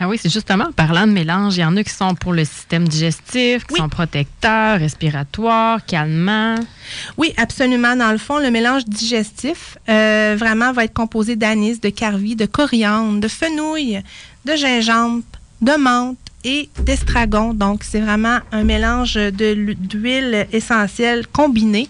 Ah 0.00 0.08
oui, 0.08 0.18
c'est 0.20 0.32
justement 0.32 0.64
en 0.64 0.72
parlant 0.72 1.06
de 1.06 1.12
mélange, 1.12 1.56
il 1.56 1.60
y 1.60 1.64
en 1.64 1.76
a 1.76 1.84
qui 1.84 1.92
sont 1.92 2.14
pour 2.16 2.32
le 2.32 2.44
système 2.44 2.88
digestif, 2.88 3.64
qui 3.66 3.74
Oui. 3.74 3.78
sont 3.78 3.88
protecteurs, 3.88 4.80
respiratoires, 4.80 5.84
calmants. 5.86 6.56
Oui, 7.16 7.32
absolument. 7.36 7.94
Dans 7.94 8.10
le 8.10 8.18
fond, 8.18 8.38
le 8.40 8.50
mélange 8.50 8.84
digestif, 8.86 9.78
euh, 9.88 10.34
vraiment, 10.36 10.72
va 10.72 10.84
être 10.84 10.94
composé 10.94 11.36
d'anis, 11.36 11.78
de 11.78 11.88
carvi, 11.90 12.34
de 12.34 12.46
coriandre, 12.46 13.20
de 13.20 13.28
fenouil, 13.28 14.02
de 14.44 14.56
gingembre, 14.56 15.22
de 15.60 15.72
menthe 15.78 16.18
et 16.44 16.68
d'estragon. 16.80 17.54
Donc, 17.54 17.84
c'est 17.84 18.00
vraiment 18.00 18.38
un 18.50 18.64
mélange 18.64 19.16
d'huile 19.16 20.46
essentielle 20.52 21.26
combinée. 21.26 21.88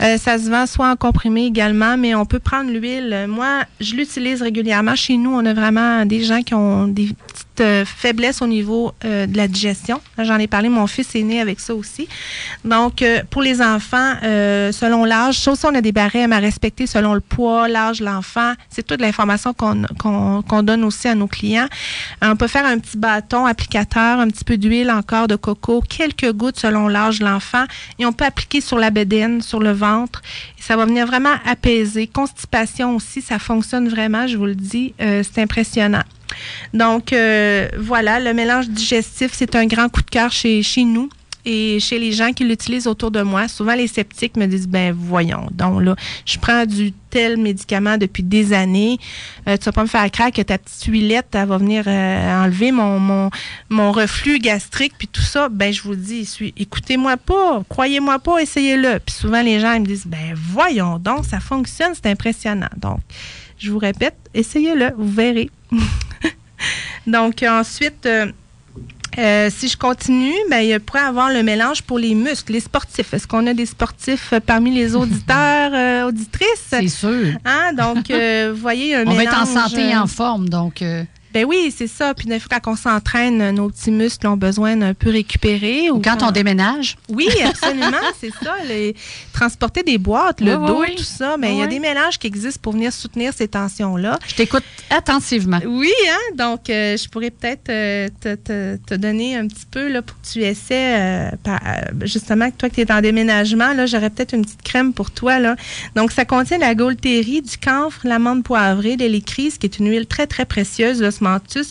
Euh, 0.00 0.18
ça 0.18 0.38
se 0.38 0.50
vend 0.50 0.66
soit 0.66 0.90
en 0.90 0.96
comprimé 0.96 1.46
également, 1.46 1.96
mais 1.96 2.14
on 2.14 2.26
peut 2.26 2.38
prendre 2.38 2.70
l'huile. 2.70 3.26
Moi, 3.28 3.64
je 3.80 3.94
l'utilise 3.94 4.42
régulièrement. 4.42 4.94
Chez 4.94 5.16
nous, 5.16 5.30
on 5.30 5.44
a 5.44 5.54
vraiment 5.54 6.04
des 6.04 6.22
gens 6.22 6.42
qui 6.42 6.54
ont 6.54 6.86
des 6.88 7.08
euh, 7.60 7.84
faiblesses 7.84 8.42
au 8.42 8.46
niveau 8.46 8.92
euh, 9.04 9.26
de 9.26 9.36
la 9.36 9.48
digestion. 9.48 10.00
J'en 10.18 10.38
ai 10.38 10.46
parlé, 10.46 10.68
mon 10.68 10.86
fils 10.86 11.14
est 11.14 11.22
né 11.22 11.40
avec 11.40 11.60
ça 11.60 11.74
aussi. 11.74 12.08
Donc, 12.64 13.04
pour 13.30 13.42
les 13.42 13.60
enfants, 13.60 14.14
selon 14.22 15.04
l'âge, 15.04 15.38
sauf 15.38 15.58
si 15.58 15.66
on 15.66 15.74
a 15.74 15.80
des 15.80 15.92
barèmes 15.92 16.32
à 16.32 16.38
respecter 16.38 16.86
selon 16.86 17.14
le 17.14 17.20
poids, 17.20 17.68
l'âge 17.68 18.00
l'enfant, 18.00 18.54
c'est 18.68 18.86
toute 18.86 19.00
l'information 19.00 19.54
qu'on 19.54 20.62
donne 20.62 20.84
aussi 20.84 21.08
à 21.08 21.14
nos 21.14 21.26
clients. 21.26 21.68
On 22.22 22.36
peut 22.36 22.46
faire 22.46 22.66
un 22.66 22.78
petit 22.78 22.96
bâton 22.96 23.46
applicateur, 23.46 24.20
un 24.20 24.28
petit 24.28 24.44
peu 24.44 24.56
d'huile 24.56 24.90
encore 24.90 25.28
de 25.28 25.36
coco, 25.36 25.80
quelques 25.80 26.32
gouttes 26.32 26.58
selon 26.58 26.88
l'âge 26.88 27.20
de 27.20 27.24
l'enfant, 27.24 27.64
et 27.98 28.06
on 28.06 28.12
peut 28.12 28.24
appliquer 28.24 28.60
sur 28.60 28.78
la 28.78 28.90
bédaine, 28.90 29.42
sur 29.42 29.60
le 29.60 29.72
ventre. 29.72 30.22
Et 30.58 30.62
ça 30.62 30.76
va 30.76 30.84
venir 30.84 31.06
vraiment 31.06 31.34
apaiser. 31.46 32.06
Constipation 32.06 32.96
aussi, 32.96 33.22
ça 33.22 33.38
fonctionne 33.38 33.88
vraiment, 33.88 34.26
je 34.26 34.36
vous 34.36 34.46
le 34.46 34.54
dis, 34.54 34.94
euh, 35.00 35.22
c'est 35.22 35.42
impressionnant. 35.42 36.02
Donc, 36.74 37.12
euh, 37.12 37.68
voilà, 37.78 38.20
le 38.20 38.32
mélange 38.34 38.68
digestif, 38.68 39.32
c'est 39.34 39.54
un 39.56 39.66
grand 39.66 39.88
coup 39.88 40.02
de 40.02 40.10
cœur 40.10 40.30
chez, 40.30 40.62
nous 40.84 41.08
et 41.44 41.80
chez 41.80 41.98
les 41.98 42.12
gens 42.12 42.32
qui 42.32 42.44
l'utilisent 42.44 42.86
autour 42.86 43.10
de 43.10 43.22
moi, 43.22 43.48
souvent 43.48 43.74
les 43.74 43.86
sceptiques 43.86 44.36
me 44.36 44.46
disent 44.46 44.68
ben 44.68 44.92
voyons 44.92 45.48
donc 45.52 45.82
là, 45.82 45.96
je 46.26 46.38
prends 46.38 46.66
du 46.66 46.92
tel 47.10 47.38
médicament 47.38 47.96
depuis 47.96 48.22
des 48.22 48.52
années, 48.52 48.98
euh, 49.46 49.56
tu 49.56 49.64
vas 49.64 49.72
pas 49.72 49.82
me 49.82 49.88
faire 49.88 50.10
craquer 50.10 50.42
que 50.42 50.46
ta 50.46 50.58
petite 50.58 50.84
huilette 50.84 51.28
va 51.32 51.56
venir 51.56 51.84
euh, 51.86 52.44
enlever 52.44 52.70
mon 52.70 53.30
reflux 53.92 54.40
gastrique 54.40 54.92
puis 54.98 55.08
tout 55.08 55.22
ça, 55.22 55.48
ben 55.48 55.72
je 55.72 55.82
vous 55.82 55.94
dis 55.94 56.28
écoutez-moi 56.56 57.16
pas, 57.16 57.62
croyez-moi 57.68 58.18
pas, 58.18 58.40
essayez-le. 58.40 58.98
Puis 58.98 59.14
souvent 59.14 59.40
les 59.40 59.58
gens 59.58 59.72
ils 59.72 59.80
me 59.80 59.86
disent 59.86 60.06
ben 60.06 60.34
voyons 60.34 60.98
donc 60.98 61.24
ça 61.24 61.40
fonctionne, 61.40 61.92
c'est 61.94 62.10
impressionnant. 62.10 62.70
Donc 62.76 63.00
je 63.58 63.70
vous 63.70 63.78
répète, 63.78 64.16
essayez-le, 64.34 64.92
vous 64.96 65.10
verrez. 65.10 65.50
donc 67.06 67.42
ensuite 67.42 68.06
euh, 68.06 68.26
euh, 69.18 69.50
si 69.50 69.68
je 69.68 69.76
continue, 69.76 70.34
ben, 70.48 70.60
il 70.60 70.78
pourrait 70.78 71.00
avoir 71.00 71.30
le 71.30 71.42
mélange 71.42 71.82
pour 71.82 71.98
les 71.98 72.14
muscles, 72.14 72.52
les 72.52 72.60
sportifs. 72.60 73.12
Est-ce 73.12 73.26
qu'on 73.26 73.46
a 73.48 73.54
des 73.54 73.66
sportifs 73.66 74.32
euh, 74.32 74.40
parmi 74.40 74.70
les 74.72 74.94
auditeurs, 75.02 75.72
euh, 75.74 76.08
auditrices? 76.08 76.66
C'est 76.68 76.86
sûr. 76.86 77.34
Hein? 77.44 77.72
Donc, 77.72 78.10
vous 78.10 78.60
voyez, 78.60 78.94
un 78.94 79.02
On 79.06 79.10
mélange. 79.10 79.16
va 79.16 79.22
être 79.24 79.42
en 79.42 79.46
santé 79.46 79.88
et 79.88 79.96
en 79.96 80.06
forme, 80.06 80.48
donc. 80.48 80.84
Ben 81.32 81.44
oui, 81.44 81.72
c'est 81.76 81.86
ça. 81.86 82.14
Puis 82.14 82.26
des 82.26 82.38
fois, 82.40 82.58
quand 82.60 82.72
on 82.72 82.76
s'entraîne, 82.76 83.50
nos 83.50 83.68
petits 83.68 83.90
muscles 83.90 84.26
ont 84.26 84.36
besoin 84.36 84.76
d'un 84.76 84.94
peu 84.94 85.10
récupérer. 85.10 85.90
Ou, 85.90 86.00
quand 86.00 86.22
on 86.22 86.30
déménage. 86.30 86.96
Oui, 87.08 87.28
absolument, 87.44 87.96
c'est 88.20 88.32
ça. 88.42 88.54
Les... 88.66 88.94
Transporter 89.32 89.82
des 89.82 89.98
boîtes, 89.98 90.40
le 90.40 90.56
dos, 90.56 90.84
tout 90.96 91.02
ça. 91.02 91.36
Mais 91.36 91.52
il 91.52 91.58
y 91.58 91.62
a 91.62 91.66
des 91.66 91.78
mélanges 91.78 92.18
qui 92.18 92.26
existent 92.26 92.60
pour 92.62 92.72
venir 92.72 92.92
soutenir 92.92 93.32
ces 93.32 93.48
tensions-là. 93.48 94.18
Je 94.26 94.34
t'écoute 94.34 94.64
attentivement. 94.90 95.60
Oui, 95.66 95.92
hein? 96.10 96.34
Donc, 96.36 96.70
euh, 96.70 96.96
je 96.96 97.08
pourrais 97.08 97.30
peut-être 97.30 97.68
euh, 97.68 98.08
te, 98.20 98.94
donner 98.94 99.36
un 99.36 99.46
petit 99.46 99.66
peu 99.70 99.88
là, 99.88 100.02
pour 100.02 100.20
que 100.20 100.26
tu 100.26 100.42
essaies, 100.42 100.96
euh, 100.98 101.30
justement, 102.02 102.50
que 102.50 102.56
toi 102.56 102.70
qui 102.70 102.80
es 102.80 102.92
en 102.92 103.00
déménagement, 103.00 103.74
là, 103.74 103.86
j'aurais 103.86 104.10
peut-être 104.10 104.34
une 104.34 104.44
petite 104.44 104.62
crème 104.62 104.92
pour 104.92 105.10
toi. 105.10 105.38
Là. 105.38 105.56
Donc, 105.94 106.12
ça 106.12 106.24
contient 106.24 106.58
la 106.58 106.74
gaultérie, 106.74 107.42
du 107.42 107.58
camphre, 107.58 108.00
l'amande 108.04 108.42
poivrée, 108.42 108.96
de 108.96 109.06
l'écrise, 109.06 109.58
qui 109.58 109.66
est 109.66 109.78
une 109.78 109.90
huile 109.90 110.06
très, 110.06 110.26
très 110.26 110.44
précieuse. 110.44 111.00
Là, 111.02 111.10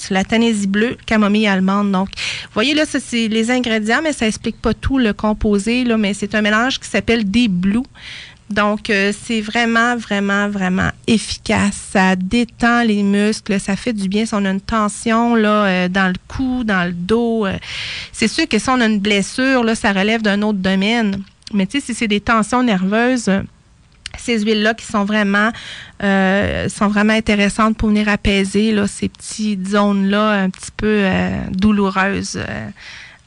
la 0.09 0.23
tanésie 0.23 0.67
bleue, 0.67 0.97
camomille 1.05 1.47
allemande. 1.47 1.91
Donc, 1.91 2.09
vous 2.09 2.53
voyez 2.53 2.73
là, 2.73 2.85
ça 2.85 2.99
c'est 2.99 3.27
les 3.27 3.51
ingrédients, 3.51 4.01
mais 4.03 4.13
ça 4.13 4.27
explique 4.27 4.61
pas 4.61 4.73
tout 4.73 4.97
le 4.97 5.13
composé, 5.13 5.83
là, 5.83 5.97
mais 5.97 6.13
c'est 6.13 6.35
un 6.35 6.41
mélange 6.41 6.79
qui 6.79 6.87
s'appelle 6.87 7.29
des 7.29 7.47
Blue. 7.47 7.83
Donc, 8.49 8.89
euh, 8.89 9.11
c'est 9.25 9.41
vraiment, 9.41 9.97
vraiment, 9.97 10.47
vraiment 10.47 10.89
efficace. 11.05 11.89
Ça 11.91 12.15
détend 12.15 12.83
les 12.83 13.03
muscles, 13.03 13.59
ça 13.59 13.75
fait 13.75 13.91
du 13.91 14.07
bien. 14.07 14.25
Si 14.25 14.33
on 14.33 14.45
a 14.45 14.49
une 14.49 14.61
tension 14.61 15.35
euh, 15.35 15.89
dans 15.89 16.07
le 16.07 16.15
cou, 16.27 16.63
dans 16.63 16.85
le 16.85 16.93
dos, 16.93 17.45
euh, 17.45 17.57
c'est 18.13 18.29
sûr 18.29 18.47
que 18.47 18.57
si 18.57 18.69
on 18.69 18.79
a 18.79 18.85
une 18.85 18.99
blessure, 18.99 19.65
ça 19.75 19.91
relève 19.91 20.21
d'un 20.21 20.41
autre 20.43 20.59
domaine. 20.59 21.23
Mais 21.53 21.65
tu 21.65 21.79
sais, 21.79 21.87
si 21.87 21.93
c'est 21.93 22.07
des 22.07 22.21
tensions 22.21 22.63
nerveuses, 22.63 23.29
ces 24.19 24.39
huiles-là 24.41 24.73
qui 24.73 24.85
sont 24.85 25.05
vraiment, 25.05 25.51
euh, 26.03 26.69
sont 26.69 26.87
vraiment 26.87 27.13
intéressantes 27.13 27.77
pour 27.77 27.89
venir 27.89 28.09
apaiser 28.09 28.71
là, 28.71 28.87
ces 28.87 29.09
petites 29.09 29.67
zones-là 29.67 30.31
un 30.31 30.49
petit 30.49 30.71
peu 30.75 31.01
euh, 31.03 31.39
douloureuses. 31.51 32.37
Euh, 32.37 32.69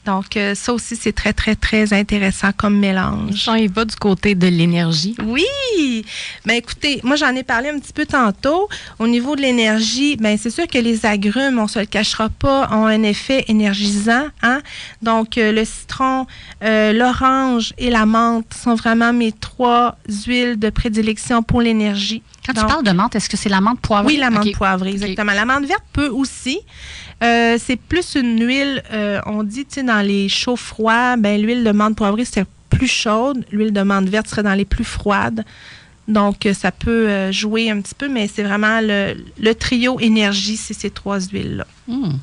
donc, 0.05 0.35
euh, 0.35 0.55
ça 0.55 0.73
aussi, 0.73 0.95
c'est 0.95 1.11
très, 1.11 1.31
très, 1.31 1.55
très 1.55 1.93
intéressant 1.93 2.51
comme 2.57 2.79
mélange. 2.79 3.49
il 3.57 3.71
va 3.71 3.85
du 3.85 3.95
côté 3.95 4.33
de 4.33 4.47
l'énergie. 4.47 5.15
Oui! 5.23 6.05
Ben, 6.45 6.55
écoutez, 6.55 6.99
moi, 7.03 7.15
j'en 7.15 7.35
ai 7.35 7.43
parlé 7.43 7.69
un 7.69 7.77
petit 7.77 7.93
peu 7.93 8.07
tantôt. 8.07 8.67
Au 8.97 9.07
niveau 9.07 9.35
de 9.35 9.41
l'énergie, 9.41 10.17
ben 10.17 10.37
c'est 10.39 10.49
sûr 10.49 10.65
que 10.67 10.79
les 10.79 11.05
agrumes, 11.05 11.59
on 11.59 11.67
se 11.67 11.77
le 11.77 11.85
cachera 11.85 12.29
pas, 12.29 12.67
ont 12.71 12.85
un 12.85 13.03
effet 13.03 13.45
énergisant. 13.47 14.25
Hein? 14.41 14.61
Donc, 15.03 15.37
euh, 15.37 15.51
le 15.51 15.65
citron, 15.65 16.25
euh, 16.63 16.93
l'orange 16.93 17.73
et 17.77 17.91
la 17.91 18.07
menthe 18.07 18.53
sont 18.53 18.73
vraiment 18.73 19.13
mes 19.13 19.31
trois 19.31 19.97
huiles 20.25 20.57
de 20.57 20.71
prédilection 20.71 21.43
pour 21.43 21.61
l'énergie. 21.61 22.23
Quand 22.45 22.53
tu 22.53 22.65
parles 22.65 22.83
de 22.83 22.91
menthe, 22.91 23.15
est-ce 23.15 23.29
que 23.29 23.37
c'est 23.37 23.49
la 23.49 23.61
menthe 23.61 23.79
poivrée? 23.79 24.13
Oui, 24.13 24.17
la 24.17 24.31
menthe 24.31 24.51
poivrée, 24.53 24.89
exactement. 24.89 25.33
La 25.33 25.45
menthe 25.45 25.65
verte 25.65 25.83
peut 25.93 26.09
aussi. 26.09 26.59
Euh, 27.23 27.57
c'est 27.59 27.75
plus 27.75 28.15
une 28.15 28.43
huile, 28.45 28.81
euh, 28.91 29.21
on 29.25 29.43
dit, 29.43 29.65
tu 29.65 29.75
sais, 29.75 29.83
dans 29.83 30.05
les 30.05 30.27
chauds 30.27 30.55
froids, 30.55 31.17
ben, 31.17 31.39
l'huile 31.39 31.63
de 31.63 31.71
menthe 31.71 31.95
poivrée, 31.95 32.25
c'est 32.25 32.45
plus 32.69 32.87
chaude. 32.87 33.45
L'huile 33.51 33.73
de 33.73 33.81
menthe 33.81 34.09
verte 34.09 34.27
serait 34.27 34.43
dans 34.43 34.53
les 34.53 34.65
plus 34.65 34.83
froides. 34.83 35.43
Donc, 36.07 36.45
euh, 36.45 36.53
ça 36.53 36.71
peut 36.71 37.31
jouer 37.31 37.69
un 37.69 37.79
petit 37.79 37.95
peu, 37.95 38.09
mais 38.09 38.27
c'est 38.27 38.43
vraiment 38.43 38.79
le, 38.81 39.53
trio 39.53 39.99
énergie, 39.99 40.57
c'est 40.57 40.73
ces 40.73 40.89
trois 40.89 41.19
huiles-là. 41.19 41.67
Hmm. 41.87 42.13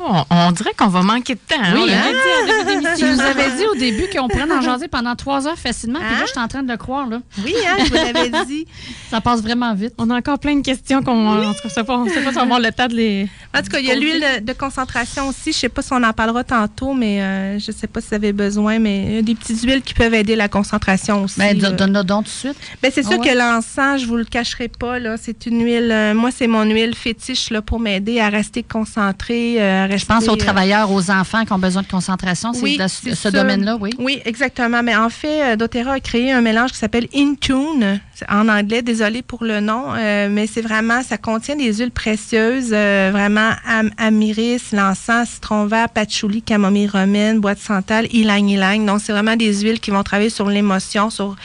On, 0.00 0.52
dirait 0.52 0.72
qu'on 0.76 0.88
va 0.88 1.02
manquer 1.02 1.34
de 1.34 1.40
temps. 1.40 1.56
Hein? 1.62 1.74
Oui, 1.74 1.92
hein? 1.92 2.94
Tu 2.96 3.04
nous 3.04 3.20
avais 3.20 3.56
dit 3.56 3.64
au 3.66 3.74
début 3.74 4.08
qu'on 4.14 4.28
pourrait 4.28 4.50
en 4.50 4.60
jaser 4.60 4.88
pendant 4.88 5.16
trois 5.16 5.46
heures 5.46 5.58
facilement. 5.58 5.98
Puis 5.98 6.08
là, 6.08 6.16
hein? 6.20 6.24
je 6.26 6.30
suis 6.30 6.40
en 6.40 6.48
train 6.48 6.62
de 6.62 6.70
le 6.70 6.76
croire. 6.76 7.08
Là. 7.08 7.20
Oui, 7.44 7.54
hein, 7.66 7.76
je 7.84 7.88
vous 7.88 7.94
l'avais 7.94 8.30
dit. 8.46 8.66
Ça 9.10 9.20
passe 9.20 9.42
vraiment 9.42 9.74
vite. 9.74 9.94
On 9.98 10.10
a 10.10 10.16
encore 10.16 10.38
plein 10.38 10.56
de 10.56 10.62
questions 10.62 11.02
qu'on 11.02 11.34
ne 11.34 11.52
sait 11.52 11.84
pas, 11.84 12.04
si 12.06 12.18
on 12.18 12.30
va 12.30 12.42
avoir 12.42 12.60
le 12.60 12.70
temps 12.70 12.86
de 12.86 12.94
les. 12.94 13.28
En 13.56 13.62
tout 13.62 13.68
cas, 13.70 13.78
il 13.78 13.86
y 13.86 13.90
a 13.90 13.96
l'huile 13.96 14.24
de, 14.42 14.52
concentration 14.52 15.28
aussi. 15.28 15.44
Je 15.44 15.48
ne 15.48 15.52
sais 15.52 15.68
pas 15.68 15.82
si 15.82 15.92
on 15.92 16.02
en 16.02 16.12
parlera 16.12 16.44
tantôt, 16.44 16.94
mais 16.94 17.22
euh, 17.22 17.58
je 17.58 17.70
ne 17.70 17.76
sais 17.76 17.86
pas 17.86 18.00
si 18.00 18.08
vous 18.08 18.14
avez 18.14 18.32
besoin, 18.32 18.78
mais 18.78 19.04
il 19.04 19.14
y 19.14 19.18
a 19.18 19.22
des 19.22 19.34
petites 19.34 19.62
huiles 19.62 19.82
qui 19.82 19.94
peuvent 19.94 20.14
aider 20.14 20.36
la 20.36 20.48
concentration 20.48 21.24
aussi. 21.24 21.38
Ben, 21.38 21.58
donne-le 21.58 22.04
donc 22.04 22.24
tout 22.24 22.30
de 22.30 22.52
suite. 22.52 22.56
Ben, 22.82 22.90
c'est 22.94 23.02
sûr 23.02 23.18
ah 23.20 23.24
que 23.26 23.34
l'encens, 23.36 24.00
je 24.00 24.04
ne 24.04 24.08
vous 24.08 24.16
le 24.16 24.24
cacherai 24.24 24.68
pas. 24.68 24.98
C'est 25.16 25.46
une 25.46 25.64
huile, 25.64 25.90
euh, 25.90 26.14
moi, 26.14 26.30
c'est 26.30 26.46
mon 26.46 26.64
huile 26.64 26.94
fétiche 26.94 27.50
là, 27.50 27.62
pour 27.62 27.80
m'aider 27.80 28.20
à 28.20 28.28
rester 28.28 28.62
concentrée. 28.62 29.56
Euh, 29.60 29.87
je 29.96 30.06
pense 30.06 30.28
aux 30.28 30.36
travailleurs, 30.36 30.90
aux 30.90 31.10
enfants 31.10 31.44
qui 31.44 31.52
ont 31.52 31.58
besoin 31.58 31.82
de 31.82 31.88
concentration. 31.88 32.52
C'est 32.52 32.62
oui, 32.62 32.78
ce 33.14 33.28
domaine-là, 33.28 33.76
oui? 33.80 33.90
Oui, 33.98 34.20
exactement. 34.24 34.82
Mais 34.82 34.96
en 34.96 35.10
fait, 35.10 35.56
doTERRA 35.56 35.92
a 35.92 36.00
créé 36.00 36.32
un 36.32 36.40
mélange 36.40 36.72
qui 36.72 36.78
s'appelle 36.78 37.08
Intune, 37.14 38.00
en 38.28 38.48
anglais, 38.48 38.82
désolé 38.82 39.22
pour 39.22 39.44
le 39.44 39.60
nom, 39.60 39.92
mais 39.94 40.46
c'est 40.46 40.62
vraiment, 40.62 41.02
ça 41.02 41.16
contient 41.16 41.56
des 41.56 41.74
huiles 41.74 41.90
précieuses, 41.90 42.70
vraiment 42.70 43.50
amiris, 43.96 44.72
l'encens, 44.72 45.28
citron 45.28 45.66
vert, 45.66 45.88
patchouli, 45.88 46.42
camomille 46.42 46.88
romaine, 46.88 47.40
boîte 47.40 47.58
santal, 47.58 48.06
ylang 48.12 48.48
ylang. 48.48 48.84
Donc, 48.84 49.00
c'est 49.02 49.12
vraiment 49.12 49.36
des 49.36 49.62
huiles 49.62 49.80
qui 49.80 49.90
vont 49.90 50.02
travailler 50.02 50.30
sur 50.30 50.48
l'émotion, 50.48 51.10
sur 51.10 51.36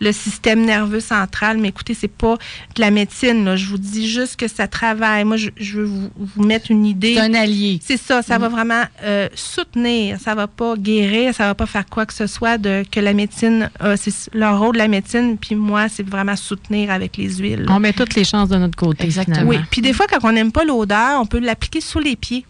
le 0.00 0.12
système 0.12 0.64
nerveux 0.64 1.00
central. 1.00 1.58
Mais 1.58 1.68
écoutez, 1.68 1.94
c'est 1.94 2.08
pas 2.08 2.36
de 2.74 2.80
la 2.80 2.90
médecine. 2.90 3.56
Je 3.56 3.66
vous 3.66 3.78
dis 3.78 4.08
juste 4.08 4.36
que 4.36 4.48
ça 4.48 4.68
travaille. 4.68 5.24
Moi, 5.24 5.36
je, 5.36 5.50
veux 5.76 5.84
vous, 5.84 6.42
mettre 6.42 6.70
une 6.70 6.86
idée. 6.86 7.14
C'est 7.14 7.20
un 7.20 7.34
allié. 7.34 7.80
C'est 7.90 7.96
ça. 7.96 8.22
Ça 8.22 8.38
va 8.38 8.48
mm. 8.48 8.52
vraiment 8.52 8.84
euh, 9.02 9.28
soutenir. 9.34 10.18
Ça 10.20 10.36
va 10.36 10.46
pas 10.46 10.76
guérir. 10.76 11.34
Ça 11.34 11.46
va 11.46 11.56
pas 11.56 11.66
faire 11.66 11.86
quoi 11.86 12.06
que 12.06 12.14
ce 12.14 12.28
soit 12.28 12.56
de 12.56 12.84
que 12.88 13.00
la 13.00 13.14
médecine. 13.14 13.68
c'est 13.96 14.32
le 14.32 14.48
rôle 14.56 14.74
de 14.74 14.78
la 14.78 14.86
médecine. 14.86 15.36
Puis 15.36 15.56
moi, 15.56 15.88
c'est 15.88 16.08
vraiment 16.08 16.36
soutenir 16.36 16.92
avec 16.92 17.16
les 17.16 17.38
huiles. 17.38 17.66
On 17.68 17.80
met 17.80 17.92
toutes 17.92 18.14
les 18.14 18.22
chances 18.22 18.48
de 18.48 18.56
notre 18.58 18.76
côté. 18.76 19.04
Exactement. 19.04 19.42
Oui. 19.44 19.58
Puis 19.72 19.82
des 19.82 19.92
fois, 19.92 20.06
quand 20.06 20.20
on 20.22 20.30
n'aime 20.30 20.52
pas 20.52 20.64
l'odeur, 20.64 21.20
on 21.20 21.26
peut 21.26 21.40
l'appliquer 21.40 21.80
sous 21.80 21.98
les 21.98 22.14
pieds. 22.14 22.44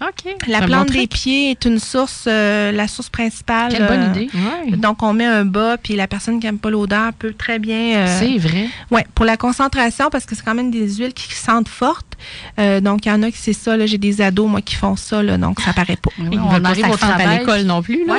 OK. 0.00 0.34
La 0.48 0.62
plante 0.62 0.90
des 0.90 1.06
pieds 1.06 1.50
est 1.50 1.64
une 1.66 1.78
source, 1.78 2.24
euh, 2.26 2.72
la 2.72 2.88
source 2.88 3.10
principale. 3.10 3.72
Quelle 3.72 3.86
bonne 3.86 4.10
idée. 4.10 4.30
Euh, 4.34 4.76
donc, 4.76 5.02
on 5.02 5.12
met 5.12 5.26
un 5.26 5.44
bas, 5.44 5.76
puis 5.76 5.94
la 5.94 6.06
personne 6.06 6.40
qui 6.40 6.46
n'aime 6.46 6.58
pas 6.58 6.70
l'odeur 6.70 7.12
peut 7.12 7.34
très 7.36 7.58
bien. 7.58 7.96
Euh, 7.96 8.18
c'est 8.18 8.38
vrai. 8.38 8.68
Oui, 8.90 9.02
pour 9.14 9.26
la 9.26 9.36
concentration, 9.36 10.08
parce 10.10 10.24
que 10.24 10.34
c'est 10.34 10.44
quand 10.44 10.54
même 10.54 10.70
des 10.70 10.96
huiles 10.96 11.12
qui 11.12 11.32
sentent 11.34 11.68
fortes. 11.68 12.16
donc, 12.58 13.04
il 13.04 13.08
y 13.08 13.12
en 13.12 13.22
a 13.22 13.30
qui 13.30 13.38
c'est 13.38 13.52
ça. 13.52 13.76
J'ai 13.86 13.98
des 13.98 14.20
ados, 14.22 14.48
moi, 14.48 14.62
qui 14.62 14.74
font 14.74 14.96
ça, 14.96 15.22
là, 15.22 15.36
donc 15.36 15.60
ça 15.60 15.72
paraît 15.72 15.96
pas. 15.96 16.10
on 16.18 16.58
n'arrive 16.60 16.86
pas 16.98 17.06
à 17.06 17.38
l'école 17.38 17.62
non 17.62 17.82
plus. 17.82 18.04
oui, 18.08 18.18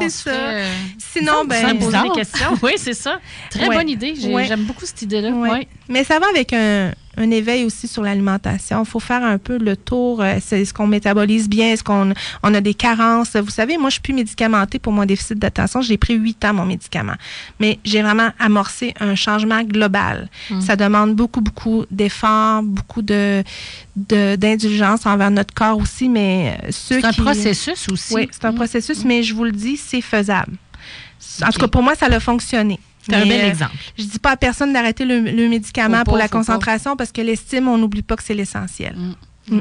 c'est 0.00 0.10
ça. 0.10 0.32
Sinon, 0.98 1.44
ben. 1.46 1.78
poser 1.78 1.98
des 2.02 2.10
questions. 2.10 2.58
oui, 2.62 2.72
c'est 2.76 2.94
ça. 2.94 3.20
Très 3.50 3.66
bonne 3.68 3.88
idée. 3.88 4.14
J'aime 4.16 4.64
beaucoup 4.64 4.86
cette 4.86 5.02
idée-là. 5.02 5.30
Oui. 5.34 5.66
Mais 5.90 6.04
ça 6.04 6.20
va 6.20 6.26
avec 6.28 6.52
un, 6.52 6.92
un 7.16 7.30
éveil 7.32 7.64
aussi 7.64 7.88
sur 7.88 8.02
l'alimentation. 8.02 8.82
Il 8.84 8.88
faut 8.88 9.00
faire 9.00 9.24
un 9.24 9.38
peu 9.38 9.58
le 9.58 9.76
tour. 9.76 10.22
euh, 10.22 10.36
c'est- 10.40 10.60
Est-ce 10.62 10.72
qu'on 10.72 10.86
métabolise 10.86 11.48
bien? 11.48 11.72
Est-ce 11.72 11.82
qu'on 11.82 12.14
on 12.44 12.54
a 12.54 12.60
des 12.60 12.74
carences? 12.74 13.34
Vous 13.34 13.50
savez, 13.50 13.76
moi, 13.76 13.90
je 13.90 13.94
suis 13.94 14.00
plus 14.00 14.12
médicamentée 14.14 14.78
pour 14.78 14.92
mon 14.92 15.04
déficit 15.04 15.36
d'attention. 15.38 15.82
J'ai 15.82 15.98
pris 15.98 16.14
huit 16.14 16.44
ans, 16.44 16.54
mon 16.54 16.64
médicament. 16.64 17.16
Mais 17.58 17.80
j'ai 17.84 18.02
vraiment 18.02 18.30
amorcé 18.38 18.94
un 19.00 19.16
changement 19.16 19.62
global. 19.64 20.28
Ça 20.60 20.76
demande 20.76 21.14
beaucoup, 21.16 21.40
beaucoup 21.40 21.84
d'efforts, 21.90 22.62
beaucoup 22.62 23.02
de 23.02 23.42
de- 23.96 24.36
d'indulgence 24.36 25.04
envers 25.06 25.30
notre 25.32 25.52
corps 25.52 25.76
aussi, 25.76 26.08
mais 26.08 26.56
euh, 26.62 26.68
ceux 26.70 27.00
C'est 27.00 27.06
un 27.06 27.10
qui... 27.10 27.20
processus 27.20 27.88
aussi. 27.90 28.14
Oui, 28.14 28.28
c'est 28.30 28.44
un 28.46 28.52
processus, 28.54 29.04
mais 29.04 29.22
je 29.24 29.34
vous 29.34 29.44
le 29.44 29.52
dis, 29.52 29.76
c'est 29.76 30.00
faisable. 30.00 30.52
En 31.44 31.50
tout 31.50 31.58
cas, 31.60 31.68
pour 31.68 31.82
moi, 31.82 31.94
ça 31.96 32.06
a 32.06 32.20
fonctionné. 32.20 32.78
C'est 33.10 33.16
un 33.16 33.26
bel 33.26 33.44
euh, 33.44 33.48
exemple. 33.48 33.74
je 33.98 34.04
dis 34.04 34.18
pas 34.18 34.30
à 34.32 34.36
personne 34.36 34.72
d'arrêter 34.72 35.04
le, 35.04 35.20
le 35.20 35.48
médicament 35.48 36.02
pour 36.04 36.16
la 36.16 36.28
concentration 36.28 36.96
parce 36.96 37.12
que 37.12 37.20
l'estime, 37.20 37.68
on 37.68 37.78
n'oublie 37.78 38.02
pas 38.02 38.16
que 38.16 38.22
c'est 38.22 38.34
l'essentiel. 38.34 38.96
Mm. 38.96 39.56
Mm. 39.56 39.60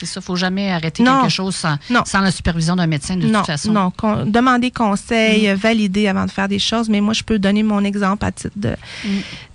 C'est 0.00 0.06
ça, 0.06 0.20
il 0.20 0.22
ne 0.22 0.24
faut 0.24 0.36
jamais 0.36 0.70
arrêter 0.72 1.02
Non. 1.02 1.22
quelque 1.22 1.30
chose 1.30 1.54
sans, 1.56 1.76
sans 2.06 2.20
la 2.20 2.30
supervision 2.30 2.76
d'un 2.76 2.86
médecin 2.86 3.16
de 3.16 3.26
non, 3.26 3.40
toute 3.40 3.46
façon. 3.46 3.72
non. 3.72 3.90
con- 3.90 4.24
demander 4.26 4.70
conseil, 4.70 5.48
euh, 5.48 5.54
valider 5.54 6.08
avant 6.08 6.24
de 6.24 6.30
faire 6.30 6.48
des 6.48 6.58
choses. 6.58 6.88
Mais 6.88 7.00
moi, 7.00 7.12
je 7.14 7.22
peux 7.22 7.38
donner 7.38 7.62
mon 7.62 7.84
exemple 7.84 8.24
à 8.24 8.32
titre 8.32 8.54
de, 8.56 8.70
Mm. 9.04 9.08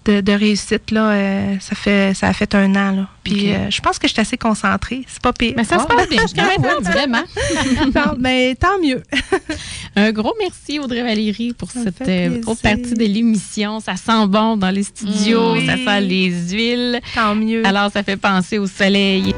de, 0.06 0.22
de 0.22 0.32
réussite. 0.32 0.92
Là, 0.92 1.10
euh, 1.12 1.56
ça, 1.60 1.76
fait, 1.76 2.14
ça 2.16 2.28
a 2.28 2.34
fait 2.34 2.54
un 2.56 2.72
an. 2.76 2.92
Là. 2.96 3.08
Puis 3.24 3.52
euh, 3.54 3.70
je 3.72 3.82
pense 3.82 3.98
que 3.98 4.08
je 4.08 4.14
suis 4.14 4.22
assez 4.22 4.38
concentrée. 4.38 5.04
C'est 5.08 5.22
pas 5.22 5.34
pire. 5.34 5.54
Mais 5.58 5.64
ça 5.64 5.80
se 5.80 5.86
Ah, 5.90 5.96
passe 5.96 6.10
bien 6.10 6.22
jusqu'à 6.22 6.44
ah, 6.46 6.82
vraiment. 6.82 7.24
Non, 7.96 8.16
mais 8.20 8.56
tant 8.56 8.78
mieux. 8.84 9.02
Un 9.96 10.12
gros 10.12 10.34
merci, 10.40 10.78
Audrey 10.80 11.02
Valérie, 11.04 11.54
pour 11.54 11.72
Ça 11.72 11.80
cette 11.84 12.02
euh, 12.08 12.42
autre 12.46 12.62
partie 12.62 12.94
de 12.94 13.06
l'émission. 13.06 13.80
Ça 13.80 13.96
sent 13.96 14.28
bon 14.28 14.58
dans 14.58 14.70
les 14.72 14.84
studios, 14.84 15.56
Mm. 15.56 15.66
ça 15.66 15.76
sent 15.78 16.02
les 16.02 16.30
huiles. 16.52 17.00
Tant 17.16 17.34
mieux. 17.36 17.66
Alors, 17.66 17.92
ça 17.92 18.04
fait 18.04 18.18
penser 18.18 18.58
au 18.60 18.68
soleil. 18.68 19.34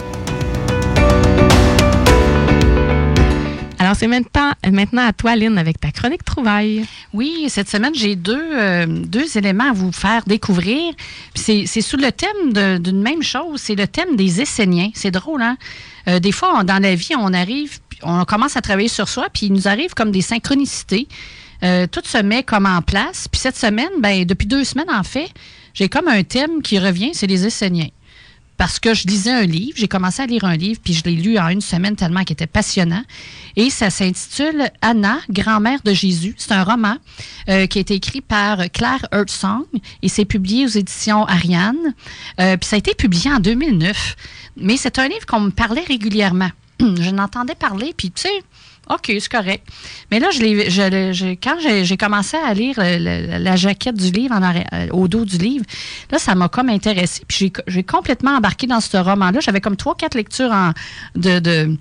Alors, 4.01 4.53
c'est 4.63 4.71
maintenant, 4.71 5.01
à 5.07 5.13
toi, 5.13 5.35
Lynn, 5.35 5.57
avec 5.57 5.79
ta 5.79 5.91
chronique 5.91 6.23
trouvaille. 6.23 6.85
Oui, 7.13 7.45
cette 7.49 7.69
semaine, 7.69 7.95
j'ai 7.95 8.15
deux, 8.15 8.39
euh, 8.53 8.85
deux 8.85 9.37
éléments 9.37 9.69
à 9.69 9.73
vous 9.73 9.91
faire 9.91 10.23
découvrir. 10.25 10.93
C'est 11.33 11.65
sous 11.65 11.97
le 11.97 12.11
thème 12.11 12.79
d'une 12.81 13.01
même 13.01 13.23
chose, 13.23 13.59
c'est 13.61 13.75
le 13.75 13.87
thème 13.87 14.15
des 14.15 14.41
Esséniens. 14.41 14.89
C'est 14.93 15.11
drôle, 15.11 15.41
hein? 15.41 15.57
Euh, 16.07 16.19
des 16.19 16.31
fois, 16.31 16.59
on- 16.59 16.63
dans 16.63 16.81
la 16.81 16.95
vie, 16.95 17.15
on 17.17 17.33
arrive, 17.33 17.79
on 18.03 18.23
commence 18.25 18.55
à 18.55 18.61
travailler 18.61 18.87
sur 18.87 19.09
soi, 19.09 19.27
puis 19.33 19.47
il 19.47 19.53
nous 19.53 19.67
arrive 19.67 19.93
comme 19.93 20.11
des 20.11 20.21
synchronicités. 20.21 21.07
Euh, 21.63 21.87
tout 21.87 22.01
se 22.03 22.19
met 22.19 22.43
comme 22.43 22.67
en 22.67 22.81
place. 22.83 23.27
Puis 23.27 23.39
cette 23.41 23.57
semaine, 23.57 23.89
ben, 23.99 24.25
depuis 24.25 24.45
deux 24.47 24.63
semaines, 24.63 24.91
en 24.91 25.03
fait, 25.03 25.29
j'ai 25.73 25.89
comme 25.89 26.07
un 26.07 26.21
thème 26.23 26.61
qui 26.61 26.77
revient, 26.77 27.11
c'est 27.13 27.27
les 27.27 27.47
Esséniens. 27.47 27.89
Parce 28.57 28.79
que 28.79 28.93
je 28.93 29.07
lisais 29.07 29.31
un 29.31 29.45
livre, 29.45 29.77
j'ai 29.77 29.87
commencé 29.87 30.21
à 30.21 30.25
lire 30.25 30.43
un 30.43 30.55
livre, 30.55 30.79
puis 30.83 30.93
je 30.93 31.03
l'ai 31.03 31.15
lu 31.15 31.37
en 31.37 31.49
une 31.49 31.61
semaine 31.61 31.95
tellement 31.95 32.23
qu'il 32.23 32.33
était 32.33 32.47
passionnant. 32.47 33.03
Et 33.55 33.69
ça 33.69 33.89
s'intitule 33.89 34.69
Anna, 34.81 35.19
grand-mère 35.29 35.79
de 35.83 35.93
Jésus. 35.93 36.33
C'est 36.37 36.51
un 36.51 36.63
roman 36.63 36.97
euh, 37.49 37.67
qui 37.67 37.77
a 37.77 37.81
été 37.81 37.93
écrit 37.93 38.21
par 38.21 38.57
Claire 38.71 39.05
Hertzsong 39.11 39.65
et 40.01 40.09
c'est 40.09 40.25
publié 40.25 40.65
aux 40.65 40.69
éditions 40.69 41.25
Ariane. 41.25 41.93
Euh, 42.39 42.57
puis 42.57 42.67
ça 42.67 42.75
a 42.75 42.79
été 42.79 42.95
publié 42.95 43.31
en 43.31 43.39
2009. 43.39 44.15
Mais 44.57 44.77
c'est 44.77 44.97
un 44.97 45.07
livre 45.07 45.25
qu'on 45.27 45.39
me 45.39 45.51
parlait 45.51 45.83
régulièrement. 45.87 46.49
je 46.79 47.09
n'entendais 47.11 47.55
parler, 47.55 47.93
puis 47.95 48.11
tu 48.11 48.23
sais, 48.23 48.43
OK, 48.89 49.11
c'est 49.19 49.29
correct. 49.29 49.67
Mais 50.11 50.19
là, 50.19 50.29
je 50.31 51.33
quand 51.35 51.57
j'ai, 51.59 51.97
commencé 51.97 52.37
à 52.37 52.53
lire 52.53 52.75
la 52.77 53.55
jaquette 53.55 53.95
du 53.95 54.11
livre 54.11 54.35
euh, 54.73 54.87
au 54.91 55.07
dos 55.07 55.25
du 55.25 55.37
livre, 55.37 55.65
là, 56.11 56.19
ça 56.19 56.35
m'a 56.35 56.47
comme 56.47 56.69
intéressé. 56.69 57.23
Puis 57.27 57.51
j'ai, 57.67 57.83
complètement 57.83 58.37
embarqué 58.37 58.67
dans 58.67 58.79
ce 58.79 58.97
roman-là. 58.97 59.39
J'avais 59.39 59.61
comme 59.61 59.75
trois, 59.75 59.95
quatre 59.95 60.15
lectures 60.15 60.51
en, 60.51 60.71
de, 61.15 61.77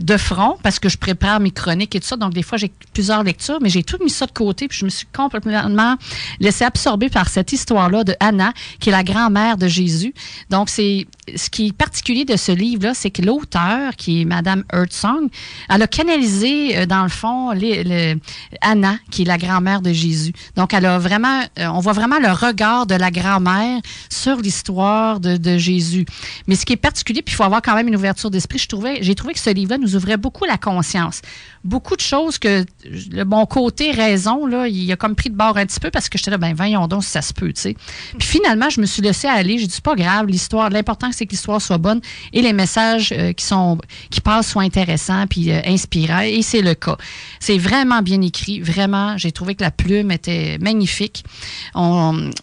de 0.00 0.16
front 0.16 0.56
parce 0.62 0.78
que 0.78 0.88
je 0.88 0.96
prépare 0.96 1.40
mes 1.40 1.50
chroniques 1.50 1.94
et 1.94 2.00
tout 2.00 2.06
ça. 2.06 2.16
Donc, 2.16 2.32
des 2.34 2.42
fois, 2.42 2.58
j'ai 2.58 2.70
plusieurs 2.92 3.22
lectures, 3.22 3.58
mais 3.60 3.68
j'ai 3.68 3.82
tout 3.82 3.98
mis 4.02 4.10
ça 4.10 4.26
de 4.26 4.32
côté. 4.32 4.68
Puis 4.68 4.78
je 4.78 4.84
me 4.84 4.90
suis 4.90 5.06
complètement 5.14 5.96
laissé 6.40 6.64
absorber 6.64 7.08
par 7.08 7.28
cette 7.28 7.52
histoire-là 7.52 8.04
de 8.04 8.14
Anna, 8.20 8.52
qui 8.80 8.88
est 8.88 8.92
la 8.92 9.04
grand-mère 9.04 9.56
de 9.56 9.68
Jésus. 9.68 10.14
Donc, 10.50 10.68
c'est 10.68 11.06
ce 11.34 11.50
qui 11.50 11.68
est 11.68 11.72
particulier 11.72 12.24
de 12.24 12.36
ce 12.36 12.52
livre-là, 12.52 12.94
c'est 12.94 13.10
que 13.10 13.22
l'auteur, 13.22 13.96
qui 13.96 14.22
est 14.22 14.24
Madame 14.24 14.64
Hertzsong, 14.72 15.28
elle 15.68 15.82
a 15.82 15.86
canalisé, 15.86 16.78
euh, 16.78 16.86
dans 16.86 17.02
le 17.02 17.08
fond, 17.08 17.50
les- 17.50 17.82
le- 17.84 18.20
Anna, 18.60 18.96
qui 19.10 19.22
est 19.22 19.24
la 19.26 19.38
grand-mère 19.38 19.82
de 19.82 19.92
Jésus. 19.92 20.32
Donc, 20.56 20.72
elle 20.74 20.86
a 20.86 20.98
vraiment, 20.98 21.40
euh, 21.58 21.66
on 21.66 21.80
voit 21.80 21.92
vraiment 21.92 22.18
le 22.20 22.30
regard 22.30 22.86
de 22.86 22.94
la 22.94 23.10
grand-mère 23.10 23.80
sur 24.10 24.36
l'histoire 24.36 25.20
de, 25.20 25.36
de 25.36 25.58
Jésus. 25.58 26.06
Mais 26.46 26.54
ce 26.54 26.64
qui 26.64 26.72
est 26.72 26.76
particulier, 26.76 27.22
puis 27.22 27.32
il 27.32 27.36
faut 27.36 27.42
avoir 27.44 27.60
quand 27.62 27.74
même 27.74 27.88
une 27.88 27.96
ouverture 27.96 28.30
d'esprit, 28.30 28.58
je 28.58 28.68
trouvais, 28.68 28.98
j'ai 29.02 29.14
trouvé 29.14 29.34
que 29.34 29.40
ce 29.40 29.50
livre-là 29.50 29.75
nous 29.78 29.96
ouvrait 29.96 30.16
beaucoup 30.16 30.44
la 30.44 30.58
conscience. 30.58 31.22
Beaucoup 31.66 31.96
de 31.96 32.00
choses 32.00 32.38
que 32.38 32.64
le 32.84 33.24
bon 33.24 33.44
côté 33.46 33.90
raison, 33.90 34.46
là, 34.46 34.66
il 34.68 34.90
a 34.92 34.96
comme 34.96 35.14
pris 35.14 35.30
de 35.30 35.34
bord 35.36 35.56
un 35.56 35.66
petit 35.66 35.80
peu 35.80 35.90
parce 35.90 36.08
que 36.08 36.16
j'étais 36.16 36.30
là, 36.30 36.38
ben 36.38 36.54
voyons 36.54 36.86
donc 36.86 37.04
si 37.04 37.10
ça 37.10 37.22
se 37.22 37.32
peut, 37.34 37.52
tu 37.52 37.60
sais. 37.60 37.76
Puis 38.18 38.28
finalement, 38.28 38.70
je 38.70 38.80
me 38.80 38.86
suis 38.86 39.02
laissé 39.02 39.26
aller. 39.26 39.58
J'ai 39.58 39.66
dit, 39.66 39.80
pas 39.80 39.94
grave, 39.96 40.26
l'histoire, 40.26 40.70
l'important 40.70 41.10
c'est 41.12 41.26
que 41.26 41.32
l'histoire 41.32 41.60
soit 41.60 41.78
bonne 41.78 42.00
et 42.32 42.40
les 42.42 42.52
messages 42.52 43.12
euh, 43.16 43.32
qui 43.32 43.44
sont 43.44 43.78
qui 44.10 44.20
passent 44.20 44.50
soient 44.50 44.62
intéressants 44.62 45.26
puis 45.28 45.50
euh, 45.50 45.60
inspirants. 45.66 46.20
Et 46.20 46.42
c'est 46.42 46.62
le 46.62 46.74
cas. 46.74 46.96
C'est 47.40 47.58
vraiment 47.58 48.00
bien 48.02 48.20
écrit, 48.22 48.60
vraiment. 48.60 49.18
J'ai 49.18 49.32
trouvé 49.32 49.54
que 49.54 49.62
la 49.64 49.70
plume 49.70 50.10
était 50.10 50.58
magnifique. 50.60 51.24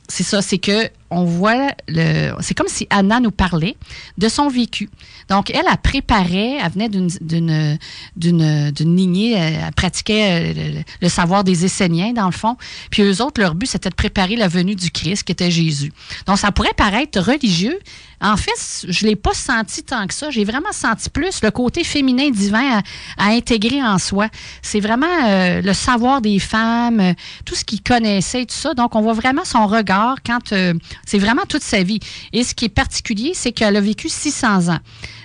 C'est 0.09 0.23
ça, 0.23 0.41
c'est 0.41 0.57
que 0.59 0.89
on 1.09 1.25
voit 1.25 1.71
le. 1.87 2.31
C'est 2.41 2.55
comme 2.55 2.67
si 2.67 2.87
Anna 2.89 3.19
nous 3.19 3.29
parlait 3.31 3.75
de 4.17 4.27
son 4.27 4.47
vécu. 4.49 4.89
Donc, 5.29 5.51
elle, 5.51 5.61
elle 5.69 5.77
préparait, 5.77 6.57
elle 6.63 6.71
venait 6.71 6.89
d'une- 6.89 7.07
d'une 7.21 7.77
d'une 8.15 8.95
elle, 9.21 9.59
elle 9.65 9.73
pratiquait 9.73 10.53
euh, 10.55 10.81
le, 11.01 11.09
savoir 11.09 11.43
des 11.43 11.65
Esséniens, 11.65 12.13
dans 12.13 12.25
le 12.25 12.31
fond. 12.31 12.57
Puis 12.89 13.03
eux 13.03 13.21
autres, 13.21 13.39
leur 13.39 13.55
but, 13.55 13.67
c'était 13.67 13.89
de 13.89 13.95
préparer 13.95 14.35
la 14.35 14.47
venue 14.47 14.75
du 14.75 14.91
Christ, 14.91 15.23
qui 15.23 15.31
était 15.31 15.51
Jésus. 15.51 15.91
Donc, 16.25 16.37
ça 16.37 16.51
pourrait 16.51 16.73
paraître 16.75 17.19
religieux. 17.19 17.79
En 18.23 18.37
fait, 18.37 18.85
je 18.87 19.05
l'ai 19.05 19.17
pas 19.17 19.33
senti 19.33 19.83
tant 19.83 20.07
que 20.07 20.13
ça. 20.13 20.29
J'ai 20.29 20.45
vraiment 20.45 20.71
senti 20.71 21.09
plus 21.09 21.41
le 21.43 21.51
côté 21.51 21.83
féminin 21.83 22.29
divin 22.29 22.81
à, 23.17 23.27
intégrer 23.27 23.83
en 23.83 23.97
soi. 23.97 24.29
C'est 24.61 24.79
vraiment 24.79 25.05
euh, 25.25 25.61
le 25.61 25.73
savoir 25.73 26.21
des 26.21 26.39
femmes, 26.39 27.01
euh, 27.01 27.13
tout 27.45 27.55
ce 27.55 27.65
qu'il 27.65 27.83
connaissait 27.83 28.43
et 28.43 28.45
tout 28.45 28.55
ça. 28.55 28.73
Donc, 28.73 28.95
on 28.95 29.01
voit 29.01 29.13
vraiment 29.13 29.43
son 29.43 29.67
regard 29.67 30.17
quand 30.25 30.53
euh, 30.53 30.73
c'est 31.05 31.19
vraiment 31.19 31.43
toute 31.49 31.63
sa 31.63 31.83
vie. 31.83 31.99
Et 32.31 32.45
ce 32.45 32.55
qui 32.55 32.65
est 32.65 32.69
particulier, 32.69 33.33
c'est 33.33 33.51
qu'elle 33.51 33.75
a 33.75 33.81
vécu 33.81 34.07
600 34.07 34.69
ans. 34.69 34.79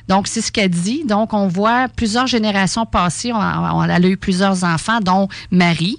Donc, 0.08 0.26
c'est 0.26 0.40
ce 0.40 0.50
qu'elle 0.50 0.70
dit. 0.70 1.04
Donc, 1.04 1.34
on 1.34 1.48
voit 1.48 1.88
plusieurs 1.88 2.26
générations 2.26 2.86
passées. 2.86 3.32
On, 3.32 3.84
elle 3.84 4.04
a 4.04 4.08
eu 4.08 4.16
plusieurs 4.16 4.64
enfants, 4.64 5.00
dont 5.00 5.28
Marie. 5.50 5.98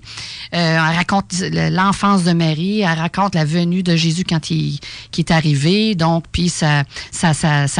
Euh, 0.54 0.76
elle 0.76 0.96
raconte 0.96 1.34
l'enfance 1.72 2.24
de 2.24 2.34
Marie. 2.34 2.82
Elle 2.82 2.98
raconte 2.98 3.36
la 3.36 3.46
venue 3.46 3.84
de 3.84 3.96
Jésus 3.96 4.24
quand 4.28 4.50
il 4.52 4.80
qui 5.12 5.22
est 5.22 5.32
arrivé. 5.32 5.96
Donc, 5.96 6.26
puis 6.32 6.50
sa 6.50 6.86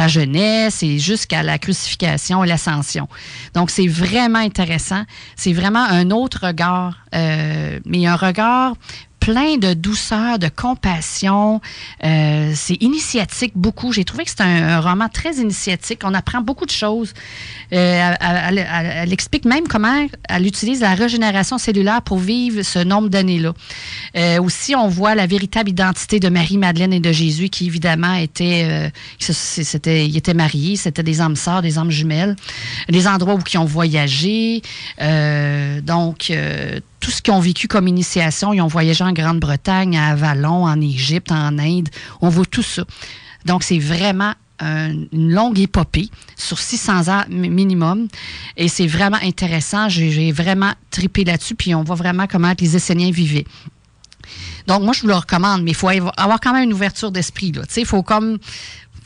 jeunesse 0.08 0.82
et 0.82 0.98
jusqu'à 0.98 1.42
la 1.42 1.58
crucifixion 1.58 2.44
et 2.44 2.46
l'ascension. 2.46 3.08
Donc, 3.54 3.70
c'est 3.70 3.88
vraiment 3.88 4.38
intéressant. 4.38 5.02
C'est 5.36 5.52
vraiment 5.52 5.84
un 5.84 6.10
autre 6.10 6.46
regard, 6.46 6.94
euh, 7.14 7.78
mais 7.84 8.06
un 8.06 8.16
regard 8.16 8.74
plein 9.20 9.58
de 9.58 9.74
douceur, 9.74 10.38
de 10.38 10.48
compassion. 10.48 11.60
Euh, 12.04 12.52
c'est 12.54 12.82
initiatique 12.82 13.52
beaucoup. 13.54 13.92
J'ai 13.92 14.04
trouvé 14.04 14.24
que 14.24 14.30
c'est 14.30 14.40
un, 14.42 14.80
roman 14.80 15.08
très 15.08 15.34
initiatique. 15.34 16.00
On 16.04 16.14
apprend 16.14 16.40
beaucoup 16.40 16.64
de 16.66 16.70
choses. 16.70 17.12
Euh, 17.72 18.14
elle, 18.20 18.58
elle- 18.58 18.66
elle- 18.72 19.12
explique 19.12 19.44
même 19.44 19.68
comment 19.68 20.06
elle 20.28 20.46
utilise 20.46 20.80
la 20.80 20.94
régénération 20.94 21.58
cellulaire 21.58 22.02
pour 22.02 22.18
vivre 22.18 22.62
ce 22.62 22.78
nombre 22.78 23.08
d'années-là. 23.08 23.52
Euh, 24.16 24.42
aussi, 24.42 24.74
on 24.74 24.88
voit 24.88 25.14
la 25.14 25.26
véritable 25.26 25.70
identité 25.70 26.18
de 26.18 26.28
Marie-Madeleine 26.28 26.92
et 26.92 27.00
de 27.00 27.12
Jésus, 27.12 27.48
qui 27.50 27.66
évidemment 27.66 28.14
était, 28.14 28.64
euh, 28.64 28.88
c'était, 29.18 30.06
ils 30.06 30.16
étaient 30.16 30.34
mariés, 30.34 30.76
c'était 30.76 31.02
des 31.02 31.20
âmes 31.20 31.36
sœurs, 31.36 31.62
des 31.62 31.78
âmes 31.78 31.90
jumelles, 31.90 32.36
les 32.88 33.06
endroits 33.06 33.34
où 33.34 33.40
ils 33.52 33.58
ont 33.58 33.64
voyagé. 33.64 34.62
Euh, 35.00 35.80
donc, 35.82 36.30
euh, 36.30 36.80
tout 37.00 37.10
ce 37.10 37.22
qu'ils 37.22 37.32
ont 37.32 37.40
vécu 37.40 37.66
comme 37.66 37.88
initiation, 37.88 38.52
ils 38.52 38.60
ont 38.60 38.66
voyagé 38.66 39.02
en 39.02 39.12
Grande-Bretagne, 39.12 39.96
à 39.96 40.08
Avalon, 40.08 40.64
en 40.66 40.80
Égypte, 40.80 41.32
en 41.32 41.58
Inde. 41.58 41.88
On 42.20 42.28
voit 42.28 42.44
tout 42.46 42.62
ça. 42.62 42.84
Donc, 43.46 43.62
c'est 43.62 43.78
vraiment 43.78 44.34
un- 44.58 44.92
une 45.12 45.32
longue 45.32 45.58
épopée 45.58 46.10
sur 46.36 46.58
600 46.58 47.08
ans 47.08 47.24
mi- 47.30 47.48
minimum. 47.48 48.06
Et 48.58 48.68
c'est 48.68 48.86
vraiment 48.86 49.16
intéressant. 49.22 49.88
J'ai 49.88 50.30
vraiment 50.32 50.72
tripé 50.90 51.24
là-dessus. 51.24 51.54
Puis 51.54 51.74
on 51.74 51.82
voit 51.82 51.96
vraiment 51.96 52.26
comment 52.26 52.52
les 52.60 52.76
Esséniens 52.76 53.10
vivaient. 53.10 53.46
Donc, 54.66 54.82
moi, 54.82 54.92
je 54.92 55.00
vous 55.00 55.08
le 55.08 55.14
recommande, 55.14 55.62
mais 55.62 55.70
il 55.70 55.76
faut 55.76 55.88
avoir 55.88 56.40
quand 56.40 56.52
même 56.52 56.64
une 56.64 56.74
ouverture 56.74 57.10
d'esprit. 57.10 57.52
il 57.76 57.86
faut 57.86 58.02
comme 58.02 58.38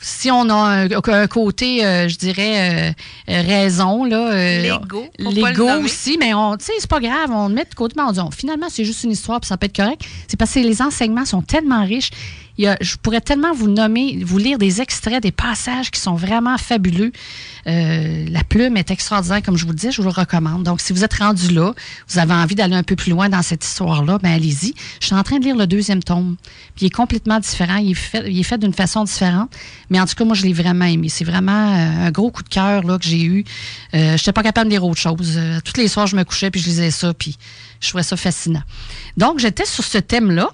si 0.07 0.29
on 0.29 0.47
a 0.49 0.53
un, 0.53 0.87
un 0.91 1.27
côté, 1.27 1.83
euh, 1.83 2.07
je 2.07 2.15
dirais, 2.17 2.93
euh, 3.29 3.31
euh, 3.33 3.41
raison, 3.41 4.03
là. 4.03 4.31
euh, 4.33 4.61
L'ego, 4.61 5.05
L'ego 5.17 5.65
aussi, 5.83 6.17
mais 6.19 6.33
on, 6.35 6.55
tu 6.57 6.65
sais, 6.65 6.73
c'est 6.77 6.89
pas 6.89 6.99
grave, 6.99 7.31
on 7.31 7.47
le 7.47 7.55
met 7.55 7.65
de 7.65 7.73
côté, 7.73 7.95
mais 7.97 8.03
on 8.03 8.11
dit, 8.11 8.19
on- 8.19 8.29
finalement, 8.29 8.67
c'est 8.69 8.85
juste 8.85 9.03
une 9.03 9.11
histoire, 9.11 9.39
puis 9.41 9.47
ça 9.47 9.57
peut 9.57 9.65
être 9.65 9.75
correct. 9.75 10.01
C'est 10.27 10.37
parce 10.37 10.53
que 10.53 10.59
les 10.59 10.79
enseignements 10.83 11.25
sont 11.25 11.41
tellement 11.41 11.83
riches 11.83 12.11
je 12.57 12.95
pourrais 13.01 13.21
tellement 13.21 13.53
vous 13.53 13.67
nommer, 13.67 14.19
vous 14.23 14.37
lire 14.37 14.57
des 14.57 14.81
extraits, 14.81 15.21
des 15.21 15.31
passages 15.31 15.91
qui 15.91 15.99
sont 15.99 16.15
vraiment 16.15 16.57
fabuleux. 16.57 17.11
Euh, 17.67 18.25
la 18.29 18.43
plume 18.43 18.77
est 18.77 18.91
extraordinaire, 18.91 19.41
comme 19.41 19.57
je 19.57 19.65
vous 19.65 19.71
le 19.71 19.77
dis, 19.77 19.91
je 19.91 20.01
vous 20.01 20.07
le 20.07 20.13
recommande. 20.13 20.63
Donc, 20.63 20.81
si 20.81 20.93
vous 20.93 21.03
êtes 21.03 21.15
rendu 21.15 21.53
là, 21.53 21.73
vous 22.07 22.19
avez 22.19 22.33
envie 22.33 22.55
d'aller 22.55 22.75
un 22.75 22.83
peu 22.83 22.95
plus 22.95 23.11
loin 23.11 23.27
dans 23.27 23.41
cette 23.41 23.65
histoire-là, 23.65 24.19
ben 24.19 24.31
allez-y. 24.31 24.73
Je 25.01 25.07
suis 25.07 25.15
en 25.15 25.23
train 25.23 25.39
de 25.39 25.43
lire 25.43 25.55
le 25.55 25.67
deuxième 25.67 26.03
tome. 26.03 26.35
Puis 26.75 26.85
il 26.85 26.87
est 26.87 26.95
complètement 26.95 27.39
différent. 27.39 27.77
Il 27.77 27.91
est 27.91 28.43
fait, 28.43 28.57
d'une 28.57 28.73
façon 28.73 29.03
différente. 29.03 29.51
Mais 29.89 29.99
en 29.99 30.05
tout 30.05 30.15
cas, 30.15 30.23
moi, 30.23 30.35
je 30.35 30.43
l'ai 30.43 30.53
vraiment 30.53 30.85
aimé. 30.85 31.09
C'est 31.09 31.25
vraiment 31.25 31.73
euh, 31.73 32.07
un 32.07 32.11
gros 32.11 32.31
coup 32.31 32.43
de 32.43 32.49
cœur 32.49 32.83
là, 32.83 32.97
que 32.97 33.05
j'ai 33.05 33.23
eu. 33.23 33.43
Euh, 33.93 34.09
je 34.09 34.13
n'étais 34.13 34.33
pas 34.33 34.43
capable 34.43 34.67
de 34.67 34.71
lire 34.71 34.85
autre 34.85 34.99
chose. 34.99 35.39
Toutes 35.63 35.77
les 35.77 35.87
soirs, 35.87 36.07
je 36.07 36.15
me 36.15 36.23
couchais 36.23 36.51
puis 36.51 36.61
je 36.61 36.67
lisais 36.67 36.91
ça. 36.91 37.13
Puis 37.13 37.37
je 37.81 37.89
trouvais 37.89 38.03
ça 38.03 38.15
fascinant. 38.15 38.63
Donc, 39.17 39.39
j'étais 39.39 39.65
sur 39.65 39.83
ce 39.83 39.97
thème-là. 39.97 40.49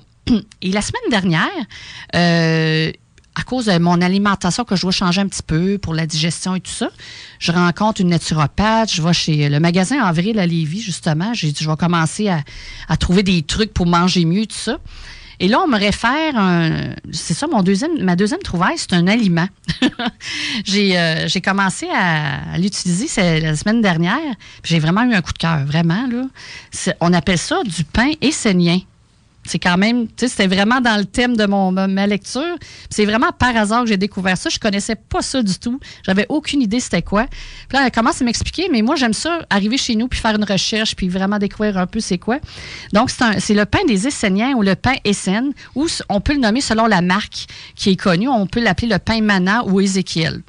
Et 0.61 0.71
la 0.71 0.81
semaine 0.81 1.09
dernière, 1.09 1.49
euh, 2.15 2.91
à 3.35 3.43
cause 3.43 3.65
de 3.65 3.77
mon 3.77 4.01
alimentation 4.01 4.63
que 4.65 4.75
je 4.75 4.81
dois 4.81 4.91
changer 4.91 5.21
un 5.21 5.27
petit 5.27 5.43
peu 5.43 5.77
pour 5.77 5.93
la 5.93 6.05
digestion 6.05 6.55
et 6.55 6.59
tout 6.59 6.71
ça, 6.71 6.89
je 7.39 7.51
rencontre 7.51 8.01
une 8.01 8.09
naturopathe, 8.09 8.93
je 8.93 9.01
vais 9.01 9.13
chez 9.13 9.49
le 9.49 9.59
magasin 9.59 10.03
Avril 10.03 10.37
à 10.39 10.45
Lévis, 10.45 10.81
justement. 10.81 11.33
J'ai 11.33 11.51
dit, 11.51 11.63
je 11.63 11.69
vais 11.69 11.77
commencer 11.77 12.29
à, 12.29 12.97
trouver 12.97 13.23
des 13.23 13.41
trucs 13.41 13.73
pour 13.73 13.87
manger 13.87 14.25
mieux, 14.25 14.45
tout 14.45 14.55
ça. 14.55 14.77
Et 15.39 15.47
là, 15.47 15.59
on 15.65 15.67
me 15.67 15.77
réfère 15.77 16.37
un. 16.37 16.91
C'est 17.11 17.33
ça, 17.33 17.47
mon 17.47 17.63
deuxième, 17.63 18.03
ma 18.03 18.15
deuxième 18.15 18.41
trouvaille, 18.41 18.77
c'est 18.77 18.93
un 18.93 19.07
aliment. 19.07 19.47
Euh, 20.73 21.27
j'ai, 21.27 21.41
commencé 21.41 21.87
à, 21.93 22.57
l'utiliser 22.57 23.07
la 23.39 23.55
semaine 23.55 23.81
dernière. 23.81 24.35
J'ai 24.63 24.79
vraiment 24.79 25.03
eu 25.03 25.13
un 25.13 25.21
coup 25.21 25.33
de 25.33 25.37
cœur, 25.37 25.65
vraiment. 25.65 26.07
Là. 26.07 26.23
on 26.99 27.13
appelle 27.13 27.37
ça 27.37 27.61
du 27.63 27.83
pain 27.83 28.11
essénien 28.21 28.79
c'est 29.43 29.59
quand 29.59 29.77
même, 29.77 30.07
tu 30.07 30.13
sais, 30.17 30.27
c'était 30.27 30.47
vraiment 30.47 30.81
dans 30.81 30.97
le 30.97 31.05
thème 31.05 31.35
de 31.35 31.45
mon, 31.45 31.71
ma 31.71 32.07
lecture. 32.07 32.57
C'est 32.89 33.05
vraiment 33.05 33.31
par 33.31 33.55
hasard 33.55 33.83
que 33.83 33.89
j'ai 33.89 33.97
découvert 33.97 34.37
ça. 34.37 34.49
Je 34.49 34.59
connaissais 34.59 34.95
pas 34.95 35.21
ça 35.21 35.41
du 35.41 35.57
tout. 35.57 35.79
J'avais 36.05 36.25
aucune 36.29 36.61
idée 36.61 36.79
c'était 36.79 37.01
quoi. 37.01 37.25
Puis 37.27 37.77
là, 37.77 37.85
elle 37.85 37.91
commence 37.91 38.21
à 38.21 38.25
m'expliquer, 38.25 38.69
mais 38.71 38.81
moi, 38.81 38.95
j'aime 38.95 39.13
ça, 39.13 39.39
arriver 39.49 39.77
chez 39.77 39.95
nous, 39.95 40.07
puis 40.07 40.19
faire 40.19 40.35
une 40.35 40.43
recherche, 40.43 40.95
puis 40.95 41.09
vraiment 41.09 41.39
découvrir 41.39 41.77
un 41.77 41.87
peu 41.87 41.99
c'est 41.99 42.17
quoi. 42.17 42.39
Donc, 42.93 43.09
c'est 43.09 43.53
le 43.53 43.65
pain 43.65 43.83
des 43.87 44.07
Esséniens 44.07 44.53
ou 44.53 44.61
le 44.61 44.75
pain 44.75 44.93
Essen, 45.03 45.51
ou 45.75 45.87
on 46.09 46.21
peut 46.21 46.33
le 46.33 46.39
nommer 46.39 46.61
selon 46.61 46.85
la 46.85 47.01
marque 47.01 47.47
qui 47.75 47.91
est 47.91 47.95
connue. 47.95 48.27
On 48.27 48.45
peut 48.47 48.61
l'appeler 48.61 48.89
le 48.89 48.99
pain 48.99 49.21
Mana 49.21 49.63
ou 49.65 49.81
Ézéchiel. 49.81 50.41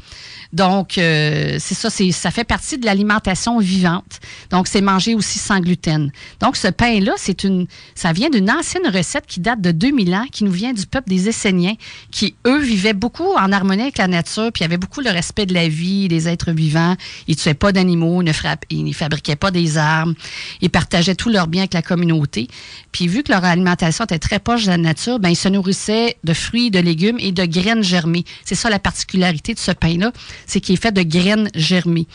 Donc, 0.52 0.98
euh, 0.98 1.56
c'est 1.58 1.74
ça, 1.74 1.88
c'est, 1.88 2.12
ça 2.12 2.30
fait 2.30 2.44
partie 2.44 2.76
de 2.76 2.84
l'alimentation 2.84 3.58
vivante. 3.58 4.20
Donc, 4.50 4.68
c'est 4.68 4.82
manger 4.82 5.14
aussi 5.14 5.38
sans 5.38 5.60
gluten. 5.60 6.12
Donc, 6.40 6.56
ce 6.56 6.68
pain-là, 6.68 7.12
c'est 7.16 7.44
une, 7.44 7.66
ça 7.94 8.12
vient 8.12 8.28
d'une 8.28 8.50
ancienne 8.50 8.86
recette 8.86 9.24
qui 9.26 9.40
date 9.40 9.62
de 9.62 9.70
2000 9.70 10.14
ans, 10.14 10.26
qui 10.30 10.44
nous 10.44 10.52
vient 10.52 10.74
du 10.74 10.86
peuple 10.86 11.08
des 11.08 11.30
Esséniens, 11.30 11.74
qui, 12.10 12.34
eux, 12.46 12.60
vivaient 12.60 12.92
beaucoup 12.92 13.32
en 13.34 13.50
harmonie 13.50 13.82
avec 13.82 13.96
la 13.96 14.08
nature, 14.08 14.50
puis 14.52 14.62
avaient 14.64 14.76
beaucoup 14.76 15.00
le 15.00 15.10
respect 15.10 15.46
de 15.46 15.54
la 15.54 15.68
vie, 15.68 16.08
des 16.08 16.28
êtres 16.28 16.52
vivants. 16.52 16.96
Ils 17.28 17.36
tuaient 17.36 17.54
pas 17.54 17.72
d'animaux, 17.72 18.20
ils 18.20 18.26
ne, 18.26 18.32
ils 18.68 18.84
ne 18.84 18.92
fabriquaient 18.92 19.36
pas 19.36 19.50
des 19.50 19.78
armes, 19.78 20.14
ils 20.60 20.70
partageaient 20.70 21.14
tous 21.14 21.30
leurs 21.30 21.46
biens 21.46 21.62
avec 21.62 21.74
la 21.74 21.82
communauté. 21.82 22.48
Puis, 22.92 23.08
vu 23.08 23.22
que 23.22 23.32
leur 23.32 23.44
alimentation 23.44 24.04
était 24.04 24.18
très 24.18 24.38
proche 24.38 24.64
de 24.64 24.70
la 24.70 24.76
nature, 24.76 25.18
ben, 25.18 25.30
ils 25.30 25.36
se 25.36 25.48
nourrissaient 25.48 26.18
de 26.24 26.34
fruits, 26.34 26.70
de 26.70 26.78
légumes 26.78 27.16
et 27.20 27.32
de 27.32 27.46
graines 27.46 27.82
germées. 27.82 28.24
C'est 28.44 28.54
ça 28.54 28.68
la 28.68 28.78
particularité 28.78 29.54
de 29.54 29.58
ce 29.58 29.72
pain-là 29.72 30.12
c'est 30.46 30.60
qu'il 30.60 30.74
est 30.74 30.82
fait 30.82 30.92
de 30.92 31.02
graines 31.02 31.48
germées. 31.54 32.06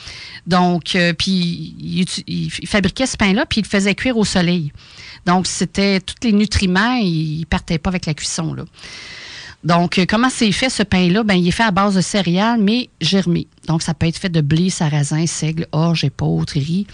Donc, 0.46 0.96
euh, 0.96 1.14
puis 1.14 1.76
il, 2.28 2.52
fabriquait 2.68 3.06
ce 3.06 3.18
pain-là, 3.18 3.46
puis 3.46 3.62
il 3.62 3.64
le 3.64 3.70
faisait 3.70 3.96
cuire 3.96 4.18
au 4.18 4.26
soleil. 4.26 4.72
Donc, 5.26 5.48
c'était 5.48 6.00
tous 6.00 6.16
les 6.24 6.32
nutriments, 6.32 6.96
ils 6.96 7.42
ne 7.42 7.46
partaient 7.46 7.80
pas 7.80 7.90
avec 7.90 8.06
la 8.06 8.14
cuisson. 8.14 8.54
Là. 8.54 8.64
Donc, 9.64 9.98
euh, 9.98 10.06
comment 10.08 10.30
c'est 10.30 10.52
fait 10.52 10.70
ce 10.70 10.84
pain-là? 10.84 11.24
Ben, 11.24 11.34
il 11.34 11.48
est 11.48 11.52
fait 11.52 11.64
à 11.64 11.72
base 11.72 11.96
de 11.96 12.02
céréales, 12.02 12.62
mais 12.62 12.90
germé. 13.02 13.48
Donc, 13.68 13.82
ça 13.82 13.94
peut 13.94 14.06
être 14.06 14.18
fait 14.18 14.30
de 14.30 14.42
blé, 14.42 14.70
sarrasin, 14.70 15.26
seigle, 15.26 15.68
orge, 15.72 16.04
épaule, 16.04 16.46
riz. 16.54 16.88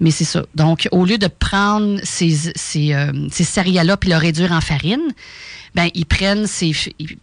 Mais 0.00 0.10
c'est 0.10 0.24
ça. 0.24 0.44
Donc, 0.54 0.88
au 0.92 1.04
lieu 1.04 1.18
de 1.18 1.26
prendre 1.26 1.98
ces, 2.02 2.52
ces, 2.54 2.94
euh, 2.94 3.12
ces 3.30 3.44
céréales-là 3.44 3.96
puis 3.96 4.10
le 4.10 4.16
réduire 4.16 4.52
en 4.52 4.60
farine, 4.60 5.12
ben 5.74 5.88
ils 5.94 6.06
prennent 6.06 6.46
ces, 6.46 6.72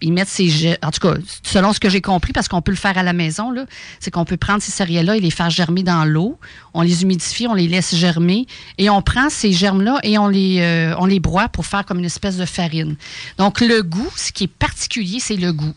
ils 0.01 0.11
mettent 0.11 0.27
ces, 0.27 0.77
en 0.83 0.91
tout 0.91 0.99
cas, 0.99 1.15
selon 1.43 1.71
ce 1.71 1.79
que 1.79 1.89
j'ai 1.89 2.01
compris, 2.01 2.33
parce 2.33 2.47
qu'on 2.47 2.61
peut 2.61 2.71
le 2.71 2.77
faire 2.77 2.97
à 2.97 3.03
la 3.03 3.13
maison 3.13 3.51
là, 3.51 3.65
c'est 3.99 4.11
qu'on 4.11 4.25
peut 4.25 4.37
prendre 4.37 4.61
ces 4.61 4.71
céréales-là 4.71 5.17
et 5.17 5.19
les 5.21 5.31
faire 5.31 5.49
germer 5.49 5.83
dans 5.83 6.03
l'eau. 6.03 6.37
On 6.73 6.81
les 6.81 7.03
humidifie, 7.03 7.47
on 7.47 7.53
les 7.53 7.67
laisse 7.67 7.95
germer 7.95 8.47
et 8.77 8.89
on 8.89 9.01
prend 9.01 9.29
ces 9.29 9.53
germes-là 9.53 9.99
et 10.03 10.17
on 10.17 10.27
les, 10.27 10.59
euh, 10.59 10.95
on 10.99 11.05
les 11.05 11.19
broie 11.19 11.47
pour 11.47 11.65
faire 11.65 11.85
comme 11.85 11.99
une 11.99 12.05
espèce 12.05 12.37
de 12.37 12.45
farine. 12.45 12.97
Donc 13.37 13.61
le 13.61 13.83
goût, 13.83 14.11
ce 14.15 14.31
qui 14.31 14.45
est 14.45 14.53
particulier, 14.53 15.19
c'est 15.19 15.37
le 15.37 15.53
goût. 15.53 15.73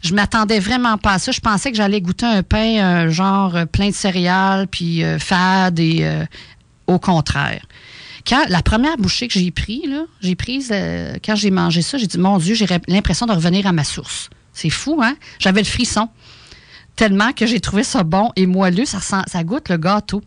Je 0.00 0.14
m'attendais 0.14 0.60
vraiment 0.60 0.96
pas 0.96 1.14
à 1.14 1.18
ça. 1.18 1.32
Je 1.32 1.40
pensais 1.40 1.70
que 1.70 1.76
j'allais 1.76 2.00
goûter 2.00 2.24
un 2.24 2.42
pain 2.42 2.78
euh, 2.78 3.10
genre 3.10 3.56
euh, 3.56 3.64
plein 3.66 3.88
de 3.88 3.94
céréales 3.94 4.66
puis 4.68 5.02
fade 5.18 5.78
et 5.78 6.08
au 6.86 6.98
contraire 6.98 7.60
la 8.48 8.62
première 8.62 8.96
bouchée 8.96 9.28
que 9.28 9.34
j'ai 9.34 9.50
prise, 9.50 10.06
j'ai 10.20 10.34
prise 10.34 10.70
euh, 10.72 11.14
quand 11.24 11.34
j'ai 11.34 11.50
mangé 11.50 11.82
ça, 11.82 11.98
j'ai 11.98 12.06
dit 12.06 12.18
mon 12.18 12.38
Dieu, 12.38 12.54
j'ai 12.54 12.66
l'impression 12.88 13.26
de 13.26 13.32
revenir 13.32 13.66
à 13.66 13.72
ma 13.72 13.84
source. 13.84 14.30
C'est 14.52 14.70
fou, 14.70 15.00
hein? 15.02 15.16
J'avais 15.38 15.60
le 15.60 15.66
frisson. 15.66 16.08
Tellement 16.96 17.32
que 17.32 17.46
j'ai 17.46 17.60
trouvé 17.60 17.84
ça 17.84 18.02
bon 18.02 18.32
et 18.34 18.46
moelleux, 18.46 18.84
ça, 18.84 18.98
ça 19.00 19.44
goûte 19.44 19.68
le 19.68 19.76
gâteau. 19.76 20.20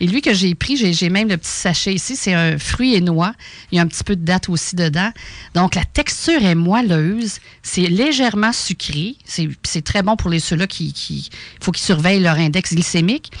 Et 0.00 0.06
lui 0.06 0.20
que 0.20 0.34
j'ai 0.34 0.54
pris, 0.54 0.76
j'ai 0.76 1.10
même 1.10 1.28
le 1.28 1.36
petit 1.36 1.50
sachet 1.50 1.94
ici, 1.94 2.16
c'est 2.16 2.34
un 2.34 2.58
fruit 2.58 2.94
et 2.94 3.00
noix. 3.00 3.34
Il 3.70 3.76
y 3.76 3.78
a 3.78 3.82
un 3.82 3.86
petit 3.86 4.04
peu 4.04 4.16
de 4.16 4.24
date 4.24 4.48
aussi 4.48 4.76
dedans. 4.76 5.10
Donc, 5.54 5.74
la 5.74 5.84
texture 5.84 6.42
est 6.44 6.54
moelleuse. 6.54 7.38
C'est 7.62 7.86
légèrement 7.86 8.52
sucré. 8.52 9.16
C'est 9.24 9.84
très 9.84 10.02
bon 10.02 10.16
pour 10.16 10.30
les 10.30 10.40
ceux-là 10.40 10.66
qui, 10.66 10.92
qui 10.92 11.30
faut 11.60 11.72
qu'ils 11.72 11.84
surveillent 11.84 12.22
leur 12.22 12.36
index 12.36 12.74
glycémique. 12.74 13.32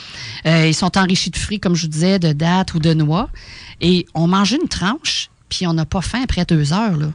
Euh, 0.46 0.68
ils 0.68 0.74
sont 0.74 0.96
enrichis 0.98 1.30
de 1.30 1.36
fruits, 1.36 1.60
comme 1.60 1.74
je 1.74 1.82
vous 1.82 1.88
disais, 1.88 2.18
de 2.18 2.32
date 2.32 2.74
ou 2.74 2.78
de 2.78 2.94
noix. 2.94 3.28
Et 3.80 4.06
on 4.14 4.26
mange 4.26 4.52
une 4.52 4.68
tranche, 4.68 5.30
puis 5.54 5.66
on 5.68 5.72
n'a 5.72 5.84
pas 5.84 6.00
faim 6.00 6.20
après 6.24 6.44
deux 6.44 6.72
heures. 6.72 6.96
Là. 6.96 7.06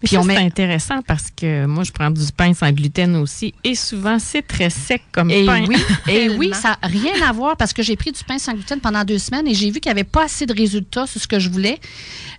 Puis 0.00 0.16
c'est 0.16 0.36
intéressant 0.36 1.02
parce 1.02 1.30
que 1.34 1.66
moi, 1.66 1.84
je 1.84 1.92
prends 1.92 2.10
du 2.10 2.24
pain 2.36 2.54
sans 2.54 2.70
gluten 2.70 3.16
aussi. 3.16 3.54
Et 3.64 3.74
souvent, 3.74 4.18
c'est 4.18 4.42
très 4.42 4.70
sec 4.70 5.02
comme 5.12 5.30
et 5.30 5.44
pain. 5.44 5.64
Oui, 5.66 5.76
et 6.08 6.28
oui, 6.28 6.52
ça 6.54 6.76
n'a 6.82 6.88
rien 6.88 7.12
à 7.26 7.32
voir 7.32 7.56
parce 7.56 7.72
que 7.72 7.82
j'ai 7.82 7.96
pris 7.96 8.12
du 8.12 8.22
pain 8.24 8.38
sans 8.38 8.52
gluten 8.52 8.80
pendant 8.80 9.04
deux 9.04 9.18
semaines 9.18 9.46
et 9.46 9.54
j'ai 9.54 9.70
vu 9.70 9.80
qu'il 9.80 9.90
n'y 9.90 9.98
avait 9.98 10.08
pas 10.08 10.24
assez 10.24 10.46
de 10.46 10.54
résultats 10.54 11.06
sur 11.06 11.20
ce 11.20 11.26
que 11.26 11.38
je 11.38 11.50
voulais. 11.50 11.78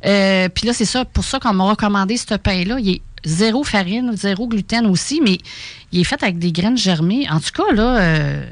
Euh, 0.05 0.49
puis 0.49 0.67
là, 0.67 0.73
c'est 0.73 0.85
ça, 0.85 1.05
pour 1.05 1.23
ça 1.23 1.39
qu'on 1.39 1.53
m'a 1.53 1.65
recommandé 1.65 2.17
ce 2.17 2.35
pain-là. 2.35 2.77
Il 2.79 2.89
est 2.89 3.01
zéro 3.25 3.63
farine, 3.63 4.15
zéro 4.15 4.47
gluten 4.47 4.85
aussi, 4.85 5.21
mais 5.21 5.37
il 5.93 6.01
est 6.01 6.03
fait 6.03 6.21
avec 6.23 6.39
des 6.39 6.51
graines 6.51 6.77
germées. 6.77 7.27
En 7.29 7.39
tout 7.39 7.51
cas, 7.53 7.71
là, 7.71 7.97
euh, 7.97 8.45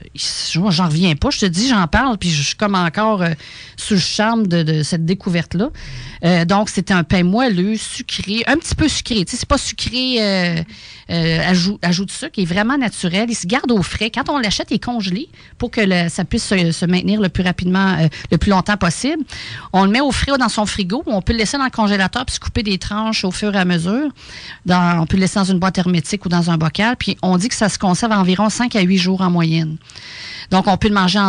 j'en 0.69 0.85
reviens 0.85 1.15
pas. 1.15 1.31
Je 1.31 1.39
te 1.39 1.45
dis, 1.47 1.67
j'en 1.67 1.87
parle, 1.87 2.19
puis 2.19 2.29
je 2.29 2.43
suis 2.43 2.55
comme 2.55 2.75
encore 2.75 3.23
euh, 3.23 3.31
sous 3.77 3.95
le 3.95 3.99
charme 3.99 4.45
de, 4.45 4.83
cette 4.83 5.05
découverte-là. 5.05 5.69
Euh, 6.23 6.45
donc, 6.45 6.69
c'était 6.69 6.93
un 6.93 7.03
pain 7.03 7.23
moelleux, 7.23 7.77
sucré, 7.77 8.43
un 8.45 8.57
petit 8.57 8.75
peu 8.75 8.87
sucré. 8.87 9.25
Tu 9.25 9.31
sais, 9.31 9.37
c'est 9.37 9.49
pas 9.49 9.57
sucré 9.57 10.65
ajout, 11.09 11.77
ajout 11.81 12.05
de 12.05 12.11
sucre, 12.11 12.31
il 12.37 12.43
est 12.43 12.45
vraiment 12.45 12.77
naturel. 12.77 13.25
Il 13.27 13.35
se 13.35 13.47
garde 13.47 13.69
au 13.71 13.81
frais. 13.81 14.11
Quand 14.11 14.29
on 14.29 14.37
l'achète, 14.37 14.67
il 14.69 14.75
est 14.75 14.83
congelé 14.83 15.27
pour 15.57 15.71
que 15.71 15.81
ça 16.09 16.23
puisse 16.23 16.45
se, 16.45 16.85
maintenir 16.85 17.19
le 17.19 17.27
plus 17.27 17.43
rapidement, 17.43 17.97
le 18.31 18.37
plus 18.37 18.51
longtemps 18.51 18.77
possible. 18.77 19.23
On 19.73 19.83
le 19.83 19.91
met 19.91 19.99
au 19.99 20.11
frais 20.11 20.37
dans 20.37 20.47
son 20.47 20.65
frigo. 20.65 21.03
On 21.07 21.21
peut 21.21 21.33
le 21.33 21.39
laisser 21.39 21.57
dans 21.57 21.65
le 21.65 21.71
congélateur 21.71 22.25
puis 22.25 22.35
se 22.35 22.39
couper 22.39 22.63
des 22.63 22.77
tranches 22.77 23.25
au 23.25 23.31
fur 23.31 23.53
et 23.53 23.59
à 23.59 23.65
mesure. 23.65 24.09
on 24.69 25.05
peut 25.05 25.17
le 25.17 25.21
laisser 25.21 25.39
dans 25.39 25.45
une 25.45 25.59
boîte 25.59 25.77
hermétique 25.79 26.25
ou 26.25 26.29
dans 26.29 26.49
un 26.49 26.57
bocal. 26.57 26.95
Puis 26.97 27.17
on 27.21 27.30
on 27.31 27.37
dit 27.37 27.49
que 27.49 27.55
ça 27.55 27.69
se 27.69 27.79
conserve 27.79 28.11
environ 28.11 28.49
5 28.49 28.75
à 28.75 28.81
8 28.81 28.97
jours 28.97 29.21
en 29.21 29.31
moyenne. 29.31 29.77
Donc, 30.51 30.67
on 30.67 30.75
peut 30.75 30.89
le 30.89 30.93
manger 30.93 31.19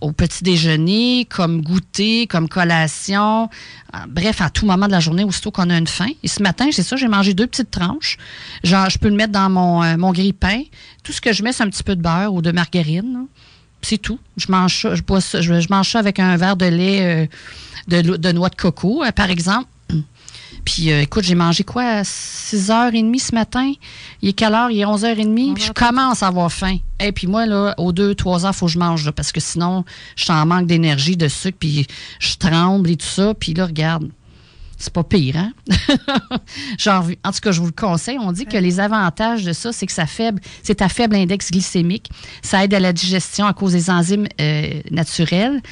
au 0.00 0.12
petit 0.12 0.42
déjeuner, 0.42 1.26
comme 1.26 1.60
goûter, 1.60 2.26
comme 2.26 2.48
collation, 2.48 3.50
euh, 3.94 3.98
bref, 4.08 4.40
à 4.40 4.48
tout 4.48 4.64
moment 4.64 4.86
de 4.86 4.92
la 4.92 5.00
journée, 5.00 5.22
aussitôt 5.22 5.50
qu'on 5.50 5.68
a 5.68 5.76
une 5.76 5.86
faim. 5.86 6.08
Et 6.22 6.28
ce 6.28 6.42
matin, 6.42 6.66
c'est 6.72 6.82
ça, 6.82 6.96
j'ai 6.96 7.08
mangé 7.08 7.34
deux 7.34 7.46
petites 7.46 7.70
tranches. 7.70 8.16
Genre, 8.62 8.88
je 8.88 8.98
peux 8.98 9.08
le 9.08 9.16
mettre 9.16 9.32
dans 9.32 9.50
mon, 9.50 9.82
euh, 9.82 10.12
grille-pain. 10.12 10.62
Tout 11.02 11.12
ce 11.12 11.20
que 11.20 11.34
je 11.34 11.42
mets, 11.42 11.52
c'est 11.52 11.62
un 11.62 11.68
petit 11.68 11.82
peu 11.82 11.94
de 11.94 12.00
beurre 12.00 12.32
ou 12.32 12.40
de 12.40 12.52
margarine. 12.52 13.26
C'est 13.82 13.98
tout. 13.98 14.18
Je 14.38 14.46
mange 14.50 14.80
ça, 14.80 14.94
je, 14.94 15.02
bois 15.02 15.20
je, 15.20 15.68
mange 15.68 15.90
ça 15.90 15.98
avec 15.98 16.18
un 16.18 16.34
verre 16.38 16.56
de 16.56 16.64
lait 16.64 17.02
euh, 17.02 17.26
de, 17.88 18.16
de, 18.16 18.32
noix 18.32 18.48
de 18.48 18.54
coco, 18.54 19.04
par 19.14 19.28
exemple. 19.28 19.66
Puis 20.64 20.90
euh, 20.90 21.02
écoute, 21.02 21.24
j'ai 21.24 21.34
mangé 21.34 21.64
quoi 21.64 21.82
à 21.82 22.02
6h30 22.02 23.18
ce 23.18 23.34
matin? 23.34 23.72
Il 24.22 24.30
est 24.30 24.32
quelle 24.32 24.54
heure? 24.54 24.70
Il 24.70 24.80
est 24.80 24.84
11h30. 24.84 25.54
Puis 25.54 25.64
je 25.64 25.72
commence 25.72 26.22
à 26.22 26.28
avoir 26.28 26.50
faim. 26.50 26.78
Et 27.00 27.12
puis 27.12 27.26
moi, 27.26 27.46
là, 27.46 27.74
aux 27.78 27.92
2-3 27.92 28.44
heures, 28.44 28.52
il 28.52 28.56
faut 28.56 28.66
que 28.66 28.72
je 28.72 28.78
mange, 28.78 29.10
parce 29.10 29.32
que 29.32 29.40
sinon, 29.40 29.84
je 30.16 30.24
suis 30.24 30.32
en 30.32 30.46
manque 30.46 30.66
d'énergie, 30.66 31.16
de 31.16 31.28
sucre, 31.28 31.58
puis 31.58 31.86
je 32.18 32.34
tremble 32.36 32.90
et 32.90 32.96
tout 32.96 33.06
ça. 33.06 33.34
Puis 33.34 33.54
là, 33.54 33.66
regarde, 33.66 34.08
c'est 34.84 34.92
pas 34.92 35.02
pire, 35.02 35.36
hein? 35.36 35.52
Genre, 36.78 37.06
en 37.24 37.32
tout 37.32 37.40
cas, 37.40 37.52
je 37.52 37.60
vous 37.60 37.66
le 37.66 37.72
conseille. 37.72 38.18
On 38.20 38.32
dit 38.32 38.44
que 38.44 38.56
les 38.56 38.80
avantages 38.80 39.44
de 39.44 39.52
ça, 39.52 39.72
c'est 39.72 39.86
que 39.86 39.92
ça 39.92 40.06
faible, 40.06 40.40
c'est 40.62 40.82
à 40.82 40.88
faible 40.88 41.16
index 41.16 41.50
glycémique. 41.50 42.10
Ça 42.42 42.64
aide 42.64 42.74
à 42.74 42.80
la 42.80 42.92
digestion 42.92 43.46
à 43.46 43.54
cause 43.54 43.72
des 43.72 43.90
enzymes 43.90 44.26
euh, 44.40 44.80
naturelles. 44.90 45.62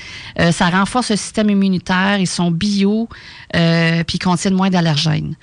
Euh, 0.41 0.51
ça 0.51 0.71
renforce 0.71 1.11
le 1.11 1.17
système 1.17 1.51
immunitaire. 1.51 2.19
Ils 2.19 2.27
sont 2.27 2.51
bio, 2.51 3.09
euh, 3.55 4.03
puis 4.05 4.17
ils 4.17 4.25
contiennent 4.25 4.55
moins 4.55 4.71
d'allergènes. 4.71 5.37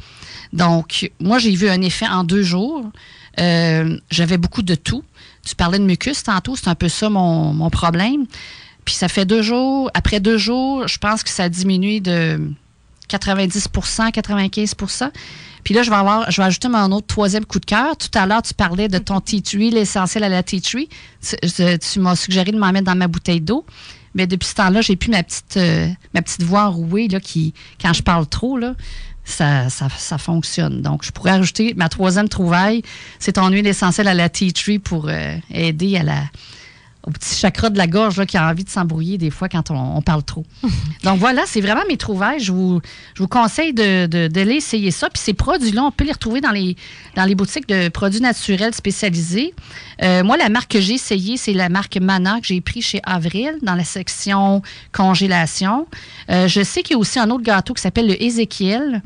Donc, 0.51 1.11
moi, 1.19 1.37
j'ai 1.37 1.51
vu 1.51 1.69
un 1.69 1.81
effet 1.81 2.07
en 2.07 2.23
deux 2.23 2.41
jours. 2.41 2.83
Euh, 3.39 3.97
j'avais 4.09 4.37
beaucoup 4.37 4.63
de 4.63 4.75
tout. 4.75 5.03
Tu 5.45 5.55
parlais 5.55 5.79
de 5.79 5.83
mucus 5.83 6.23
tantôt, 6.23 6.55
c'est 6.55 6.67
un 6.67 6.75
peu 6.75 6.89
ça 6.89 7.09
mon, 7.09 7.53
mon 7.53 7.69
problème. 7.69 8.25
Puis 8.83 8.95
ça 8.95 9.07
fait 9.07 9.25
deux 9.25 9.43
jours. 9.43 9.91
Après 9.93 10.19
deux 10.19 10.37
jours, 10.37 10.87
je 10.87 10.97
pense 10.97 11.21
que 11.21 11.29
ça 11.29 11.43
a 11.43 11.49
diminué 11.49 11.99
de 11.99 12.41
90% 13.09 14.11
95% 14.11 15.11
Puis 15.63 15.73
là, 15.73 15.83
je 15.83 15.89
vais 15.89 15.95
avoir, 15.95 16.29
je 16.31 16.41
vais 16.41 16.47
ajouter 16.47 16.67
mon 16.67 16.91
autre 16.91 17.07
troisième 17.07 17.45
coup 17.45 17.59
de 17.59 17.65
cœur. 17.65 17.97
Tout 17.97 18.09
à 18.13 18.25
l'heure, 18.25 18.41
tu 18.41 18.53
parlais 18.53 18.87
de 18.87 18.97
ton 18.97 19.19
tea 19.19 19.41
tree, 19.41 19.71
l'essentiel 19.71 20.23
à 20.23 20.29
la 20.29 20.43
tea 20.43 20.61
tree. 20.61 20.89
Tu, 21.21 21.99
m'as 21.99 22.15
suggéré 22.15 22.51
de 22.51 22.57
m'en 22.57 22.71
mettre 22.71 22.85
dans 22.85 22.95
ma 22.95 23.07
bouteille 23.07 23.41
d'eau. 23.41 23.65
Mais 24.15 24.27
depuis 24.27 24.47
ce 24.47 24.55
temps-là, 24.55 24.81
j'ai 24.81 24.95
plus 24.95 25.11
ma 25.11 25.23
petite, 25.23 25.57
euh, 25.57 25.87
voix 26.39 26.63
enrouée 26.63 27.07
là, 27.07 27.19
qui, 27.19 27.53
quand 27.79 27.93
je 27.93 28.01
parle 28.01 28.25
trop, 28.25 28.57
là, 28.57 28.73
ça, 29.23 29.69
ça, 29.69 29.87
ça, 29.95 30.17
fonctionne. 30.17 30.81
Donc, 30.81 31.05
je 31.05 31.11
pourrais 31.11 31.31
ajouter 31.31 31.73
ma 31.75 31.89
troisième 31.89 32.27
trouvaille, 32.27 32.81
c'est 33.19 33.33
ton 33.33 33.47
huile 33.49 33.67
essentielle 33.67 34.07
à 34.07 34.15
la 34.15 34.27
tea 34.29 34.51
tree 34.51 34.79
pour 34.79 35.07
euh, 35.07 35.37
aider 35.51 35.97
à 35.97 36.03
la, 36.03 36.23
au 37.07 37.11
petit 37.11 37.35
chakra 37.35 37.69
de 37.69 37.77
la 37.77 37.87
gorge 37.87 38.17
là, 38.17 38.25
qui 38.25 38.37
a 38.37 38.47
envie 38.47 38.65
de 38.65 38.69
s'embrouiller 38.69 39.17
des 39.17 39.29
fois 39.29 39.47
quand 39.47 39.71
on, 39.71 40.01
parle 40.01 40.23
trop. 40.23 40.45
Donc 41.03 41.17
voilà, 41.17 41.43
c'est 41.45 41.61
vraiment 41.61 41.83
mes 41.87 41.97
trouvailles. 41.97 42.39
Je 42.39 42.51
vous, 42.51 42.81
je 43.13 43.23
vous 43.23 43.27
conseille 43.27 43.73
de, 43.73 44.05
de, 44.05 44.39
essayer 44.49 44.91
ça. 44.91 45.09
Puis 45.09 45.21
ces 45.21 45.33
produits-là, 45.33 45.83
on 45.83 45.91
peut 45.91 46.03
les 46.03 46.11
retrouver 46.11 46.41
dans 46.41 46.51
les, 46.51 46.75
dans 47.15 47.23
les 47.23 47.35
boutiques 47.35 47.67
de 47.67 47.89
produits 47.89 48.21
naturels 48.21 48.73
spécialisés. 48.73 49.53
Euh, 50.01 50.23
moi, 50.23 50.37
la 50.37 50.49
marque 50.49 50.71
que 50.71 50.81
j'ai 50.81 50.95
essayée, 50.95 51.37
c'est 51.37 51.53
la 51.53 51.69
marque 51.69 51.97
Mana 51.97 52.39
que 52.41 52.47
j'ai 52.47 52.61
pris 52.61 52.81
chez 52.81 52.99
Avril 53.03 53.57
dans 53.61 53.75
la 53.75 53.83
section 53.83 54.61
congélation. 54.91 55.87
Euh, 56.29 56.47
je 56.47 56.61
sais 56.61 56.83
qu'il 56.83 56.93
y 56.93 56.95
a 56.95 56.99
aussi 56.99 57.19
un 57.19 57.29
autre 57.29 57.43
gâteau 57.43 57.73
qui 57.73 57.81
s'appelle 57.81 58.07
le 58.07 58.21
Ezekiel. 58.21 59.01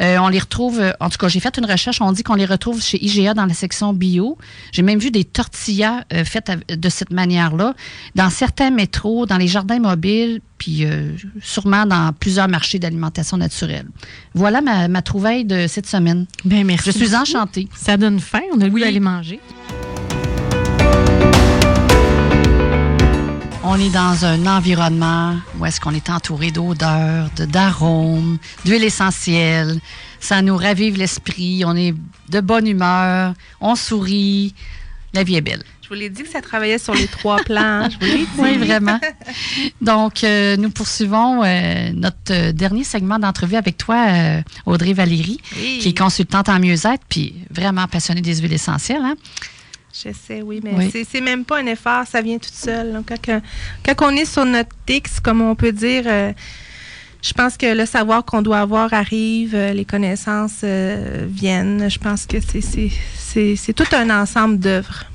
Euh, 0.00 0.18
on 0.18 0.28
les 0.28 0.38
retrouve, 0.38 0.80
euh, 0.80 0.92
en 1.00 1.10
tout 1.10 1.18
cas, 1.18 1.28
j'ai 1.28 1.40
fait 1.40 1.56
une 1.58 1.70
recherche, 1.70 2.00
on 2.00 2.12
dit 2.12 2.22
qu'on 2.22 2.34
les 2.34 2.46
retrouve 2.46 2.82
chez 2.82 3.02
IGA 3.04 3.34
dans 3.34 3.46
la 3.46 3.54
section 3.54 3.92
bio. 3.92 4.38
J'ai 4.72 4.82
même 4.82 4.98
vu 4.98 5.10
des 5.10 5.24
tortillas 5.24 6.04
euh, 6.12 6.24
faites 6.24 6.50
de 6.68 6.88
cette 6.88 7.10
manière-là 7.10 7.74
dans 8.14 8.30
certains 8.30 8.70
métros, 8.70 9.26
dans 9.26 9.36
les 9.36 9.48
jardins 9.48 9.78
mobiles, 9.78 10.40
puis 10.58 10.84
sûrement 11.40 11.86
dans 11.86 12.12
plusieurs 12.12 12.46
marchés 12.46 12.78
d'alimentation 12.78 13.38
naturelle. 13.38 13.86
Voilà 14.34 14.60
ma, 14.60 15.02
trouvaille 15.02 15.46
de 15.46 15.66
cette 15.66 15.86
semaine. 15.86 16.26
Bien, 16.44 16.64
merci. 16.64 16.92
Je 16.92 16.98
suis 16.98 17.16
enchantée. 17.16 17.66
Ça 17.74 17.96
donne 17.96 18.20
faim, 18.20 18.42
on 18.54 18.60
a 18.60 18.64
le 18.64 18.70
goût 18.70 18.78
d'aller 18.78 19.00
manger. 19.00 19.40
On 23.72 23.78
est 23.78 23.90
dans 23.90 24.24
un 24.24 24.46
environnement 24.46 25.36
où 25.56 25.64
est-ce 25.64 25.80
qu'on 25.80 25.94
est 25.94 26.10
entouré 26.10 26.50
d'odeurs, 26.50 27.30
d'arômes, 27.36 28.38
d'huile 28.64 28.82
essentielle. 28.82 29.78
Ça 30.18 30.42
nous 30.42 30.56
ravive 30.56 30.96
l'esprit. 30.96 31.62
On 31.64 31.76
est 31.76 31.94
de 32.30 32.40
bonne 32.40 32.66
humeur. 32.66 33.32
On 33.60 33.76
sourit. 33.76 34.56
La 35.14 35.22
vie 35.22 35.36
est 35.36 35.40
belle. 35.40 35.62
Je 35.82 35.88
vous 35.88 35.94
l'ai 35.94 36.10
dit 36.10 36.24
que 36.24 36.28
ça 36.28 36.40
travaillait 36.40 36.78
sur 36.78 36.94
les 36.94 37.06
trois 37.06 37.36
plans. 37.44 37.88
Je 37.88 37.96
vous 38.04 38.12
l'ai 38.12 38.24
dit. 38.24 38.28
Oui, 38.38 38.58
vraiment. 38.58 38.98
Donc, 39.80 40.24
euh, 40.24 40.56
nous 40.56 40.70
poursuivons 40.70 41.44
euh, 41.44 41.92
notre 41.94 42.16
euh, 42.32 42.50
dernier 42.50 42.82
segment 42.82 43.20
d'entrevue 43.20 43.54
avec 43.54 43.76
toi, 43.76 44.04
Audrey 44.66 44.94
Valérie, 44.94 45.38
qui 45.52 45.90
est 45.90 45.96
consultante 45.96 46.48
en 46.48 46.58
mieux-être, 46.58 47.04
puis 47.08 47.36
vraiment 47.52 47.86
passionnée 47.86 48.20
des 48.20 48.38
huiles 48.38 48.52
essentielles. 48.52 49.02
Hein? 49.04 49.14
Je 49.92 50.12
sais, 50.12 50.42
oui, 50.42 50.60
mais 50.62 50.90
c'est 51.04 51.20
même 51.20 51.44
pas 51.44 51.58
un 51.58 51.66
effort, 51.66 52.06
ça 52.06 52.20
vient 52.20 52.38
tout 52.38 52.48
seul. 52.52 53.02
quand, 53.06 53.40
quand, 53.84 54.06
on 54.06 54.16
est 54.16 54.24
sur 54.24 54.44
notre 54.44 54.74
X, 54.88 55.18
comme 55.20 55.40
on 55.40 55.56
peut 55.56 55.72
dire, 55.72 56.04
euh, 56.06 56.32
je 57.22 57.32
pense 57.32 57.56
que 57.56 57.74
le 57.74 57.86
savoir 57.86 58.24
qu'on 58.24 58.40
doit 58.40 58.60
avoir 58.60 58.94
arrive, 58.94 59.54
euh, 59.54 59.72
les 59.72 59.84
connaissances 59.84 60.60
euh, 60.64 61.26
viennent. 61.28 61.90
Je 61.90 61.98
pense 61.98 62.26
que 62.26 62.36
c'est 62.40 63.72
tout 63.72 63.84
un 63.92 64.10
ensemble 64.10 64.58
d'œuvres. 64.58 65.09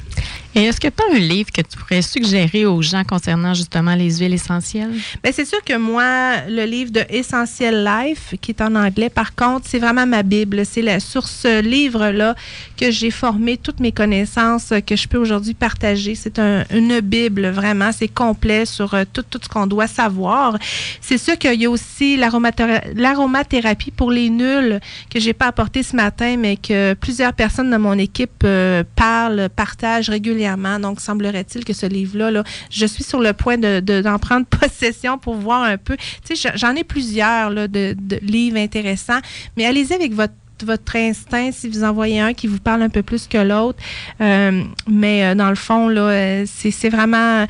Et 0.58 0.64
est-ce 0.64 0.80
que 0.80 0.88
tu 0.88 1.04
as 1.04 1.16
un 1.18 1.20
livre 1.20 1.52
que 1.52 1.62
tu 1.62 1.78
pourrais 1.78 2.02
suggérer 2.02 2.66
aux 2.66 2.82
gens 2.82 3.04
concernant 3.04 3.54
justement 3.54 3.94
les 3.94 4.20
huiles 4.20 4.34
essentielles? 4.34 4.92
Bien, 5.22 5.34
c'est 5.34 5.44
sûr 5.44 5.62
que 5.66 5.76
moi, 5.76 6.48
le 6.48 6.64
livre 6.64 6.92
de 6.92 7.02
Essential 7.10 7.84
Life, 7.84 8.36
qui 8.40 8.52
est 8.52 8.62
en 8.62 8.74
anglais, 8.76 9.10
par 9.10 9.36
contre, 9.36 9.68
c'est 9.68 9.80
vraiment 9.80 10.08
ma 10.08 10.24
Bible. 10.24 10.66
C'est 10.66 10.86
sur 11.02 11.28
ce 11.28 11.62
livre-là 11.62 12.36
que 12.78 12.90
j'ai 12.90 13.12
formé 13.12 13.58
toutes 13.58 13.82
mes 13.82 13.92
connaissances 13.92 14.72
que 14.88 14.96
je 14.96 15.10
peux 15.10 15.18
aujourd'hui 15.18 15.56
partager. 15.56 16.16
C'est 16.16 16.40
une 16.40 17.02
Bible, 17.02 17.50
vraiment. 17.50 17.92
C'est 17.92 18.08
complet 18.08 18.66
sur 18.66 18.94
euh, 18.94 19.04
tout, 19.12 19.24
tout 19.30 19.40
ce 19.44 19.50
qu'on 19.50 19.68
doit 19.68 19.88
savoir. 19.88 20.58
C'est 21.02 21.18
sûr 21.18 21.38
qu'il 21.38 21.62
y 21.62 21.66
a 21.66 21.70
aussi 21.70 22.16
l'aromathérapie 22.16 23.92
pour 23.92 24.10
les 24.10 24.30
nuls 24.30 24.80
que 25.10 25.20
j'ai 25.20 25.34
pas 25.34 25.48
apporté 25.48 25.84
ce 25.84 25.98
matin, 25.98 26.38
mais 26.38 26.56
que 26.56 26.94
plusieurs 26.94 27.34
personnes 27.34 27.72
de 27.72 27.78
mon 27.78 27.98
équipe 27.98 28.44
euh, 28.46 28.86
parlent, 28.96 29.50
partagent 29.54 30.10
régulièrement 30.10 30.45
donc, 30.80 31.02
semblerait-il 31.02 31.66
que 31.66 31.74
ce 31.74 31.86
livre-là, 31.86 32.32
là, 32.32 32.44
je 32.70 32.86
suis 32.86 33.04
sur 33.04 33.20
le 33.20 33.34
point 33.34 33.58
d'en 33.58 33.82
de, 33.82 34.18
prendre 34.18 34.46
possession 34.62 35.18
pour 35.18 35.36
voir 35.36 35.64
un 35.64 35.78
peu. 35.78 35.98
Tu 36.26 36.36
sais, 36.36 36.52
j'en 36.56 36.76
ai 36.76 36.84
plusieurs 36.84 37.52
de, 37.52 37.68
de 37.68 38.20
livres 38.22 38.58
intéressants, 38.58 39.20
mais 39.58 39.66
allez-y 39.66 39.94
avec 39.94 40.14
votre 40.14 40.34
votre 40.64 40.96
instinct 40.96 41.52
si 41.52 41.68
vous 41.68 41.84
en 41.84 41.94
voyez 41.94 42.20
un 42.20 42.34
qui 42.34 42.48
vous 42.48 42.60
parle 42.60 42.82
un 42.82 42.90
peu 42.90 43.04
plus 43.04 43.28
que 43.28 43.38
l'autre. 43.38 43.80
Euh, 44.22 44.64
mais 44.88 45.24
euh, 45.24 45.36
dans 45.36 45.50
le 45.50 45.56
fond, 45.56 45.88
là, 45.88 46.02
euh, 46.02 46.46
c'est 46.46 46.90
vraiment 46.90 47.46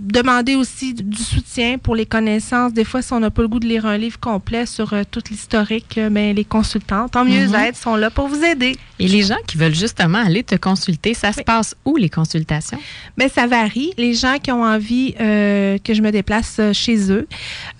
demander 0.00 0.54
aussi 0.54 0.94
du 0.94 1.22
soutien 1.22 1.78
pour 1.78 1.96
les 1.96 2.06
connaissances. 2.06 2.72
Des 2.72 2.84
fois, 2.84 3.02
si 3.02 3.12
on 3.12 3.20
n'a 3.20 3.30
pas 3.30 3.42
le 3.42 3.48
goût 3.48 3.60
de 3.60 3.66
lire 3.66 3.86
un 3.86 3.96
livre 3.96 4.20
complet 4.20 4.66
sur 4.66 4.94
tout 5.10 5.22
l'historique, 5.30 5.96
mais 5.96 6.28
ben, 6.28 6.36
les 6.36 6.44
consultants, 6.44 7.08
tant 7.08 7.24
mieux 7.24 7.46
mm-hmm. 7.46 7.68
être, 7.68 7.76
sont 7.76 7.96
là 7.96 8.10
pour 8.10 8.28
vous 8.28 8.42
aider. 8.44 8.76
Et 8.98 9.08
les 9.08 9.22
gens 9.22 9.36
qui 9.46 9.58
veulent 9.58 9.74
justement 9.74 10.18
aller 10.18 10.42
te 10.42 10.54
consulter, 10.54 11.12
ça 11.12 11.32
se 11.32 11.42
passe 11.42 11.74
où 11.84 11.96
les 11.96 12.08
consultations? 12.08 12.78
Bien, 13.16 13.28
ça 13.28 13.46
varie. 13.46 13.92
Les 13.98 14.14
gens 14.14 14.36
qui 14.42 14.52
ont 14.52 14.62
envie 14.64 15.14
que 15.14 15.94
je 15.94 16.02
me 16.02 16.10
déplace 16.10 16.60
chez 16.72 17.10
eux. 17.10 17.26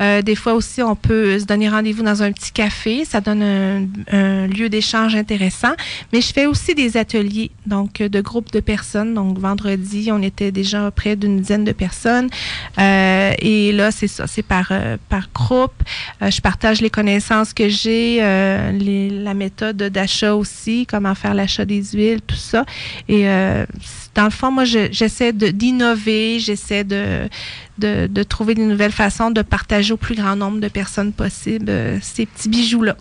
des 0.00 0.34
fois 0.34 0.54
aussi, 0.54 0.82
on 0.82 0.96
peut 0.96 1.38
se 1.38 1.44
donner 1.44 1.68
rendez-vous 1.68 2.02
dans 2.02 2.22
un 2.22 2.32
petit 2.32 2.52
café. 2.52 3.04
Ça 3.04 3.20
donne 3.20 3.42
un, 3.42 3.86
un 4.12 4.46
lieu 4.46 4.68
d'échanges 4.76 5.14
intéressants. 5.14 5.76
Mais 6.12 6.20
je 6.20 6.32
fais 6.34 6.44
aussi 6.44 6.74
des 6.74 6.98
ateliers, 6.98 7.50
donc 7.64 8.02
de 8.02 8.20
groupes 8.20 8.52
de 8.52 8.60
personnes. 8.60 9.14
Donc 9.14 9.38
vendredi, 9.38 10.10
on 10.12 10.20
était 10.20 10.52
déjà 10.52 10.90
près 10.90 11.16
d'une 11.16 11.40
dizaine 11.40 11.64
de 11.64 11.72
personnes. 11.72 12.28
Euh, 12.78 13.32
et 13.38 13.72
là, 13.72 13.90
c'est 13.90 14.06
ça, 14.16 14.26
c'est 14.26 14.42
par, 14.42 14.68
euh, 14.70 14.98
par 15.08 15.28
groupe. 15.32 15.78
Euh, 16.20 16.30
je 16.30 16.40
partage 16.42 16.82
les 16.82 16.90
connaissances 16.90 17.54
que 17.54 17.68
j'ai, 17.70 18.18
la 18.20 19.34
méthode 19.34 19.78
d'achat 19.98 20.34
aussi, 20.34 20.86
comment 20.86 21.14
faire 21.14 21.34
l'achat 21.34 21.64
des 21.64 21.82
huiles, 21.94 22.20
tout 22.26 22.42
ça. 22.52 22.66
Et 23.08 23.24
dans 24.14 24.24
le 24.24 24.30
fond, 24.30 24.50
moi, 24.50 24.64
j'essaie 24.64 25.32
d'innover, 25.32 26.38
j'essaie 26.38 26.84
de, 26.84 27.28
de, 27.78 28.06
de, 28.06 28.22
trouver 28.22 28.54
de 28.54 28.62
nouvelles 28.62 28.92
façons 28.92 29.30
de 29.30 29.42
partager 29.42 29.92
au 29.94 29.96
plus 29.96 30.14
grand 30.14 30.36
nombre 30.36 30.60
de 30.60 30.68
personnes 30.68 31.12
possible 31.12 31.70
ces 32.02 32.26
petits 32.26 32.48
bijoux-là. 32.48 32.96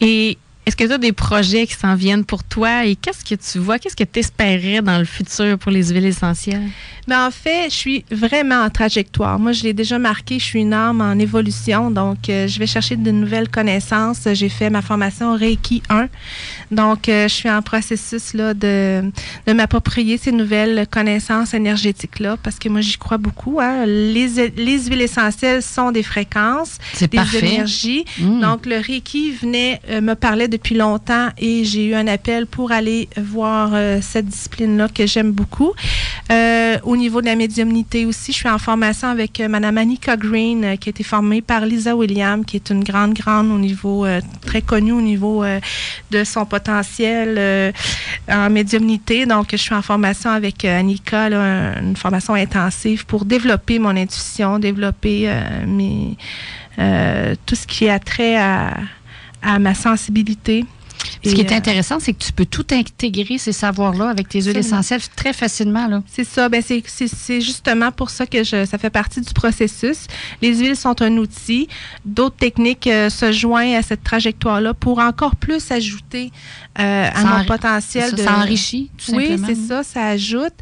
Et 0.00 0.38
est-ce 0.66 0.76
que 0.76 0.84
tu 0.84 0.92
as 0.92 0.98
des 0.98 1.12
projets 1.12 1.66
qui 1.66 1.74
s'en 1.74 1.94
viennent 1.94 2.24
pour 2.24 2.42
toi? 2.42 2.86
Et 2.86 2.96
qu'est-ce 2.96 3.24
que 3.24 3.34
tu 3.34 3.58
vois, 3.58 3.78
qu'est-ce 3.78 3.96
que 3.96 4.04
tu 4.04 4.20
espérais 4.20 4.80
dans 4.80 4.98
le 4.98 5.04
futur 5.04 5.58
pour 5.58 5.70
les 5.70 5.88
huiles 5.90 6.06
essentielles? 6.06 6.70
Ben, 7.06 7.26
en 7.26 7.30
fait, 7.30 7.66
je 7.68 7.74
suis 7.74 8.04
vraiment 8.10 8.62
en 8.62 8.70
trajectoire. 8.70 9.38
Moi, 9.38 9.52
je 9.52 9.62
l'ai 9.64 9.74
déjà 9.74 9.98
marqué, 9.98 10.38
je 10.38 10.44
suis 10.44 10.60
une 10.60 10.72
âme 10.72 11.02
en 11.02 11.18
évolution, 11.18 11.90
donc 11.90 12.30
euh, 12.30 12.48
je 12.48 12.58
vais 12.58 12.66
chercher 12.66 12.96
de 12.96 13.10
nouvelles 13.10 13.50
connaissances. 13.50 14.26
J'ai 14.32 14.48
fait 14.48 14.70
ma 14.70 14.80
formation 14.80 15.36
Reiki 15.36 15.82
1, 15.90 16.08
donc 16.70 17.10
euh, 17.10 17.28
je 17.28 17.34
suis 17.34 17.50
en 17.50 17.60
processus 17.60 18.32
là, 18.32 18.54
de, 18.54 19.02
de 19.46 19.52
m'approprier 19.52 20.16
ces 20.16 20.32
nouvelles 20.32 20.86
connaissances 20.90 21.52
énergétiques-là, 21.52 22.38
parce 22.42 22.58
que 22.58 22.70
moi, 22.70 22.80
j'y 22.80 22.96
crois 22.96 23.18
beaucoup. 23.18 23.58
Hein. 23.60 23.84
Les, 23.84 24.50
les 24.56 24.78
huiles 24.86 25.02
essentielles 25.02 25.62
sont 25.62 25.92
des 25.92 26.02
fréquences, 26.02 26.78
des 27.00 27.36
énergies. 27.38 28.06
Mmh. 28.18 28.40
Donc, 28.40 28.64
le 28.64 28.76
Reiki 28.76 29.32
venait 29.32 29.80
euh, 29.90 30.00
me 30.00 30.14
parler 30.14 30.48
depuis 30.54 30.74
longtemps 30.74 31.28
et 31.38 31.64
j'ai 31.64 31.86
eu 31.86 31.94
un 31.94 32.06
appel 32.06 32.46
pour 32.46 32.72
aller 32.72 33.08
voir 33.16 33.72
cette 34.02 34.26
discipline-là 34.26 34.88
que 34.88 35.06
j'aime 35.06 35.32
beaucoup 35.32 35.72
au 36.84 36.96
niveau 36.96 37.20
de 37.20 37.26
la 37.26 37.36
médiumnité 37.36 38.06
aussi, 38.06 38.32
je 38.32 38.38
suis 38.38 38.48
en 38.48 38.58
formation 38.58 39.08
avec 39.08 39.40
euh, 39.40 39.48
Mme 39.48 39.78
Annika 39.78 40.16
Green, 40.16 40.64
euh, 40.64 40.76
qui 40.76 40.88
a 40.88 40.90
été 40.90 41.02
formée 41.02 41.42
par 41.42 41.64
Lisa 41.66 41.96
William, 41.96 42.44
qui 42.44 42.56
est 42.56 42.70
une 42.70 42.84
grande, 42.84 43.14
grande 43.14 43.50
au 43.50 43.58
niveau, 43.58 44.04
euh, 44.04 44.20
très 44.44 44.62
connue 44.62 44.92
au 44.92 45.00
niveau 45.00 45.44
de 46.10 46.24
son 46.24 46.44
potentiel 46.44 47.72
en 48.28 48.50
médiumnité. 48.50 49.26
Donc, 49.26 49.48
je 49.52 49.56
suis 49.56 49.74
en 49.74 49.82
formation 49.82 50.30
avec 50.30 50.64
Annika, 50.64 51.26
une 51.26 51.96
formation 51.96 52.34
intensive 52.34 53.04
pour 53.06 53.24
développer 53.24 53.78
mon 53.78 53.96
intuition, 53.96 54.58
développer 54.58 55.30
tout 56.76 57.54
ce 57.54 57.66
qui 57.66 57.88
a 57.88 57.98
trait 57.98 58.36
à, 58.36 58.76
à 59.44 59.58
ma 59.58 59.74
sensibilité. 59.74 60.64
Ce 61.24 61.34
qui 61.34 61.40
est 61.40 61.52
euh, 61.52 61.56
intéressant, 61.56 61.98
c'est 62.00 62.12
que 62.12 62.24
tu 62.24 62.32
peux 62.32 62.46
tout 62.46 62.66
intégrer 62.70 63.38
ces 63.38 63.52
savoirs-là 63.52 64.08
avec 64.08 64.28
tes 64.28 64.40
huiles 64.40 64.56
essentielles 64.56 65.00
très 65.16 65.32
facilement. 65.32 65.86
Là. 65.86 66.02
C'est 66.06 66.24
ça. 66.24 66.48
Ben 66.48 66.62
c'est, 66.62 67.40
justement 67.40 67.92
pour 67.92 68.10
ça 68.10 68.26
que 68.26 68.44
je, 68.44 68.64
ça 68.64 68.78
fait 68.78 68.90
partie 68.90 69.20
du 69.20 69.32
processus. 69.32 70.06
Les 70.42 70.56
huiles 70.56 70.76
sont 70.76 71.00
un 71.02 71.16
outil. 71.16 71.68
D'autres 72.04 72.36
techniques 72.36 72.86
euh, 72.86 73.10
se 73.10 73.32
joignent 73.32 73.76
à 73.76 73.82
cette 73.82 74.02
trajectoire-là 74.02 74.74
pour 74.74 74.98
encore 74.98 75.36
plus 75.36 75.70
ajouter 75.70 76.30
euh, 76.78 77.08
à 77.12 77.24
mon 77.24 77.44
potentiel. 77.44 78.10
Ça, 78.10 78.16
de, 78.16 78.22
ça 78.22 78.36
enrichit, 78.36 78.90
tout 78.98 79.12
Oui, 79.14 79.38
c'est 79.46 79.54
ça, 79.54 79.82
ça 79.82 80.06
ajoute. 80.06 80.54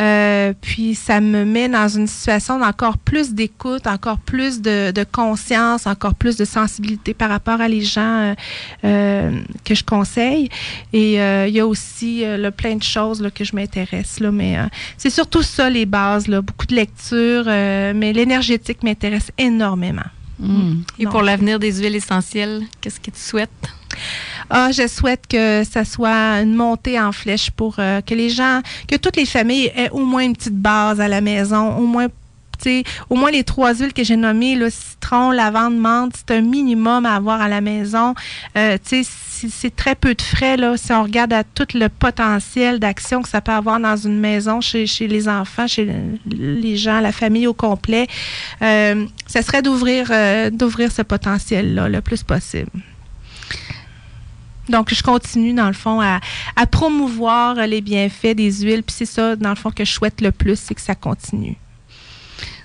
Euh, 0.00 0.52
puis 0.60 0.94
ça 0.94 1.20
me 1.20 1.44
met 1.44 1.68
dans 1.68 1.88
une 1.88 2.06
situation 2.06 2.58
d'encore 2.58 2.98
plus 2.98 3.32
d'écoute, 3.32 3.86
encore 3.86 4.18
plus 4.18 4.60
de, 4.60 4.90
de 4.90 5.04
conscience, 5.04 5.86
encore 5.86 6.14
plus 6.14 6.36
de 6.36 6.44
sensibilité 6.44 7.14
par 7.14 7.28
rapport 7.28 7.60
à 7.60 7.68
les 7.68 7.82
gens 7.82 8.34
que 8.82 9.74
je 9.74 9.83
conseille. 9.84 10.48
Et 10.92 11.20
euh, 11.20 11.46
il 11.48 11.54
y 11.54 11.60
a 11.60 11.66
aussi 11.66 12.24
euh, 12.24 12.36
là, 12.36 12.50
plein 12.50 12.76
de 12.76 12.82
choses 12.82 13.20
là, 13.20 13.30
que 13.30 13.44
je 13.44 13.54
m'intéresse. 13.54 14.20
Là, 14.20 14.30
mais 14.30 14.58
euh, 14.58 14.64
c'est 14.96 15.10
surtout 15.10 15.42
ça 15.42 15.70
les 15.70 15.86
bases, 15.86 16.26
là, 16.28 16.40
beaucoup 16.42 16.66
de 16.66 16.74
lecture, 16.74 17.44
euh, 17.46 17.92
mais 17.94 18.12
l'énergétique 18.12 18.82
m'intéresse 18.82 19.30
énormément. 19.38 20.02
Mm. 20.38 20.80
Et 20.98 21.04
Non. 21.04 21.10
pour 21.10 21.22
l'avenir 21.22 21.58
des 21.58 21.72
huiles 21.80 21.94
essentielles, 21.94 22.62
qu'est-ce 22.80 22.98
que 22.98 23.10
tu 23.10 23.20
souhaites? 23.20 23.50
Ah, 24.50 24.70
je 24.72 24.88
souhaite 24.88 25.26
que 25.28 25.62
ça 25.64 25.84
soit 25.84 26.40
une 26.42 26.54
montée 26.54 26.98
en 27.00 27.12
flèche 27.12 27.50
pour 27.52 27.76
euh, 27.78 28.00
que 28.00 28.14
les 28.14 28.28
gens, 28.28 28.60
que 28.88 28.96
toutes 28.96 29.16
les 29.16 29.26
familles 29.26 29.70
aient 29.76 29.90
au 29.90 30.04
moins 30.04 30.24
une 30.24 30.34
petite 30.34 30.56
base 30.56 31.00
à 31.00 31.06
la 31.06 31.20
maison, 31.20 31.76
au 31.76 31.86
moins, 31.86 32.08
au 33.10 33.16
moins 33.16 33.30
les 33.30 33.44
trois 33.44 33.74
huiles 33.74 33.92
que 33.92 34.04
j'ai 34.04 34.16
nommées, 34.16 34.54
le 34.56 34.70
citron, 34.70 35.30
lavande, 35.30 35.76
menthe, 35.76 36.12
c'est 36.16 36.34
un 36.36 36.40
minimum 36.40 37.06
à 37.06 37.14
avoir 37.16 37.40
à 37.40 37.48
la 37.48 37.60
maison. 37.60 38.14
Euh, 38.56 38.78
c'est- 38.82 39.04
très 39.76 39.94
peu 39.94 40.14
de 40.14 40.22
frais 40.22 40.56
là. 40.56 40.76
Si 40.78 40.90
on 40.92 41.02
regarde 41.02 41.32
à 41.32 41.44
tout 41.44 41.66
le 41.74 41.88
potentiel 41.88 42.78
d'action 42.78 43.20
que 43.20 43.28
ça 43.28 43.40
peut 43.42 43.52
avoir 43.52 43.78
dans 43.78 43.96
une 43.96 44.18
maison, 44.18 44.60
chez, 44.62 44.86
les 45.00 45.28
enfants, 45.28 45.66
chez 45.66 45.84
le- 45.84 46.16
les 46.62 46.76
gens, 46.78 47.00
la 47.00 47.12
famille 47.12 47.46
au 47.46 47.52
complet, 47.52 48.06
euh, 48.62 49.04
ça 49.26 49.42
serait 49.42 49.60
d'ouvrir, 49.60 50.06
euh, 50.10 50.48
d'ouvrir 50.50 50.90
ce 50.92 51.02
potentiel 51.02 51.74
là 51.74 51.88
le 51.90 52.00
plus 52.00 52.22
possible. 52.22 52.70
Donc, 54.70 54.94
je 54.94 55.02
continue, 55.02 55.52
dans 55.52 55.66
le 55.66 55.74
fond, 55.74 56.00
à, 56.00 56.20
à 56.56 56.66
promouvoir 56.66 57.54
les 57.66 57.82
bienfaits 57.82 58.34
des 58.34 58.50
huiles. 58.62 58.82
Puis 58.82 58.94
c'est 58.96 59.04
ça, 59.06 59.36
dans 59.36 59.50
le 59.50 59.56
fond, 59.56 59.70
que 59.70 59.84
je 59.84 59.92
souhaite 59.92 60.22
le 60.22 60.32
plus, 60.32 60.58
c'est 60.58 60.74
que 60.74 60.80
ça 60.80 60.94
continue. 60.94 61.56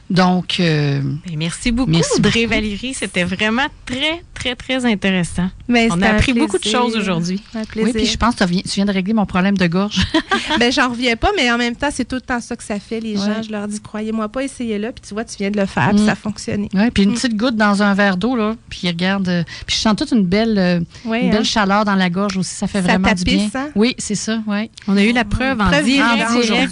Donc, 0.09 0.59
euh, 0.59 1.01
Ben, 1.27 1.37
merci 1.37 1.71
beaucoup, 1.71 1.91
Merci 1.91 2.09
Audrey 2.17 2.41
beaucoup. 2.45 2.55
Valérie. 2.55 2.93
C'était 2.95 3.23
vraiment 3.25 3.67
très, 3.85 4.23
très, 4.33 4.55
très 4.55 4.83
intéressant. 4.85 5.49
Mais 5.67 5.87
On 5.91 5.93
c'était 5.95 6.07
a 6.07 6.15
appris 6.15 6.33
beaucoup 6.33 6.57
de 6.57 6.63
choses 6.63 6.95
aujourd'hui. 6.95 7.39
Un 7.53 7.61
oui, 7.75 7.91
puis 7.93 8.05
je 8.07 8.17
pense 8.17 8.33
que 8.35 8.43
tu 8.43 8.49
viens, 8.49 8.61
tu 8.63 8.69
viens 8.75 8.85
de 8.85 8.91
régler 8.91 9.13
mon 9.13 9.27
problème 9.27 9.55
de 9.55 9.67
gorge. 9.67 9.99
ben, 10.59 10.71
j'en 10.71 10.89
reviens 10.89 11.15
pas, 11.15 11.29
mais 11.35 11.51
en 11.51 11.57
même 11.59 11.75
temps, 11.75 11.89
c'est 11.91 12.05
tout 12.05 12.15
le 12.15 12.21
temps 12.21 12.39
ça 12.39 12.55
que 12.55 12.63
ça 12.63 12.79
fait, 12.79 12.99
les 12.99 13.19
Ouais. 13.19 13.25
gens. 13.25 13.43
Je 13.43 13.51
leur 13.51 13.67
dis, 13.67 13.79
croyez-moi 13.81 14.29
pas, 14.29 14.43
essayez-le. 14.43 14.91
Puis 14.91 15.03
tu 15.07 15.13
vois, 15.13 15.25
tu 15.25 15.35
viens 15.37 15.51
de 15.51 15.59
le 15.59 15.67
faire, 15.67 15.89
puis 15.91 16.01
Mm. 16.01 16.05
ça 16.07 16.11
a 16.13 16.15
fonctionné. 16.15 16.69
Oui, 16.73 16.89
puis 16.91 17.03
une 17.03 17.11
Mm. 17.11 17.13
petite 17.15 17.37
goutte 17.37 17.55
dans 17.55 17.83
un 17.83 17.93
verre 17.93 18.17
d'eau, 18.17 18.35
là. 18.35 18.55
Puis 18.69 18.87
regarde. 18.87 19.27
euh, 19.29 19.43
puis 19.67 19.75
je 19.75 19.81
sens 19.81 19.95
toute 19.95 20.11
une 20.11 20.25
belle, 20.25 20.57
euh, 20.57 20.79
une 21.05 21.13
hein? 21.13 21.29
belle 21.31 21.45
chaleur 21.45 21.85
dans 21.85 21.95
la 21.95 22.09
gorge 22.09 22.35
aussi. 22.37 22.55
Ça 22.55 22.65
fait 22.67 22.79
Ça 22.81 22.87
vraiment 22.87 23.13
du 23.13 23.23
bien. 23.23 23.37
tapisse, 23.37 23.55
hein? 23.55 23.69
Oui, 23.75 23.93
c'est 23.99 24.15
ça, 24.15 24.41
oui. 24.47 24.71
On 24.87 24.97
a 24.97 25.03
eu 25.03 25.11
la 25.11 25.23
preuve 25.25 25.61
en 25.61 25.67
Preuve 25.67 25.83
direct 25.85 26.15
vivante. 26.17 26.43
aujourd'hui. 26.43 26.69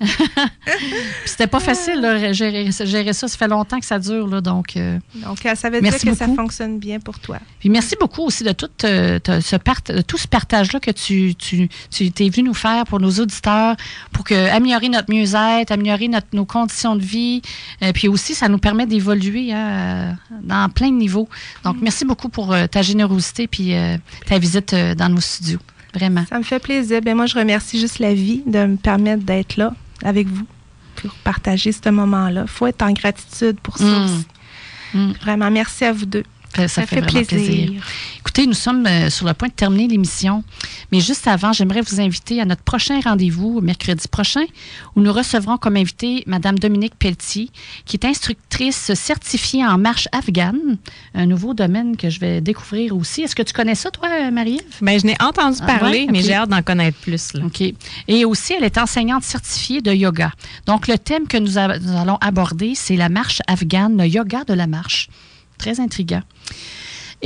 C'était 1.26 1.46
pas 1.46 1.60
facile, 1.60 2.00
là, 2.00 2.13
gérer, 2.32 2.70
gérer 2.72 3.12
ça. 3.12 3.28
Ça 3.28 3.36
fait 3.36 3.48
longtemps 3.48 3.78
que 3.80 3.86
ça 3.86 3.98
dure, 3.98 4.26
là. 4.26 4.40
Donc, 4.40 4.76
euh, 4.76 4.98
Donc, 5.24 5.44
euh, 5.46 5.54
ça 5.54 5.70
veut 5.70 5.80
Merci 5.80 6.04
dire 6.06 6.12
que 6.12 6.18
ça 6.18 6.26
fonctionne 6.28 6.78
bien 6.78 7.00
pour 7.00 7.18
toi. 7.18 7.38
Puis 7.58 7.68
merci 7.68 7.94
beaucoup 8.00 8.22
aussi 8.22 8.44
de 8.44 8.52
tout, 8.52 8.68
euh, 8.84 9.18
ce, 9.40 9.56
part- 9.56 9.82
de 9.88 10.00
tout 10.00 10.18
ce 10.18 10.26
partage-là 10.28 10.80
que 10.80 10.90
tu, 10.90 11.34
tu, 11.34 11.68
tu 11.90 12.10
t'es 12.10 12.28
venu 12.28 12.48
nous 12.48 12.54
faire 12.54 12.84
pour 12.84 13.00
nos 13.00 13.10
auditeurs, 13.10 13.76
pour 14.12 14.24
que, 14.24 14.50
améliorer 14.54 14.88
notre 14.88 15.12
mieux-être, 15.12 15.70
améliorer 15.70 16.08
notre, 16.08 16.28
nos 16.32 16.44
conditions 16.44 16.96
de 16.96 17.02
vie. 17.02 17.42
Euh, 17.82 17.92
puis 17.92 18.08
aussi, 18.08 18.34
ça 18.34 18.48
nous 18.48 18.58
permet 18.58 18.86
d'évoluer 18.86 19.52
hein, 19.52 20.16
dans 20.42 20.68
plein 20.70 20.88
de 20.90 20.96
niveaux. 20.96 21.28
Donc, 21.64 21.76
merci 21.80 22.04
beaucoup 22.04 22.28
pour 22.28 22.54
ta 22.70 22.82
générosité 22.82 23.46
puis 23.46 23.72
ta 24.26 24.38
visite 24.38 24.74
dans 24.74 25.08
nos 25.08 25.20
studios. 25.20 25.58
Vraiment. 25.94 26.24
Ça 26.28 26.38
me 26.38 26.42
fait 26.42 26.58
plaisir. 26.58 27.00
Ben, 27.02 27.14
moi, 27.16 27.26
je 27.26 27.38
remercie 27.38 27.78
juste 27.78 28.00
la 28.00 28.14
vie 28.14 28.42
de 28.46 28.66
me 28.66 28.76
permettre 28.76 29.22
d'être 29.22 29.56
là 29.56 29.72
avec 30.04 30.26
vous 30.26 30.44
pour 31.08 31.14
partager 31.20 31.72
ce 31.72 31.88
moment-là. 31.90 32.42
Il 32.42 32.48
faut 32.48 32.66
être 32.66 32.82
en 32.82 32.92
gratitude 32.92 33.58
pour 33.60 33.76
ça 33.78 33.84
Mm. 33.84 34.04
aussi. 34.04 34.26
Mm. 34.94 35.12
Vraiment, 35.22 35.50
merci 35.50 35.84
à 35.84 35.92
vous 35.92 36.06
deux. 36.06 36.24
Ça, 36.56 36.68
ça 36.68 36.86
fait, 36.86 37.02
plaisir. 37.02 37.72
Écoutez, 38.20 38.46
nous 38.46 38.52
sommes 38.54 38.86
euh, 38.86 39.10
sur 39.10 39.26
le 39.26 39.34
point 39.34 39.48
de 39.48 39.52
terminer 39.52 39.88
l'émission, 39.88 40.44
mais 40.92 41.00
juste 41.00 41.26
avant, 41.26 41.52
j'aimerais 41.52 41.80
vous 41.82 42.00
inviter 42.00 42.40
à 42.40 42.44
notre 42.44 42.62
prochain 42.62 43.00
rendez-vous, 43.00 43.60
mercredi 43.60 44.06
prochain, 44.08 44.44
où 44.96 45.00
nous 45.00 45.12
recevrons 45.12 45.56
comme 45.56 45.76
invité 45.76 46.22
Madame 46.26 46.58
Dominique 46.58 46.94
Pelletier, 46.98 47.50
qui 47.84 47.96
est 47.96 48.04
instructrice 48.04 48.92
certifiée 48.94 49.64
en 49.66 49.78
marche 49.78 50.08
afghane, 50.12 50.78
un 51.14 51.26
nouveau 51.26 51.54
domaine 51.54 51.96
que 51.96 52.08
je 52.10 52.20
vais 52.20 52.40
découvrir 52.40 52.96
aussi. 52.96 53.22
Est-ce 53.22 53.34
que 53.36 53.42
tu 53.42 53.52
connais 53.52 53.74
ça, 53.74 53.90
toi, 53.90 54.30
Marie-Ève? 54.30 54.62
Ben, 54.80 54.98
je 54.98 55.06
n'ai 55.06 55.16
entendu 55.20 55.58
Ah, 55.62 55.66
parler, 55.78 56.06
mais 56.10 56.22
j'ai 56.22 56.34
hâte 56.34 56.48
d'en 56.50 56.62
connaître 56.62 56.98
plus. 56.98 57.34
là. 57.34 57.44
OK. 57.46 57.62
Et 58.08 58.24
aussi, 58.24 58.52
elle 58.54 58.64
est 58.64 58.78
enseignante 58.78 59.22
certifiée 59.24 59.80
de 59.80 59.92
yoga. 59.92 60.32
Donc, 60.66 60.88
le 60.88 60.98
thème 60.98 61.26
que 61.26 61.36
nous, 61.36 61.58
a- 61.58 61.78
nous 61.78 61.96
allons 61.96 62.18
aborder, 62.20 62.74
c'est 62.74 62.96
la 62.96 63.08
marche 63.08 63.40
afghane, 63.46 63.96
le 63.96 64.06
yoga 64.06 64.44
de 64.44 64.54
la 64.54 64.66
marche. 64.66 65.08
Très 65.58 65.78
intriguant. 65.80 66.22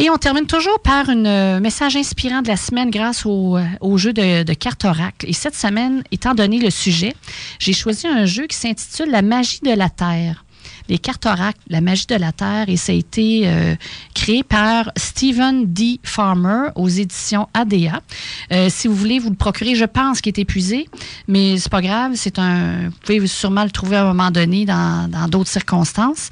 Et 0.00 0.10
on 0.10 0.16
termine 0.16 0.46
toujours 0.46 0.78
par 0.78 1.10
un 1.10 1.58
message 1.58 1.96
inspirant 1.96 2.40
de 2.40 2.46
la 2.46 2.56
semaine 2.56 2.88
grâce 2.88 3.26
au, 3.26 3.56
euh, 3.56 3.96
jeu 3.96 4.12
de, 4.12 4.54
cartes 4.54 4.84
oracle. 4.84 5.28
Et 5.28 5.32
cette 5.32 5.56
semaine, 5.56 6.04
étant 6.12 6.34
donné 6.34 6.60
le 6.60 6.70
sujet, 6.70 7.16
j'ai 7.58 7.72
choisi 7.72 8.06
un 8.06 8.24
jeu 8.24 8.46
qui 8.46 8.56
s'intitule 8.56 9.10
La 9.10 9.22
magie 9.22 9.58
de 9.60 9.72
la 9.72 9.90
Terre. 9.90 10.44
Les 10.88 10.98
cartes 10.98 11.26
oracles, 11.26 11.58
la 11.68 11.80
magie 11.80 12.06
de 12.06 12.14
la 12.14 12.30
Terre, 12.30 12.66
et 12.68 12.76
ça 12.76 12.92
a 12.92 12.94
été 12.94 13.42
euh, 13.44 13.74
créé 14.14 14.44
par 14.44 14.92
Stephen 14.96 15.66
D. 15.66 15.98
Farmer 16.04 16.68
aux 16.76 16.88
éditions 16.88 17.48
ADA. 17.52 18.00
Euh, 18.52 18.68
si 18.70 18.86
vous 18.86 18.94
voulez 18.94 19.18
vous 19.18 19.30
le 19.30 19.36
procurer, 19.36 19.74
je 19.74 19.84
pense 19.84 20.20
qu'il 20.20 20.30
est 20.30 20.40
épuisé, 20.40 20.88
mais 21.26 21.58
c'est 21.58 21.70
pas 21.70 21.82
grave. 21.82 22.12
C'est 22.14 22.38
un, 22.38 22.84
vous 22.88 22.96
pouvez 23.04 23.26
sûrement 23.26 23.64
le 23.64 23.70
trouver 23.70 23.96
à 23.96 24.04
un 24.04 24.06
moment 24.06 24.30
donné 24.30 24.64
dans 24.64 25.10
dans 25.10 25.26
d'autres 25.26 25.50
circonstances. 25.50 26.30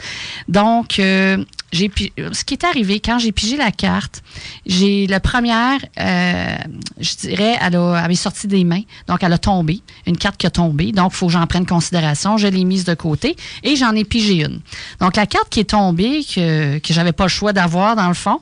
Donc, 0.48 1.00
euh, 1.00 1.44
ce 1.72 2.44
qui 2.44 2.54
est 2.54 2.64
arrivé 2.64 3.00
quand 3.00 3.18
j'ai 3.18 3.32
pigé 3.32 3.56
la 3.56 3.70
carte, 3.70 4.22
j'ai 4.66 5.06
la 5.06 5.20
première, 5.20 5.78
euh, 5.98 6.56
je 6.98 7.16
dirais, 7.16 7.58
elle, 7.60 7.76
a, 7.76 8.08
elle 8.08 8.48
des 8.48 8.64
mains, 8.64 8.82
donc 9.08 9.22
elle 9.22 9.32
a 9.32 9.38
tombé, 9.38 9.82
une 10.06 10.16
carte 10.16 10.36
qui 10.36 10.46
a 10.46 10.50
tombé, 10.50 10.92
donc 10.92 11.12
il 11.12 11.16
faut 11.16 11.26
que 11.26 11.32
j'en 11.32 11.46
prenne 11.46 11.66
considération. 11.66 12.36
Je 12.36 12.46
l'ai 12.46 12.64
mise 12.64 12.84
de 12.84 12.94
côté 12.94 13.36
et 13.62 13.76
j'en 13.76 13.92
ai 13.92 14.04
pigé 14.04 14.44
une. 14.44 14.60
Donc 15.00 15.16
la 15.16 15.26
carte 15.26 15.48
qui 15.48 15.60
est 15.60 15.70
tombée, 15.70 16.24
que, 16.24 16.78
que 16.78 16.94
j'avais 16.94 17.12
pas 17.12 17.24
le 17.24 17.30
choix 17.30 17.52
d'avoir 17.52 17.96
dans 17.96 18.08
le 18.08 18.14
fond, 18.14 18.40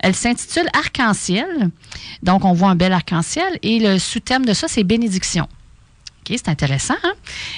elle 0.00 0.14
s'intitule 0.14 0.68
Arc-en-ciel. 0.74 1.70
Donc 2.22 2.44
on 2.44 2.52
voit 2.52 2.70
un 2.70 2.76
bel 2.76 2.92
arc-en-ciel 2.92 3.58
et 3.62 3.78
le 3.78 3.98
sous-thème 3.98 4.44
de 4.44 4.52
ça, 4.52 4.68
c'est 4.68 4.84
bénédiction. 4.84 5.44
OK, 5.44 6.36
c'est 6.36 6.48
intéressant. 6.48 6.94
Hein? 7.04 7.12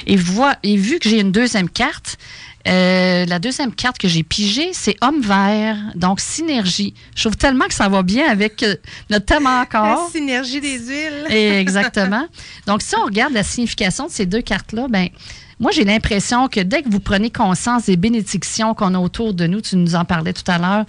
Et, 0.07 0.19
et 0.63 0.77
vu 0.77 0.99
que 0.99 1.09
j'ai 1.09 1.21
une 1.21 1.33
deuxième 1.33 1.69
carte, 1.69 2.19
euh, 2.67 3.27
la 3.27 3.39
deuxième 3.39 3.75
carte 3.75 3.99
que 3.99 4.09
j'ai 4.09 4.23
pigée, 4.23 4.71
c'est 4.73 4.97
homme 5.01 5.21
vert, 5.21 5.77
donc 5.95 6.21
synergie. 6.21 6.95
Je 7.15 7.23
trouve 7.23 7.37
tellement 7.37 7.67
que 7.67 7.75
ça 7.75 7.89
va 7.89 8.03
bien 8.03 8.29
avec 8.29 8.63
euh, 8.63 8.77
notre 9.11 9.27
thème 9.27 9.47
encore. 9.47 10.07
La 10.07 10.11
synergie 10.13 10.61
des 10.61 10.79
huiles. 10.79 11.27
Et 11.31 11.49
exactement. 11.61 12.27
Donc, 12.67 12.83
si 12.83 12.95
on 12.97 13.05
regarde 13.05 13.33
la 13.33 13.43
signification 13.43 14.07
de 14.07 14.11
ces 14.11 14.27
deux 14.27 14.43
cartes-là, 14.43 14.87
ben 14.89 15.09
moi, 15.59 15.71
j'ai 15.71 15.85
l'impression 15.85 16.49
que 16.49 16.61
dès 16.61 16.83
que 16.83 16.89
vous 16.91 17.01
prenez 17.01 17.31
conscience 17.31 17.87
des 17.87 17.97
bénédictions 17.97 18.75
qu'on 18.75 18.95
a 18.95 18.99
autour 18.99 19.33
de 19.33 19.47
nous, 19.47 19.61
tu 19.61 19.77
nous 19.77 19.95
en 19.95 20.05
parlais 20.05 20.33
tout 20.33 20.51
à 20.51 20.59
l'heure, 20.59 20.85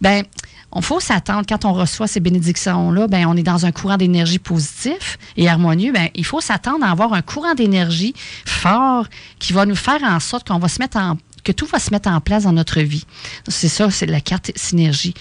ben 0.00 0.24
on 0.72 0.80
faut 0.80 1.00
s'attendre 1.00 1.44
quand 1.48 1.64
on 1.64 1.72
reçoit 1.72 2.06
ces 2.06 2.20
bénédictions-là, 2.20 3.06
ben 3.08 3.26
on 3.26 3.36
est 3.36 3.42
dans 3.42 3.64
un 3.64 3.72
courant 3.72 3.96
d'énergie 3.96 4.38
positif 4.38 5.18
et 5.36 5.48
harmonieux. 5.48 5.92
Ben 5.92 6.08
il 6.14 6.24
faut 6.24 6.40
s'attendre 6.40 6.84
à 6.84 6.90
avoir 6.90 7.12
un 7.12 7.22
courant 7.22 7.54
d'énergie 7.54 8.14
fort 8.44 9.06
qui 9.38 9.52
va 9.52 9.66
nous 9.66 9.76
faire 9.76 10.02
en 10.02 10.20
sorte 10.20 10.46
qu'on 10.46 10.58
va 10.58 10.68
se 10.68 10.80
mettre 10.80 10.98
en 10.98 11.16
que 11.48 11.52
tout 11.52 11.64
va 11.64 11.78
se 11.78 11.90
mettre 11.92 12.10
en 12.10 12.20
place 12.20 12.42
dans 12.42 12.52
notre 12.52 12.82
vie. 12.82 13.06
C'est 13.48 13.68
ça, 13.68 13.90
c'est 13.90 14.04
la 14.04 14.20
carte 14.20 14.52
synergie. 14.54 15.14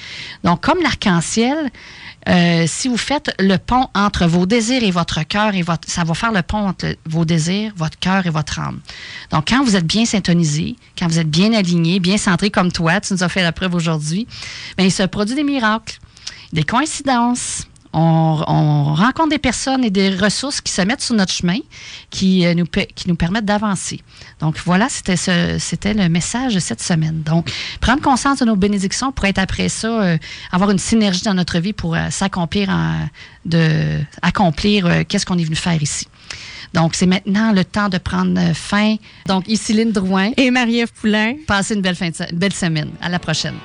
Donc, 0.44 0.60
comme 0.60 0.82
l'arc-en-ciel, 0.82 1.72
euh, 2.28 2.66
si 2.68 2.90
vous 2.90 2.98
faites 2.98 3.34
le 3.40 3.56
pont 3.56 3.88
entre 3.96 4.26
vos 4.28 4.46
désirs 4.46 4.84
et 4.84 4.92
votre 4.92 5.24
cœur, 5.24 5.56
et 5.56 5.62
votre, 5.62 5.90
ça 5.90 6.04
va 6.04 6.14
faire 6.14 6.34
le 6.34 6.42
pont 6.42 6.68
entre 6.68 6.98
vos 7.06 7.24
désirs, 7.24 7.72
votre 7.78 7.98
cœur 7.98 8.28
et 8.28 8.30
votre 8.30 8.60
âme. 8.60 8.82
Donc, 9.32 9.48
quand 9.48 9.64
vous 9.64 9.78
êtes 9.78 9.88
bien 9.88 10.04
syntonisé, 10.04 10.76
quand 11.00 11.08
vous 11.08 11.20
êtes 11.20 11.30
bien 11.30 11.54
aligné, 11.54 12.02
bien 12.02 12.18
centré 12.18 12.50
comme 12.50 12.74
toi, 12.74 13.00
tu 13.00 13.14
nous 13.14 13.24
as 13.24 13.30
fait 13.30 13.42
la 13.42 13.54
preuve 13.54 13.74
aujourd'hui, 13.74 14.28
bien, 14.78 14.86
il 14.86 14.92
se 14.92 15.04
produit 15.04 15.36
des 15.36 15.46
miracles, 15.46 15.98
des 16.52 16.64
coïncidences. 16.66 17.68
On, 17.98 18.44
on 18.48 18.94
rencontre 18.94 19.30
des 19.30 19.40
personnes 19.40 19.84
et 19.84 19.90
des 19.90 20.10
ressources 20.10 20.62
qui 20.62 20.72
se 20.72 20.82
mettent 20.82 21.02
sur 21.02 21.16
notre 21.16 21.34
chemin, 21.34 21.58
qui, 22.10 22.46
euh, 22.46 22.54
nous, 22.54 22.66
qui 22.66 23.08
nous 23.08 23.16
permettent 23.16 23.46
d'avancer. 23.46 24.02
Donc 24.40 24.58
voilà, 24.66 24.88
c'était 24.90 25.18
c'était 25.60 25.94
le 25.94 26.08
message 26.10 26.54
de 26.54 26.60
cette 26.60 26.82
semaine. 26.82 27.24
Donc, 27.24 27.52
prendre 27.82 28.02
conscience 28.02 28.40
de 28.40 28.46
nos 28.46 28.56
bénédictions 28.56 29.12
pour 29.12 29.26
être 29.26 29.40
après 29.40 29.70
ça, 29.70 29.88
euh, 29.88 30.18
avoir 30.52 30.72
une 30.72 30.80
synergie 30.80 31.24
dans 31.24 31.34
notre 31.34 31.60
vie 31.60 31.74
pour 31.74 31.96
euh, 31.96 32.10
s'accomplir, 32.10 32.70
de, 33.46 34.00
accomplir 34.22 34.86
euh, 34.86 35.04
qu'est-ce 35.08 35.26
qu'on 35.26 35.38
est 35.38 35.44
venu 35.44 35.56
faire 35.56 35.82
ici. 35.82 36.08
Donc, 36.74 36.96
c'est 36.96 37.06
maintenant 37.06 37.52
le 37.54 37.64
temps 37.64 37.90
de 37.90 37.98
prendre 37.98 38.54
fin. 38.54 38.96
Donc, 39.26 39.48
ici 39.48 39.74
Lynne 39.74 39.92
Drouin. 39.92 40.32
Et 40.38 40.52
Marie-Ève 40.52 40.92
Poulain. 40.94 41.36
Passez 41.48 41.76
une 41.76 41.82
belle, 41.82 41.96
fin 41.96 42.10
de 42.10 42.32
une 42.32 42.38
belle 42.38 42.54
semaine. 42.54 42.90
À 43.02 43.10
la 43.10 43.20
prochaine. 43.20 43.56